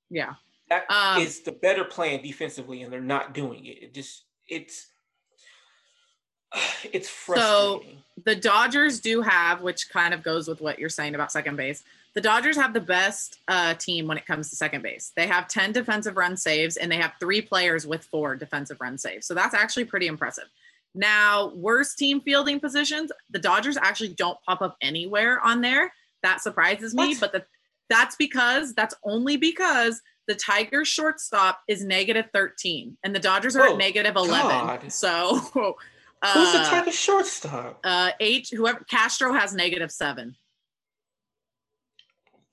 Yeah. 0.09 0.33
That 0.69 0.85
Um, 0.89 1.21
is 1.21 1.41
the 1.41 1.51
better 1.51 1.83
plan 1.83 2.21
defensively, 2.21 2.81
and 2.83 2.91
they're 2.91 3.01
not 3.01 3.33
doing 3.33 3.65
it. 3.65 3.83
It 3.83 3.93
just 3.93 4.23
it's 4.47 4.87
it's 6.91 7.09
frustrating. 7.09 7.97
So 8.17 8.23
the 8.25 8.35
Dodgers 8.35 8.99
do 8.99 9.21
have, 9.21 9.61
which 9.61 9.89
kind 9.89 10.13
of 10.13 10.23
goes 10.23 10.47
with 10.47 10.61
what 10.61 10.79
you're 10.79 10.89
saying 10.89 11.15
about 11.15 11.31
second 11.31 11.55
base. 11.55 11.83
The 12.19 12.23
Dodgers 12.23 12.57
have 12.57 12.73
the 12.73 12.81
best 12.81 13.39
uh, 13.47 13.75
team 13.75 14.05
when 14.05 14.17
it 14.17 14.25
comes 14.25 14.49
to 14.49 14.57
second 14.57 14.81
base. 14.81 15.13
They 15.15 15.25
have 15.25 15.47
10 15.47 15.71
defensive 15.71 16.17
run 16.17 16.35
saves 16.35 16.75
and 16.75 16.91
they 16.91 16.97
have 16.97 17.13
three 17.17 17.41
players 17.41 17.87
with 17.87 18.03
four 18.03 18.35
defensive 18.35 18.75
run 18.81 18.97
saves. 18.97 19.25
So 19.25 19.33
that's 19.33 19.53
actually 19.53 19.85
pretty 19.85 20.07
impressive. 20.07 20.43
Now, 20.93 21.53
worst 21.55 21.97
team 21.97 22.19
fielding 22.19 22.59
positions, 22.59 23.13
the 23.29 23.39
Dodgers 23.39 23.77
actually 23.77 24.09
don't 24.09 24.37
pop 24.45 24.61
up 24.61 24.75
anywhere 24.81 25.39
on 25.39 25.61
there. 25.61 25.93
That 26.21 26.41
surprises 26.41 26.93
me, 26.93 27.07
What? 27.15 27.19
but 27.21 27.31
the, 27.31 27.45
that's 27.89 28.17
because 28.17 28.73
that's 28.73 28.95
only 29.05 29.37
because 29.37 30.01
the 30.27 30.35
Tigers 30.35 30.89
shortstop 30.89 31.61
is 31.69 31.85
negative 31.85 32.25
13 32.33 32.97
and 33.01 33.15
the 33.15 33.19
Dodgers 33.19 33.55
are 33.55 33.65
Oh, 33.65 33.71
at 33.71 33.77
negative 33.77 34.17
11. 34.17 34.49
God. 34.49 34.91
So 34.91 35.37
Who's 35.37 35.51
the 36.51 36.59
uh, 36.59 36.69
Tiger 36.69 36.91
shortstop? 36.91 37.79
uh 37.85 38.11
H 38.19 38.49
whoever 38.49 38.83
Castro 38.89 39.31
has 39.31 39.53
negative 39.53 39.89
seven. 39.89 40.35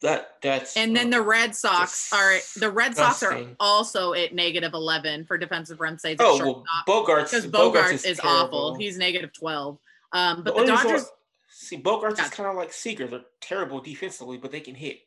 That 0.02 0.32
that's 0.42 0.76
And 0.76 0.94
then 0.94 1.08
the 1.10 1.22
Red 1.22 1.54
Sox 1.56 2.12
are 2.12 2.34
the 2.56 2.70
Red 2.70 2.94
Sox 2.96 3.22
are 3.22 3.30
Disgusting. 3.30 3.56
also 3.58 4.12
at 4.12 4.34
negative 4.34 4.74
eleven 4.74 5.24
for 5.24 5.38
defensive 5.38 5.80
run 5.80 5.98
saves. 5.98 6.20
at 6.20 6.26
oh 6.26 6.36
well, 6.36 6.38
shortstop, 6.38 6.86
Bogaerts 6.86 7.30
because 7.30 7.46
Bogaerts, 7.46 8.06
is, 8.06 8.18
terrible. 8.18 8.58
awful. 8.58 8.74
He's 8.76 8.98
negative 8.98 9.32
twelve. 9.32 9.78
Um, 10.12 10.42
but 10.44 10.54
the, 10.54 10.60
only 10.60 10.70
reason 10.72 10.86
why- 10.86 10.92
Dodgers 10.92 11.08
see 11.48 11.78
Bogaerts 11.78 12.18
Yeah. 12.18 12.24
is 12.24 12.30
kind 12.30 12.48
of 12.50 12.56
like 12.56 12.72
Seager. 12.74 13.06
They're 13.06 13.20
terrible 13.40 13.80
defensively, 13.80 14.36
but 14.36 14.52
they 14.52 14.60
can 14.60 14.74
hit. 14.74 15.00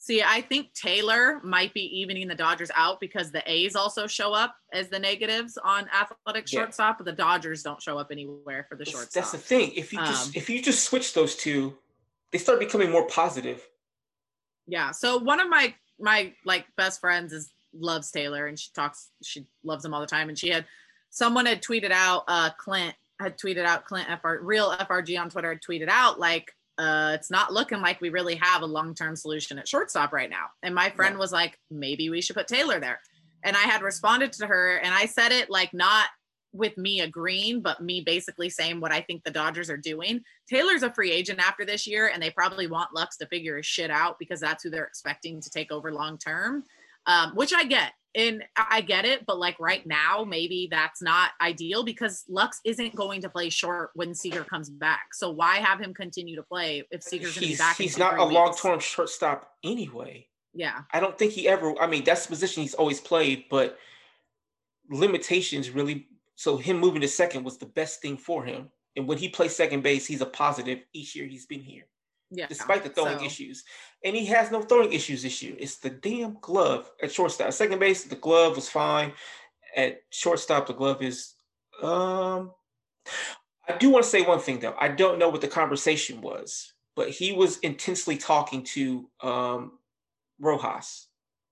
see, 0.00 0.22
I 0.22 0.40
think 0.42 0.72
Taylor 0.72 1.40
might 1.42 1.74
be 1.74 1.80
evening 2.00 2.28
the 2.28 2.34
Dodgers 2.36 2.70
out 2.76 3.00
because 3.00 3.32
the 3.32 3.42
A's 3.50 3.74
also 3.74 4.06
show 4.06 4.32
up 4.32 4.54
as 4.72 4.88
the 4.88 4.98
negatives 5.00 5.58
on 5.62 5.88
athletic 5.92 6.50
Yeah. 6.50 6.60
shortstop, 6.60 6.98
but 6.98 7.04
the 7.06 7.12
Dodgers 7.12 7.64
don't 7.64 7.82
show 7.82 7.98
up 7.98 8.12
anywhere 8.12 8.64
for 8.68 8.76
the 8.76 8.84
That's, 8.84 8.90
shortstop. 8.92 9.12
that's 9.24 9.32
the 9.32 9.38
thing. 9.38 9.72
If 9.72 9.92
you 9.92 9.98
just 9.98 10.28
Um, 10.28 10.32
if 10.36 10.48
you 10.48 10.62
just 10.62 10.84
switch 10.84 11.12
those 11.12 11.34
two, 11.34 11.76
they 12.30 12.38
start 12.38 12.60
becoming 12.60 12.90
more 12.92 13.06
positive. 13.08 13.68
Yeah. 14.68 14.92
So 14.92 15.16
one 15.18 15.40
of 15.40 15.48
my 15.48 15.74
my 15.98 16.32
like 16.44 16.66
best 16.76 17.00
friends 17.00 17.32
is 17.32 17.50
loves 17.74 18.10
Taylor 18.10 18.46
and 18.46 18.58
she 18.58 18.70
talks 18.74 19.10
she 19.22 19.46
loves 19.64 19.84
him 19.84 19.92
all 19.92 20.00
the 20.00 20.06
time 20.06 20.28
and 20.28 20.38
she 20.38 20.50
had 20.50 20.64
someone 21.10 21.46
had 21.46 21.62
tweeted 21.62 21.90
out 21.90 22.22
uh 22.28 22.50
Clint 22.58 22.94
had 23.20 23.36
tweeted 23.38 23.64
out 23.64 23.84
Clint 23.84 24.08
FR 24.22 24.36
real 24.40 24.70
FRG 24.70 25.20
on 25.20 25.28
Twitter 25.30 25.48
had 25.50 25.60
tweeted 25.62 25.88
out 25.88 26.20
like 26.20 26.52
uh 26.78 27.12
it's 27.14 27.30
not 27.30 27.52
looking 27.52 27.80
like 27.80 28.00
we 28.00 28.10
really 28.10 28.36
have 28.36 28.62
a 28.62 28.66
long-term 28.66 29.16
solution 29.16 29.58
at 29.58 29.66
shortstop 29.66 30.12
right 30.12 30.30
now. 30.30 30.46
And 30.62 30.74
my 30.74 30.90
friend 30.90 31.14
No. 31.14 31.20
was 31.20 31.32
like 31.32 31.58
maybe 31.70 32.10
we 32.10 32.20
should 32.20 32.36
put 32.36 32.46
Taylor 32.46 32.78
there. 32.78 33.00
And 33.42 33.56
I 33.56 33.60
had 33.60 33.82
responded 33.82 34.32
to 34.34 34.46
her 34.46 34.76
and 34.76 34.94
I 34.94 35.06
said 35.06 35.32
it 35.32 35.50
like 35.50 35.72
not 35.74 36.06
with 36.58 36.76
me 36.76 37.00
agreeing, 37.00 37.62
but 37.62 37.80
me 37.80 38.02
basically 38.02 38.50
saying 38.50 38.80
what 38.80 38.92
I 38.92 39.00
think 39.00 39.24
the 39.24 39.30
Dodgers 39.30 39.70
are 39.70 39.76
doing. 39.76 40.20
Taylor's 40.48 40.82
a 40.82 40.92
free 40.92 41.12
agent 41.12 41.38
after 41.38 41.64
this 41.64 41.86
year, 41.86 42.10
and 42.12 42.22
they 42.22 42.30
probably 42.30 42.66
want 42.66 42.94
Lux 42.94 43.16
to 43.18 43.26
figure 43.26 43.56
his 43.56 43.66
shit 43.66 43.90
out 43.90 44.18
because 44.18 44.40
that's 44.40 44.62
who 44.62 44.70
they're 44.70 44.84
expecting 44.84 45.40
to 45.40 45.48
take 45.48 45.70
over 45.72 45.92
long 45.92 46.18
term, 46.18 46.64
um, 47.06 47.32
which 47.34 47.54
I 47.54 47.64
get. 47.64 47.92
And 48.14 48.42
I 48.56 48.80
get 48.80 49.04
it, 49.04 49.26
but 49.26 49.38
like 49.38 49.60
right 49.60 49.86
now, 49.86 50.24
maybe 50.26 50.66
that's 50.70 51.00
not 51.00 51.30
ideal 51.40 51.84
because 51.84 52.24
Lux 52.28 52.58
isn't 52.64 52.96
going 52.96 53.20
to 53.20 53.28
play 53.28 53.48
short 53.48 53.90
when 53.94 54.14
Seager 54.14 54.42
comes 54.44 54.70
back. 54.70 55.14
So 55.14 55.30
why 55.30 55.58
have 55.58 55.78
him 55.78 55.94
continue 55.94 56.34
to 56.34 56.42
play 56.42 56.82
if 56.90 57.02
Seager's 57.02 57.34
going 57.34 57.46
to 57.46 57.52
be 57.52 57.56
back? 57.56 57.76
he's 57.76 57.98
not 57.98 58.18
a 58.18 58.24
long 58.24 58.54
term 58.54 58.80
shortstop 58.80 59.52
anyway. 59.62 60.26
Yeah, 60.54 60.80
I 60.92 60.98
don't 60.98 61.16
think 61.16 61.32
he 61.32 61.46
ever. 61.46 61.74
I 61.80 61.86
mean, 61.86 62.02
that's 62.02 62.24
the 62.26 62.30
position 62.30 62.62
he's 62.62 62.74
always 62.74 63.00
played, 63.00 63.44
but 63.50 63.78
limitations 64.90 65.70
really. 65.70 66.08
So 66.38 66.56
him 66.56 66.78
moving 66.78 67.00
to 67.00 67.08
second 67.08 67.42
was 67.42 67.58
the 67.58 67.66
best 67.66 68.00
thing 68.00 68.16
for 68.16 68.44
him. 68.44 68.68
And 68.94 69.08
when 69.08 69.18
he 69.18 69.28
plays 69.28 69.56
second 69.56 69.82
base, 69.82 70.06
he's 70.06 70.20
a 70.20 70.26
positive 70.26 70.78
each 70.92 71.16
year 71.16 71.26
he's 71.26 71.46
been 71.46 71.60
here, 71.62 71.86
yeah. 72.30 72.46
despite 72.46 72.84
the 72.84 72.90
throwing 72.90 73.18
So- 73.18 73.24
issues. 73.24 73.64
And 74.04 74.14
he 74.14 74.24
has 74.26 74.52
no 74.52 74.62
throwing 74.62 74.92
issues 74.92 75.24
this 75.24 75.42
year. 75.42 75.56
It's 75.58 75.78
the 75.78 75.90
damn 75.90 76.38
glove 76.40 76.92
at 77.02 77.10
shortstop. 77.10 77.52
Second 77.52 77.80
base, 77.80 78.04
the 78.04 78.14
glove 78.14 78.54
was 78.54 78.68
fine. 78.68 79.14
At 79.76 80.02
shortstop, 80.10 80.68
the 80.68 80.74
glove 80.74 81.02
is. 81.02 81.34
Um, 81.82 82.52
I 83.68 83.76
do 83.76 83.90
want 83.90 84.04
to 84.04 84.08
say 84.10 84.22
one 84.22 84.38
thing 84.38 84.60
though. 84.60 84.76
I 84.78 84.86
don't 84.86 85.18
know 85.18 85.30
what 85.30 85.40
the 85.40 85.48
conversation 85.48 86.20
was, 86.20 86.72
but 86.94 87.10
he 87.10 87.32
was 87.32 87.58
intensely 87.58 88.16
talking 88.16 88.62
to 88.76 89.10
um, 89.22 89.72
Rojas, 90.38 91.08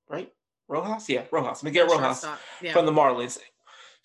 right? 0.08 0.32
Rojas, 0.68 1.08
yeah, 1.08 1.24
Rojas, 1.32 1.64
Miguel 1.64 1.88
Rojas 1.88 2.24
Yeah. 2.62 2.72
from 2.72 2.86
the 2.86 2.92
Marlins. 2.92 3.38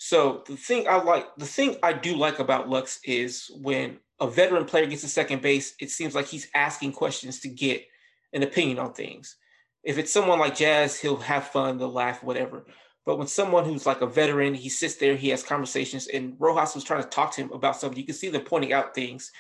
So 0.04 0.41
the 0.47 0.58
thing 0.58 0.88
I 0.88 0.95
like, 0.95 1.28
the 1.38 1.45
thing 1.45 1.76
I 1.84 1.93
do 1.93 2.16
like 2.16 2.39
about 2.39 2.68
Lux 2.68 2.99
is 3.04 3.52
when 3.62 3.99
a 4.20 4.28
veteran 4.28 4.66
player 4.66 4.88
gets 4.88 5.04
to 5.04 5.08
second 5.08 5.43
base, 5.43 5.76
it 5.80 5.91
seems 5.91 6.16
like 6.16 6.26
he's 6.26 6.47
asking 6.56 6.93
questions 6.93 7.39
to 7.41 7.47
get 7.47 7.86
an 8.34 8.41
opinion 8.41 8.80
on 8.80 8.93
things. 8.93 9.36
If 9.84 9.99
it's 9.99 10.12
someone 10.12 10.39
like 10.39 10.56
Jazz, 10.56 10.99
he'll 10.99 11.18
have 11.18 11.49
fun, 11.49 11.78
they'll 11.78 11.91
laugh, 11.91 12.24
whatever. 12.24 12.66
But 13.06 13.20
when 13.20 13.28
someone 13.28 13.64
who's 13.64 13.86
like 13.86 14.02
a 14.02 14.08
veteran, 14.08 14.56
he 14.56 14.70
sits 14.70 14.95
there, 14.95 15.16
he 15.16 15.30
has 15.30 15.43
conversations, 15.43 16.08
and 16.08 16.36
Rojas 16.39 16.74
was 16.74 16.84
trying 16.84 17.04
to 17.04 17.10
talk 17.10 17.32
to 17.36 17.41
him 17.41 17.52
about 17.52 17.76
something. 17.76 17.99
You 17.99 18.06
can 18.06 18.16
see 18.16 18.30
them 18.30 18.41
pointing 18.41 18.74
out 18.74 18.95
things. 18.95 19.32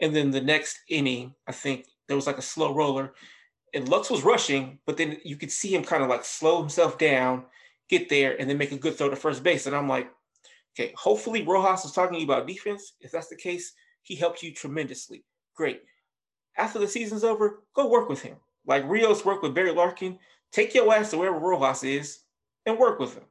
And 0.00 0.14
then 0.14 0.30
the 0.30 0.40
next 0.40 0.78
inning, 0.88 1.34
I 1.48 1.52
think 1.52 1.84
there 2.06 2.16
was 2.16 2.28
like 2.28 2.38
a 2.38 2.42
slow 2.42 2.72
roller, 2.72 3.12
and 3.74 3.88
Lux 3.88 4.08
was 4.08 4.22
rushing, 4.22 4.78
but 4.86 4.98
then 4.98 5.18
you 5.24 5.34
could 5.34 5.50
see 5.50 5.74
him 5.74 5.82
kind 5.82 6.04
of 6.04 6.08
like 6.08 6.24
slow 6.24 6.60
himself 6.60 6.96
down, 6.96 7.46
get 7.88 8.08
there, 8.08 8.38
and 8.40 8.48
then 8.48 8.58
make 8.58 8.72
a 8.72 8.78
good 8.78 8.96
throw 8.96 9.08
to 9.08 9.16
first 9.16 9.42
base. 9.42 9.66
And 9.66 9.76
I'm 9.76 9.88
like, 9.88 10.10
okay, 10.78 10.92
hopefully 10.96 11.42
Rojas 11.42 11.84
was 11.84 11.92
talking 11.92 12.14
to 12.14 12.18
you 12.20 12.26
about 12.26 12.46
defense. 12.46 12.94
If 13.00 13.12
that's 13.12 13.28
the 13.28 13.36
case, 13.36 13.72
he 14.02 14.14
helped 14.14 14.42
you 14.42 14.52
tremendously. 14.52 15.24
Great. 15.54 15.82
After 16.58 16.78
the 16.78 16.88
season's 16.88 17.24
over, 17.24 17.62
go 17.74 17.88
work 17.88 18.08
with 18.08 18.22
him. 18.22 18.36
Like 18.66 18.84
Rios 18.88 19.24
worked 19.24 19.42
with 19.42 19.54
Barry 19.54 19.72
Larkin. 19.72 20.18
Take 20.52 20.74
your 20.74 20.92
ass 20.94 21.10
to 21.10 21.18
wherever 21.18 21.38
Rojas 21.38 21.84
is 21.84 22.18
and 22.64 22.78
work 22.78 22.98
with 22.98 23.14
him 23.14 23.24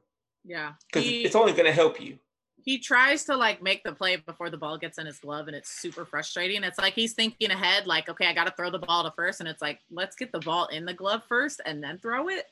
yeah. 0.44 0.72
because 0.92 1.08
it's 1.08 1.34
only 1.34 1.52
going 1.52 1.66
to 1.66 1.72
help 1.72 2.00
you. 2.00 2.18
he 2.66 2.78
tries 2.78 3.24
to 3.24 3.36
like 3.36 3.62
make 3.62 3.84
the 3.84 3.92
play 3.92 4.16
before 4.16 4.50
the 4.50 4.56
ball 4.56 4.76
gets 4.76 4.98
in 4.98 5.06
his 5.06 5.18
glove 5.18 5.46
and 5.46 5.56
it's 5.56 5.70
super 5.70 6.04
frustrating. 6.04 6.64
It's 6.64 6.78
like 6.78 6.94
he's 6.94 7.12
thinking 7.12 7.52
ahead, 7.52 7.86
like, 7.86 8.08
okay, 8.08 8.26
I 8.26 8.32
got 8.32 8.46
to 8.48 8.54
throw 8.56 8.70
the 8.70 8.80
ball 8.80 9.04
to 9.04 9.12
first. 9.12 9.38
And 9.38 9.48
it's 9.48 9.62
like, 9.62 9.78
let's 9.90 10.16
get 10.16 10.32
the 10.32 10.40
ball 10.40 10.66
in 10.66 10.84
the 10.84 10.92
glove 10.92 11.22
first 11.28 11.60
and 11.64 11.80
then 11.82 11.98
throw 11.98 12.28
it. 12.28 12.44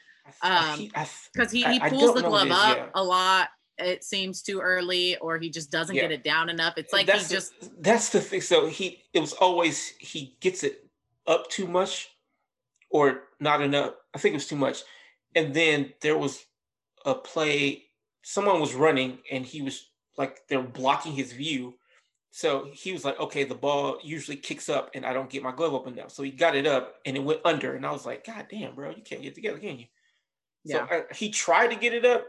Um, 0.42 0.90
Because 1.32 1.50
he, 1.50 1.64
he 1.64 1.80
pulls 1.80 2.14
the 2.14 2.22
glove 2.22 2.46
is, 2.46 2.52
up 2.52 2.76
yeah. 2.76 2.86
a 2.94 3.02
lot. 3.02 3.48
It 3.76 4.04
seems 4.04 4.40
too 4.40 4.60
early, 4.60 5.16
or 5.18 5.38
he 5.38 5.50
just 5.50 5.70
doesn't 5.70 5.96
get 5.96 6.12
it 6.12 6.22
down 6.22 6.48
enough. 6.48 6.74
It's 6.76 6.92
like 6.92 7.06
that's 7.06 7.28
he 7.28 7.34
just, 7.34 7.60
the, 7.60 7.70
that's 7.80 8.10
the 8.10 8.20
thing. 8.20 8.40
So 8.40 8.66
he 8.68 9.02
it 9.12 9.20
was 9.20 9.32
always 9.32 9.88
he 9.98 10.36
gets 10.40 10.62
it 10.62 10.88
up 11.26 11.50
too 11.50 11.66
much 11.66 12.10
or 12.90 13.24
not 13.40 13.60
enough. 13.60 13.94
I 14.14 14.18
think 14.18 14.34
it 14.34 14.36
was 14.36 14.46
too 14.46 14.56
much. 14.56 14.82
And 15.34 15.52
then 15.52 15.92
there 16.00 16.16
was 16.16 16.44
a 17.04 17.14
play, 17.14 17.86
someone 18.22 18.60
was 18.60 18.74
running 18.74 19.18
and 19.30 19.44
he 19.44 19.62
was 19.62 19.88
like 20.16 20.46
they're 20.48 20.62
blocking 20.62 21.12
his 21.12 21.32
view. 21.32 21.74
So 22.30 22.68
he 22.72 22.92
was 22.92 23.04
like, 23.04 23.18
okay, 23.18 23.42
the 23.42 23.54
ball 23.54 23.98
usually 24.02 24.36
kicks 24.36 24.68
up 24.68 24.90
and 24.94 25.04
I 25.04 25.12
don't 25.12 25.30
get 25.30 25.42
my 25.42 25.52
glove 25.52 25.74
up 25.74 25.88
enough. 25.88 26.12
So 26.12 26.22
he 26.22 26.30
got 26.30 26.54
it 26.54 26.66
up 26.66 26.94
and 27.04 27.16
it 27.16 27.24
went 27.24 27.40
under. 27.44 27.74
And 27.74 27.84
I 27.84 27.90
was 27.90 28.06
like, 28.06 28.24
God 28.24 28.46
damn, 28.48 28.74
bro, 28.74 28.90
you 28.90 29.02
can't 29.02 29.22
get 29.22 29.34
together, 29.34 29.58
can 29.58 29.78
you? 29.78 29.86
Yeah. 30.64 30.88
So 30.88 30.94
I, 30.94 31.14
he 31.14 31.30
tried 31.30 31.68
to 31.68 31.76
get 31.76 31.92
it 31.92 32.04
up 32.04 32.26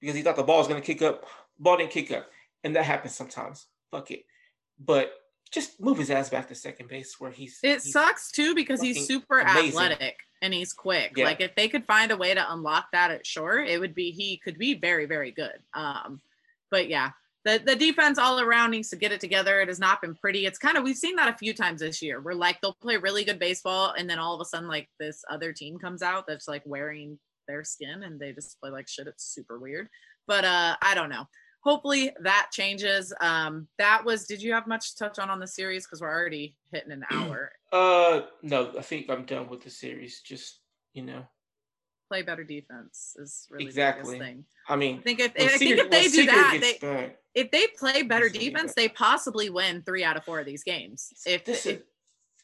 because 0.00 0.16
he 0.16 0.22
thought 0.22 0.36
the 0.36 0.42
ball 0.42 0.58
was 0.58 0.68
going 0.68 0.80
to 0.80 0.86
kick 0.86 1.02
up. 1.02 1.24
Ball 1.58 1.78
didn't 1.78 1.90
kick 1.90 2.10
up. 2.10 2.28
And 2.62 2.74
that 2.76 2.84
happens 2.84 3.14
sometimes. 3.14 3.66
Fuck 3.90 4.10
it. 4.10 4.24
But 4.78 5.12
just 5.50 5.80
move 5.80 5.98
his 5.98 6.10
ass 6.10 6.30
back 6.30 6.48
to 6.48 6.54
second 6.54 6.88
base 6.88 7.20
where 7.20 7.30
he's. 7.30 7.58
it 7.62 7.68
he's- 7.68 7.92
sucks 7.92 8.30
too 8.30 8.54
because 8.54 8.80
he's 8.80 9.06
super 9.06 9.40
amazing. 9.40 9.68
athletic 9.68 10.18
and 10.42 10.52
he's 10.52 10.72
quick. 10.72 11.12
Yeah. 11.16 11.24
Like 11.24 11.40
if 11.40 11.54
they 11.54 11.68
could 11.68 11.86
find 11.86 12.10
a 12.10 12.16
way 12.16 12.34
to 12.34 12.52
unlock 12.52 12.86
that 12.92 13.10
at 13.10 13.26
short, 13.26 13.68
it 13.68 13.80
would 13.80 13.94
be 13.94 14.10
he 14.10 14.36
could 14.36 14.58
be 14.58 14.74
very 14.74 15.06
very 15.06 15.30
good. 15.30 15.58
Um, 15.72 16.20
but 16.70 16.88
yeah, 16.88 17.10
the 17.44 17.62
the 17.64 17.76
defense 17.76 18.18
all 18.18 18.40
around 18.40 18.72
needs 18.72 18.90
to 18.90 18.96
get 18.96 19.12
it 19.12 19.20
together. 19.20 19.60
It 19.60 19.68
has 19.68 19.78
not 19.78 20.00
been 20.02 20.14
pretty. 20.14 20.44
It's 20.44 20.58
kind 20.58 20.76
of 20.76 20.82
we've 20.84 20.96
seen 20.96 21.16
that 21.16 21.32
a 21.32 21.38
few 21.38 21.54
times 21.54 21.80
this 21.80 22.02
year. 22.02 22.20
We're 22.20 22.34
like 22.34 22.60
they'll 22.60 22.74
play 22.74 22.96
really 22.96 23.24
good 23.24 23.38
baseball 23.38 23.94
and 23.96 24.08
then 24.10 24.18
all 24.18 24.34
of 24.34 24.40
a 24.40 24.44
sudden 24.44 24.68
like 24.68 24.88
this 24.98 25.24
other 25.30 25.52
team 25.52 25.78
comes 25.78 26.02
out 26.02 26.26
that's 26.26 26.48
like 26.48 26.62
wearing 26.66 27.18
their 27.46 27.64
skin 27.64 28.02
and 28.02 28.18
they 28.20 28.32
just 28.32 28.60
play 28.60 28.70
like 28.70 28.88
shit. 28.88 29.06
It's 29.06 29.24
super 29.24 29.58
weird. 29.58 29.88
But 30.26 30.44
uh, 30.44 30.76
I 30.80 30.94
don't 30.94 31.10
know. 31.10 31.26
Hopefully 31.60 32.12
that 32.22 32.48
changes. 32.52 33.12
Um, 33.20 33.68
that 33.78 34.04
was. 34.04 34.26
Did 34.26 34.42
you 34.42 34.52
have 34.52 34.66
much 34.66 34.90
to 34.90 35.04
touch 35.04 35.18
on 35.18 35.30
on 35.30 35.40
the 35.40 35.46
series? 35.46 35.86
Because 35.86 36.00
we're 36.00 36.12
already 36.12 36.56
hitting 36.72 36.92
an 36.92 37.04
hour. 37.10 37.52
Uh, 37.72 38.22
no, 38.42 38.72
I 38.78 38.82
think 38.82 39.08
I'm 39.08 39.24
done 39.24 39.48
with 39.48 39.62
the 39.62 39.70
series. 39.70 40.20
Just, 40.20 40.60
you 40.92 41.02
know, 41.02 41.24
play 42.08 42.22
better 42.22 42.44
defense 42.44 43.16
is 43.18 43.46
really 43.50 43.64
Exactly. 43.64 44.04
the 44.04 44.18
biggest 44.18 44.30
thing. 44.30 44.44
I 44.68 44.76
mean, 44.76 44.98
I 44.98 45.00
think 45.00 45.20
if 45.20 45.32
I 45.38 45.58
think 45.58 45.78
if 45.78 45.90
they 45.90 46.08
do 46.08 46.26
that, 46.26 46.58
they, 46.60 46.78
back, 46.78 47.16
if 47.34 47.50
they 47.50 47.66
play 47.78 48.02
better 48.02 48.28
defense, 48.28 48.74
they 48.74 48.88
possibly 48.88 49.50
win 49.50 49.82
three 49.82 50.04
out 50.04 50.16
of 50.16 50.24
four 50.24 50.40
of 50.40 50.46
these 50.46 50.64
games. 50.64 51.12
If, 51.26 51.44
this 51.44 51.66
if 51.66 51.78
is 51.78 51.82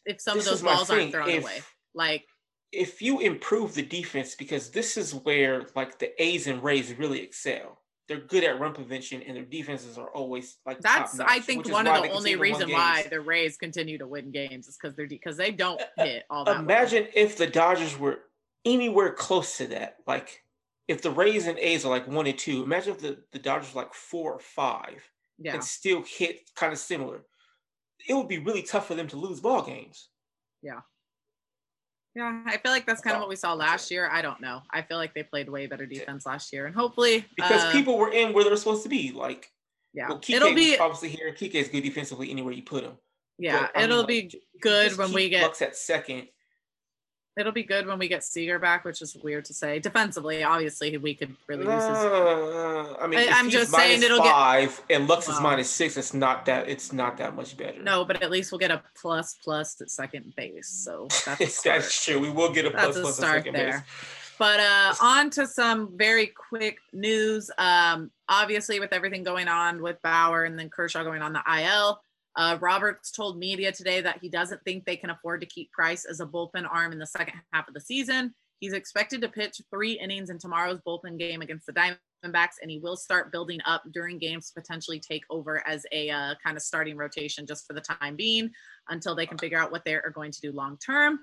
if 0.06 0.20
some 0.20 0.38
of 0.38 0.44
those 0.44 0.62
balls 0.62 0.90
aren't 0.90 1.12
thrown 1.12 1.28
if, 1.28 1.42
away. 1.42 1.60
Like 1.94 2.24
if 2.72 3.02
you 3.02 3.20
improve 3.20 3.74
the 3.74 3.82
defense, 3.82 4.34
because 4.34 4.70
this 4.70 4.96
is 4.96 5.14
where 5.14 5.66
like 5.74 5.98
the 5.98 6.22
A's 6.22 6.46
and 6.46 6.62
Rays 6.62 6.92
really 6.98 7.20
excel. 7.20 7.78
They're 8.08 8.18
good 8.18 8.42
at 8.42 8.58
run 8.58 8.74
prevention, 8.74 9.22
and 9.22 9.36
their 9.36 9.44
defenses 9.44 9.96
are 9.96 10.10
always 10.10 10.56
like 10.66 10.80
that's. 10.80 11.20
I 11.20 11.38
think 11.38 11.70
one 11.70 11.86
of 11.86 12.02
the 12.02 12.10
only 12.10 12.34
reason 12.34 12.70
why 12.70 13.06
the 13.08 13.20
Rays 13.20 13.56
continue 13.56 13.98
to 13.98 14.06
win 14.06 14.32
games 14.32 14.66
is 14.66 14.76
because 14.76 14.96
they're 14.96 15.06
because 15.06 15.36
they 15.36 15.52
don't 15.52 15.80
uh, 15.80 15.84
uh, 15.96 16.04
hit 16.04 16.24
all 16.28 16.44
that. 16.44 16.58
Imagine 16.58 17.04
well. 17.04 17.12
if 17.14 17.36
the 17.36 17.46
Dodgers 17.46 17.96
were 17.96 18.18
anywhere 18.64 19.12
close 19.12 19.56
to 19.58 19.66
that. 19.68 19.96
Like 20.06 20.42
if 20.88 21.02
the 21.02 21.10
Rays 21.10 21.46
and 21.46 21.58
A's 21.58 21.84
are 21.84 21.90
like 21.90 22.06
one 22.08 22.26
and 22.26 22.38
two, 22.38 22.62
imagine 22.62 22.94
if 22.94 23.00
the, 23.00 23.18
the 23.32 23.38
Dodgers 23.38 23.74
were 23.74 23.82
like 23.82 23.94
four 23.94 24.32
or 24.34 24.40
five 24.40 25.08
yeah. 25.38 25.54
and 25.54 25.64
still 25.64 26.02
hit 26.02 26.50
kind 26.54 26.72
of 26.72 26.78
similar. 26.78 27.22
It 28.08 28.14
would 28.14 28.28
be 28.28 28.38
really 28.38 28.62
tough 28.62 28.86
for 28.86 28.94
them 28.94 29.08
to 29.08 29.16
lose 29.16 29.40
ball 29.40 29.62
games. 29.62 30.08
Yeah. 30.62 30.80
Yeah, 32.14 32.42
I 32.44 32.56
feel 32.56 32.72
like 32.72 32.86
that's 32.86 33.00
kind 33.00 33.14
of 33.14 33.20
what 33.20 33.28
we 33.28 33.36
saw 33.36 33.52
last 33.52 33.90
year. 33.90 34.08
I 34.10 34.20
don't 34.20 34.40
know. 34.40 34.62
I 34.72 34.82
feel 34.82 34.96
like 34.96 35.14
they 35.14 35.22
played 35.22 35.48
way 35.48 35.66
better 35.66 35.86
defense 35.86 36.26
last 36.26 36.52
year, 36.52 36.66
and 36.66 36.74
hopefully 36.74 37.24
because 37.36 37.62
uh, 37.62 37.72
people 37.72 37.96
were 37.96 38.10
in 38.10 38.32
where 38.32 38.42
they 38.42 38.50
were 38.50 38.56
supposed 38.56 38.82
to 38.82 38.88
be. 38.88 39.12
Like, 39.12 39.50
yeah, 39.94 40.08
well, 40.08 40.18
Kike 40.18 40.34
it'll 40.34 40.54
be 40.54 40.76
obviously 40.76 41.10
here. 41.10 41.32
Kike 41.32 41.54
is 41.54 41.68
good 41.68 41.82
defensively 41.82 42.30
anywhere 42.30 42.52
you 42.52 42.62
put 42.62 42.82
him. 42.82 42.94
Yeah, 43.38 43.68
but, 43.72 43.82
it'll 43.84 44.06
mean, 44.06 44.06
be 44.06 44.22
like, 44.22 44.42
good 44.60 44.98
when 44.98 45.12
we 45.12 45.28
get 45.28 45.42
Bucks 45.42 45.62
at 45.62 45.76
second 45.76 46.26
It'll 47.36 47.52
be 47.52 47.62
good 47.62 47.86
when 47.86 47.98
we 47.98 48.08
get 48.08 48.24
Seager 48.24 48.58
back, 48.58 48.84
which 48.84 49.00
is 49.00 49.16
weird 49.22 49.44
to 49.46 49.54
say. 49.54 49.78
Defensively, 49.78 50.42
obviously, 50.42 50.96
we 50.98 51.14
could 51.14 51.34
really 51.46 51.62
use 51.62 51.84
his. 51.84 51.96
Uh, 51.96 52.96
I 53.00 53.06
mean, 53.06 53.20
I, 53.20 53.38
am 53.38 53.50
just 53.50 53.70
saying 53.70 54.02
it'll 54.02 54.18
five 54.18 54.82
get 54.88 54.96
and 54.96 55.08
Lux 55.08 55.28
well, 55.28 55.36
is 55.36 55.42
minus 55.42 55.70
six. 55.70 55.96
It's 55.96 56.12
not 56.12 56.44
that. 56.46 56.68
It's 56.68 56.92
not 56.92 57.18
that 57.18 57.36
much 57.36 57.56
better. 57.56 57.80
No, 57.82 58.04
but 58.04 58.20
at 58.20 58.32
least 58.32 58.50
we'll 58.50 58.58
get 58.58 58.72
a 58.72 58.82
plus 59.00 59.34
plus 59.44 59.80
at 59.80 59.90
second 59.90 60.34
base. 60.36 60.68
So 60.68 61.06
that's 61.24 61.62
that's 61.62 62.04
true. 62.04 62.18
We 62.18 62.30
will 62.30 62.52
get 62.52 62.66
a 62.66 62.72
plus 62.72 62.96
that's 62.96 63.00
plus 63.00 63.18
a 63.18 63.22
start 63.22 63.46
at 63.46 63.52
there. 63.52 63.72
Base. 63.72 63.80
But 64.40 64.58
uh, 64.58 64.94
on 65.02 65.30
to 65.30 65.46
some 65.46 65.96
very 65.96 66.26
quick 66.26 66.78
news. 66.92 67.50
Um, 67.58 68.10
obviously, 68.28 68.80
with 68.80 68.92
everything 68.92 69.22
going 69.22 69.48
on 69.48 69.82
with 69.82 70.02
Bauer 70.02 70.44
and 70.44 70.58
then 70.58 70.68
Kershaw 70.68 71.04
going 71.04 71.22
on 71.22 71.32
the 71.32 71.42
IL, 71.46 72.00
uh, 72.36 72.58
Roberts 72.60 73.10
told 73.10 73.38
media 73.38 73.72
today 73.72 74.00
that 74.00 74.18
he 74.20 74.28
doesn't 74.28 74.62
think 74.64 74.84
they 74.84 74.96
can 74.96 75.10
afford 75.10 75.40
to 75.40 75.46
keep 75.46 75.72
Price 75.72 76.04
as 76.04 76.20
a 76.20 76.26
bullpen 76.26 76.68
arm 76.70 76.92
in 76.92 76.98
the 76.98 77.06
second 77.06 77.40
half 77.52 77.68
of 77.68 77.74
the 77.74 77.80
season. 77.80 78.34
He's 78.60 78.72
expected 78.72 79.22
to 79.22 79.28
pitch 79.28 79.60
three 79.70 79.98
innings 79.98 80.30
in 80.30 80.38
tomorrow's 80.38 80.80
bullpen 80.86 81.18
game 81.18 81.40
against 81.40 81.66
the 81.66 81.72
Diamondbacks, 81.72 82.56
and 82.60 82.70
he 82.70 82.78
will 82.78 82.96
start 82.96 83.32
building 83.32 83.58
up 83.64 83.82
during 83.92 84.18
games 84.18 84.50
to 84.50 84.60
potentially 84.60 85.00
take 85.00 85.24
over 85.30 85.66
as 85.66 85.84
a 85.92 86.10
uh, 86.10 86.34
kind 86.44 86.56
of 86.56 86.62
starting 86.62 86.96
rotation 86.96 87.46
just 87.46 87.66
for 87.66 87.72
the 87.72 87.80
time 87.80 88.16
being 88.16 88.50
until 88.90 89.14
they 89.14 89.26
can 89.26 89.38
figure 89.38 89.58
out 89.58 89.72
what 89.72 89.84
they 89.84 89.94
are 89.94 90.12
going 90.14 90.30
to 90.30 90.40
do 90.40 90.52
long 90.52 90.76
term. 90.76 91.18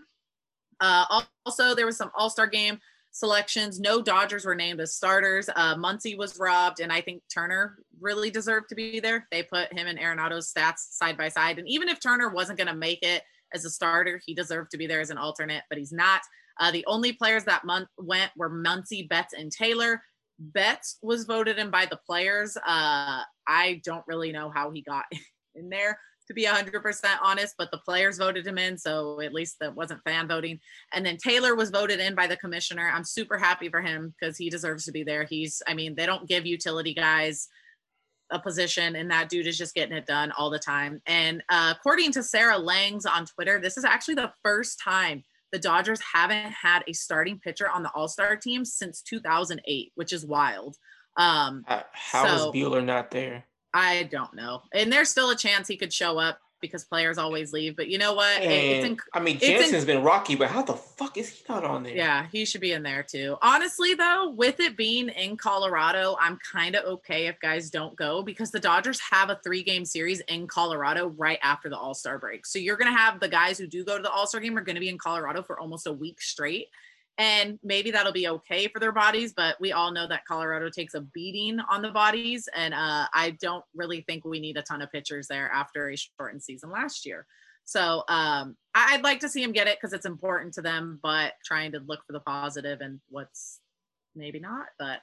Uh, 0.79 1.21
also, 1.45 1.73
there 1.73 1.85
was 1.85 1.97
some 1.97 2.11
All 2.15 2.29
Star 2.29 2.47
game 2.47 2.79
selections. 3.11 3.79
No 3.79 4.01
Dodgers 4.01 4.45
were 4.45 4.55
named 4.55 4.79
as 4.79 4.95
starters. 4.95 5.49
Uh, 5.55 5.75
Muncy 5.75 6.17
was 6.17 6.37
robbed, 6.39 6.79
and 6.79 6.91
I 6.91 7.01
think 7.01 7.23
Turner 7.33 7.79
really 7.99 8.29
deserved 8.29 8.69
to 8.69 8.75
be 8.75 8.99
there. 8.99 9.27
They 9.31 9.43
put 9.43 9.73
him 9.73 9.87
and 9.87 9.99
Arenado's 9.99 10.51
stats 10.51 10.91
side 10.91 11.17
by 11.17 11.29
side. 11.29 11.59
And 11.59 11.67
even 11.67 11.89
if 11.89 11.99
Turner 11.99 12.29
wasn't 12.29 12.57
going 12.57 12.67
to 12.67 12.75
make 12.75 12.99
it 13.01 13.23
as 13.53 13.65
a 13.65 13.69
starter, 13.69 14.21
he 14.25 14.33
deserved 14.33 14.71
to 14.71 14.77
be 14.77 14.87
there 14.87 15.01
as 15.01 15.09
an 15.09 15.17
alternate, 15.17 15.63
but 15.69 15.77
he's 15.77 15.93
not. 15.93 16.21
Uh, 16.59 16.71
the 16.71 16.85
only 16.87 17.13
players 17.13 17.43
that 17.45 17.65
month 17.65 17.87
went 17.97 18.31
were 18.35 18.49
Muncy, 18.49 19.07
Betts, 19.07 19.33
and 19.33 19.51
Taylor. 19.51 20.01
Betts 20.39 20.97
was 21.01 21.25
voted 21.25 21.57
in 21.57 21.69
by 21.69 21.85
the 21.85 21.99
players. 22.05 22.57
Uh, 22.57 23.21
I 23.47 23.81
don't 23.83 24.03
really 24.07 24.31
know 24.31 24.49
how 24.49 24.71
he 24.71 24.81
got 24.81 25.05
in 25.55 25.69
there 25.69 25.99
to 26.27 26.33
be 26.33 26.45
100% 26.45 27.05
honest, 27.21 27.55
but 27.57 27.71
the 27.71 27.77
players 27.79 28.17
voted 28.17 28.45
him 28.45 28.57
in. 28.57 28.77
So 28.77 29.21
at 29.21 29.33
least 29.33 29.57
that 29.59 29.75
wasn't 29.75 30.03
fan 30.03 30.27
voting. 30.27 30.59
And 30.93 31.05
then 31.05 31.17
Taylor 31.17 31.55
was 31.55 31.69
voted 31.69 31.99
in 31.99 32.15
by 32.15 32.27
the 32.27 32.37
commissioner. 32.37 32.91
I'm 32.93 33.03
super 33.03 33.37
happy 33.37 33.69
for 33.69 33.81
him 33.81 34.13
because 34.19 34.37
he 34.37 34.49
deserves 34.49 34.85
to 34.85 34.91
be 34.91 35.03
there. 35.03 35.23
He's, 35.23 35.61
I 35.67 35.73
mean, 35.73 35.95
they 35.95 36.05
don't 36.05 36.27
give 36.27 36.45
utility 36.45 36.93
guys 36.93 37.47
a 38.29 38.39
position 38.39 38.97
and 38.97 39.09
that 39.09 39.29
dude 39.29 39.47
is 39.47 39.57
just 39.57 39.73
getting 39.73 39.95
it 39.95 40.05
done 40.05 40.31
all 40.37 40.49
the 40.49 40.59
time. 40.59 41.01
And 41.05 41.41
uh, 41.49 41.73
according 41.77 42.11
to 42.13 42.23
Sarah 42.23 42.57
Langs 42.57 43.05
on 43.05 43.25
Twitter, 43.25 43.59
this 43.59 43.77
is 43.77 43.85
actually 43.85 44.15
the 44.15 44.33
first 44.43 44.81
time 44.83 45.23
the 45.53 45.59
Dodgers 45.59 46.01
haven't 46.13 46.51
had 46.51 46.83
a 46.87 46.93
starting 46.93 47.39
pitcher 47.39 47.69
on 47.69 47.83
the 47.83 47.91
All 47.91 48.09
Star 48.09 48.35
team 48.35 48.65
since 48.65 49.01
2008, 49.01 49.91
which 49.95 50.11
is 50.11 50.25
wild. 50.25 50.75
Um, 51.15 51.63
uh, 51.67 51.81
how 51.93 52.25
so, 52.25 52.49
is 52.49 52.55
Buehler 52.55 52.83
not 52.83 53.11
there? 53.11 53.45
I 53.73 54.03
don't 54.03 54.33
know. 54.33 54.61
And 54.73 54.91
there's 54.91 55.09
still 55.09 55.29
a 55.29 55.35
chance 55.35 55.67
he 55.67 55.77
could 55.77 55.93
show 55.93 56.17
up 56.17 56.39
because 56.61 56.83
players 56.83 57.17
always 57.17 57.53
leave. 57.53 57.75
But 57.75 57.87
you 57.87 57.97
know 57.97 58.13
what? 58.13 58.41
Inc- 58.41 58.99
I 59.13 59.19
mean, 59.19 59.39
Jansen's 59.39 59.83
inc- 59.83 59.87
been 59.87 60.03
rocky, 60.03 60.35
but 60.35 60.49
how 60.49 60.63
the 60.63 60.73
fuck 60.73 61.17
is 61.17 61.29
he 61.29 61.43
not 61.47 61.63
on 61.63 61.83
there? 61.83 61.95
Yeah, 61.95 62.25
he 62.31 62.45
should 62.45 62.61
be 62.61 62.71
in 62.71 62.83
there 62.83 63.03
too. 63.03 63.37
Honestly, 63.41 63.93
though, 63.93 64.31
with 64.31 64.59
it 64.59 64.75
being 64.75 65.09
in 65.09 65.37
Colorado, 65.37 66.17
I'm 66.19 66.39
kind 66.51 66.75
of 66.75 66.85
okay 66.85 67.27
if 67.27 67.39
guys 67.39 67.69
don't 67.69 67.95
go 67.95 68.23
because 68.23 68.51
the 68.51 68.59
Dodgers 68.59 68.99
have 69.11 69.29
a 69.29 69.39
three 69.43 69.63
game 69.63 69.85
series 69.85 70.21
in 70.21 70.47
Colorado 70.47 71.07
right 71.09 71.39
after 71.43 71.69
the 71.69 71.77
All 71.77 71.93
Star 71.93 72.17
break. 72.17 72.45
So 72.45 72.59
you're 72.59 72.77
going 72.77 72.91
to 72.91 72.97
have 72.97 73.19
the 73.19 73.29
guys 73.29 73.57
who 73.57 73.67
do 73.67 73.83
go 73.83 73.97
to 73.97 74.03
the 74.03 74.11
All 74.11 74.27
Star 74.27 74.41
game 74.41 74.57
are 74.57 74.61
going 74.61 74.75
to 74.75 74.81
be 74.81 74.89
in 74.89 74.97
Colorado 74.97 75.43
for 75.43 75.59
almost 75.59 75.87
a 75.87 75.93
week 75.93 76.21
straight 76.21 76.67
and 77.17 77.57
maybe 77.63 77.89
that'll 77.89 78.11
be 78.11 78.27
okay 78.27 78.67
for 78.67 78.79
their 78.79 78.91
bodies 78.91 79.33
but 79.35 79.55
we 79.59 79.71
all 79.71 79.91
know 79.91 80.07
that 80.07 80.25
colorado 80.25 80.69
takes 80.69 80.93
a 80.93 81.01
beating 81.01 81.59
on 81.69 81.81
the 81.81 81.91
bodies 81.91 82.47
and 82.55 82.73
uh, 82.73 83.05
i 83.13 83.35
don't 83.41 83.65
really 83.75 84.01
think 84.01 84.23
we 84.23 84.39
need 84.39 84.57
a 84.57 84.61
ton 84.61 84.81
of 84.81 84.91
pitchers 84.91 85.27
there 85.27 85.49
after 85.51 85.89
a 85.89 85.97
shortened 85.97 86.43
season 86.43 86.69
last 86.69 87.05
year 87.05 87.25
so 87.65 88.03
um, 88.07 88.55
i'd 88.75 89.03
like 89.03 89.19
to 89.19 89.29
see 89.29 89.43
him 89.43 89.51
get 89.51 89.67
it 89.67 89.77
because 89.79 89.93
it's 89.93 90.05
important 90.05 90.53
to 90.53 90.61
them 90.61 90.99
but 91.01 91.33
trying 91.43 91.71
to 91.71 91.79
look 91.87 91.99
for 92.05 92.13
the 92.13 92.19
positive 92.21 92.81
and 92.81 92.99
what's 93.09 93.59
maybe 94.15 94.39
not 94.39 94.67
but 94.79 94.99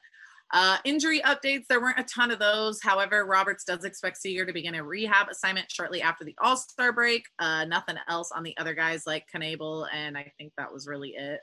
uh, 0.52 0.76
injury 0.84 1.20
updates, 1.22 1.66
there 1.66 1.80
weren't 1.80 1.98
a 1.98 2.04
ton 2.04 2.30
of 2.30 2.38
those. 2.38 2.80
However, 2.80 3.24
Roberts 3.24 3.64
does 3.64 3.84
expect 3.84 4.18
Seager 4.18 4.44
to 4.44 4.52
begin 4.52 4.76
a 4.76 4.84
rehab 4.84 5.28
assignment 5.28 5.70
shortly 5.70 6.02
after 6.02 6.24
the 6.24 6.36
All 6.40 6.56
Star 6.56 6.92
break. 6.92 7.24
Uh, 7.40 7.64
nothing 7.64 7.96
else 8.08 8.30
on 8.30 8.44
the 8.44 8.56
other 8.58 8.74
guys 8.74 9.02
like 9.06 9.24
Knebel, 9.34 9.88
and 9.92 10.16
I 10.16 10.32
think 10.38 10.52
that 10.56 10.72
was 10.72 10.86
really 10.86 11.14
it. 11.16 11.40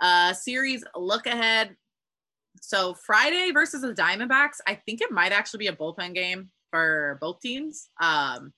Uh, 0.00 0.32
series 0.32 0.84
look 0.94 1.26
ahead. 1.26 1.76
So 2.60 2.94
Friday 2.94 3.50
versus 3.52 3.82
the 3.82 3.94
Diamondbacks, 3.94 4.58
I 4.66 4.74
think 4.74 5.00
it 5.00 5.10
might 5.10 5.32
actually 5.32 5.58
be 5.58 5.66
a 5.68 5.76
bullpen 5.76 6.14
game 6.14 6.50
for 6.70 7.18
both 7.20 7.40
teams. 7.40 7.88
Um, 8.00 8.52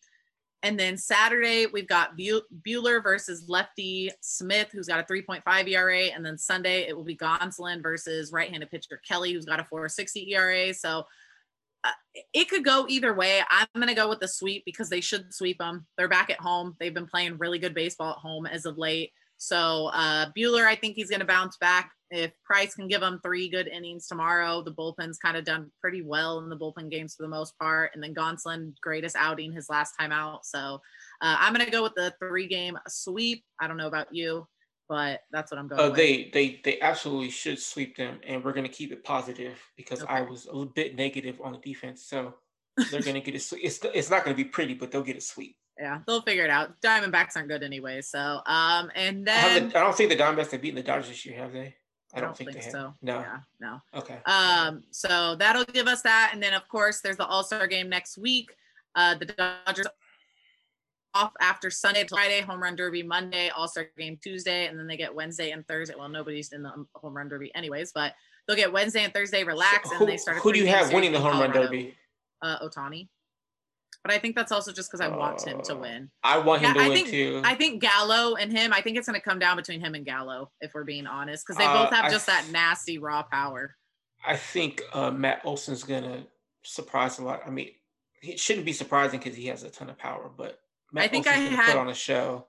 and 0.62 0.78
then 0.78 0.97
Saturday, 0.97 1.66
we've 1.66 1.87
got 1.87 2.18
Buehler 2.18 3.03
versus 3.03 3.45
lefty 3.49 4.11
Smith, 4.20 4.68
who's 4.72 4.89
got 4.89 4.99
a 4.99 5.12
3.5 5.12 5.68
ERA. 5.68 6.05
And 6.07 6.24
then 6.24 6.39
Sunday, 6.39 6.89
it 6.89 6.97
will 6.97 7.05
be 7.05 7.16
Gonsolin 7.16 7.82
versus 7.82 8.32
right 8.32 8.51
handed 8.51 8.70
pitcher 8.70 9.01
Kelly, 9.07 9.32
who's 9.32 9.45
got 9.45 9.61
a 9.61 9.64
460 9.64 10.32
ERA. 10.34 10.74
So 10.74 11.05
uh, 11.84 11.93
it 12.32 12.49
could 12.49 12.64
go 12.64 12.87
either 12.89 13.14
way. 13.14 13.43
I'm 13.49 13.68
going 13.76 13.87
to 13.89 13.95
go 13.95 14.09
with 14.09 14.20
the 14.20 14.28
sweep 14.28 14.64
because 14.64 14.89
they 14.89 15.01
should 15.01 15.32
sweep 15.32 15.59
them. 15.59 15.87
They're 15.97 16.09
back 16.09 16.30
at 16.30 16.41
home. 16.41 16.74
They've 16.80 16.93
been 16.93 17.07
playing 17.07 17.39
really 17.39 17.59
good 17.59 17.74
baseball 17.74 18.12
at 18.12 18.18
home 18.18 18.47
as 18.47 18.64
of 18.64 18.76
late. 18.76 19.12
So 19.39 19.87
uh, 19.93 20.26
Buehler, 20.37 20.66
I 20.66 20.74
think 20.74 20.97
he's 20.97 21.11
going 21.11 21.20
to 21.20 21.26
bounce 21.26 21.57
back. 21.59 21.93
If 22.11 22.32
Price 22.45 22.74
can 22.74 22.87
give 22.87 23.03
him 23.03 23.18
three 23.22 23.49
good 23.49 23.66
innings 23.66 24.07
tomorrow, 24.07 24.62
the 24.62 24.72
bullpen's 24.72 25.18
kind 25.18 25.37
of 25.37 25.45
done 25.45 25.72
pretty 25.80 26.03
well 26.03 26.39
in 26.39 26.49
the 26.49 26.57
bullpen 26.57 26.91
games 26.91 27.14
for 27.16 27.24
the 27.24 27.28
most 27.28 27.59
part. 27.59 27.91
And 27.95 28.03
then 28.03 28.14
Gonsolin, 28.14 28.72
greatest 28.80 29.16
outing 29.16 29.53
his 29.53 29.68
last 29.68 29.95
time 29.99 30.12
out. 30.12 30.47
So 30.47 30.80
uh, 31.20 31.37
I'm 31.39 31.53
going 31.53 31.64
to 31.64 31.72
go 31.72 31.82
with 31.82 31.95
the 31.95 32.14
three 32.20 32.47
game 32.47 32.78
sweep. 32.87 33.45
I 33.61 33.66
don't 33.66 33.76
know 33.76 33.89
about 33.89 34.14
you, 34.14 34.47
but 34.89 35.22
that's 35.32 35.51
what 35.51 35.59
I'm 35.59 35.66
going. 35.66 35.80
Uh, 35.80 35.93
they 35.93 36.30
they 36.32 36.61
they 36.64 36.80
absolutely 36.80 37.30
should 37.30 37.59
sweep 37.59 37.97
them, 37.97 38.20
and 38.24 38.45
we're 38.45 38.53
going 38.53 38.66
to 38.66 38.72
keep 38.72 38.93
it 38.93 39.03
positive 39.03 39.59
because 39.76 40.03
okay. 40.03 40.12
I 40.12 40.20
was 40.20 40.47
a 40.47 40.53
little 40.53 40.72
bit 40.72 40.95
negative 40.95 41.41
on 41.43 41.53
the 41.53 41.59
defense. 41.59 42.07
So 42.07 42.34
they're 42.91 43.03
going 43.03 43.14
to 43.14 43.20
get 43.20 43.34
it. 43.34 43.45
It's 43.53 43.80
it's 43.82 44.11
not 44.11 44.24
going 44.24 44.37
to 44.37 44.43
be 44.43 44.49
pretty, 44.49 44.74
but 44.74 44.93
they'll 44.93 45.03
get 45.03 45.16
a 45.16 45.20
sweep 45.20 45.57
yeah, 45.79 46.01
they'll 46.07 46.22
figure 46.22 46.45
it 46.45 46.51
out. 46.51 46.81
Diamondbacks 46.81 47.37
aren't 47.37 47.49
good 47.49 47.62
anyway. 47.62 48.01
So, 48.01 48.41
um, 48.47 48.91
and 48.95 49.27
then 49.27 49.64
I, 49.74 49.79
I 49.79 49.83
don't 49.83 49.97
think 49.97 50.11
the 50.11 50.16
Diamondbacks 50.16 50.51
have 50.51 50.62
beaten 50.62 50.77
the 50.77 50.83
Dodgers 50.83 51.09
this 51.09 51.27
year, 51.27 51.37
have 51.39 51.53
they? 51.53 51.74
I 52.14 52.20
don't, 52.20 52.24
I 52.24 52.27
don't 52.29 52.37
think, 52.37 52.53
think 52.53 52.64
so. 52.64 52.95
No. 53.03 53.20
Yeah, 53.20 53.39
no. 53.61 53.81
Okay. 53.95 54.18
Um, 54.24 54.83
so 54.91 55.35
that'll 55.35 55.64
give 55.64 55.87
us 55.87 56.03
that, 56.03 56.31
and 56.33 56.43
then 56.43 56.55
of 56.55 56.66
course 56.68 57.01
there's 57.01 57.16
the 57.16 57.27
All 57.27 57.45
Star 57.45 57.66
game 57.66 57.89
next 57.89 58.16
week. 58.16 58.55
Uh, 58.95 59.14
the 59.16 59.27
Dodgers 59.27 59.87
off 61.12 61.33
after 61.41 61.70
Sunday 61.70 62.05
to 62.05 62.09
Friday, 62.09 62.41
home 62.41 62.62
run 62.62 62.77
derby 62.77 63.03
Monday, 63.03 63.51
All 63.51 63.68
Star 63.68 63.89
game 63.99 64.18
Tuesday, 64.22 64.66
and 64.66 64.79
then 64.79 64.87
they 64.87 64.97
get 64.97 65.14
Wednesday 65.14 65.51
and 65.51 65.66
Thursday. 65.66 65.95
Well, 65.99 66.09
nobody's 66.09 66.53
in 66.53 66.62
the 66.62 66.72
home 66.95 67.16
run 67.16 67.29
derby 67.29 67.55
anyways, 67.55 67.93
but 67.93 68.14
they'll 68.47 68.57
get 68.57 68.72
Wednesday 68.72 69.05
and 69.05 69.12
Thursday 69.12 69.45
relax, 69.45 69.91
so 69.91 69.97
who, 69.97 70.05
and 70.05 70.12
they 70.12 70.16
start. 70.16 70.39
Who 70.39 70.53
do 70.53 70.59
you 70.59 70.68
have 70.68 70.93
winning 70.93 71.12
the 71.12 71.20
home 71.20 71.39
run 71.39 71.51
derby? 71.51 71.95
Uh, 72.41 72.59
Ohtani 72.66 73.09
but 74.07 74.14
I 74.14 74.18
think 74.18 74.36
that's 74.36 74.52
also 74.52 74.72
just 74.72 74.88
because 74.88 75.00
I 75.00 75.09
want 75.09 75.42
him 75.42 75.61
to 75.62 75.74
uh, 75.74 75.78
win. 75.78 76.11
I 76.22 76.38
want 76.38 76.62
him 76.62 76.68
yeah, 76.68 76.74
to 76.74 76.80
I 76.80 76.88
win 76.88 76.96
think, 76.96 77.09
too. 77.09 77.42
I 77.44 77.57
think 77.57 77.82
Gallo 77.82 78.36
and 78.36 78.52
him. 78.52 78.72
I 78.72 78.80
think 78.80 78.96
it's 78.96 79.09
going 79.09 79.18
to 79.18 79.24
come 79.24 79.40
down 79.40 79.57
between 79.57 79.80
him 79.80 79.96
and 79.96 80.04
Gallo, 80.04 80.52
if 80.61 80.72
we're 80.74 80.84
being 80.84 81.09
honest, 81.09 81.44
because 81.44 81.59
they 81.59 81.66
both 81.66 81.92
uh, 81.92 81.96
have 81.96 82.12
just 82.12 82.26
that 82.26 82.46
nasty 82.52 82.98
raw 82.98 83.24
power. 83.24 83.74
I 84.24 84.36
think 84.36 84.82
uh, 84.92 85.11
Matt 85.11 85.42
Olson's 85.44 85.82
going 85.82 86.04
to 86.04 86.22
surprise 86.62 87.18
a 87.18 87.24
lot. 87.24 87.42
I 87.44 87.50
mean, 87.50 87.70
it 88.22 88.38
shouldn't 88.38 88.64
be 88.64 88.72
surprising 88.72 89.18
because 89.18 89.36
he 89.36 89.46
has 89.46 89.64
a 89.64 89.70
ton 89.70 89.90
of 89.90 89.98
power, 89.98 90.30
but 90.36 90.61
Matt 90.92 91.04
I 91.04 91.09
think 91.09 91.26
Olson's 91.26 91.48
I 91.48 91.57
had 91.57 91.72
put 91.72 91.80
on 91.80 91.88
a 91.88 91.94
show. 91.94 92.46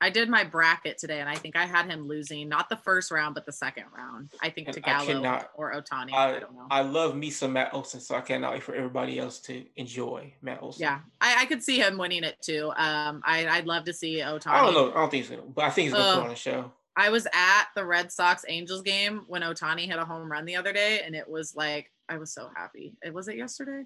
I 0.00 0.10
did 0.10 0.28
my 0.28 0.44
bracket 0.44 0.96
today, 0.98 1.20
and 1.20 1.28
I 1.28 1.34
think 1.34 1.56
I 1.56 1.66
had 1.66 1.86
him 1.86 2.06
losing 2.06 2.48
not 2.48 2.68
the 2.68 2.76
first 2.76 3.10
round, 3.10 3.34
but 3.34 3.46
the 3.46 3.52
second 3.52 3.84
round. 3.96 4.30
I 4.40 4.48
think 4.50 4.68
And 4.68 4.74
to 4.74 4.80
Gallo 4.80 5.06
cannot- 5.06 5.50
or 5.54 5.72
Ohtani. 5.74 6.12
I, 6.12 6.36
I 6.36 6.40
don't 6.40 6.54
know. 6.54 6.66
I 6.70 6.82
love 6.82 7.16
me 7.16 7.30
some 7.30 7.52
Matt 7.54 7.74
Olson, 7.74 8.00
so 8.00 8.14
I 8.14 8.20
cannot 8.20 8.52
wait 8.52 8.62
for 8.62 8.74
everybody 8.74 9.18
else 9.18 9.40
to 9.40 9.64
enjoy 9.76 10.32
Matt 10.40 10.62
Olson. 10.62 10.82
yeah, 10.82 11.00
I, 11.20 11.42
I 11.42 11.46
could 11.46 11.62
see 11.62 11.78
him 11.80 11.98
winning 11.98 12.22
it 12.24 12.36
too. 12.40 12.70
Um, 12.76 13.22
I, 13.24 13.46
I'd 13.48 13.66
love 13.66 13.84
to 13.86 13.92
see 13.92 14.18
Ohtani. 14.20 14.46
I 14.52 14.60
don't 14.62 14.74
know. 14.74 14.90
I 14.92 14.94
don't 14.94 15.10
think 15.10 15.24
he's 15.24 15.30
gonna, 15.30 15.42
but 15.48 15.64
I 15.64 15.70
think 15.70 15.86
he's 15.86 15.92
gonna 15.94 16.04
Uh, 16.04 16.14
put 16.16 16.24
on 16.26 16.30
a 16.32 16.36
show. 16.36 16.72
I 16.96 17.10
was 17.10 17.26
at 17.32 17.66
the 17.76 17.84
Red 17.84 18.10
Sox 18.10 18.44
Angels 18.48 18.82
game 18.82 19.22
when 19.28 19.42
Ohtani 19.42 19.86
hit 19.86 19.98
a 19.98 20.04
home 20.04 20.30
run 20.30 20.44
the 20.44 20.56
other 20.56 20.72
day, 20.72 21.00
and 21.04 21.14
it 21.14 21.28
was 21.28 21.54
like 21.56 21.90
I 22.08 22.18
was 22.18 22.32
so 22.32 22.50
happy. 22.56 22.94
It 23.04 23.12
was 23.12 23.28
it 23.28 23.36
yesterday? 23.36 23.84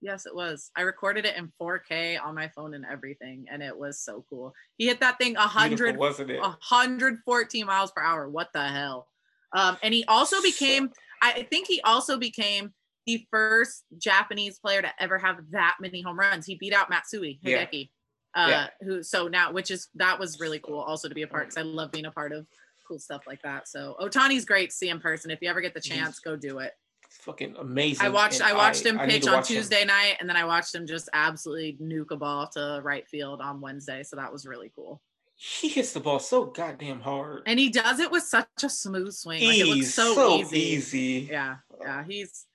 Yes, 0.00 0.26
it 0.26 0.34
was. 0.34 0.70
I 0.76 0.82
recorded 0.82 1.24
it 1.24 1.36
in 1.36 1.52
4K 1.60 2.22
on 2.22 2.34
my 2.34 2.48
phone 2.48 2.74
and 2.74 2.84
everything, 2.90 3.46
and 3.50 3.62
it 3.62 3.76
was 3.76 4.00
so 4.00 4.24
cool. 4.30 4.54
He 4.76 4.86
hit 4.86 5.00
that 5.00 5.18
thing 5.18 5.36
a 5.36 5.40
hundred, 5.40 5.96
wasn't 5.96 6.30
it? 6.30 6.40
a 6.40 6.56
hundred 6.60 7.18
fourteen 7.24 7.66
miles 7.66 7.90
per 7.90 8.02
hour. 8.02 8.28
What 8.28 8.50
the 8.52 8.66
hell? 8.68 9.08
Um, 9.52 9.76
and 9.82 9.92
he 9.92 10.04
also 10.04 10.40
became. 10.42 10.90
I 11.20 11.46
think 11.50 11.66
he 11.66 11.80
also 11.80 12.16
became 12.16 12.72
the 13.06 13.26
first 13.30 13.84
Japanese 13.96 14.58
player 14.58 14.82
to 14.82 14.90
ever 15.00 15.18
have 15.18 15.38
that 15.50 15.78
many 15.80 16.00
home 16.00 16.18
runs. 16.18 16.46
He 16.46 16.54
beat 16.56 16.74
out 16.74 16.90
Matsui 16.90 17.40
Yeah. 17.42 17.64
Hideki, 17.64 17.90
uh, 18.36 18.46
Yeah. 18.48 18.68
who 18.82 19.02
so 19.02 19.26
now, 19.26 19.50
which 19.50 19.70
is 19.72 19.88
that 19.96 20.20
was 20.20 20.38
really 20.38 20.60
cool 20.60 20.78
also 20.78 21.08
to 21.08 21.14
be 21.14 21.22
a 21.22 21.26
part 21.26 21.46
because 21.48 21.56
I 21.56 21.62
love 21.62 21.90
being 21.90 22.06
a 22.06 22.12
part 22.12 22.32
of 22.32 22.46
cool 22.86 23.00
stuff 23.00 23.26
like 23.26 23.42
that. 23.42 23.66
So 23.66 23.96
Ohtani's 24.00 24.44
great 24.44 24.70
to 24.70 24.76
see 24.76 24.90
in 24.90 25.00
person. 25.00 25.30
If 25.30 25.40
you 25.42 25.48
ever 25.50 25.60
get 25.60 25.74
the 25.74 25.80
chance, 25.80 26.20
go 26.20 26.36
do 26.36 26.60
it. 26.60 26.72
Fucking 27.20 27.56
amazing. 27.58 28.06
I 28.06 28.08
watched 28.10 28.40
and 28.40 28.48
I 28.48 28.54
watched 28.54 28.86
him 28.86 28.98
I 28.98 29.06
need 29.06 29.14
pitch 29.14 29.28
on 29.28 29.34
watch 29.34 29.50
him. 29.50 29.56
Tuesday 29.56 29.84
night, 29.84 30.16
and 30.20 30.28
then 30.28 30.36
I 30.36 30.44
watched 30.44 30.74
him 30.74 30.86
just 30.86 31.08
absolutely 31.12 31.76
nuke 31.82 32.10
a 32.12 32.16
ball 32.16 32.48
to 32.54 32.80
right 32.82 33.06
field 33.08 33.40
on 33.40 33.60
Wednesday. 33.60 34.02
So 34.04 34.16
that 34.16 34.32
was 34.32 34.46
really 34.46 34.70
cool. 34.74 35.02
He 35.34 35.68
hits 35.68 35.92
the 35.92 36.00
ball 36.00 36.18
so 36.18 36.46
goddamn 36.46 37.00
hard. 37.00 37.42
And 37.46 37.58
he 37.58 37.70
does 37.70 38.00
it 38.00 38.10
with 38.10 38.24
such 38.24 38.46
a 38.62 38.68
smooth 38.70 39.12
swing. 39.12 39.44
Like 39.44 39.58
it 39.58 39.66
looks 39.66 39.78
Ease, 39.78 39.94
so, 39.94 40.36
easy. 40.38 40.58
easy. 40.58 41.28
Yeah, 41.30 41.56
yeah. 41.80 42.04
He's 42.08 42.46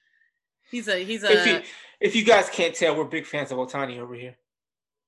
he's 0.72 0.88
a 0.88 1.04
he's 1.04 1.24
If 1.24 1.46
you 1.48 1.56
a 1.58 1.64
if 2.00 2.16
you 2.16 2.26
guys 2.26 2.50
can't 2.50 2.74
tell, 2.76 2.96
we're 2.96 3.06
big 3.06 3.26
fans 3.26 3.52
of 3.52 3.58
Ohtani 3.58 4.00
over 4.00 4.16
here. 4.16 4.36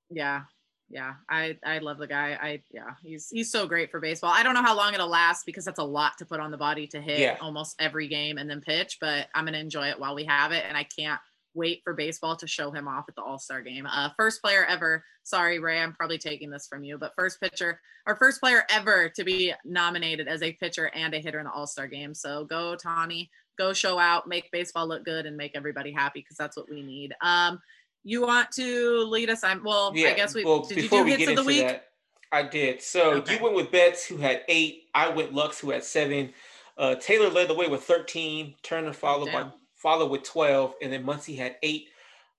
yeah 0.09 0.43
yeah 0.89 1.15
i 1.29 1.57
i 1.65 1.79
love 1.79 1.97
the 1.97 2.07
guy. 2.07 2.37
I 2.41 2.61
yeah 2.71 2.91
he's 3.01 3.29
he's 3.31 3.51
so 3.51 3.65
great 3.67 3.89
for 3.89 3.99
baseball. 3.99 4.31
I 4.33 4.43
don't 4.43 4.53
know 4.53 4.61
how 4.61 4.75
long 4.77 4.93
it'll 4.93 5.07
last 5.09 5.45
because 5.45 5.65
that's 5.65 5.79
a 5.79 5.83
lot 5.83 6.17
to 6.19 6.25
put 6.25 6.39
on 6.39 6.51
the 6.51 6.57
body 6.57 6.85
to 6.87 7.01
hit 7.01 7.19
Yeah. 7.19 7.37
almost 7.41 7.75
every 7.79 8.07
game 8.07 8.37
and 8.37 8.49
then 8.49 8.61
pitch 8.61 8.97
but 9.01 9.27
i'm 9.33 9.45
gonna 9.45 9.57
enjoy 9.57 9.87
it 9.89 9.99
while 9.99 10.13
we 10.15 10.25
have 10.25 10.51
it 10.51 10.63
and 10.67 10.77
i 10.77 10.83
can't 10.83 11.19
wait 11.55 11.81
for 11.83 11.93
baseball 11.93 12.35
to 12.35 12.45
show 12.47 12.69
him 12.69 12.85
off 12.87 13.05
at 13.07 13.15
the 13.15 13.21
all-star 13.23 13.61
game. 13.61 13.87
Uh 13.89 14.09
first 14.17 14.41
player 14.43 14.65
ever 14.65 15.03
sorry 15.23 15.57
ray 15.57 15.79
i'm 15.79 15.93
probably 15.93 16.17
taking 16.17 16.49
this 16.51 16.67
from 16.67 16.83
you 16.83 16.97
but 16.97 17.13
first 17.15 17.39
pitcher 17.41 17.79
or 18.05 18.15
first 18.17 18.39
player 18.41 18.63
ever 18.69 19.09
to 19.09 19.23
be 19.23 19.53
nominated 19.63 20.27
as 20.27 20.43
a 20.43 20.53
pitcher 20.53 20.91
and 20.93 21.13
a 21.15 21.19
hitter 21.19 21.39
in 21.39 21.45
the 21.45 21.51
all-star 21.51 21.87
game. 21.87 22.13
So 22.13 22.45
go 22.45 22.75
tawny 22.75 23.31
go 23.57 23.71
show 23.73 23.97
out 23.97 24.27
make 24.27 24.51
baseball 24.51 24.85
look 24.87 25.05
good 25.05 25.25
and 25.25 25.37
make 25.37 25.53
everybody 25.55 25.91
happy 25.93 26.19
because 26.19 26.35
that's 26.37 26.57
what 26.57 26.69
we 26.69 26.83
need. 26.83 27.15
Um 27.21 27.59
you 28.05 28.21
want 28.21 28.51
to 28.51 28.99
lead 29.09 29.29
us? 29.29 29.43
I'm 29.43 29.63
well. 29.63 29.91
I 29.93 30.13
guess 30.13 30.33
we 30.33 30.45
well, 30.45 30.61
did 30.61 30.77
you 30.77 30.83
before 30.83 30.99
do 30.99 31.05
we 31.05 31.11
hits 31.11 31.19
get 31.25 31.29
of 31.31 31.35
the 31.37 31.43
week? 31.43 31.67
that, 31.67 31.87
I 32.31 32.43
did. 32.43 32.81
So 32.81 33.15
Okay. 33.15 33.35
you 33.35 33.43
went 33.43 33.55
with 33.55 33.71
Betts, 33.71 34.05
who 34.05 34.17
had 34.17 34.43
eight. 34.47 34.83
I 34.93 35.09
went 35.09 35.33
Lux, 35.33 35.59
who 35.59 35.71
had 35.71 35.83
seven. 35.83 36.33
Uh, 36.77 36.95
Taylor 36.95 37.29
led 37.29 37.49
the 37.49 37.53
way 37.55 37.67
with 37.67 37.83
thirteen. 37.83 38.55
Turner 38.63 38.93
followed 38.93 39.31
by 39.31 39.49
followed 39.75 40.11
with 40.11 40.23
twelve, 40.23 40.75
and 40.81 40.93
then 40.93 41.03
Muncy 41.03 41.37
had 41.37 41.57
eight. 41.63 41.89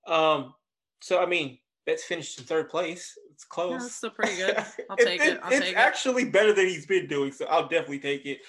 Um, 0.07 0.53
so 1.01 1.21
I 1.21 1.25
mean, 1.25 1.59
Betts 1.85 2.03
finished 2.03 2.39
in 2.39 2.45
third 2.45 2.69
place. 2.69 3.17
It's 3.33 3.43
close. 3.43 3.71
Yeah, 3.73 3.77
that's 3.79 3.95
still 3.95 4.09
pretty 4.11 4.35
good. 4.37 4.57
I'll 4.89 4.97
It- 4.97 5.03
take 5.05 5.21
it. 5.21 5.39
I'll 5.43 5.51
it's 5.51 5.61
take 5.61 5.73
it. 5.73 5.77
actually 5.77 6.25
better 6.25 6.53
than 6.53 6.65
he's 6.67 6.85
been 6.85 7.07
doing, 7.07 7.31
so 7.31 7.45
I'll 7.45 7.67
definitely 7.67 7.99
take 7.99 8.25
it. 8.25 8.39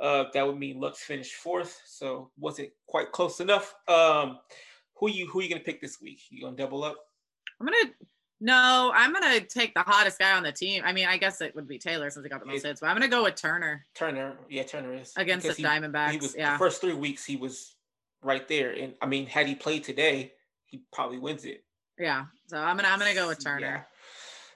Uh, 0.00 0.24
that 0.32 0.46
would 0.46 0.58
mean 0.58 0.80
Lux 0.80 1.00
finished 1.02 1.34
fourth, 1.34 1.80
so 1.84 2.30
wasn't 2.38 2.70
quite 2.86 3.12
close 3.12 3.40
enough. 3.40 3.74
Um, 3.86 4.38
who 5.00 5.10
you 5.10 5.26
who 5.26 5.40
are 5.40 5.42
you 5.42 5.48
gonna 5.48 5.60
pick 5.62 5.80
this 5.80 6.00
week? 6.00 6.20
You 6.30 6.42
gonna 6.42 6.56
double 6.56 6.84
up? 6.84 6.96
I'm 7.60 7.66
gonna 7.66 7.92
no. 8.42 8.92
I'm 8.94 9.12
gonna 9.12 9.40
take 9.40 9.74
the 9.74 9.82
hottest 9.82 10.18
guy 10.18 10.36
on 10.36 10.42
the 10.42 10.52
team. 10.52 10.82
I 10.84 10.92
mean, 10.92 11.06
I 11.06 11.16
guess 11.16 11.40
it 11.40 11.54
would 11.54 11.66
be 11.66 11.78
Taylor 11.78 12.10
since 12.10 12.24
he 12.24 12.30
got 12.30 12.40
the 12.40 12.46
most 12.46 12.64
It- 12.64 12.68
hits, 12.68 12.80
but 12.80 12.86
I'm 12.88 12.94
gonna 12.96 13.08
go 13.08 13.24
with 13.24 13.34
Turner 13.34 13.86
Turner, 13.94 14.38
yeah, 14.48 14.62
Turner 14.62 14.94
is 14.94 15.12
against 15.16 15.46
the 15.46 15.54
he- 15.54 15.62
Diamondbacks. 15.64 16.10
He 16.12 16.16
was 16.18 16.36
yeah, 16.36 16.52
the 16.52 16.58
first 16.58 16.80
three 16.80 16.94
weeks 16.94 17.24
he 17.24 17.36
was 17.36 17.74
right 18.22 18.46
there, 18.48 18.70
and 18.72 18.94
I 19.02 19.06
mean, 19.06 19.26
had 19.26 19.46
he 19.46 19.54
played 19.54 19.82
today, 19.84 20.32
he 20.66 20.82
probably 20.92 21.18
wins 21.18 21.44
it. 21.44 21.64
yeah. 21.98 22.26
So 22.46 22.56
I'm 22.58 22.76
gonna 22.76 22.88
I'm 22.88 22.98
gonna 22.98 23.14
go 23.14 23.28
with 23.28 23.42
Turner. 23.42 23.86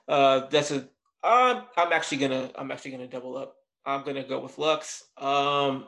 Yeah. 0.08 0.14
Uh, 0.14 0.46
that's 0.50 0.70
a. 0.70 0.88
Um, 1.22 1.64
I'm 1.76 1.92
actually 1.92 2.18
gonna. 2.18 2.50
I'm 2.56 2.70
actually 2.70 2.90
gonna 2.90 3.06
double 3.06 3.36
up. 3.38 3.56
I'm 3.86 4.02
gonna 4.04 4.24
go 4.24 4.40
with 4.40 4.58
Lux. 4.58 5.04
Um, 5.18 5.86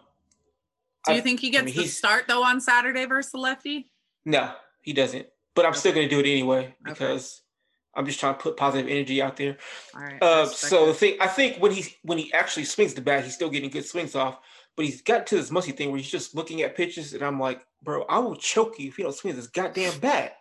Do 1.06 1.12
you 1.12 1.18
I- 1.18 1.20
think 1.20 1.40
he 1.40 1.50
gets 1.50 1.66
mean, 1.66 1.76
the 1.76 1.86
start 1.86 2.24
though 2.28 2.42
on 2.42 2.60
Saturday 2.60 3.04
versus 3.06 3.32
the 3.32 3.38
lefty? 3.38 3.90
No, 4.26 4.52
he 4.82 4.92
doesn't. 4.92 5.26
But 5.54 5.64
I'm 5.64 5.72
still 5.72 5.94
gonna 5.94 6.08
do 6.08 6.20
it 6.20 6.26
anyway 6.26 6.64
Okay. 6.66 6.74
because 6.84 7.40
I'm 7.94 8.04
just 8.04 8.20
trying 8.20 8.34
to 8.34 8.40
put 8.40 8.58
positive 8.58 8.90
energy 8.90 9.22
out 9.22 9.36
there. 9.36 9.56
All 9.94 10.02
right. 10.02 10.22
Uh, 10.22 10.44
so 10.44 10.86
the 10.86 10.94
thing 10.94 11.16
I 11.20 11.28
think 11.28 11.62
when 11.62 11.72
he 11.72 11.96
when 12.02 12.18
he 12.18 12.30
actually 12.34 12.64
swings 12.64 12.92
the 12.92 13.00
bat, 13.00 13.24
he's 13.24 13.34
still 13.34 13.48
getting 13.48 13.70
good 13.70 13.86
swings 13.86 14.14
off. 14.14 14.38
But 14.76 14.84
he's 14.84 15.00
got 15.00 15.26
to 15.28 15.36
this 15.36 15.50
musty 15.50 15.72
thing 15.72 15.90
where 15.90 15.96
he's 15.96 16.10
just 16.10 16.34
looking 16.34 16.60
at 16.60 16.76
pitches, 16.76 17.14
and 17.14 17.22
I'm 17.22 17.40
like, 17.40 17.64
bro, 17.82 18.02
I 18.02 18.18
will 18.18 18.36
choke 18.36 18.78
you 18.78 18.88
if 18.88 18.98
you 18.98 19.04
don't 19.04 19.14
swing 19.14 19.34
this 19.34 19.46
goddamn 19.46 19.98
bat. 20.00 20.36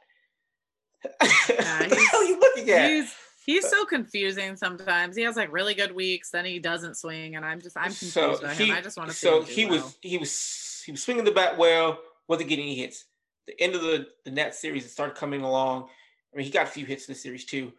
what 1.19 1.19
the 1.19 2.07
hell 2.11 2.19
are 2.19 2.25
you 2.25 2.37
looking 2.37 2.69
at? 2.71 2.89
he's 2.89 3.15
he's 3.45 3.69
so 3.69 3.85
confusing 3.85 4.57
sometimes. 4.57 5.15
He 5.15 5.23
has 5.23 5.37
like 5.37 5.53
really 5.53 5.75
good 5.75 5.95
weeks, 5.95 6.31
then 6.31 6.43
he 6.43 6.59
doesn't 6.59 6.95
swing, 6.97 7.37
and 7.37 7.45
I'm 7.45 7.61
just 7.61 7.77
I'm 7.77 7.85
confused 7.85 8.13
so 8.13 8.41
by 8.41 8.53
he, 8.53 8.65
him. 8.65 8.75
I 8.75 8.81
just 8.81 8.97
want 8.97 9.09
to 9.09 9.15
see 9.15 9.27
so 9.27 9.43
he 9.43 9.65
was 9.65 9.81
well. 9.81 9.93
he 10.01 10.17
was 10.17 10.83
he 10.85 10.91
was 10.91 11.01
swinging 11.01 11.23
the 11.23 11.31
bat 11.31 11.57
well, 11.57 11.99
wasn't 12.27 12.49
getting 12.49 12.65
any 12.65 12.75
hits. 12.75 13.05
The 13.47 13.61
end 13.61 13.75
of 13.75 13.81
the 13.81 14.07
the 14.23 14.31
net 14.31 14.55
series, 14.55 14.85
it 14.85 14.89
started 14.89 15.15
coming 15.15 15.41
along. 15.41 15.89
I 16.33 16.37
mean, 16.37 16.45
he 16.45 16.51
got 16.51 16.67
a 16.67 16.69
few 16.69 16.85
hits 16.85 17.07
in 17.07 17.13
the 17.13 17.19
series 17.19 17.45
too, 17.45 17.71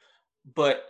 but 0.54 0.84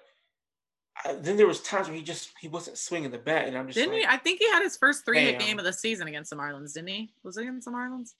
I, 1.05 1.14
then 1.14 1.37
there 1.37 1.47
was 1.47 1.61
times 1.62 1.89
where 1.89 1.97
he 1.97 2.03
just 2.03 2.31
he 2.41 2.49
wasn't 2.49 2.79
swinging 2.79 3.11
the 3.11 3.18
bat, 3.18 3.49
and 3.49 3.57
I'm 3.57 3.66
just 3.66 3.77
Didn't 3.77 3.93
like, 3.93 4.03
he? 4.03 4.07
I 4.07 4.18
think 4.18 4.39
he 4.41 4.49
had 4.51 4.62
his 4.62 4.77
first 4.77 5.05
three 5.05 5.20
hit 5.20 5.39
game 5.39 5.59
of 5.59 5.64
the 5.64 5.72
season 5.72 6.09
against 6.09 6.31
the 6.31 6.37
Marlins, 6.37 6.74
didn't 6.74 6.89
he? 6.89 7.12
Was 7.22 7.37
it 7.37 7.43
against 7.43 7.64
the 7.64 7.72
Marlins? 7.72 8.14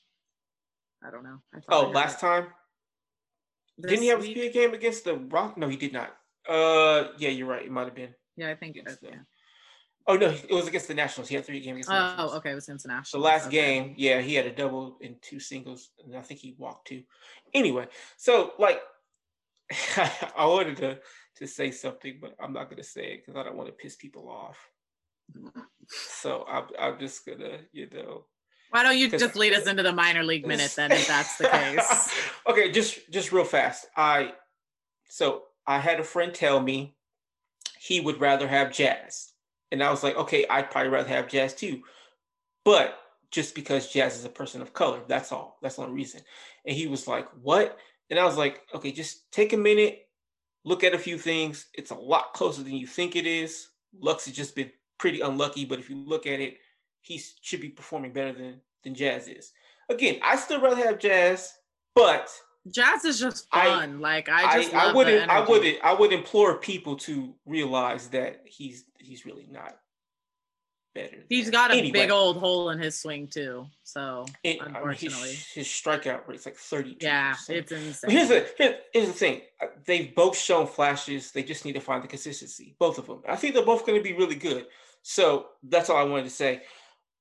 I 1.07 1.11
don't 1.11 1.25
know. 1.25 1.39
I 1.55 1.59
oh, 1.69 1.89
last 1.89 2.21
that. 2.21 2.27
time. 2.27 2.47
Didn't 3.81 4.03
he 4.03 4.09
have 4.09 4.21
a 4.21 4.23
week? 4.23 4.37
speed 4.37 4.53
game 4.53 4.75
against 4.75 5.05
the 5.05 5.17
Rock? 5.17 5.59
No, 5.59 5.69
he 5.69 5.77
did 5.77 5.93
not. 5.93 6.17
Uh, 6.49 7.09
yeah, 7.19 7.29
you're 7.29 7.47
right. 7.47 7.65
It 7.65 7.71
might 7.71 7.85
have 7.85 7.95
been. 7.95 8.15
Yeah, 8.37 8.51
I 8.51 8.55
think. 8.55 8.77
against 8.77 9.05
uh, 9.05 9.09
the- 9.11 9.17
yeah. 9.17 9.23
Oh 10.09 10.17
no, 10.17 10.29
it 10.29 10.53
was 10.53 10.69
against 10.69 10.87
the 10.87 10.95
Nationals. 10.95 11.29
He 11.29 11.35
had 11.35 11.45
three 11.45 11.61
games 11.61 11.77
against 11.77 11.89
the 11.89 11.97
oh, 11.97 12.01
Nationals. 12.01 12.33
Oh, 12.33 12.37
okay. 12.37 12.51
It 12.53 12.55
was 12.55 12.69
against 12.69 12.85
the 12.85 12.89
Nationals. 12.89 13.13
The 13.13 13.19
last 13.19 13.47
Okay. 13.47 13.57
game, 13.57 13.95
yeah, 13.97 14.21
he 14.21 14.35
had 14.35 14.47
a 14.47 14.55
double 14.55 14.99
and 15.03 15.21
two 15.21 15.41
singles, 15.41 15.91
and 16.05 16.17
I 16.17 16.23
think 16.23 16.41
he 16.41 16.55
walked 16.59 16.89
two. 16.89 17.03
Anyway, 17.53 17.89
so 18.17 18.53
like, 18.59 18.81
I 19.97 20.47
wanted 20.47 20.77
to 20.79 20.99
to 21.39 21.47
say 21.47 21.71
something, 21.71 22.19
but 22.21 22.37
I'm 22.41 22.53
not 22.53 22.71
gonna 22.71 22.85
say 22.85 23.15
it 23.15 23.27
because 23.27 23.39
I 23.39 23.43
don't 23.43 23.57
want 23.57 23.69
to 23.69 23.73
piss 23.73 23.97
people 23.97 24.29
off. 24.29 24.59
So 25.89 26.45
I'm 26.49 26.65
I'm 26.79 26.99
just 27.01 27.27
gonna, 27.27 27.59
you 27.73 27.89
know. 27.93 28.27
Why 28.71 28.83
don't 28.83 28.99
you 28.99 29.11
just 29.11 29.37
lead 29.37 29.55
us 29.55 29.67
into 29.67 29.83
the 29.83 29.93
minor 29.93 30.23
league 30.23 30.47
minute 30.47 30.73
then, 30.77 30.93
if 30.93 31.07
that's 31.09 31.37
the 31.37 31.49
case? 31.49 32.13
okay, 32.49 32.71
just 32.71 33.11
just 33.11 33.33
real 33.33 33.45
fast. 33.45 33.87
I 33.97 34.35
so 35.09 35.45
I 35.67 35.79
had 35.81 35.99
a 35.99 36.05
friend 36.05 36.33
tell 36.33 36.61
me 36.61 36.95
he 37.79 38.01
would 38.01 38.21
rather 38.21 38.47
have 38.47 38.73
jazz. 38.73 39.33
And 39.73 39.83
I 39.83 39.91
was 39.91 40.03
like, 40.03 40.17
okay, 40.17 40.47
I'd 40.49 40.71
probably 40.71 40.91
rather 40.91 41.09
have 41.09 41.29
jazz 41.29 41.55
too. 41.55 41.83
But 42.65 42.99
just 43.31 43.55
because 43.55 43.93
jazz 43.93 44.17
is 44.17 44.25
a 44.25 44.31
person 44.31 44.63
of 44.63 44.73
color, 44.73 45.01
that's 45.09 45.33
all. 45.33 45.59
That's 45.63 45.77
the 45.77 45.83
only 45.83 45.95
reason. 45.95 46.21
And 46.65 46.77
he 46.77 46.87
was 46.87 47.07
like, 47.07 47.29
what? 47.43 47.79
And 48.11 48.19
I 48.19 48.25
was 48.25 48.37
like, 48.37 48.63
okay, 48.75 48.93
just 48.93 49.31
take 49.33 49.53
a 49.53 49.57
minute, 49.57 50.07
look 50.65 50.85
at 50.85 50.95
a 50.95 50.99
few 50.99 51.19
things. 51.19 51.67
It's 51.75 51.91
a 51.91 51.97
lot 51.97 52.35
closer 52.35 52.63
than 52.63 52.75
you 52.75 52.87
think 52.87 53.17
it 53.17 53.27
is. 53.27 53.69
Lux 53.99 54.27
has 54.27 54.35
just 54.35 54.55
been 54.55 54.71
pretty 54.99 55.21
unlucky, 55.21 55.65
but 55.65 55.79
if 55.79 55.91
you 55.91 55.97
look 55.97 56.27
at 56.27 56.41
it, 56.41 56.59
he 57.01 57.21
should 57.41 57.61
be 57.61 57.69
performing 57.69 58.13
better 58.13 58.33
than 58.33 58.61
than 58.87 58.95
Jazz 58.95 59.29
is. 59.29 59.53
Again, 59.89 60.19
I 60.23 60.37
still 60.37 60.61
rather 60.61 60.77
have 60.77 60.99
Jazz, 60.99 61.53
but 61.95 62.31
Jazz 62.71 63.05
is 63.05 63.21
just 63.21 63.47
I- 63.53 63.67
fun. 63.67 64.01
like 64.01 64.29
I 64.29 64.45
I, 64.45 64.63
just 64.63 64.75
I, 64.75 64.89
the 64.89 64.95
wouldn't 64.97 65.31
I 65.31 65.41
wouldn't 65.41 65.79
I 65.85 65.95
would 65.95 66.13
implore 66.13 66.57
people 66.59 66.97
to 66.99 67.35
realize 67.47 68.09
that 68.09 68.43
he's 68.45 68.85
he's 68.99 69.25
really 69.27 69.47
not 69.51 69.77
better. 70.95 71.19
He's 71.29 71.51
got 71.51 71.71
a 71.71 71.75
Anyway, 71.75 71.93
big 71.93 72.11
old 72.11 72.39
hole 72.39 72.71
in 72.71 72.79
his 72.79 72.99
swing 72.99 73.29
too. 73.29 73.67
So 73.85 74.25
it- 74.43 74.61
I 74.61 74.65
mean, 74.65 74.75
his, 74.75 74.77
unfortunately, 74.77 75.35
his 75.55 75.67
strikeout 75.67 76.27
rate's 76.27 76.47
like 76.47 76.57
thirty. 76.57 76.97
yeah, 77.01 77.35
it's 77.49 77.71
insane. 77.73 78.11
Here's 78.11 78.29
the 78.29 78.49
here, 78.59 78.79
here's 78.93 79.07
the 79.09 79.13
thing. 79.13 79.43
Uh, 79.61 79.67
They've 79.85 80.15
both 80.15 80.37
shown 80.37 80.67
flashes. 80.67 81.33
They 81.33 81.43
just 81.43 81.65
need 81.65 81.75
to 81.75 81.81
find 81.81 82.03
the 82.03 82.09
consistency. 82.09 82.75
Both 82.79 82.99
of 82.99 83.07
them. 83.07 83.23
I 83.29 83.37
think 83.37 83.55
they're 83.55 83.65
both 83.65 83.87
going 83.87 83.99
to 83.99 84.03
be 84.03 84.15
really 84.15 84.35
good. 84.35 84.67
So 85.03 85.47
that's 85.63 85.89
all 85.89 85.99
I 85.99 86.03
wanted 86.03 86.25
to 86.25 86.31
say. 86.31 86.63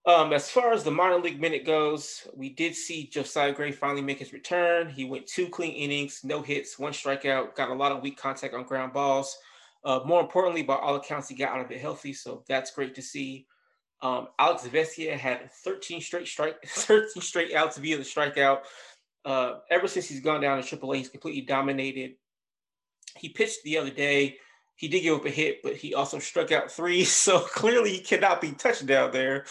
Um, 0.08 0.34
as 0.34 0.52
far 0.52 0.72
as 0.72 0.84
the 0.84 0.92
minor 0.92 1.18
league 1.18 1.42
minute 1.42 1.66
goes, 1.66 2.28
we 2.36 2.50
did 2.50 2.76
see 2.76 3.08
Josiah 3.08 3.52
Gray 3.52 3.72
finally 3.72 4.04
make 4.04 4.20
his 4.20 4.34
return. 4.34 4.88
He 4.88 5.04
went 5.04 5.26
two 5.26 5.50
clean 5.50 5.74
innings, 5.74 6.22
no 6.24 6.44
hits, 6.44 6.78
one 6.78 6.94
strikeout, 6.94 7.56
got 7.56 7.70
a 7.72 7.74
lot 7.74 7.92
of 7.92 8.04
weak 8.04 8.18
contact 8.18 8.54
on 8.54 8.66
ground 8.66 8.94
balls. 8.94 9.36
Uh, 9.84 10.02
more 10.06 10.22
importantly, 10.22 10.62
by 10.62 10.76
all 10.76 10.96
accounts, 10.96 11.30
he 11.30 11.36
got 11.36 11.54
out 11.54 11.66
of 11.66 11.72
it 11.72 11.80
healthy, 11.80 12.14
so 12.14 12.44
that's 12.48 12.72
great 12.72 12.94
to 12.96 13.02
see. 13.02 13.48
Um, 14.02 14.28
Alex 14.38 14.64
Vesia 14.68 15.18
had 15.18 15.52
13 15.64 16.02
straight 16.02 16.28
strike, 16.28 16.58
13 16.68 17.22
straight 17.22 17.56
outs 17.56 17.78
via 17.78 17.98
the 17.98 18.04
strikeout. 18.04 18.60
Uh, 19.24 19.60
ever 19.72 19.88
since 19.88 20.08
he's 20.08 20.22
gone 20.22 20.42
down 20.42 20.62
to 20.62 20.78
AAA, 20.78 20.98
he's 20.98 21.10
completely 21.10 21.42
dominated. 21.42 22.14
He 23.18 23.30
pitched 23.30 23.64
the 23.64 23.80
other 23.80 23.90
day. 23.90 24.38
He 24.76 24.88
did 24.88 25.02
give 25.02 25.16
up 25.18 25.26
a 25.26 25.32
hit, 25.32 25.64
but 25.64 25.76
he 25.78 25.96
also 25.96 26.20
struck 26.20 26.52
out 26.52 26.70
three. 26.70 27.06
So 27.06 27.40
clearly, 27.40 27.92
he 27.92 28.00
cannot 28.00 28.42
be 28.42 28.52
touched 28.52 28.86
down 28.86 29.12
there. 29.12 29.46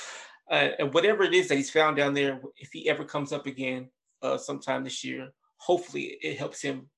Uh, 0.50 0.68
and 0.78 0.92
whatever 0.92 1.22
it 1.22 1.34
is 1.34 1.48
that 1.48 1.56
he's 1.56 1.70
found 1.70 1.96
down 1.96 2.14
there, 2.14 2.40
if 2.56 2.70
he 2.72 2.88
ever 2.88 3.04
comes 3.04 3.32
up 3.32 3.46
again 3.46 3.88
uh, 4.22 4.36
sometime 4.36 4.84
this 4.84 5.02
year, 5.02 5.30
hopefully 5.56 6.18
it 6.20 6.38
helps 6.38 6.60
him 6.60 6.88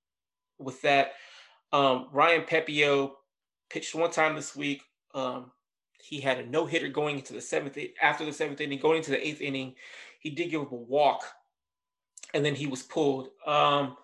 with 0.59 0.81
that. 0.82 1.12
Um, 1.73 2.09
Ryan 2.12 2.43
Pepiot 2.43 3.12
pitched 3.70 3.94
one 3.94 4.10
time 4.10 4.35
this 4.35 4.56
week. 4.56 4.82
Um, 5.14 5.52
he 6.02 6.20
had 6.20 6.39
a 6.39 6.47
no 6.47 6.66
hitter 6.66 6.89
going 6.89 7.18
into 7.18 7.32
the 7.32 7.40
seventh 7.40 7.78
after 8.02 8.24
the 8.24 8.32
seventh 8.32 8.60
inning, 8.60 8.78
going 8.78 8.98
into 8.98 9.10
the 9.10 9.27
eighth 9.27 9.40
inning. 9.40 9.74
He 10.20 10.31
did 10.31 10.51
give 10.51 10.62
up 10.62 10.73
a 10.73 10.77
walk, 10.77 11.23
and 12.35 12.44
then 12.44 12.55
he 12.55 12.66
was 12.66 12.82
pulled. 12.82 13.28
Um, 13.47 13.97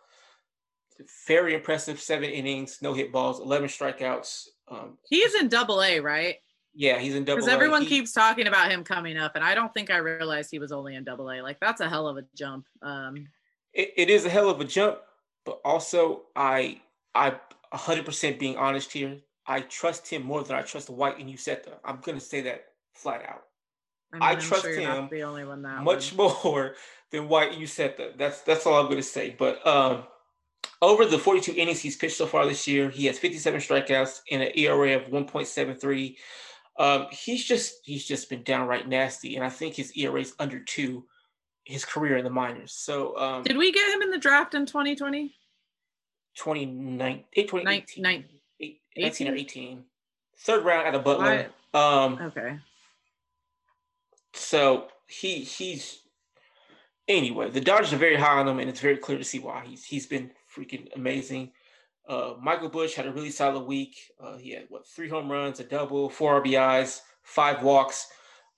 very 1.26 1.54
impressive 1.54 2.00
seven 2.00 2.30
innings, 2.30 2.78
no 2.82 2.92
hit 2.94 3.12
balls, 3.12 3.40
eleven 3.40 3.68
strikeouts. 3.68 4.48
Um, 4.68 4.98
he's 5.08 5.34
in 5.34 5.48
Double 5.48 5.82
A, 5.82 6.00
right? 6.00 6.36
Yeah, 6.74 6.98
he's 6.98 7.14
in 7.14 7.24
Double. 7.24 7.38
A. 7.38 7.40
Because 7.42 7.52
everyone 7.52 7.82
he, 7.82 7.88
keeps 7.88 8.12
talking 8.12 8.46
about 8.46 8.70
him 8.70 8.82
coming 8.84 9.16
up, 9.18 9.36
and 9.36 9.44
I 9.44 9.54
don't 9.54 9.72
think 9.74 9.90
I 9.90 9.98
realized 9.98 10.50
he 10.50 10.58
was 10.58 10.72
only 10.72 10.94
in 10.94 11.04
Double 11.04 11.30
A. 11.30 11.42
Like 11.42 11.60
that's 11.60 11.80
a 11.80 11.88
hell 11.88 12.08
of 12.08 12.16
a 12.16 12.24
jump. 12.34 12.66
Um, 12.80 13.28
it, 13.74 13.92
it 13.96 14.10
is 14.10 14.24
a 14.24 14.30
hell 14.30 14.48
of 14.48 14.60
a 14.60 14.64
jump, 14.64 14.98
but 15.44 15.60
also 15.64 16.22
I 16.34 16.80
I 17.14 17.34
100% 17.74 18.38
being 18.38 18.56
honest 18.56 18.92
here. 18.92 19.18
I 19.46 19.60
trust 19.62 20.08
him 20.08 20.22
more 20.22 20.44
than 20.44 20.56
I 20.56 20.62
trust 20.62 20.88
White 20.88 21.18
and 21.18 21.28
Uceta. 21.28 21.74
I'm 21.84 22.00
gonna 22.00 22.20
say 22.20 22.42
that 22.42 22.64
flat 22.94 23.24
out. 23.28 23.44
I, 24.12 24.16
mean, 24.16 24.22
I 24.22 24.34
trust 24.36 24.62
sure 24.62 24.74
him 24.74 25.08
the 25.10 25.22
only 25.24 25.44
one 25.44 25.62
that 25.62 25.82
much 25.82 26.12
one. 26.12 26.34
more 26.44 26.74
than 27.10 27.28
White 27.28 27.52
and 27.52 27.62
Uceta. 27.62 28.16
That's 28.16 28.42
that's 28.42 28.66
all 28.66 28.80
I'm 28.80 28.88
gonna 28.88 29.02
say. 29.02 29.34
But 29.38 29.66
um, 29.66 30.04
over 30.80 31.06
the 31.06 31.18
42 31.18 31.52
innings 31.52 31.80
he's 31.80 31.96
pitched 31.96 32.16
so 32.16 32.26
far 32.26 32.46
this 32.46 32.66
year, 32.66 32.90
he 32.90 33.06
has 33.06 33.18
57 33.18 33.60
strikeouts 33.60 34.20
and 34.30 34.42
an 34.42 34.52
ERA 34.54 34.96
of 34.96 35.02
1.73. 35.04 36.16
Um, 36.78 37.06
he's 37.10 37.44
just 37.44 37.80
he's 37.84 38.04
just 38.04 38.30
been 38.30 38.42
downright 38.42 38.88
nasty, 38.88 39.36
and 39.36 39.44
I 39.44 39.50
think 39.50 39.74
his 39.74 39.92
ERA 39.96 40.20
is 40.20 40.34
under 40.38 40.58
two 40.58 41.04
his 41.64 41.84
career 41.84 42.16
in 42.16 42.24
the 42.24 42.30
minors. 42.30 42.72
So 42.72 43.16
um, 43.18 43.42
did 43.42 43.56
we 43.56 43.72
get 43.72 43.92
him 43.94 44.02
in 44.02 44.10
the 44.10 44.18
draft 44.18 44.54
in 44.54 44.66
2020? 44.66 45.34
2019, 46.34 47.24
2018. 47.34 48.02
19, 48.02 48.76
18 48.96 49.28
or 49.28 49.34
18. 49.34 49.84
Third 50.38 50.64
round 50.64 50.88
at 50.88 50.94
a 50.94 50.98
Butler. 50.98 51.50
Um, 51.74 52.18
okay. 52.20 52.58
So 54.34 54.88
he 55.06 55.40
he's 55.40 56.00
anyway. 57.06 57.50
The 57.50 57.60
Dodgers 57.60 57.92
are 57.92 57.98
very 57.98 58.16
high 58.16 58.38
on 58.38 58.48
him, 58.48 58.58
and 58.58 58.68
it's 58.68 58.80
very 58.80 58.96
clear 58.96 59.18
to 59.18 59.24
see 59.24 59.38
why. 59.38 59.64
He's 59.66 59.84
he's 59.84 60.06
been 60.06 60.30
freaking 60.54 60.88
amazing. 60.96 61.52
Uh, 62.08 62.34
Michael 62.42 62.68
Busch 62.68 62.94
had 62.94 63.06
a 63.06 63.12
really 63.12 63.30
solid 63.30 63.64
week. 63.64 63.96
Uh, 64.20 64.36
he 64.36 64.50
had 64.50 64.66
what 64.68 64.86
three 64.86 65.08
home 65.08 65.30
runs, 65.30 65.60
a 65.60 65.64
double, 65.64 66.08
four 66.08 66.42
RBIs, 66.42 67.00
five 67.22 67.62
walks. 67.62 68.06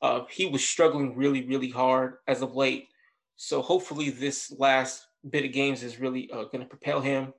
Uh, 0.00 0.24
he 0.30 0.46
was 0.46 0.66
struggling 0.66 1.16
really, 1.16 1.46
really 1.46 1.70
hard 1.70 2.14
as 2.26 2.42
of 2.42 2.54
late. 2.54 2.88
So 3.36 3.62
hopefully, 3.62 4.10
this 4.10 4.52
last 4.58 5.06
bit 5.28 5.44
of 5.44 5.52
games 5.52 5.82
is 5.82 6.00
really 6.00 6.30
uh, 6.30 6.44
going 6.44 6.60
to 6.60 6.66
propel 6.66 7.00
him. 7.00 7.32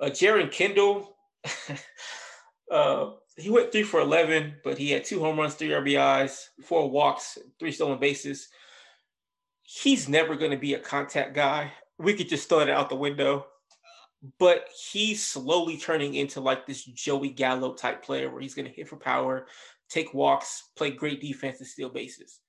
Uh, 0.00 0.06
Jeren 0.06 0.50
Kendall, 0.50 1.16
uh, 2.70 3.10
he 3.36 3.50
went 3.50 3.72
three 3.72 3.82
for 3.82 4.00
11, 4.00 4.56
but 4.64 4.78
he 4.78 4.90
had 4.90 5.04
two 5.04 5.20
home 5.20 5.38
runs, 5.38 5.54
three 5.54 5.68
RBIs, 5.68 6.38
four 6.64 6.90
walks, 6.90 7.38
three 7.58 7.72
stolen 7.72 7.98
bases. 7.98 8.48
He's 9.62 10.08
never 10.08 10.36
going 10.36 10.50
to 10.50 10.56
be 10.56 10.74
a 10.74 10.78
contact 10.78 11.34
guy. 11.34 11.72
We 11.98 12.14
could 12.14 12.28
just 12.28 12.48
throw 12.48 12.60
it 12.60 12.68
out 12.68 12.90
the 12.90 12.96
window. 12.96 13.46
But 14.38 14.68
he's 14.90 15.24
slowly 15.24 15.76
turning 15.76 16.14
into 16.14 16.40
like 16.40 16.66
this 16.66 16.84
Joey 16.84 17.30
Gallo 17.30 17.74
type 17.74 18.04
player 18.04 18.30
where 18.30 18.40
he's 18.40 18.54
going 18.54 18.68
to 18.68 18.74
hit 18.74 18.88
for 18.88 18.96
power, 18.96 19.46
take 19.88 20.14
walks, 20.14 20.70
play 20.76 20.90
great 20.90 21.20
defense, 21.20 21.58
and 21.58 21.66
steal 21.66 21.88
bases. 21.88 22.40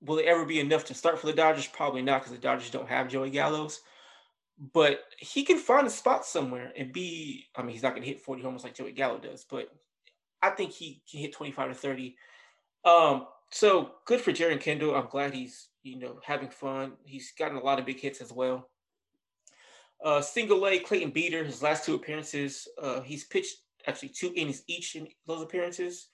Will 0.00 0.18
it 0.18 0.26
ever 0.26 0.44
be 0.44 0.60
enough 0.60 0.84
to 0.86 0.94
start 0.94 1.18
for 1.18 1.26
the 1.26 1.32
Dodgers? 1.32 1.66
Probably 1.66 2.02
not 2.02 2.20
because 2.20 2.32
the 2.32 2.38
Dodgers 2.38 2.70
don't 2.70 2.88
have 2.88 3.08
Joey 3.08 3.30
Gallo's 3.30 3.80
but 4.72 5.00
he 5.18 5.44
can 5.44 5.58
find 5.58 5.86
a 5.86 5.90
spot 5.90 6.24
somewhere 6.24 6.72
and 6.76 6.92
be. 6.92 7.46
I 7.56 7.62
mean, 7.62 7.72
he's 7.72 7.82
not 7.82 7.90
going 7.90 8.02
to 8.02 8.08
hit 8.08 8.20
40 8.20 8.42
homers 8.42 8.64
like 8.64 8.74
Joey 8.74 8.92
Gallo 8.92 9.18
does, 9.18 9.44
but 9.48 9.68
I 10.40 10.50
think 10.50 10.72
he 10.72 11.02
can 11.10 11.20
hit 11.20 11.32
25 11.32 11.70
to 11.70 11.74
30. 11.74 12.16
Um, 12.84 13.26
so 13.50 13.92
good 14.06 14.20
for 14.20 14.32
Jeren 14.32 14.60
Kendall. 14.60 14.94
I'm 14.94 15.08
glad 15.08 15.34
he's 15.34 15.68
you 15.82 15.98
know 15.98 16.20
having 16.24 16.50
fun. 16.50 16.92
He's 17.04 17.32
gotten 17.36 17.56
a 17.56 17.62
lot 17.62 17.80
of 17.80 17.86
big 17.86 18.00
hits 18.00 18.20
as 18.20 18.32
well. 18.32 18.68
Uh, 20.02 20.20
single 20.20 20.66
A 20.66 20.78
Clayton 20.78 21.10
Beeter, 21.10 21.44
his 21.44 21.62
last 21.62 21.84
two 21.84 21.94
appearances, 21.94 22.66
uh, 22.80 23.00
he's 23.02 23.24
pitched 23.24 23.58
actually 23.86 24.08
two 24.08 24.32
innings 24.34 24.62
each 24.66 24.96
in 24.96 25.08
those 25.26 25.42
appearances, 25.42 26.08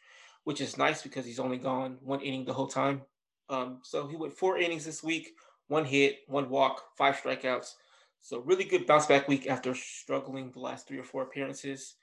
which 0.45 0.61
is 0.61 0.77
nice 0.77 1.03
because 1.03 1.25
he's 1.25 1.41
only 1.41 1.57
gone 1.57 1.97
one 2.03 2.21
inning 2.21 2.45
the 2.45 2.53
whole 2.53 2.67
time. 2.67 3.03
Um, 3.49 3.81
so 3.83 4.07
he 4.07 4.17
went 4.17 4.35
four 4.35 4.59
innings 4.59 4.85
this 4.85 5.03
week, 5.03 5.31
one 5.69 5.85
hit, 5.85 6.19
one 6.27 6.51
walk, 6.51 6.85
five 6.97 7.17
strikeouts. 7.17 7.75
So 8.21 8.41
really 8.41 8.65
good 8.65 8.87
bounce 8.87 9.07
back 9.07 9.27
week 9.27 9.47
after 9.47 9.75
struggling 9.75 10.51
the 10.51 10.61
last 10.61 10.87
three 10.87 10.99
or 10.99 11.05
four 11.05 11.23
appearances. 11.23 11.95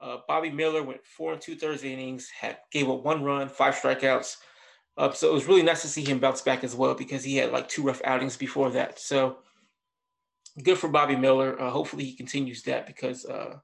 Uh, 0.00 0.18
Bobby 0.26 0.50
Miller 0.50 0.82
went 0.82 1.04
four 1.04 1.32
and 1.32 1.40
two 1.40 1.56
thirds 1.56 1.84
innings, 1.84 2.28
had 2.30 2.58
gave 2.72 2.88
up 2.88 3.04
one 3.04 3.22
run, 3.22 3.48
five 3.48 3.74
strikeouts. 3.74 4.36
Uh, 4.96 5.12
so 5.12 5.30
it 5.30 5.34
was 5.34 5.46
really 5.46 5.62
nice 5.62 5.82
to 5.82 5.88
see 5.88 6.04
him 6.04 6.18
bounce 6.18 6.40
back 6.40 6.64
as 6.64 6.74
well 6.74 6.94
because 6.94 7.22
he 7.22 7.36
had 7.36 7.52
like 7.52 7.68
two 7.68 7.82
rough 7.82 8.02
outings 8.04 8.36
before 8.36 8.70
that. 8.70 8.98
So 8.98 9.38
good 10.62 10.78
for 10.78 10.88
Bobby 10.88 11.16
Miller. 11.16 11.60
Uh, 11.60 11.70
hopefully 11.70 12.04
he 12.04 12.14
continues 12.14 12.62
that 12.64 12.86
because 12.86 13.24
uh, 13.24 13.56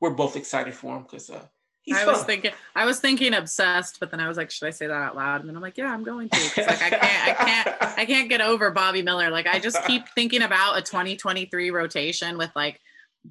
we're 0.00 0.10
both 0.10 0.36
excited 0.36 0.74
for 0.74 0.96
him 0.96 1.02
because 1.02 1.30
uh, 1.30 1.44
He's 1.82 1.96
I 1.96 2.04
fun. 2.04 2.14
was 2.14 2.24
thinking, 2.24 2.50
I 2.74 2.84
was 2.84 3.00
thinking 3.00 3.32
obsessed, 3.32 4.00
but 4.00 4.10
then 4.10 4.20
I 4.20 4.28
was 4.28 4.36
like, 4.36 4.50
should 4.50 4.68
I 4.68 4.70
say 4.70 4.86
that 4.86 4.92
out 4.92 5.16
loud? 5.16 5.40
And 5.40 5.48
then 5.48 5.56
I'm 5.56 5.62
like, 5.62 5.78
yeah, 5.78 5.92
I'm 5.92 6.04
going 6.04 6.28
to. 6.28 6.36
Cause 6.36 6.66
like 6.66 6.82
I 6.82 6.90
can't, 6.90 7.40
I 7.40 7.44
can't, 7.44 7.82
I 7.98 8.04
can't 8.04 8.28
get 8.28 8.40
over 8.42 8.70
Bobby 8.70 9.02
Miller. 9.02 9.30
Like 9.30 9.46
I 9.46 9.58
just 9.58 9.82
keep 9.86 10.06
thinking 10.14 10.42
about 10.42 10.76
a 10.76 10.82
2023 10.82 11.70
rotation 11.70 12.36
with 12.36 12.50
like 12.54 12.78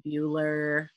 Buehler, 0.04 0.88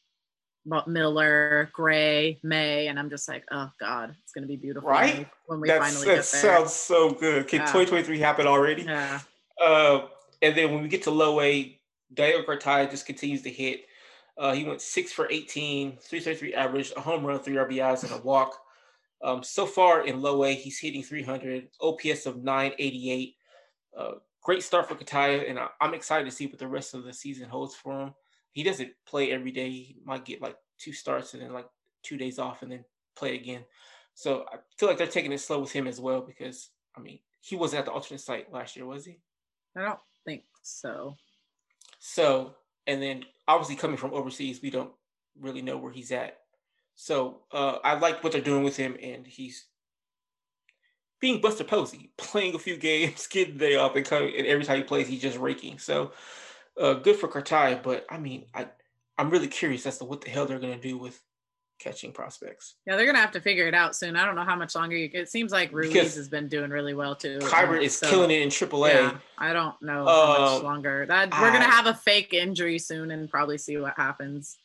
Miller, 0.65 1.69
Gray, 1.73 2.39
May, 2.41 2.87
and 2.87 2.97
I'm 2.97 3.11
just 3.11 3.29
like, 3.29 3.43
oh 3.51 3.69
god, 3.79 4.15
it's 4.23 4.31
gonna 4.33 4.47
be 4.47 4.55
beautiful. 4.55 4.89
Right? 4.89 5.27
When 5.45 5.61
we, 5.61 5.67
That's, 5.67 5.85
finally 5.85 6.07
that 6.07 6.23
get 6.23 6.31
there. 6.31 6.57
sounds 6.57 6.73
so 6.73 7.11
good. 7.11 7.47
Can 7.47 7.59
yeah. 7.59 7.65
2023 7.65 8.17
happen 8.17 8.47
already? 8.47 8.81
Yeah. 8.83 9.19
Uh, 9.63 10.07
and 10.41 10.57
then 10.57 10.73
when 10.73 10.81
we 10.81 10.89
get 10.89 11.03
to 11.03 11.11
low 11.11 11.39
A, 11.39 11.79
Diego 12.13 12.43
Cartaya 12.43 12.89
just 12.89 13.05
continues 13.05 13.41
to 13.43 13.49
hit. 13.49 13.85
Uh, 14.37 14.53
he 14.53 14.63
went 14.63 14.81
six 14.81 15.11
for 15.11 15.29
18, 15.29 15.97
333 15.97 16.53
average, 16.53 16.91
a 16.95 17.01
home 17.01 17.25
run, 17.25 17.39
three 17.39 17.55
RBIs, 17.55 18.03
and 18.03 18.11
a 18.13 18.23
walk. 18.23 18.57
Um, 19.23 19.43
so 19.43 19.65
far 19.65 20.05
in 20.05 20.21
low 20.21 20.43
A, 20.43 20.53
he's 20.53 20.79
hitting 20.79 21.03
300, 21.03 21.69
OPS 21.81 22.25
of 22.25 22.43
988. 22.43 23.35
Uh, 23.97 24.11
great 24.41 24.63
start 24.63 24.89
for 24.89 24.95
Cartaya, 24.95 25.49
and 25.49 25.59
I, 25.59 25.67
am 25.81 25.93
excited 25.93 26.25
to 26.25 26.31
see 26.31 26.47
what 26.47 26.59
the 26.59 26.67
rest 26.67 26.93
of 26.93 27.03
the 27.03 27.13
season 27.13 27.47
holds 27.47 27.75
for 27.75 28.01
him. 28.01 28.13
He 28.51 28.63
doesn't 28.63 28.91
play 29.05 29.31
every 29.31 29.51
day. 29.51 29.69
He 29.69 29.97
might 30.03 30.25
get 30.25 30.41
like 30.41 30.57
two 30.77 30.93
starts 30.93 31.33
and 31.33 31.41
then 31.41 31.53
like 31.53 31.67
two 32.03 32.17
days 32.17 32.37
off 32.37 32.61
and 32.61 32.71
then 32.71 32.83
play 33.15 33.35
again. 33.35 33.63
So 34.13 34.45
I 34.51 34.57
feel 34.77 34.89
like 34.89 34.97
they're 34.97 35.07
taking 35.07 35.31
it 35.31 35.39
slow 35.39 35.59
with 35.59 35.71
him 35.71 35.87
as 35.87 35.99
well 35.99 36.21
because, 36.21 36.69
I 36.95 36.99
mean, 36.99 37.19
he 37.41 37.55
wasn't 37.55 37.79
at 37.79 37.85
the 37.85 37.91
alternate 37.91 38.21
site 38.21 38.51
last 38.51 38.75
year, 38.75 38.85
was 38.85 39.05
he? 39.05 39.19
I 39.75 39.81
don't 39.81 39.99
think 40.25 40.43
so. 40.61 41.15
So 42.05 42.55
and 42.85 43.01
then 43.01 43.23
obviously 43.47 43.77
coming 43.77 43.95
from 43.95 44.13
overseas, 44.13 44.61
we 44.61 44.69
don't 44.69 44.91
really 45.39 45.61
know 45.61 45.77
where 45.77 45.91
he's 45.91 46.11
at. 46.11 46.37
So 46.95 47.43
uh, 47.53 47.77
I 47.81 47.93
like 47.93 48.21
what 48.21 48.33
they're 48.33 48.41
doing 48.41 48.65
with 48.65 48.75
him, 48.75 48.97
and 49.01 49.25
he's 49.25 49.67
being 51.21 51.39
Buster 51.39 51.63
Posey, 51.63 52.11
playing 52.17 52.55
a 52.55 52.59
few 52.59 52.75
games, 52.75 53.25
getting 53.31 53.57
the 53.57 53.69
day 53.69 53.75
off, 53.77 53.95
and, 53.95 54.05
coming, 54.05 54.33
and 54.37 54.45
every 54.45 54.65
time 54.65 54.79
he 54.79 54.83
plays, 54.83 55.07
he's 55.07 55.21
just 55.21 55.37
raking. 55.37 55.79
So 55.79 56.11
uh, 56.77 56.95
good 56.95 57.15
for 57.15 57.29
Cartaya, 57.29 57.81
but 57.81 58.05
I 58.09 58.17
mean, 58.17 58.47
I 58.53 58.67
I'm 59.17 59.29
really 59.29 59.47
curious 59.47 59.85
as 59.85 59.97
to 59.99 60.03
what 60.03 60.19
the 60.19 60.29
hell 60.29 60.45
they're 60.45 60.59
gonna 60.59 60.77
do 60.77 60.97
with 60.97 61.21
catching 61.83 62.11
prospects. 62.11 62.75
Yeah, 62.87 62.95
they're 62.95 63.05
gonna 63.05 63.19
have 63.19 63.31
to 63.31 63.41
figure 63.41 63.67
it 63.67 63.73
out 63.73 63.95
soon. 63.95 64.15
I 64.15 64.25
don't 64.25 64.35
know 64.35 64.43
how 64.43 64.55
much 64.55 64.75
longer 64.75 64.95
you. 64.95 65.09
It 65.13 65.29
seems 65.29 65.51
like 65.51 65.71
Ruiz 65.73 65.91
because 65.91 66.15
has 66.15 66.29
been 66.29 66.47
doing 66.47 66.71
really 66.71 66.93
well 66.93 67.15
too. 67.15 67.39
Keibert 67.39 67.81
is 67.81 67.97
so, 67.97 68.09
killing 68.09 68.31
it 68.31 68.41
in 68.41 68.49
AAA. 68.49 68.93
Yeah, 68.93 69.17
I 69.37 69.53
don't 69.53 69.79
know 69.81 70.05
how 70.05 70.39
much 70.39 70.59
um, 70.59 70.63
longer. 70.63 71.05
That 71.05 71.31
we're 71.31 71.51
gonna 71.51 71.65
have 71.69 71.87
a 71.87 71.93
fake 71.93 72.33
injury 72.33 72.79
soon 72.79 73.11
and 73.11 73.29
probably 73.29 73.57
see 73.57 73.77
what 73.77 73.95
happens. 73.97 74.57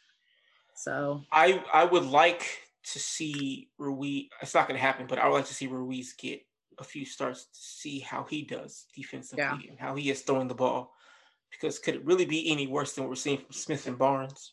So 0.77 1.24
I 1.32 1.62
I 1.73 1.85
would 1.85 2.07
like 2.07 2.47
to 2.93 2.99
see 2.99 3.69
Ruiz. 3.78 4.28
It's 4.40 4.55
not 4.55 4.69
gonna 4.69 4.78
happen, 4.78 5.07
but 5.09 5.19
I 5.19 5.27
would 5.27 5.35
like 5.35 5.47
to 5.47 5.55
see 5.55 5.66
Ruiz 5.66 6.12
get 6.12 6.40
a 6.78 6.85
few 6.85 7.05
starts 7.05 7.47
to 7.47 7.59
see 7.61 7.99
how 7.99 8.24
he 8.24 8.43
does 8.43 8.86
defensively 8.95 9.45
yeah. 9.45 9.70
and 9.70 9.78
how 9.78 9.97
he 9.97 10.11
is 10.11 10.23
throwing 10.23 10.47
the 10.47 10.55
ball. 10.55 10.95
Because 11.51 11.78
could 11.78 11.97
it 11.97 12.05
really 12.05 12.27
be 12.27 12.53
any 12.53 12.66
worse 12.66 12.93
than 12.93 13.05
what 13.05 13.09
we're 13.09 13.16
seeing 13.16 13.39
from 13.39 13.53
Smith 13.53 13.86
and 13.89 13.99
Barnes? 13.99 14.53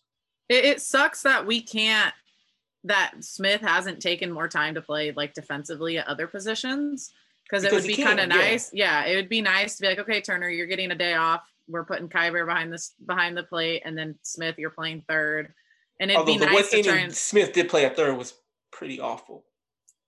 It, 0.50 0.66
it 0.66 0.82
sucks 0.82 1.22
that 1.24 1.46
we 1.46 1.62
can't 1.62 2.14
that 2.86 3.14
Smith 3.22 3.62
hasn't 3.62 4.00
taken 4.02 4.32
more 4.32 4.48
time 4.48 4.76
to 4.76 4.82
play 4.82 5.12
like 5.16 5.34
defensively 5.34 5.98
at 5.98 6.08
other 6.08 6.28
positions 6.28 7.12
because 7.44 7.64
it 7.64 7.72
would 7.72 7.84
be 7.86 7.96
kind 7.98 8.20
of 8.20 8.30
nice. 8.30 8.72
Yeah. 8.74 9.06
it 9.06 9.16
would 9.16 9.30
be 9.30 9.42
nice 9.42 9.76
to 9.76 9.82
be 9.82 9.88
like, 9.88 10.00
okay, 10.00 10.22
Turner, 10.22 10.50
you're 10.50 10.68
getting 10.68 10.92
a 10.92 10.96
day 10.96 11.14
off. 11.16 11.42
We're 11.68 11.84
putting 11.84 12.10
Keibert 12.10 12.46
behind 12.48 12.72
this 12.72 12.94
behind 13.06 13.36
the 13.36 13.44
plate, 13.44 13.82
and 13.86 13.98
then 13.98 14.16
Smith, 14.22 14.56
you're 14.60 14.70
playing 14.70 15.04
third. 15.08 15.52
And 16.00 16.12
it'd 16.12 16.20
Although 16.20 16.34
be 16.34 16.38
the 16.40 16.46
nice 16.46 16.72
one 16.72 16.84
to 16.84 16.90
try 16.90 16.98
and 17.00 17.14
Smith 17.16 17.54
did 17.54 17.70
play 17.70 17.86
at 17.86 17.96
third 17.96 18.16
was 18.18 18.34
pretty 18.72 19.00
awful. 19.00 19.46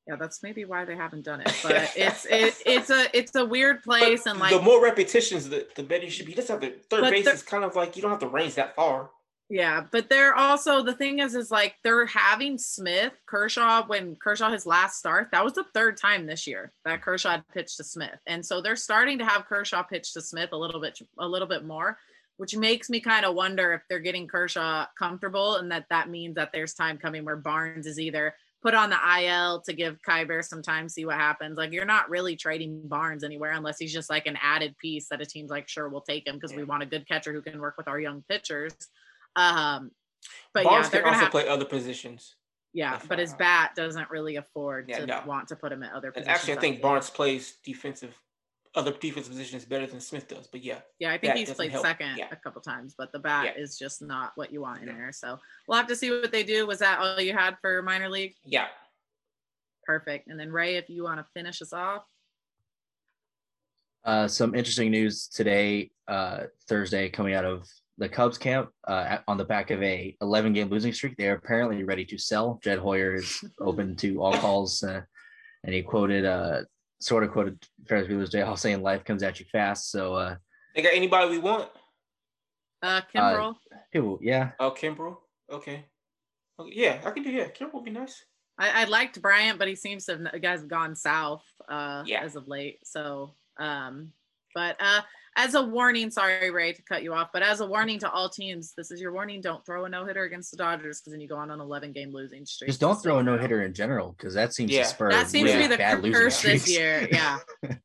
yeah, 0.08 0.18
that's 0.18 0.44
maybe 0.44 0.66
why 0.66 0.86
they 0.86 0.96
haven't 0.96 1.24
done 1.24 1.42
it. 1.42 1.52
But 1.64 1.94
it's 1.96 2.26
it, 2.26 2.56
it's 2.66 2.90
a 2.92 3.08
it's 3.18 3.36
a 3.36 3.44
weird 3.46 3.82
place 3.84 4.26
But 4.26 4.32
and 4.32 4.40
like 4.40 4.54
the 4.54 4.62
more 4.62 4.84
repetitions, 4.84 5.50
the, 5.50 5.68
the 5.76 5.82
better 5.84 6.04
you 6.06 6.12
should 6.12 6.28
be. 6.28 6.34
That's 6.34 6.50
how 6.50 6.58
the 6.58 6.76
third 6.92 7.10
base 7.10 7.26
the- 7.26 7.32
is 7.32 7.42
kind 7.42 7.64
of 7.64 7.76
like 7.76 7.96
you 7.96 8.04
don't 8.04 8.12
have 8.12 8.20
to 8.20 8.28
range 8.28 8.54
that 8.56 8.76
far. 8.76 9.10
Yeah, 9.50 9.86
but 9.92 10.10
they're 10.10 10.36
also 10.36 10.84
the 10.84 10.94
thing 10.94 11.20
is 11.20 11.34
is 11.34 11.50
like 11.50 11.76
they're 11.82 12.06
having 12.06 12.58
Smith 12.58 13.14
Kershaw 13.26 13.86
when 13.88 14.16
Kershaw 14.18 14.52
his 14.52 14.66
last 14.66 15.00
start 15.00 15.30
that 15.32 15.44
was 15.44 15.54
the 15.54 15.64
third 15.74 15.96
time 15.96 16.26
this 16.26 16.46
year 16.46 16.74
that 16.84 17.02
Kershaw 17.02 17.32
had 17.32 17.48
pitched 17.54 17.78
to 17.78 17.84
Smith, 17.86 18.20
and 18.28 18.46
so 18.46 18.62
they're 18.62 18.76
starting 18.76 19.20
to 19.20 19.26
have 19.26 19.46
Kershaw 19.46 19.84
pitch 19.84 20.14
to 20.14 20.22
Smith 20.22 20.50
a 20.52 20.58
little 20.58 20.82
bit 20.82 21.00
a 21.18 21.28
little 21.28 21.48
bit 21.48 21.64
more, 21.64 21.98
which 22.36 22.58
makes 22.58 22.90
me 22.90 23.00
kind 23.00 23.26
of 23.26 23.36
wonder 23.36 23.72
if 23.72 23.84
they're 23.88 24.00
getting 24.00 24.28
Kershaw 24.28 24.86
comfortable 25.00 25.56
and 25.56 25.72
that 25.72 25.86
that 25.90 26.10
means 26.10 26.36
that 26.36 26.52
there's 26.52 26.74
time 26.74 26.98
coming 26.98 27.24
where 27.24 27.38
Barnes 27.38 27.88
is 27.88 28.02
either 28.02 28.36
put 28.62 28.74
on 28.74 28.90
the 28.90 28.98
IL 29.22 29.62
to 29.62 29.72
give 29.72 30.02
Keibert 30.02 30.44
some 30.44 30.62
time, 30.62 30.90
see 30.90 31.06
what 31.06 31.16
happens. 31.16 31.58
Like 31.58 31.72
you're 31.72 31.86
not 31.86 32.10
really 32.10 32.36
trading 32.36 32.82
Barnes 32.84 33.24
anywhere 33.24 33.52
unless 33.52 33.78
he's 33.80 33.94
just 33.94 34.10
like 34.10 34.26
an 34.26 34.38
added 34.42 34.76
piece 34.78 35.08
that 35.08 35.22
a 35.22 35.26
team's 35.26 35.52
like, 35.52 35.70
sure, 35.70 35.88
we'll 35.88 36.02
take 36.02 36.28
him 36.28 36.36
because 36.36 36.54
we 36.54 36.66
want 36.66 36.84
a 36.84 36.88
good 36.88 37.08
catcher 37.08 37.32
who 37.32 37.42
can 37.42 37.62
work 37.62 37.78
with 37.78 37.88
our 37.88 38.00
young 38.00 38.24
pitchers. 38.28 38.74
Um, 39.38 39.92
but 40.54 40.64
Barnes 40.66 40.88
yeah, 40.88 40.90
they're 40.90 41.02
can 41.02 41.12
gonna 41.12 41.16
also 41.16 41.24
have 41.26 41.32
play 41.32 41.48
other 41.48 41.66
positions. 41.66 42.36
yeah, 42.74 42.98
FYI. 42.98 43.08
but 43.08 43.20
his 43.20 43.34
bat 43.36 43.74
doesn't 43.76 44.10
really 44.10 44.36
afford 44.38 44.90
Yeah, 44.90 45.00
to 45.00 45.06
no. 45.06 45.24
want 45.26 45.48
to 45.50 45.56
put 45.56 45.72
him 45.72 45.84
at 45.84 45.94
other 45.94 46.08
And 46.08 46.16
positions. 46.16 46.36
actually, 46.36 46.54
I 46.54 46.56
on 46.56 46.62
think 46.62 46.82
Barnes 46.82 47.10
plays 47.10 47.58
defensive, 47.64 48.14
other 48.76 48.92
defensive 48.92 49.32
positions 49.32 49.64
better 49.66 49.86
than 49.88 50.00
Smith 50.00 50.28
does. 50.28 50.48
But 50.48 50.64
yeah, 50.64 50.82
Yeah, 51.00 51.12
I 51.14 51.18
think 51.20 51.36
he's 51.36 51.54
played 51.54 51.72
help. 51.72 51.86
second 51.86 52.18
Yeah. 52.18 52.28
a 52.32 52.36
couple 52.36 52.62
times, 52.62 52.96
but 52.98 53.12
the 53.12 53.20
bat 53.20 53.46
Yeah. 53.46 53.62
is 53.62 53.78
just 53.78 54.02
not 54.02 54.32
what 54.36 54.52
you 54.52 54.62
want 54.62 54.82
in 54.82 54.88
No. 54.88 54.94
there. 54.94 55.12
So 55.12 55.40
we'll 55.68 55.78
have 55.78 55.88
to 55.88 55.96
see 55.96 56.10
what 56.12 56.32
they 56.32 56.44
do. 56.44 56.66
Was 56.68 56.80
that 56.80 57.00
all 57.00 57.20
you 57.22 57.34
had 57.34 57.58
for 57.62 57.82
minor 57.84 58.10
league? 58.10 58.36
yeah. 58.44 58.68
Perfect. 59.84 60.28
And 60.28 60.38
then 60.38 60.52
Ray, 60.52 60.76
if 60.76 60.90
you 60.90 61.04
want 61.04 61.20
to 61.26 61.32
finish 61.34 61.62
us 61.62 61.72
off. 61.72 62.04
Uh, 64.04 64.28
some 64.28 64.54
interesting 64.56 64.92
news 64.92 65.28
today, 65.30 65.92
uh, 66.10 66.46
Thursday, 66.68 67.10
coming 67.10 67.34
out 67.34 67.46
of 67.46 67.68
the 67.98 68.08
Cubs 68.10 68.38
camp 68.38 68.70
uh, 68.88 69.18
on 69.28 69.38
the 69.38 69.46
back 69.46 69.72
of 69.72 69.82
a 69.82 70.16
11 70.22 70.54
game 70.54 70.70
losing 70.70 70.94
streak. 70.94 71.18
They 71.18 71.28
are 71.30 71.36
apparently 71.36 71.84
ready 71.84 72.06
to 72.06 72.18
sell. 72.18 72.60
Jed 72.64 72.80
Hoyer 72.80 73.16
is 73.16 73.44
open 73.60 73.96
to 73.98 74.22
all 74.22 74.34
calls, 74.38 74.84
uh, 74.84 75.02
and 75.64 75.74
he 75.74 75.82
quoted, 75.82 76.26
uh, 76.26 76.62
sort 77.00 77.24
of 77.24 77.32
quoted 77.32 77.62
Ferris 77.88 78.08
Bueller's 78.08 78.30
Day 78.30 78.42
Off 78.42 78.60
saying, 78.60 78.82
"Life 78.82 79.04
comes 79.04 79.24
at 79.24 79.40
you 79.40 79.46
fast." 79.52 79.92
So, 79.92 80.14
uh, 80.16 80.36
They 80.76 80.82
got 80.82 80.94
anybody 80.94 81.30
we 81.32 81.40
want? 81.40 81.70
Uh 82.84 83.02
Kimbrel. 83.14 83.56
people, 83.92 84.20
yeah, 84.22 84.52
Oh, 84.60 84.72
Kimbrel. 84.72 85.18
Okay. 85.52 85.86
okay. 86.60 86.72
Yeah, 86.74 87.02
I 87.04 87.12
can 87.12 87.24
do. 87.24 87.32
Yeah, 87.32 87.48
Kimbrel 87.50 87.74
would 87.76 87.86
be 87.86 87.92
nice. 87.92 88.24
I, 88.60 88.82
I 88.82 88.84
liked 88.86 89.22
Bryant, 89.22 89.58
but 89.60 89.68
he 89.68 89.76
seems 89.76 90.06
to 90.06 90.18
have 90.32 90.42
guys 90.42 90.64
gone 90.64 90.96
south 90.96 91.44
uh 91.70 92.04
Yeah. 92.06 92.22
as 92.22 92.36
of 92.36 92.48
late. 92.48 92.80
So 92.84 93.36
um 93.60 94.12
but 94.54 94.76
uh 94.80 95.02
as 95.38 95.54
a 95.54 95.62
warning, 95.62 96.10
sorry 96.12 96.50
Ray 96.52 96.74
to 96.74 96.82
cut 96.82 97.04
you 97.04 97.14
off, 97.14 97.30
but 97.32 97.44
as 97.44 97.60
a 97.62 97.66
warning 97.66 98.00
to 98.00 98.10
all 98.10 98.28
teams, 98.28 98.74
this 98.76 98.92
is 98.92 99.00
your 99.00 99.14
warning. 99.14 99.40
Don't 99.40 99.66
throw 99.66 99.86
a 99.86 99.90
no 99.90 100.04
hitter 100.04 100.24
against 100.24 100.52
the 100.52 100.58
Dodgers 100.58 101.00
because 101.00 101.12
then 101.14 101.22
you 101.22 101.28
go 101.28 101.38
on 101.38 101.52
an 101.52 101.60
11 101.62 101.94
game 101.94 102.12
losing 102.12 102.46
streak. 102.46 102.68
just 102.70 102.82
don't 102.82 103.02
throw 103.02 103.20
a 103.20 103.24
no 103.24 103.38
hitter 103.38 103.62
in 103.64 103.74
general 103.74 104.16
because 104.18 104.34
that 104.34 104.54
seems 104.54 104.72
Yeah. 104.72 104.84
to 104.84 104.90
spur 104.90 105.12
That 105.12 105.30
seems 105.30 105.46
really 105.52 105.64
to 105.64 105.70
be 105.70 105.74
the 105.76 105.78
bad 105.78 106.02
losing 106.04 106.14
curse 106.22 106.42
this 106.42 106.70
year. 106.70 107.08
Yeah. 107.12 107.38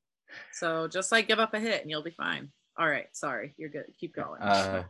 so 0.53 0.89
just 0.89 1.13
like 1.13 1.29
give 1.29 1.39
up 1.39 1.55
a 1.55 1.61
hit 1.61 1.83
and 1.83 1.91
you'll 1.91 2.03
be 2.03 2.11
fine. 2.11 2.51
All 2.79 2.89
right. 2.89 3.07
Sorry. 3.13 3.55
You're 3.59 3.69
good. 3.69 3.85
Keep 4.01 4.15
going. 4.17 4.41
Uh, 4.41 4.85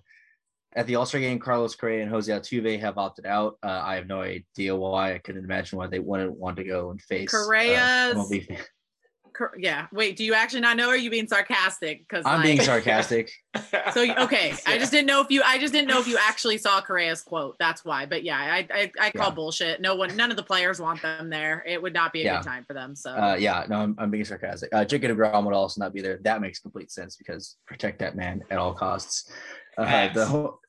at 0.75 0.87
the 0.87 0.95
All 0.95 1.05
Star 1.05 1.21
game, 1.21 1.39
Carlos 1.39 1.75
Correa 1.75 2.01
and 2.03 2.11
Jose 2.11 2.33
Altuve 2.33 2.79
have 2.81 2.97
opted 2.97 3.27
out. 3.27 3.59
Uh, 3.63 3.83
I 3.85 3.97
have 3.97 4.07
no 4.07 4.23
idea 4.23 4.75
why. 4.75 5.15
I 5.15 5.19
couldn't 5.19 5.45
imagine 5.45 5.79
why 5.79 5.89
they 5.89 5.99
wouldn't 5.99 6.33
want 6.39 6.57
to 6.59 6.65
go 6.65 6.91
and 6.91 7.03
face 7.03 7.33
uh, 7.35 7.45
Correa's- 7.45 8.15
MLB 8.15 8.47
fan. 8.47 8.57
Cor- 8.57 8.67
yeah. 9.59 9.87
Wait, 9.93 10.17
do 10.17 10.25
you 10.25 10.35
actually 10.35 10.61
not 10.61 10.77
know? 10.77 10.89
Or 10.89 10.93
are 10.93 10.97
you 10.97 11.11
being 11.11 11.27
sarcastic? 11.27 12.01
Because 12.09 12.25
I'm 12.27 12.43
being 12.43 12.61
sarcastic. 12.61 13.31
So 13.93 14.01
you- 14.03 14.15
okay, 14.17 14.55
I 14.67 14.79
just 14.79 14.91
didn't 14.93 15.07
know 15.07 15.21
if 15.21 15.31
you 15.31 15.43
I 15.45 15.59
just 15.59 15.73
didn't 15.73 15.89
know 15.89 15.99
if 16.01 16.09
you 16.09 16.17
actually 16.19 16.57
saw 16.59 16.81
Correa's 16.81 17.21
quote. 17.23 17.57
That's 17.59 17.85
why. 17.85 18.07
But 18.07 18.23
yeah, 18.25 18.39
I 18.39 18.67
I, 18.73 18.93
I 19.01 19.11
call 19.11 19.29
Yeah. 19.29 19.35
bullshit. 19.35 19.81
No 19.81 19.95
one, 19.95 20.17
none 20.17 20.31
of 20.31 20.37
the 20.37 20.43
players 20.43 20.81
want 20.81 21.03
them 21.03 21.29
there. 21.29 21.63
It 21.67 21.81
would 21.83 21.93
not 21.93 22.13
be 22.13 22.23
a 22.23 22.25
Yeah. 22.25 22.37
good 22.39 22.47
time 22.47 22.65
for 22.65 22.73
them. 22.73 22.97
So 22.97 23.11
Uh, 23.11 23.37
yeah, 23.39 23.67
no, 23.69 23.77
I'm, 23.77 23.95
I'm 23.99 24.11
being 24.11 24.25
sarcastic. 24.25 24.71
Uh, 24.73 24.85
Jacob 24.85 25.17
deGrom 25.17 25.45
would 25.45 25.55
also 25.55 25.81
not 25.81 25.93
be 25.93 26.01
there. 26.01 26.19
That 26.23 26.41
makes 26.41 26.61
complete 26.61 26.91
sense 26.91 27.17
because 27.17 27.57
protect 27.67 27.99
that 27.99 28.17
man 28.17 28.43
at 28.51 28.59
all 28.59 28.73
costs. 28.75 29.31
Uh, 29.77 30.09
the 30.13 30.25
whole, 30.27 30.61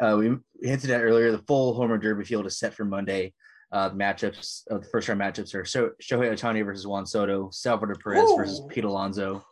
uh, 0.00 0.16
we 0.18 0.36
hinted 0.60 0.90
at 0.90 1.00
earlier, 1.02 1.30
the 1.32 1.42
full 1.46 1.74
Homer 1.74 1.98
derby 1.98 2.24
field 2.24 2.46
is 2.46 2.58
set 2.58 2.74
for 2.74 2.84
Monday. 2.84 3.32
Uh, 3.72 3.88
the 3.88 3.94
matchups, 3.96 4.62
uh, 4.70 4.78
the 4.78 4.84
first 4.84 5.08
round 5.08 5.20
matchups 5.20 5.54
are 5.54 5.64
so- 5.64 5.90
Shohei 6.02 6.30
Ohtani 6.30 6.62
versus 6.64 6.86
Juan 6.86 7.06
Soto, 7.06 7.48
Salvador 7.50 7.94
Perez 7.96 8.30
versus 8.36 8.60
Pete 8.68 8.84
Alonso, 8.84 9.42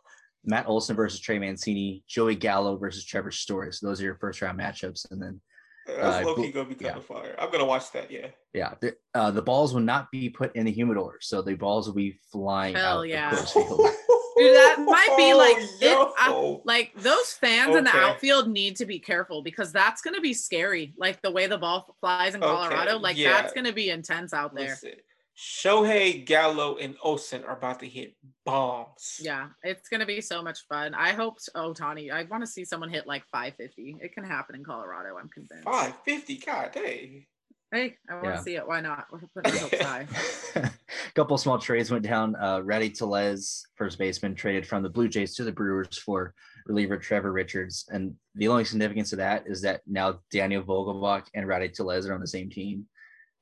Matt 0.45 0.67
Olson 0.67 0.95
versus 0.95 1.19
Trey 1.19 1.39
Mancini, 1.39 2.03
Joey 2.07 2.35
Gallo 2.35 2.77
versus 2.77 3.03
Trevor 3.03 3.31
Story. 3.31 3.73
So 3.73 3.87
those 3.87 3.99
are 3.99 4.03
your 4.05 4.15
first 4.17 4.41
round 4.41 4.59
matchups, 4.59 5.09
and 5.11 5.21
then 5.21 5.41
That's 5.87 6.23
Uh, 6.23 6.29
low 6.29 6.35
key 6.35 6.51
gonna 6.51 6.69
be 6.69 6.75
kind 6.75 6.93
Yeah. 6.93 6.97
of 6.97 7.05
fire. 7.07 7.35
I'm 7.39 7.51
gonna 7.51 7.65
watch 7.65 7.91
that. 7.93 8.11
Yeah. 8.11 8.27
yeah, 8.53 8.75
the, 8.79 8.95
uh, 9.15 9.31
the 9.31 9.41
balls 9.41 9.73
will 9.73 9.81
not 9.81 10.11
be 10.11 10.29
put 10.29 10.55
in 10.55 10.65
the 10.67 10.71
humidor, 10.71 11.17
so 11.21 11.41
the 11.41 11.55
balls 11.55 11.87
will 11.87 11.95
be 11.95 12.19
flying 12.31 12.75
Hell 12.75 12.99
out 12.99 13.07
yeah. 13.09 13.31
of 14.41 14.55
Coors 14.55 14.55
Field. 14.55 14.55
Dude, 14.55 14.55
that 14.55 14.75
might 14.85 15.17
be 15.17 15.33
like 15.33 15.57
Oh, 15.83 16.05
it- 16.05 16.13
I- 16.17 16.61
like 16.65 16.93
those 16.95 17.33
fans 17.33 17.75
in 17.75 17.83
the 17.83 17.95
outfield 17.95 18.49
need 18.49 18.75
to 18.77 18.85
be 18.85 18.99
careful 18.99 19.41
because 19.41 19.71
that's 19.71 20.01
going 20.01 20.15
to 20.15 20.21
be 20.21 20.33
scary. 20.33 20.93
Like 20.97 21.21
the 21.21 21.31
way 21.31 21.47
the 21.47 21.57
ball 21.57 21.95
flies 21.99 22.35
in 22.35 22.43
Okay, 22.43 22.51
Colorado, 22.51 22.97
like 22.99 23.17
yeah. 23.17 23.33
that's 23.41 23.53
going 23.53 23.65
to 23.65 23.73
be 23.73 23.89
intense 23.89 24.33
out 24.33 24.53
there. 24.55 24.69
Listen, 24.69 24.93
Shohei, 25.37 26.23
Gallo, 26.25 26.75
and 26.77 26.95
Olson 27.01 27.43
are 27.45 27.55
about 27.57 27.79
to 27.79 27.87
hit 27.87 28.15
bombs. 28.45 29.19
Yeah, 29.21 29.47
it's 29.63 29.89
going 29.89 30.01
to 30.01 30.05
be 30.05 30.21
so 30.21 30.43
much 30.43 30.59
fun. 30.67 30.93
I 30.93 31.13
hope 31.13 31.39
Ohtani. 31.55 32.09
Oh, 32.11 32.15
I 32.15 32.23
want 32.23 32.43
to 32.43 32.47
see 32.47 32.63
someone 32.65 32.89
hit 32.89 33.07
like 33.07 33.23
550. 33.31 33.97
It 34.01 34.13
can 34.13 34.23
happen 34.23 34.55
in 34.55 34.63
Colorado. 34.63 35.17
I'm 35.17 35.29
convinced. 35.29 35.63
Five 35.63 35.93
fifty. 36.05 36.37
God 36.37 36.71
dang. 36.73 37.25
Hey, 37.71 37.95
I 38.09 38.13
want 38.15 38.25
to 38.25 38.29
Yeah. 38.31 38.39
see 38.41 38.55
it. 38.57 38.67
Why 38.67 38.81
not? 38.81 39.07
We're 39.11 39.21
putting 39.33 39.53
our 39.53 39.59
hopes 39.59 39.79
high. 40.55 40.71
a 41.11 41.13
couple 41.13 41.37
small 41.37 41.59
trades 41.59 41.91
went 41.91 42.03
down. 42.05 42.35
Uh, 42.35 42.61
Rowdy 42.63 42.89
Tellez, 42.89 43.65
first 43.75 43.97
baseman, 43.99 44.33
traded 44.33 44.65
from 44.65 44.81
the 44.81 44.89
Blue 44.89 45.09
Jays 45.09 45.35
to 45.35 45.43
the 45.43 45.51
Brewers 45.51 45.97
for 45.97 46.33
reliever 46.67 46.97
Trevor 46.97 47.31
Richards. 47.33 47.85
And 47.89 48.15
the 48.35 48.47
only 48.47 48.63
significance 48.63 49.11
of 49.11 49.17
that 49.17 49.43
is 49.45 49.61
that 49.63 49.81
now 49.85 50.19
Daniel 50.31 50.63
Vogelbach 50.63 51.25
and 51.33 51.47
Rowdy 51.47 51.69
Tellez 51.69 52.07
are 52.07 52.13
on 52.13 52.21
the 52.21 52.27
same 52.27 52.49
team. 52.49 52.85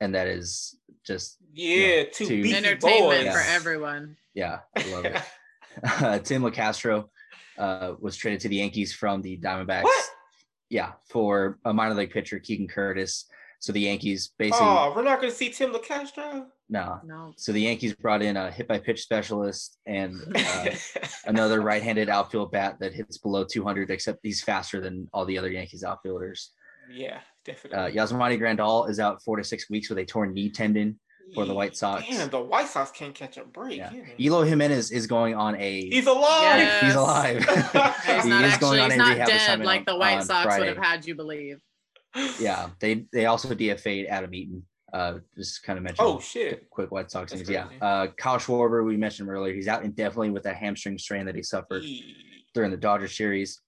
And 0.02 0.16
that 0.16 0.28
is 0.28 0.78
just, 1.06 1.38
Yeah, 1.54 2.06
two, 2.12 2.26
two- 2.26 2.56
Entertainment 2.56 3.26
boys. 3.26 3.34
for 3.34 3.42
everyone. 3.52 4.16
yeah, 4.34 4.60
I 4.76 4.92
love 4.92 5.06
it. 5.06 5.22
Uh, 5.84 6.18
Tim 6.20 6.42
Locastro 6.42 7.06
uh, 7.58 7.94
was 8.00 8.18
traded 8.18 8.40
to 8.42 8.50
the 8.50 8.56
Yankees 8.58 8.92
from 8.92 9.22
the 9.22 9.38
Diamondbacks. 9.38 9.84
what? 9.84 10.06
Yeah, 10.70 10.94
for 11.08 11.60
a 11.64 11.72
minor 11.74 11.94
league 11.94 12.12
pitcher, 12.12 12.40
Keegan 12.40 12.68
Curtis. 12.68 13.26
So 13.60 13.72
the 13.72 13.82
Yankees 13.82 14.32
basically, 14.38 14.66
Oh, 14.68 14.92
we're 14.96 15.04
not 15.04 15.22
gonna 15.22 15.32
see 15.32 15.50
Tim 15.52 15.72
Locastro. 15.72 16.48
No. 16.70 17.00
No. 17.04 17.34
So 17.38 17.52
the 17.52 17.62
Yankees 17.62 17.94
brought 17.96 18.22
in 18.22 18.38
a 18.38 18.52
hit 18.52 18.68
by 18.68 18.78
pitch 18.80 19.02
specialist 19.02 19.78
and 19.88 20.16
uh, 20.36 20.66
another 21.26 21.62
right-handed 21.62 22.10
outfield 22.10 22.52
bat 22.52 22.78
that 22.80 22.94
hits 22.94 23.18
below 23.18 23.44
200, 23.44 23.90
except 23.90 24.20
he's 24.24 24.44
faster 24.44 24.80
than 24.80 25.08
all 25.14 25.26
the 25.26 25.38
other 25.38 25.50
Yankees 25.50 25.84
outfielders. 25.84 26.52
yeah, 26.92 27.18
Uh, 27.18 27.22
definitely. 27.46 27.94
Yasmani 28.00 28.38
Grandal 28.40 28.88
is 28.90 29.00
out 29.00 29.22
four 29.24 29.38
to 29.38 29.44
six 29.44 29.70
weeks 29.70 29.90
with 29.90 29.98
a 29.98 30.06
torn 30.06 30.34
knee 30.34 30.50
tendon. 30.52 31.00
for 31.36 31.46
the 31.46 31.54
White 31.54 31.76
Sox. 31.78 32.04
Damn, 32.08 32.30
the 32.30 32.40
White 32.42 32.68
Sox 32.68 32.90
can't 32.92 33.14
catch 33.14 33.38
a 33.38 33.46
break. 33.46 33.78
Yeah. 33.78 33.92
Yeah. 33.94 34.04
Eloy 34.20 34.46
Jimenez 34.46 34.90
is 34.92 35.06
going 35.08 35.36
on 35.36 35.56
a 35.60 35.88
He's 35.90 36.08
alive. 36.08 36.60
Yes. 36.60 36.84
he's 36.84 36.96
alive. 36.96 37.38
He's 38.06 38.24
He 38.24 38.30
not 38.30 38.44
is 38.46 38.54
actually, 38.54 38.60
going 38.78 38.80
on 38.82 38.90
he's 38.92 38.94
a 38.94 38.98
not 38.98 39.14
rehab 39.14 39.28
dead 39.28 39.60
like 39.62 39.80
on- 39.80 39.86
the 39.88 39.96
White 39.98 40.18
on 40.18 40.24
Sox 40.24 40.58
would 40.58 40.68
have 40.68 40.78
had 40.78 41.06
you 41.06 41.14
believe. 41.16 41.62
yeah, 42.40 42.70
they 42.80 43.06
they 43.14 43.28
also 43.28 43.54
DFA'd 43.54 44.08
Adam 44.08 44.34
Eaton. 44.34 44.66
Uh, 44.94 45.20
just 45.38 45.64
kind 45.64 45.78
of 45.78 45.84
mention 45.84 46.04
Oh 46.06 46.20
shit. 46.20 46.70
quick 46.70 46.92
White 46.92 47.12
Sox 47.12 47.32
That's 47.32 47.42
news. 47.48 47.50
Yeah, 47.50 47.68
uh, 47.82 48.08
Kyle 48.18 48.38
Schwarber, 48.38 48.84
we 48.86 48.98
mentioned 48.98 49.30
earlier. 49.30 49.54
He's 49.54 49.68
out 49.68 49.84
indefinitely 49.84 50.32
with 50.32 50.44
that 50.44 50.56
hamstring 50.56 50.98
strain 50.98 51.26
that 51.26 51.36
he 51.36 51.44
suffered 51.44 51.84
Eee. 51.84 52.16
during 52.54 52.72
the 52.72 52.78
Dodger 52.78 53.08
series. 53.08 53.62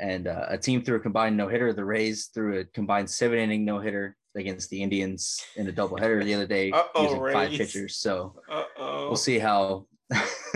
And 0.00 0.28
uh, 0.28 0.46
a 0.48 0.56
team 0.58 0.82
threw 0.82 0.96
a 0.96 1.00
combined 1.00 1.36
no 1.36 1.48
hitter. 1.48 1.72
The 1.72 1.84
Rays 1.84 2.26
threw 2.32 2.60
a 2.60 2.64
combined 2.64 3.10
seven 3.10 3.38
inning 3.38 3.64
no 3.64 3.80
hitter 3.80 4.16
against 4.36 4.70
the 4.70 4.80
Indians 4.82 5.42
in 5.56 5.66
a 5.68 5.72
doubleheader 5.72 6.22
the 6.24 6.34
other 6.34 6.46
day 6.46 6.70
Uh-oh, 6.74 7.02
using 7.02 7.32
five 7.32 7.50
pitchers. 7.50 7.96
So 7.96 8.34
Uh-oh. 8.48 9.06
we'll 9.08 9.16
see 9.16 9.38
how 9.40 9.86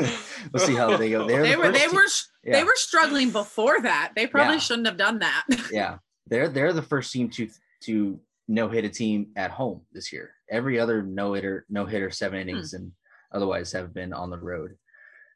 we'll 0.52 0.64
see 0.64 0.74
how 0.74 0.97
they 0.97 1.10
go. 1.10 1.26
They're 1.26 1.43
They 1.43 1.52
the 1.52 1.59
were 1.59 1.72
they 1.72 1.78
team- 1.86 1.94
were 1.94 2.06
they 2.44 2.51
yeah. 2.59 2.64
were 2.64 2.72
struggling 2.76 3.30
before 3.30 3.80
that. 3.82 4.12
They 4.14 4.26
probably 4.26 4.55
Yeah. 4.55 4.60
shouldn't 4.60 4.86
have 4.86 4.97
done 4.97 5.18
that. 5.20 5.44
yeah 5.72 5.97
they're 6.28 6.48
they're 6.48 6.72
the 6.72 6.82
first 6.82 7.12
team 7.12 7.28
to 7.30 7.48
to 7.82 8.20
no 8.48 8.69
hit 8.69 8.85
a 8.85 8.89
team 8.89 9.28
at 9.36 9.51
home 9.51 9.82
this 9.93 10.12
year. 10.12 10.35
Every 10.51 10.78
other 10.78 11.02
no 11.02 11.32
hitter, 11.35 11.64
no 11.70 11.86
hitter, 11.86 12.10
seven 12.10 12.43
Hmm. 12.43 12.48
innings, 12.48 12.73
and 12.74 12.93
otherwise 13.32 13.73
have 13.73 13.94
been 13.94 14.12
on 14.12 14.31
the 14.31 14.39
road. 14.39 14.77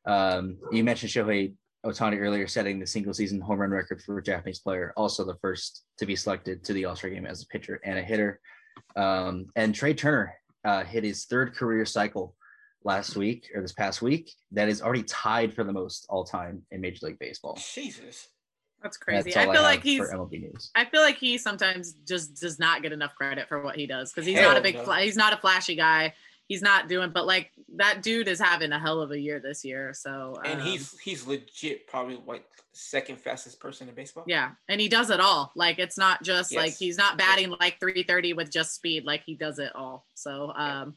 Um, 0.04 0.58
you 0.72 0.84
mentioned 0.84 1.10
Shohei 1.12 1.54
Ohtani 1.84 2.18
earlier, 2.20 2.46
setting 2.46 2.78
the 2.80 2.86
single 2.86 3.14
season 3.14 3.40
home 3.40 3.58
run 3.60 3.70
record 3.70 4.02
for 4.02 4.18
a 4.18 4.22
Japanese 4.22 4.58
player, 4.60 4.92
also 4.96 5.24
the 5.24 5.36
first 5.40 5.84
to 5.98 6.06
be 6.06 6.16
selected 6.16 6.64
to 6.64 6.72
the 6.72 6.84
All 6.84 6.96
Star 6.96 7.10
game 7.10 7.26
as 7.26 7.42
a 7.42 7.46
pitcher 7.46 7.80
and 7.84 7.98
a 7.98 8.02
hitter. 8.02 8.40
Um, 8.96 9.46
and 9.56 9.74
Trea 9.74 9.94
Turner 9.94 10.34
uh, 10.64 10.84
hit 10.84 11.04
his 11.04 11.24
third 11.26 11.54
career 11.54 11.84
cycle 11.86 12.34
last 12.84 13.16
week 13.16 13.50
or 13.54 13.62
this 13.62 13.72
past 13.72 14.02
week. 14.02 14.32
That 14.52 14.68
is 14.68 14.82
already 14.82 15.04
tied 15.04 15.54
for 15.54 15.64
the 15.64 15.72
most 15.72 16.06
all 16.08 16.24
time 16.24 16.62
in 16.70 16.80
Major 16.80 17.06
League 17.06 17.18
Baseball. 17.18 17.56
Jesus. 17.74 18.28
That's 18.86 18.98
crazy. 18.98 19.32
That's 19.32 19.36
all 19.36 19.50
I 19.50 19.54
feel 19.54 19.62
like 19.62 19.78
have 19.78 19.82
he's 19.82 19.98
for 19.98 20.16
MLB 20.16 20.40
News. 20.42 20.70
I 20.76 20.84
feel 20.84 21.00
like 21.00 21.16
he 21.16 21.38
sometimes 21.38 21.94
just 22.06 22.40
does 22.40 22.60
not 22.60 22.82
get 22.82 22.92
enough 22.92 23.16
credit 23.16 23.48
for 23.48 23.60
what 23.60 23.74
he 23.74 23.84
does 23.84 24.12
because 24.12 24.26
he's 24.26 24.38
Hell 24.38 24.50
not 24.50 24.58
a 24.58 24.60
big 24.60 24.76
no. 24.76 24.92
he's 24.92 25.16
not 25.16 25.32
a 25.32 25.36
flashy 25.38 25.74
guy. 25.74 26.14
He's 26.46 26.62
not 26.62 26.88
doing, 26.88 27.10
but 27.10 27.26
like 27.26 27.50
that 27.74 28.04
dude 28.04 28.28
is 28.28 28.38
having 28.38 28.70
a 28.70 28.78
hell 28.78 29.00
of 29.00 29.10
a 29.10 29.18
year 29.18 29.40
this 29.40 29.64
year. 29.64 29.92
So 29.92 30.40
And 30.44 30.60
um, 30.60 30.66
he's 30.66 30.96
he's 31.00 31.26
legit 31.26 31.88
probably 31.88 32.20
like 32.24 32.44
second 32.72 33.18
fastest 33.20 33.58
person 33.58 33.88
in 33.88 33.94
baseball. 33.96 34.22
yeah, 34.28 34.50
and 34.68 34.80
he 34.80 34.88
does 34.88 35.10
it 35.10 35.18
all. 35.18 35.50
Like 35.56 35.80
it's 35.80 35.98
not 35.98 36.22
just 36.22 36.54
like 36.54 36.76
he's 36.76 36.96
not 36.96 37.18
batting 37.18 37.50
like 37.50 37.80
330 37.80 38.34
with 38.34 38.52
just 38.52 38.72
speed. 38.76 39.04
Like 39.04 39.24
he 39.26 39.34
does 39.34 39.58
it 39.58 39.74
all. 39.74 40.06
So 40.14 40.52
um, 40.54 40.96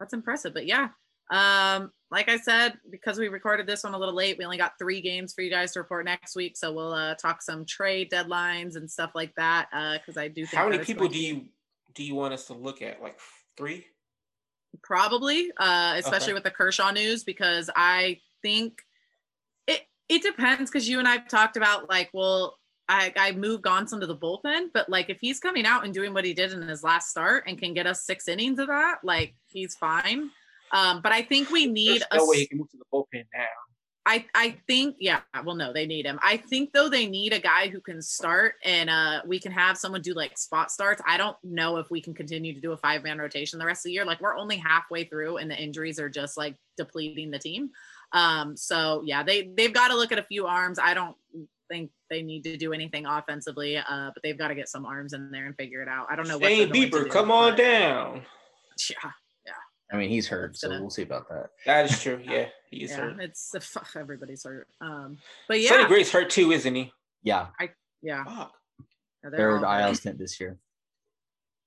that's 0.00 0.12
impressive. 0.12 0.54
But 0.54 0.66
yeah, 0.66 0.88
um, 1.30 1.92
like 2.10 2.28
I 2.28 2.38
said, 2.38 2.74
because 2.90 3.18
we 3.18 3.28
recorded 3.28 3.66
this 3.66 3.84
one 3.84 3.92
a 3.92 3.98
little 3.98 4.14
late, 4.14 4.38
we 4.38 4.44
only 4.44 4.56
got 4.56 4.78
three 4.78 5.00
games 5.00 5.34
for 5.34 5.42
you 5.42 5.50
guys 5.50 5.72
to 5.72 5.80
report 5.80 6.06
next 6.06 6.34
week. 6.34 6.56
So 6.56 6.72
we'll 6.72 6.94
uh, 6.94 7.14
talk 7.16 7.42
some 7.42 7.66
trade 7.66 8.10
deadlines 8.10 8.76
and 8.76 8.90
stuff 8.90 9.10
like 9.14 9.34
that. 9.36 9.68
Uh, 9.72 9.98
because 9.98 10.16
I 10.16 10.28
do 10.28 10.46
think 10.46 10.58
How 10.60 10.68
many 10.68 10.82
people 10.82 11.08
do 11.08 11.18
you 11.18 11.46
do 11.94 12.02
you 12.02 12.14
want 12.14 12.32
us 12.32 12.46
to 12.46 12.54
look 12.54 12.80
at? 12.80 13.02
Like 13.02 13.18
three? 13.56 13.84
Probably, 14.82 15.50
uh, 15.58 15.94
especially 15.98 16.28
Okay. 16.28 16.34
with 16.34 16.44
the 16.44 16.50
Kershaw 16.50 16.90
news, 16.92 17.24
because 17.24 17.68
I 17.76 18.20
think 18.42 18.80
it 19.66 19.82
it 20.08 20.22
depends. 20.22 20.70
Because 20.70 20.88
you 20.88 20.98
and 20.98 21.08
I've 21.08 21.28
talked 21.28 21.58
about 21.58 21.90
like, 21.90 22.08
well, 22.14 22.58
I 22.88 23.12
I 23.16 23.32
moved 23.32 23.64
Gonson 23.64 24.00
to 24.00 24.06
the 24.06 24.16
bullpen, 24.16 24.68
but 24.72 24.88
like 24.88 25.10
if 25.10 25.18
he's 25.20 25.40
coming 25.40 25.66
out 25.66 25.84
and 25.84 25.92
doing 25.92 26.14
what 26.14 26.24
he 26.24 26.32
did 26.32 26.52
in 26.52 26.62
his 26.62 26.82
last 26.82 27.10
start 27.10 27.44
and 27.46 27.58
can 27.58 27.74
get 27.74 27.86
us 27.86 28.04
six 28.04 28.28
innings 28.28 28.58
of 28.58 28.68
that, 28.68 29.00
like 29.02 29.34
he's 29.46 29.74
fine. 29.74 30.30
Um, 30.72 31.00
but 31.02 31.12
I 31.12 31.22
think 31.22 31.50
we 31.50 31.66
need 31.66 32.00
There's 32.00 32.02
a 32.12 32.16
no 32.16 32.26
way 32.26 32.38
he 32.38 32.46
can 32.46 32.58
move 32.58 32.70
to 32.70 32.76
the 32.76 32.84
bullpen 32.92 33.24
now. 33.34 33.46
I 34.08 34.24
I 34.34 34.56
think 34.66 34.96
yeah, 34.98 35.20
well 35.44 35.54
no, 35.54 35.72
they 35.72 35.84
need 35.84 36.06
him. 36.06 36.18
I 36.22 36.38
think 36.38 36.72
though 36.72 36.88
they 36.88 37.06
need 37.06 37.34
a 37.34 37.38
guy 37.38 37.68
who 37.68 37.78
can 37.78 38.00
start 38.00 38.54
and 38.64 38.88
uh 38.88 39.20
we 39.26 39.38
can 39.38 39.52
have 39.52 39.76
someone 39.76 40.00
do 40.00 40.14
like 40.14 40.38
spot 40.38 40.70
starts. 40.70 41.02
I 41.06 41.18
don't 41.18 41.36
know 41.44 41.76
if 41.76 41.90
we 41.90 42.00
can 42.00 42.14
continue 42.14 42.54
to 42.54 42.60
do 42.60 42.72
a 42.72 42.76
five 42.78 43.02
man 43.02 43.18
rotation 43.18 43.58
the 43.58 43.66
rest 43.66 43.80
of 43.80 43.90
the 43.90 43.92
year. 43.92 44.06
Like 44.06 44.22
we're 44.22 44.36
only 44.36 44.56
halfway 44.56 45.04
through 45.04 45.36
and 45.36 45.50
the 45.50 45.62
injuries 45.62 46.00
are 46.00 46.08
just 46.08 46.38
like 46.38 46.56
depleting 46.78 47.30
the 47.30 47.38
team. 47.38 47.68
Um 48.12 48.56
so 48.56 49.02
yeah, 49.04 49.22
they 49.22 49.50
they've 49.54 49.74
got 49.74 49.88
to 49.88 49.96
look 49.96 50.10
at 50.10 50.18
a 50.18 50.24
few 50.24 50.46
arms. 50.46 50.78
I 50.78 50.94
don't 50.94 51.16
think 51.68 51.90
they 52.08 52.22
need 52.22 52.44
to 52.44 52.56
do 52.56 52.72
anything 52.72 53.04
offensively, 53.04 53.76
uh, 53.76 54.10
but 54.14 54.22
they've 54.22 54.38
got 54.38 54.48
to 54.48 54.54
get 54.54 54.70
some 54.70 54.86
arms 54.86 55.12
in 55.12 55.30
there 55.30 55.44
and 55.46 55.56
figure 55.56 55.82
it 55.82 55.88
out. 55.88 56.06
I 56.10 56.16
don't 56.16 56.26
know 56.26 56.38
what 56.38 56.48
Shane 56.48 56.68
to 56.68 56.74
Bieber, 56.74 57.10
come 57.10 57.30
on 57.30 57.56
down. 57.56 58.22
Yeah, 58.88 59.10
I 59.92 59.96
mean, 59.96 60.10
he's 60.10 60.28
hurt, 60.28 60.56
so 60.56 60.68
gonna- 60.68 60.80
we'll 60.80 60.90
see 60.90 61.02
about 61.02 61.28
that. 61.30 61.50
That 61.66 61.90
is 61.90 62.00
true. 62.02 62.20
Yeah, 62.22 62.48
he's 62.70 62.90
yeah, 62.90 62.96
hurt. 62.96 63.20
it's 63.20 63.54
fuck, 63.60 63.88
everybody's 63.96 64.44
hurt. 64.44 64.68
Um, 64.80 65.18
but 65.48 65.60
yeah, 65.60 65.70
Sonny 65.70 65.86
Gray's 65.86 66.10
hurt 66.12 66.28
too, 66.30 66.52
isn't 66.52 66.74
he? 66.74 66.92
Yeah, 67.22 67.48
yeah, 68.02 68.24
Fuck. 68.24 68.52
yeah, 69.24 69.30
they're 69.30 69.38
third 69.38 69.64
all. 69.64 69.78
IL 69.88 69.94
stint 69.94 70.18
this 70.18 70.38
year. 70.38 70.58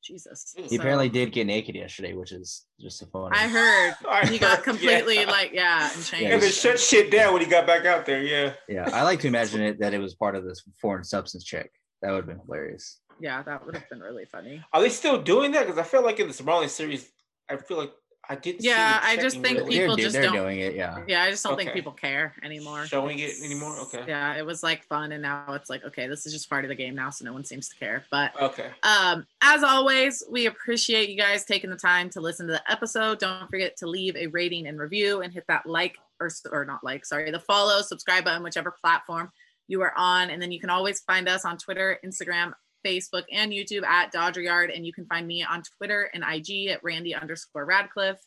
Jesus. 0.04 0.54
He 0.56 0.64
He 0.64 0.70
So, 0.70 0.76
apparently 0.78 1.10
did 1.10 1.32
get 1.32 1.46
naked 1.46 1.76
yesterday, 1.76 2.14
which 2.14 2.32
is 2.32 2.66
just 2.80 3.02
a 3.04 3.06
fun. 3.06 3.32
I 3.34 3.48
heard 3.48 3.94
I 4.10 4.26
he 4.28 4.40
got 4.40 4.58
heard, 4.58 4.64
completely 4.64 5.20
yeah. 5.20 5.30
like 5.30 5.52
yeah 5.54 5.88
and 5.90 5.96
And 5.98 6.06
changed. 6.06 6.44
then 6.44 6.52
shut 6.52 6.80
shit 6.80 7.12
down 7.12 7.34
when 7.34 7.42
he 7.44 7.48
got 7.48 7.68
back 7.68 7.86
out 7.86 8.06
there. 8.08 8.24
Yeah. 8.24 8.54
Yeah, 8.68 8.90
I 8.92 9.04
like 9.04 9.20
to 9.22 9.28
imagine 9.28 9.62
it 9.62 9.80
that 9.80 9.94
it 9.94 10.00
was 10.00 10.16
part 10.16 10.36
of 10.36 10.44
this 10.44 10.64
foreign 10.82 11.04
substance 11.04 11.44
check. 11.44 11.70
That 12.02 12.10
would 12.12 12.18
have 12.18 12.26
been 12.26 12.40
hilarious. 12.46 13.00
yeah, 13.20 13.44
that 13.44 13.64
would 13.64 13.76
have 13.76 13.88
been 13.90 14.00
really 14.00 14.26
funny. 14.26 14.64
Are 14.74 14.82
they 14.82 14.90
still 14.90 15.22
doing 15.22 15.52
that? 15.52 15.68
Because 15.68 15.78
I 15.78 15.84
feel 15.84 16.04
like 16.04 16.20
in 16.20 16.28
the 16.28 16.34
Marlins 16.34 16.70
series, 16.70 17.08
I 17.48 17.58
feel 17.58 17.78
like 17.78 17.92
I 18.30 18.36
didn't. 18.36 18.62
see 18.62 18.68
Yeah, 18.70 19.00
I 19.04 19.18
just 19.18 19.42
think 19.42 19.58
really- 19.60 19.80
people 19.80 19.96
they're 19.96 20.04
just 20.06 20.14
they're 20.14 20.24
don't- 20.24 20.34
doing 20.36 20.60
it. 20.60 20.76
Yeah, 20.76 21.04
Yeah, 21.08 21.24
I 21.24 21.32
just 21.32 21.44
don't 21.44 21.58
think 21.58 21.74
people 21.74 21.92
care 21.92 22.34
anymore. 22.44 22.86
showing 22.86 23.20
it 23.20 23.34
anymore. 23.44 23.76
Okay. 23.80 24.04
Yeah, 24.08 24.36
it 24.38 24.46
was 24.46 24.64
like 24.64 24.86
fun, 24.86 25.12
and 25.12 25.22
now 25.22 25.54
it's 25.54 25.70
like 25.70 25.84
okay, 25.84 26.08
this 26.08 26.26
is 26.26 26.32
just 26.34 26.50
part 26.50 26.64
of 26.64 26.70
the 26.70 26.76
game 26.76 26.96
now, 26.96 27.10
so 27.10 27.26
no 27.26 27.34
one 27.34 27.44
seems 27.44 27.68
to 27.70 27.76
care. 27.78 28.06
But 28.12 28.40
Okay. 28.40 28.70
Um, 28.84 29.26
as 29.42 29.64
always, 29.64 30.24
we 30.30 30.46
appreciate 30.46 31.10
you 31.10 31.18
guys 31.18 31.46
taking 31.46 31.70
the 31.70 31.76
time 31.76 32.10
to 32.12 32.22
listen 32.22 32.48
to 32.48 32.54
the 32.54 32.72
episode. 32.72 33.20
Don't 33.20 33.50
forget 33.50 33.76
to 33.78 33.88
leave 33.88 34.16
a 34.16 34.28
rating 34.28 34.68
and 34.68 34.80
review 34.80 35.22
and 35.22 35.34
hit 35.34 35.46
that 35.48 35.66
like 35.66 35.98
or, 36.20 36.30
or 36.52 36.64
not 36.64 36.84
like, 36.84 37.06
sorry, 37.06 37.32
the 37.32 37.40
follow, 37.40 37.82
subscribe 37.82 38.24
button, 38.24 38.44
whichever 38.44 38.70
platform 38.70 39.32
you 39.68 39.82
are 39.82 39.94
on. 39.98 40.30
And 40.30 40.40
then 40.42 40.52
you 40.52 40.60
can 40.60 40.70
always 40.70 41.00
find 41.02 41.28
us 41.28 41.44
on 41.46 41.58
Twitter, 41.58 41.98
Instagram, 42.06 42.54
Facebook, 42.86 43.24
and 43.32 43.52
YouTube 43.52 43.84
at 43.84 44.12
Dodger 44.12 44.42
Yard. 44.42 44.72
And 44.72 44.86
you 44.86 44.94
can 44.94 45.06
find 45.06 45.28
me 45.28 45.44
on 45.44 45.64
Twitter 45.78 46.10
and 46.14 46.24
IG 46.24 46.68
at 46.68 46.84
Randy 46.84 47.14
underscore 47.16 47.66
Radcliffe. 47.66 48.20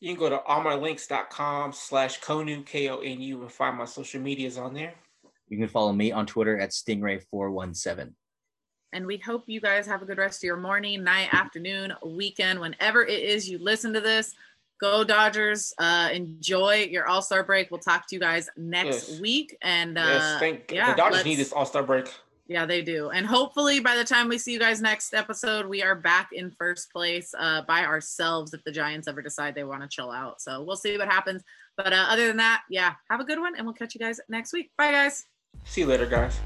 You 0.00 0.14
can 0.14 0.18
go 0.18 0.30
to 0.30 0.38
allmylinks.com 0.48 1.72
slash 1.72 2.20
konu 2.20 2.64
k-o-n-u 2.64 3.42
and 3.42 3.52
find 3.52 3.76
my 3.76 3.84
social 3.84 4.20
medias 4.20 4.56
on 4.56 4.72
there. 4.74 4.94
you 5.48 5.58
can 5.58 5.68
follow 5.68 5.92
me 5.92 6.10
on 6.12 6.24
Twitter 6.26 6.58
at 6.58 6.70
Stingray417. 6.70 8.12
And 8.92 9.06
we 9.06 9.18
hope 9.18 9.44
you 9.46 9.60
guys 9.60 9.86
have 9.86 10.02
a 10.02 10.04
good 10.04 10.18
rest 10.18 10.40
of 10.42 10.44
your 10.44 10.56
morning, 10.56 11.04
night, 11.04 11.28
afternoon, 11.32 11.92
weekend, 12.04 12.58
whenever 12.60 13.04
it 13.04 13.22
is 13.22 13.48
you 13.48 13.58
listen 13.58 13.92
to 13.92 14.00
this. 14.00 14.34
Go 14.80 15.04
Dodgers. 15.04 15.74
Uh, 15.78 16.08
enjoy 16.12 16.88
your 16.90 17.06
All 17.06 17.20
Star 17.22 17.44
break. 17.44 17.70
We'll 17.70 17.80
talk 17.80 18.08
to 18.08 18.16
you 18.16 18.20
guys 18.20 18.48
next 18.56 19.10
Yes. 19.10 19.20
week. 19.20 19.56
And 19.60 19.98
uh, 19.98 20.04
yes, 20.06 20.40
thank 20.40 20.72
yeah, 20.72 20.92
the 20.92 20.96
Dodgers 20.96 21.24
need 21.26 21.36
this 21.36 21.52
All-Star 21.52 21.82
break. 21.82 22.06
Yeah, 22.50 22.66
they 22.66 22.82
do. 22.82 23.10
And 23.10 23.24
hopefully 23.24 23.78
by 23.78 23.94
the 23.94 24.02
time 24.02 24.28
we 24.28 24.36
see 24.36 24.52
you 24.52 24.58
guys 24.58 24.80
next 24.80 25.14
episode, 25.14 25.66
we 25.66 25.84
are 25.84 25.94
back 25.94 26.30
in 26.32 26.50
first 26.50 26.90
place 26.90 27.32
uh, 27.38 27.62
by 27.62 27.84
ourselves 27.84 28.52
if 28.52 28.64
the 28.64 28.72
Giants 28.72 29.06
ever 29.06 29.22
decide 29.22 29.54
they 29.54 29.62
want 29.62 29.82
to 29.82 29.88
chill 29.88 30.10
out. 30.10 30.40
So 30.40 30.60
we'll 30.64 30.74
see 30.74 30.98
what 30.98 31.06
happens. 31.06 31.44
But 31.76 31.92
uh, 31.92 32.06
other 32.08 32.26
than 32.26 32.38
that, 32.38 32.62
yeah, 32.68 32.94
have 33.08 33.20
a 33.20 33.24
good 33.24 33.38
one 33.38 33.54
and 33.54 33.64
we'll 33.64 33.74
catch 33.74 33.94
you 33.94 34.00
guys 34.00 34.18
next 34.28 34.52
week. 34.52 34.72
Bye, 34.76 34.90
guys. 34.90 35.26
See 35.62 35.82
you 35.82 35.86
later, 35.86 36.06
guys. 36.06 36.40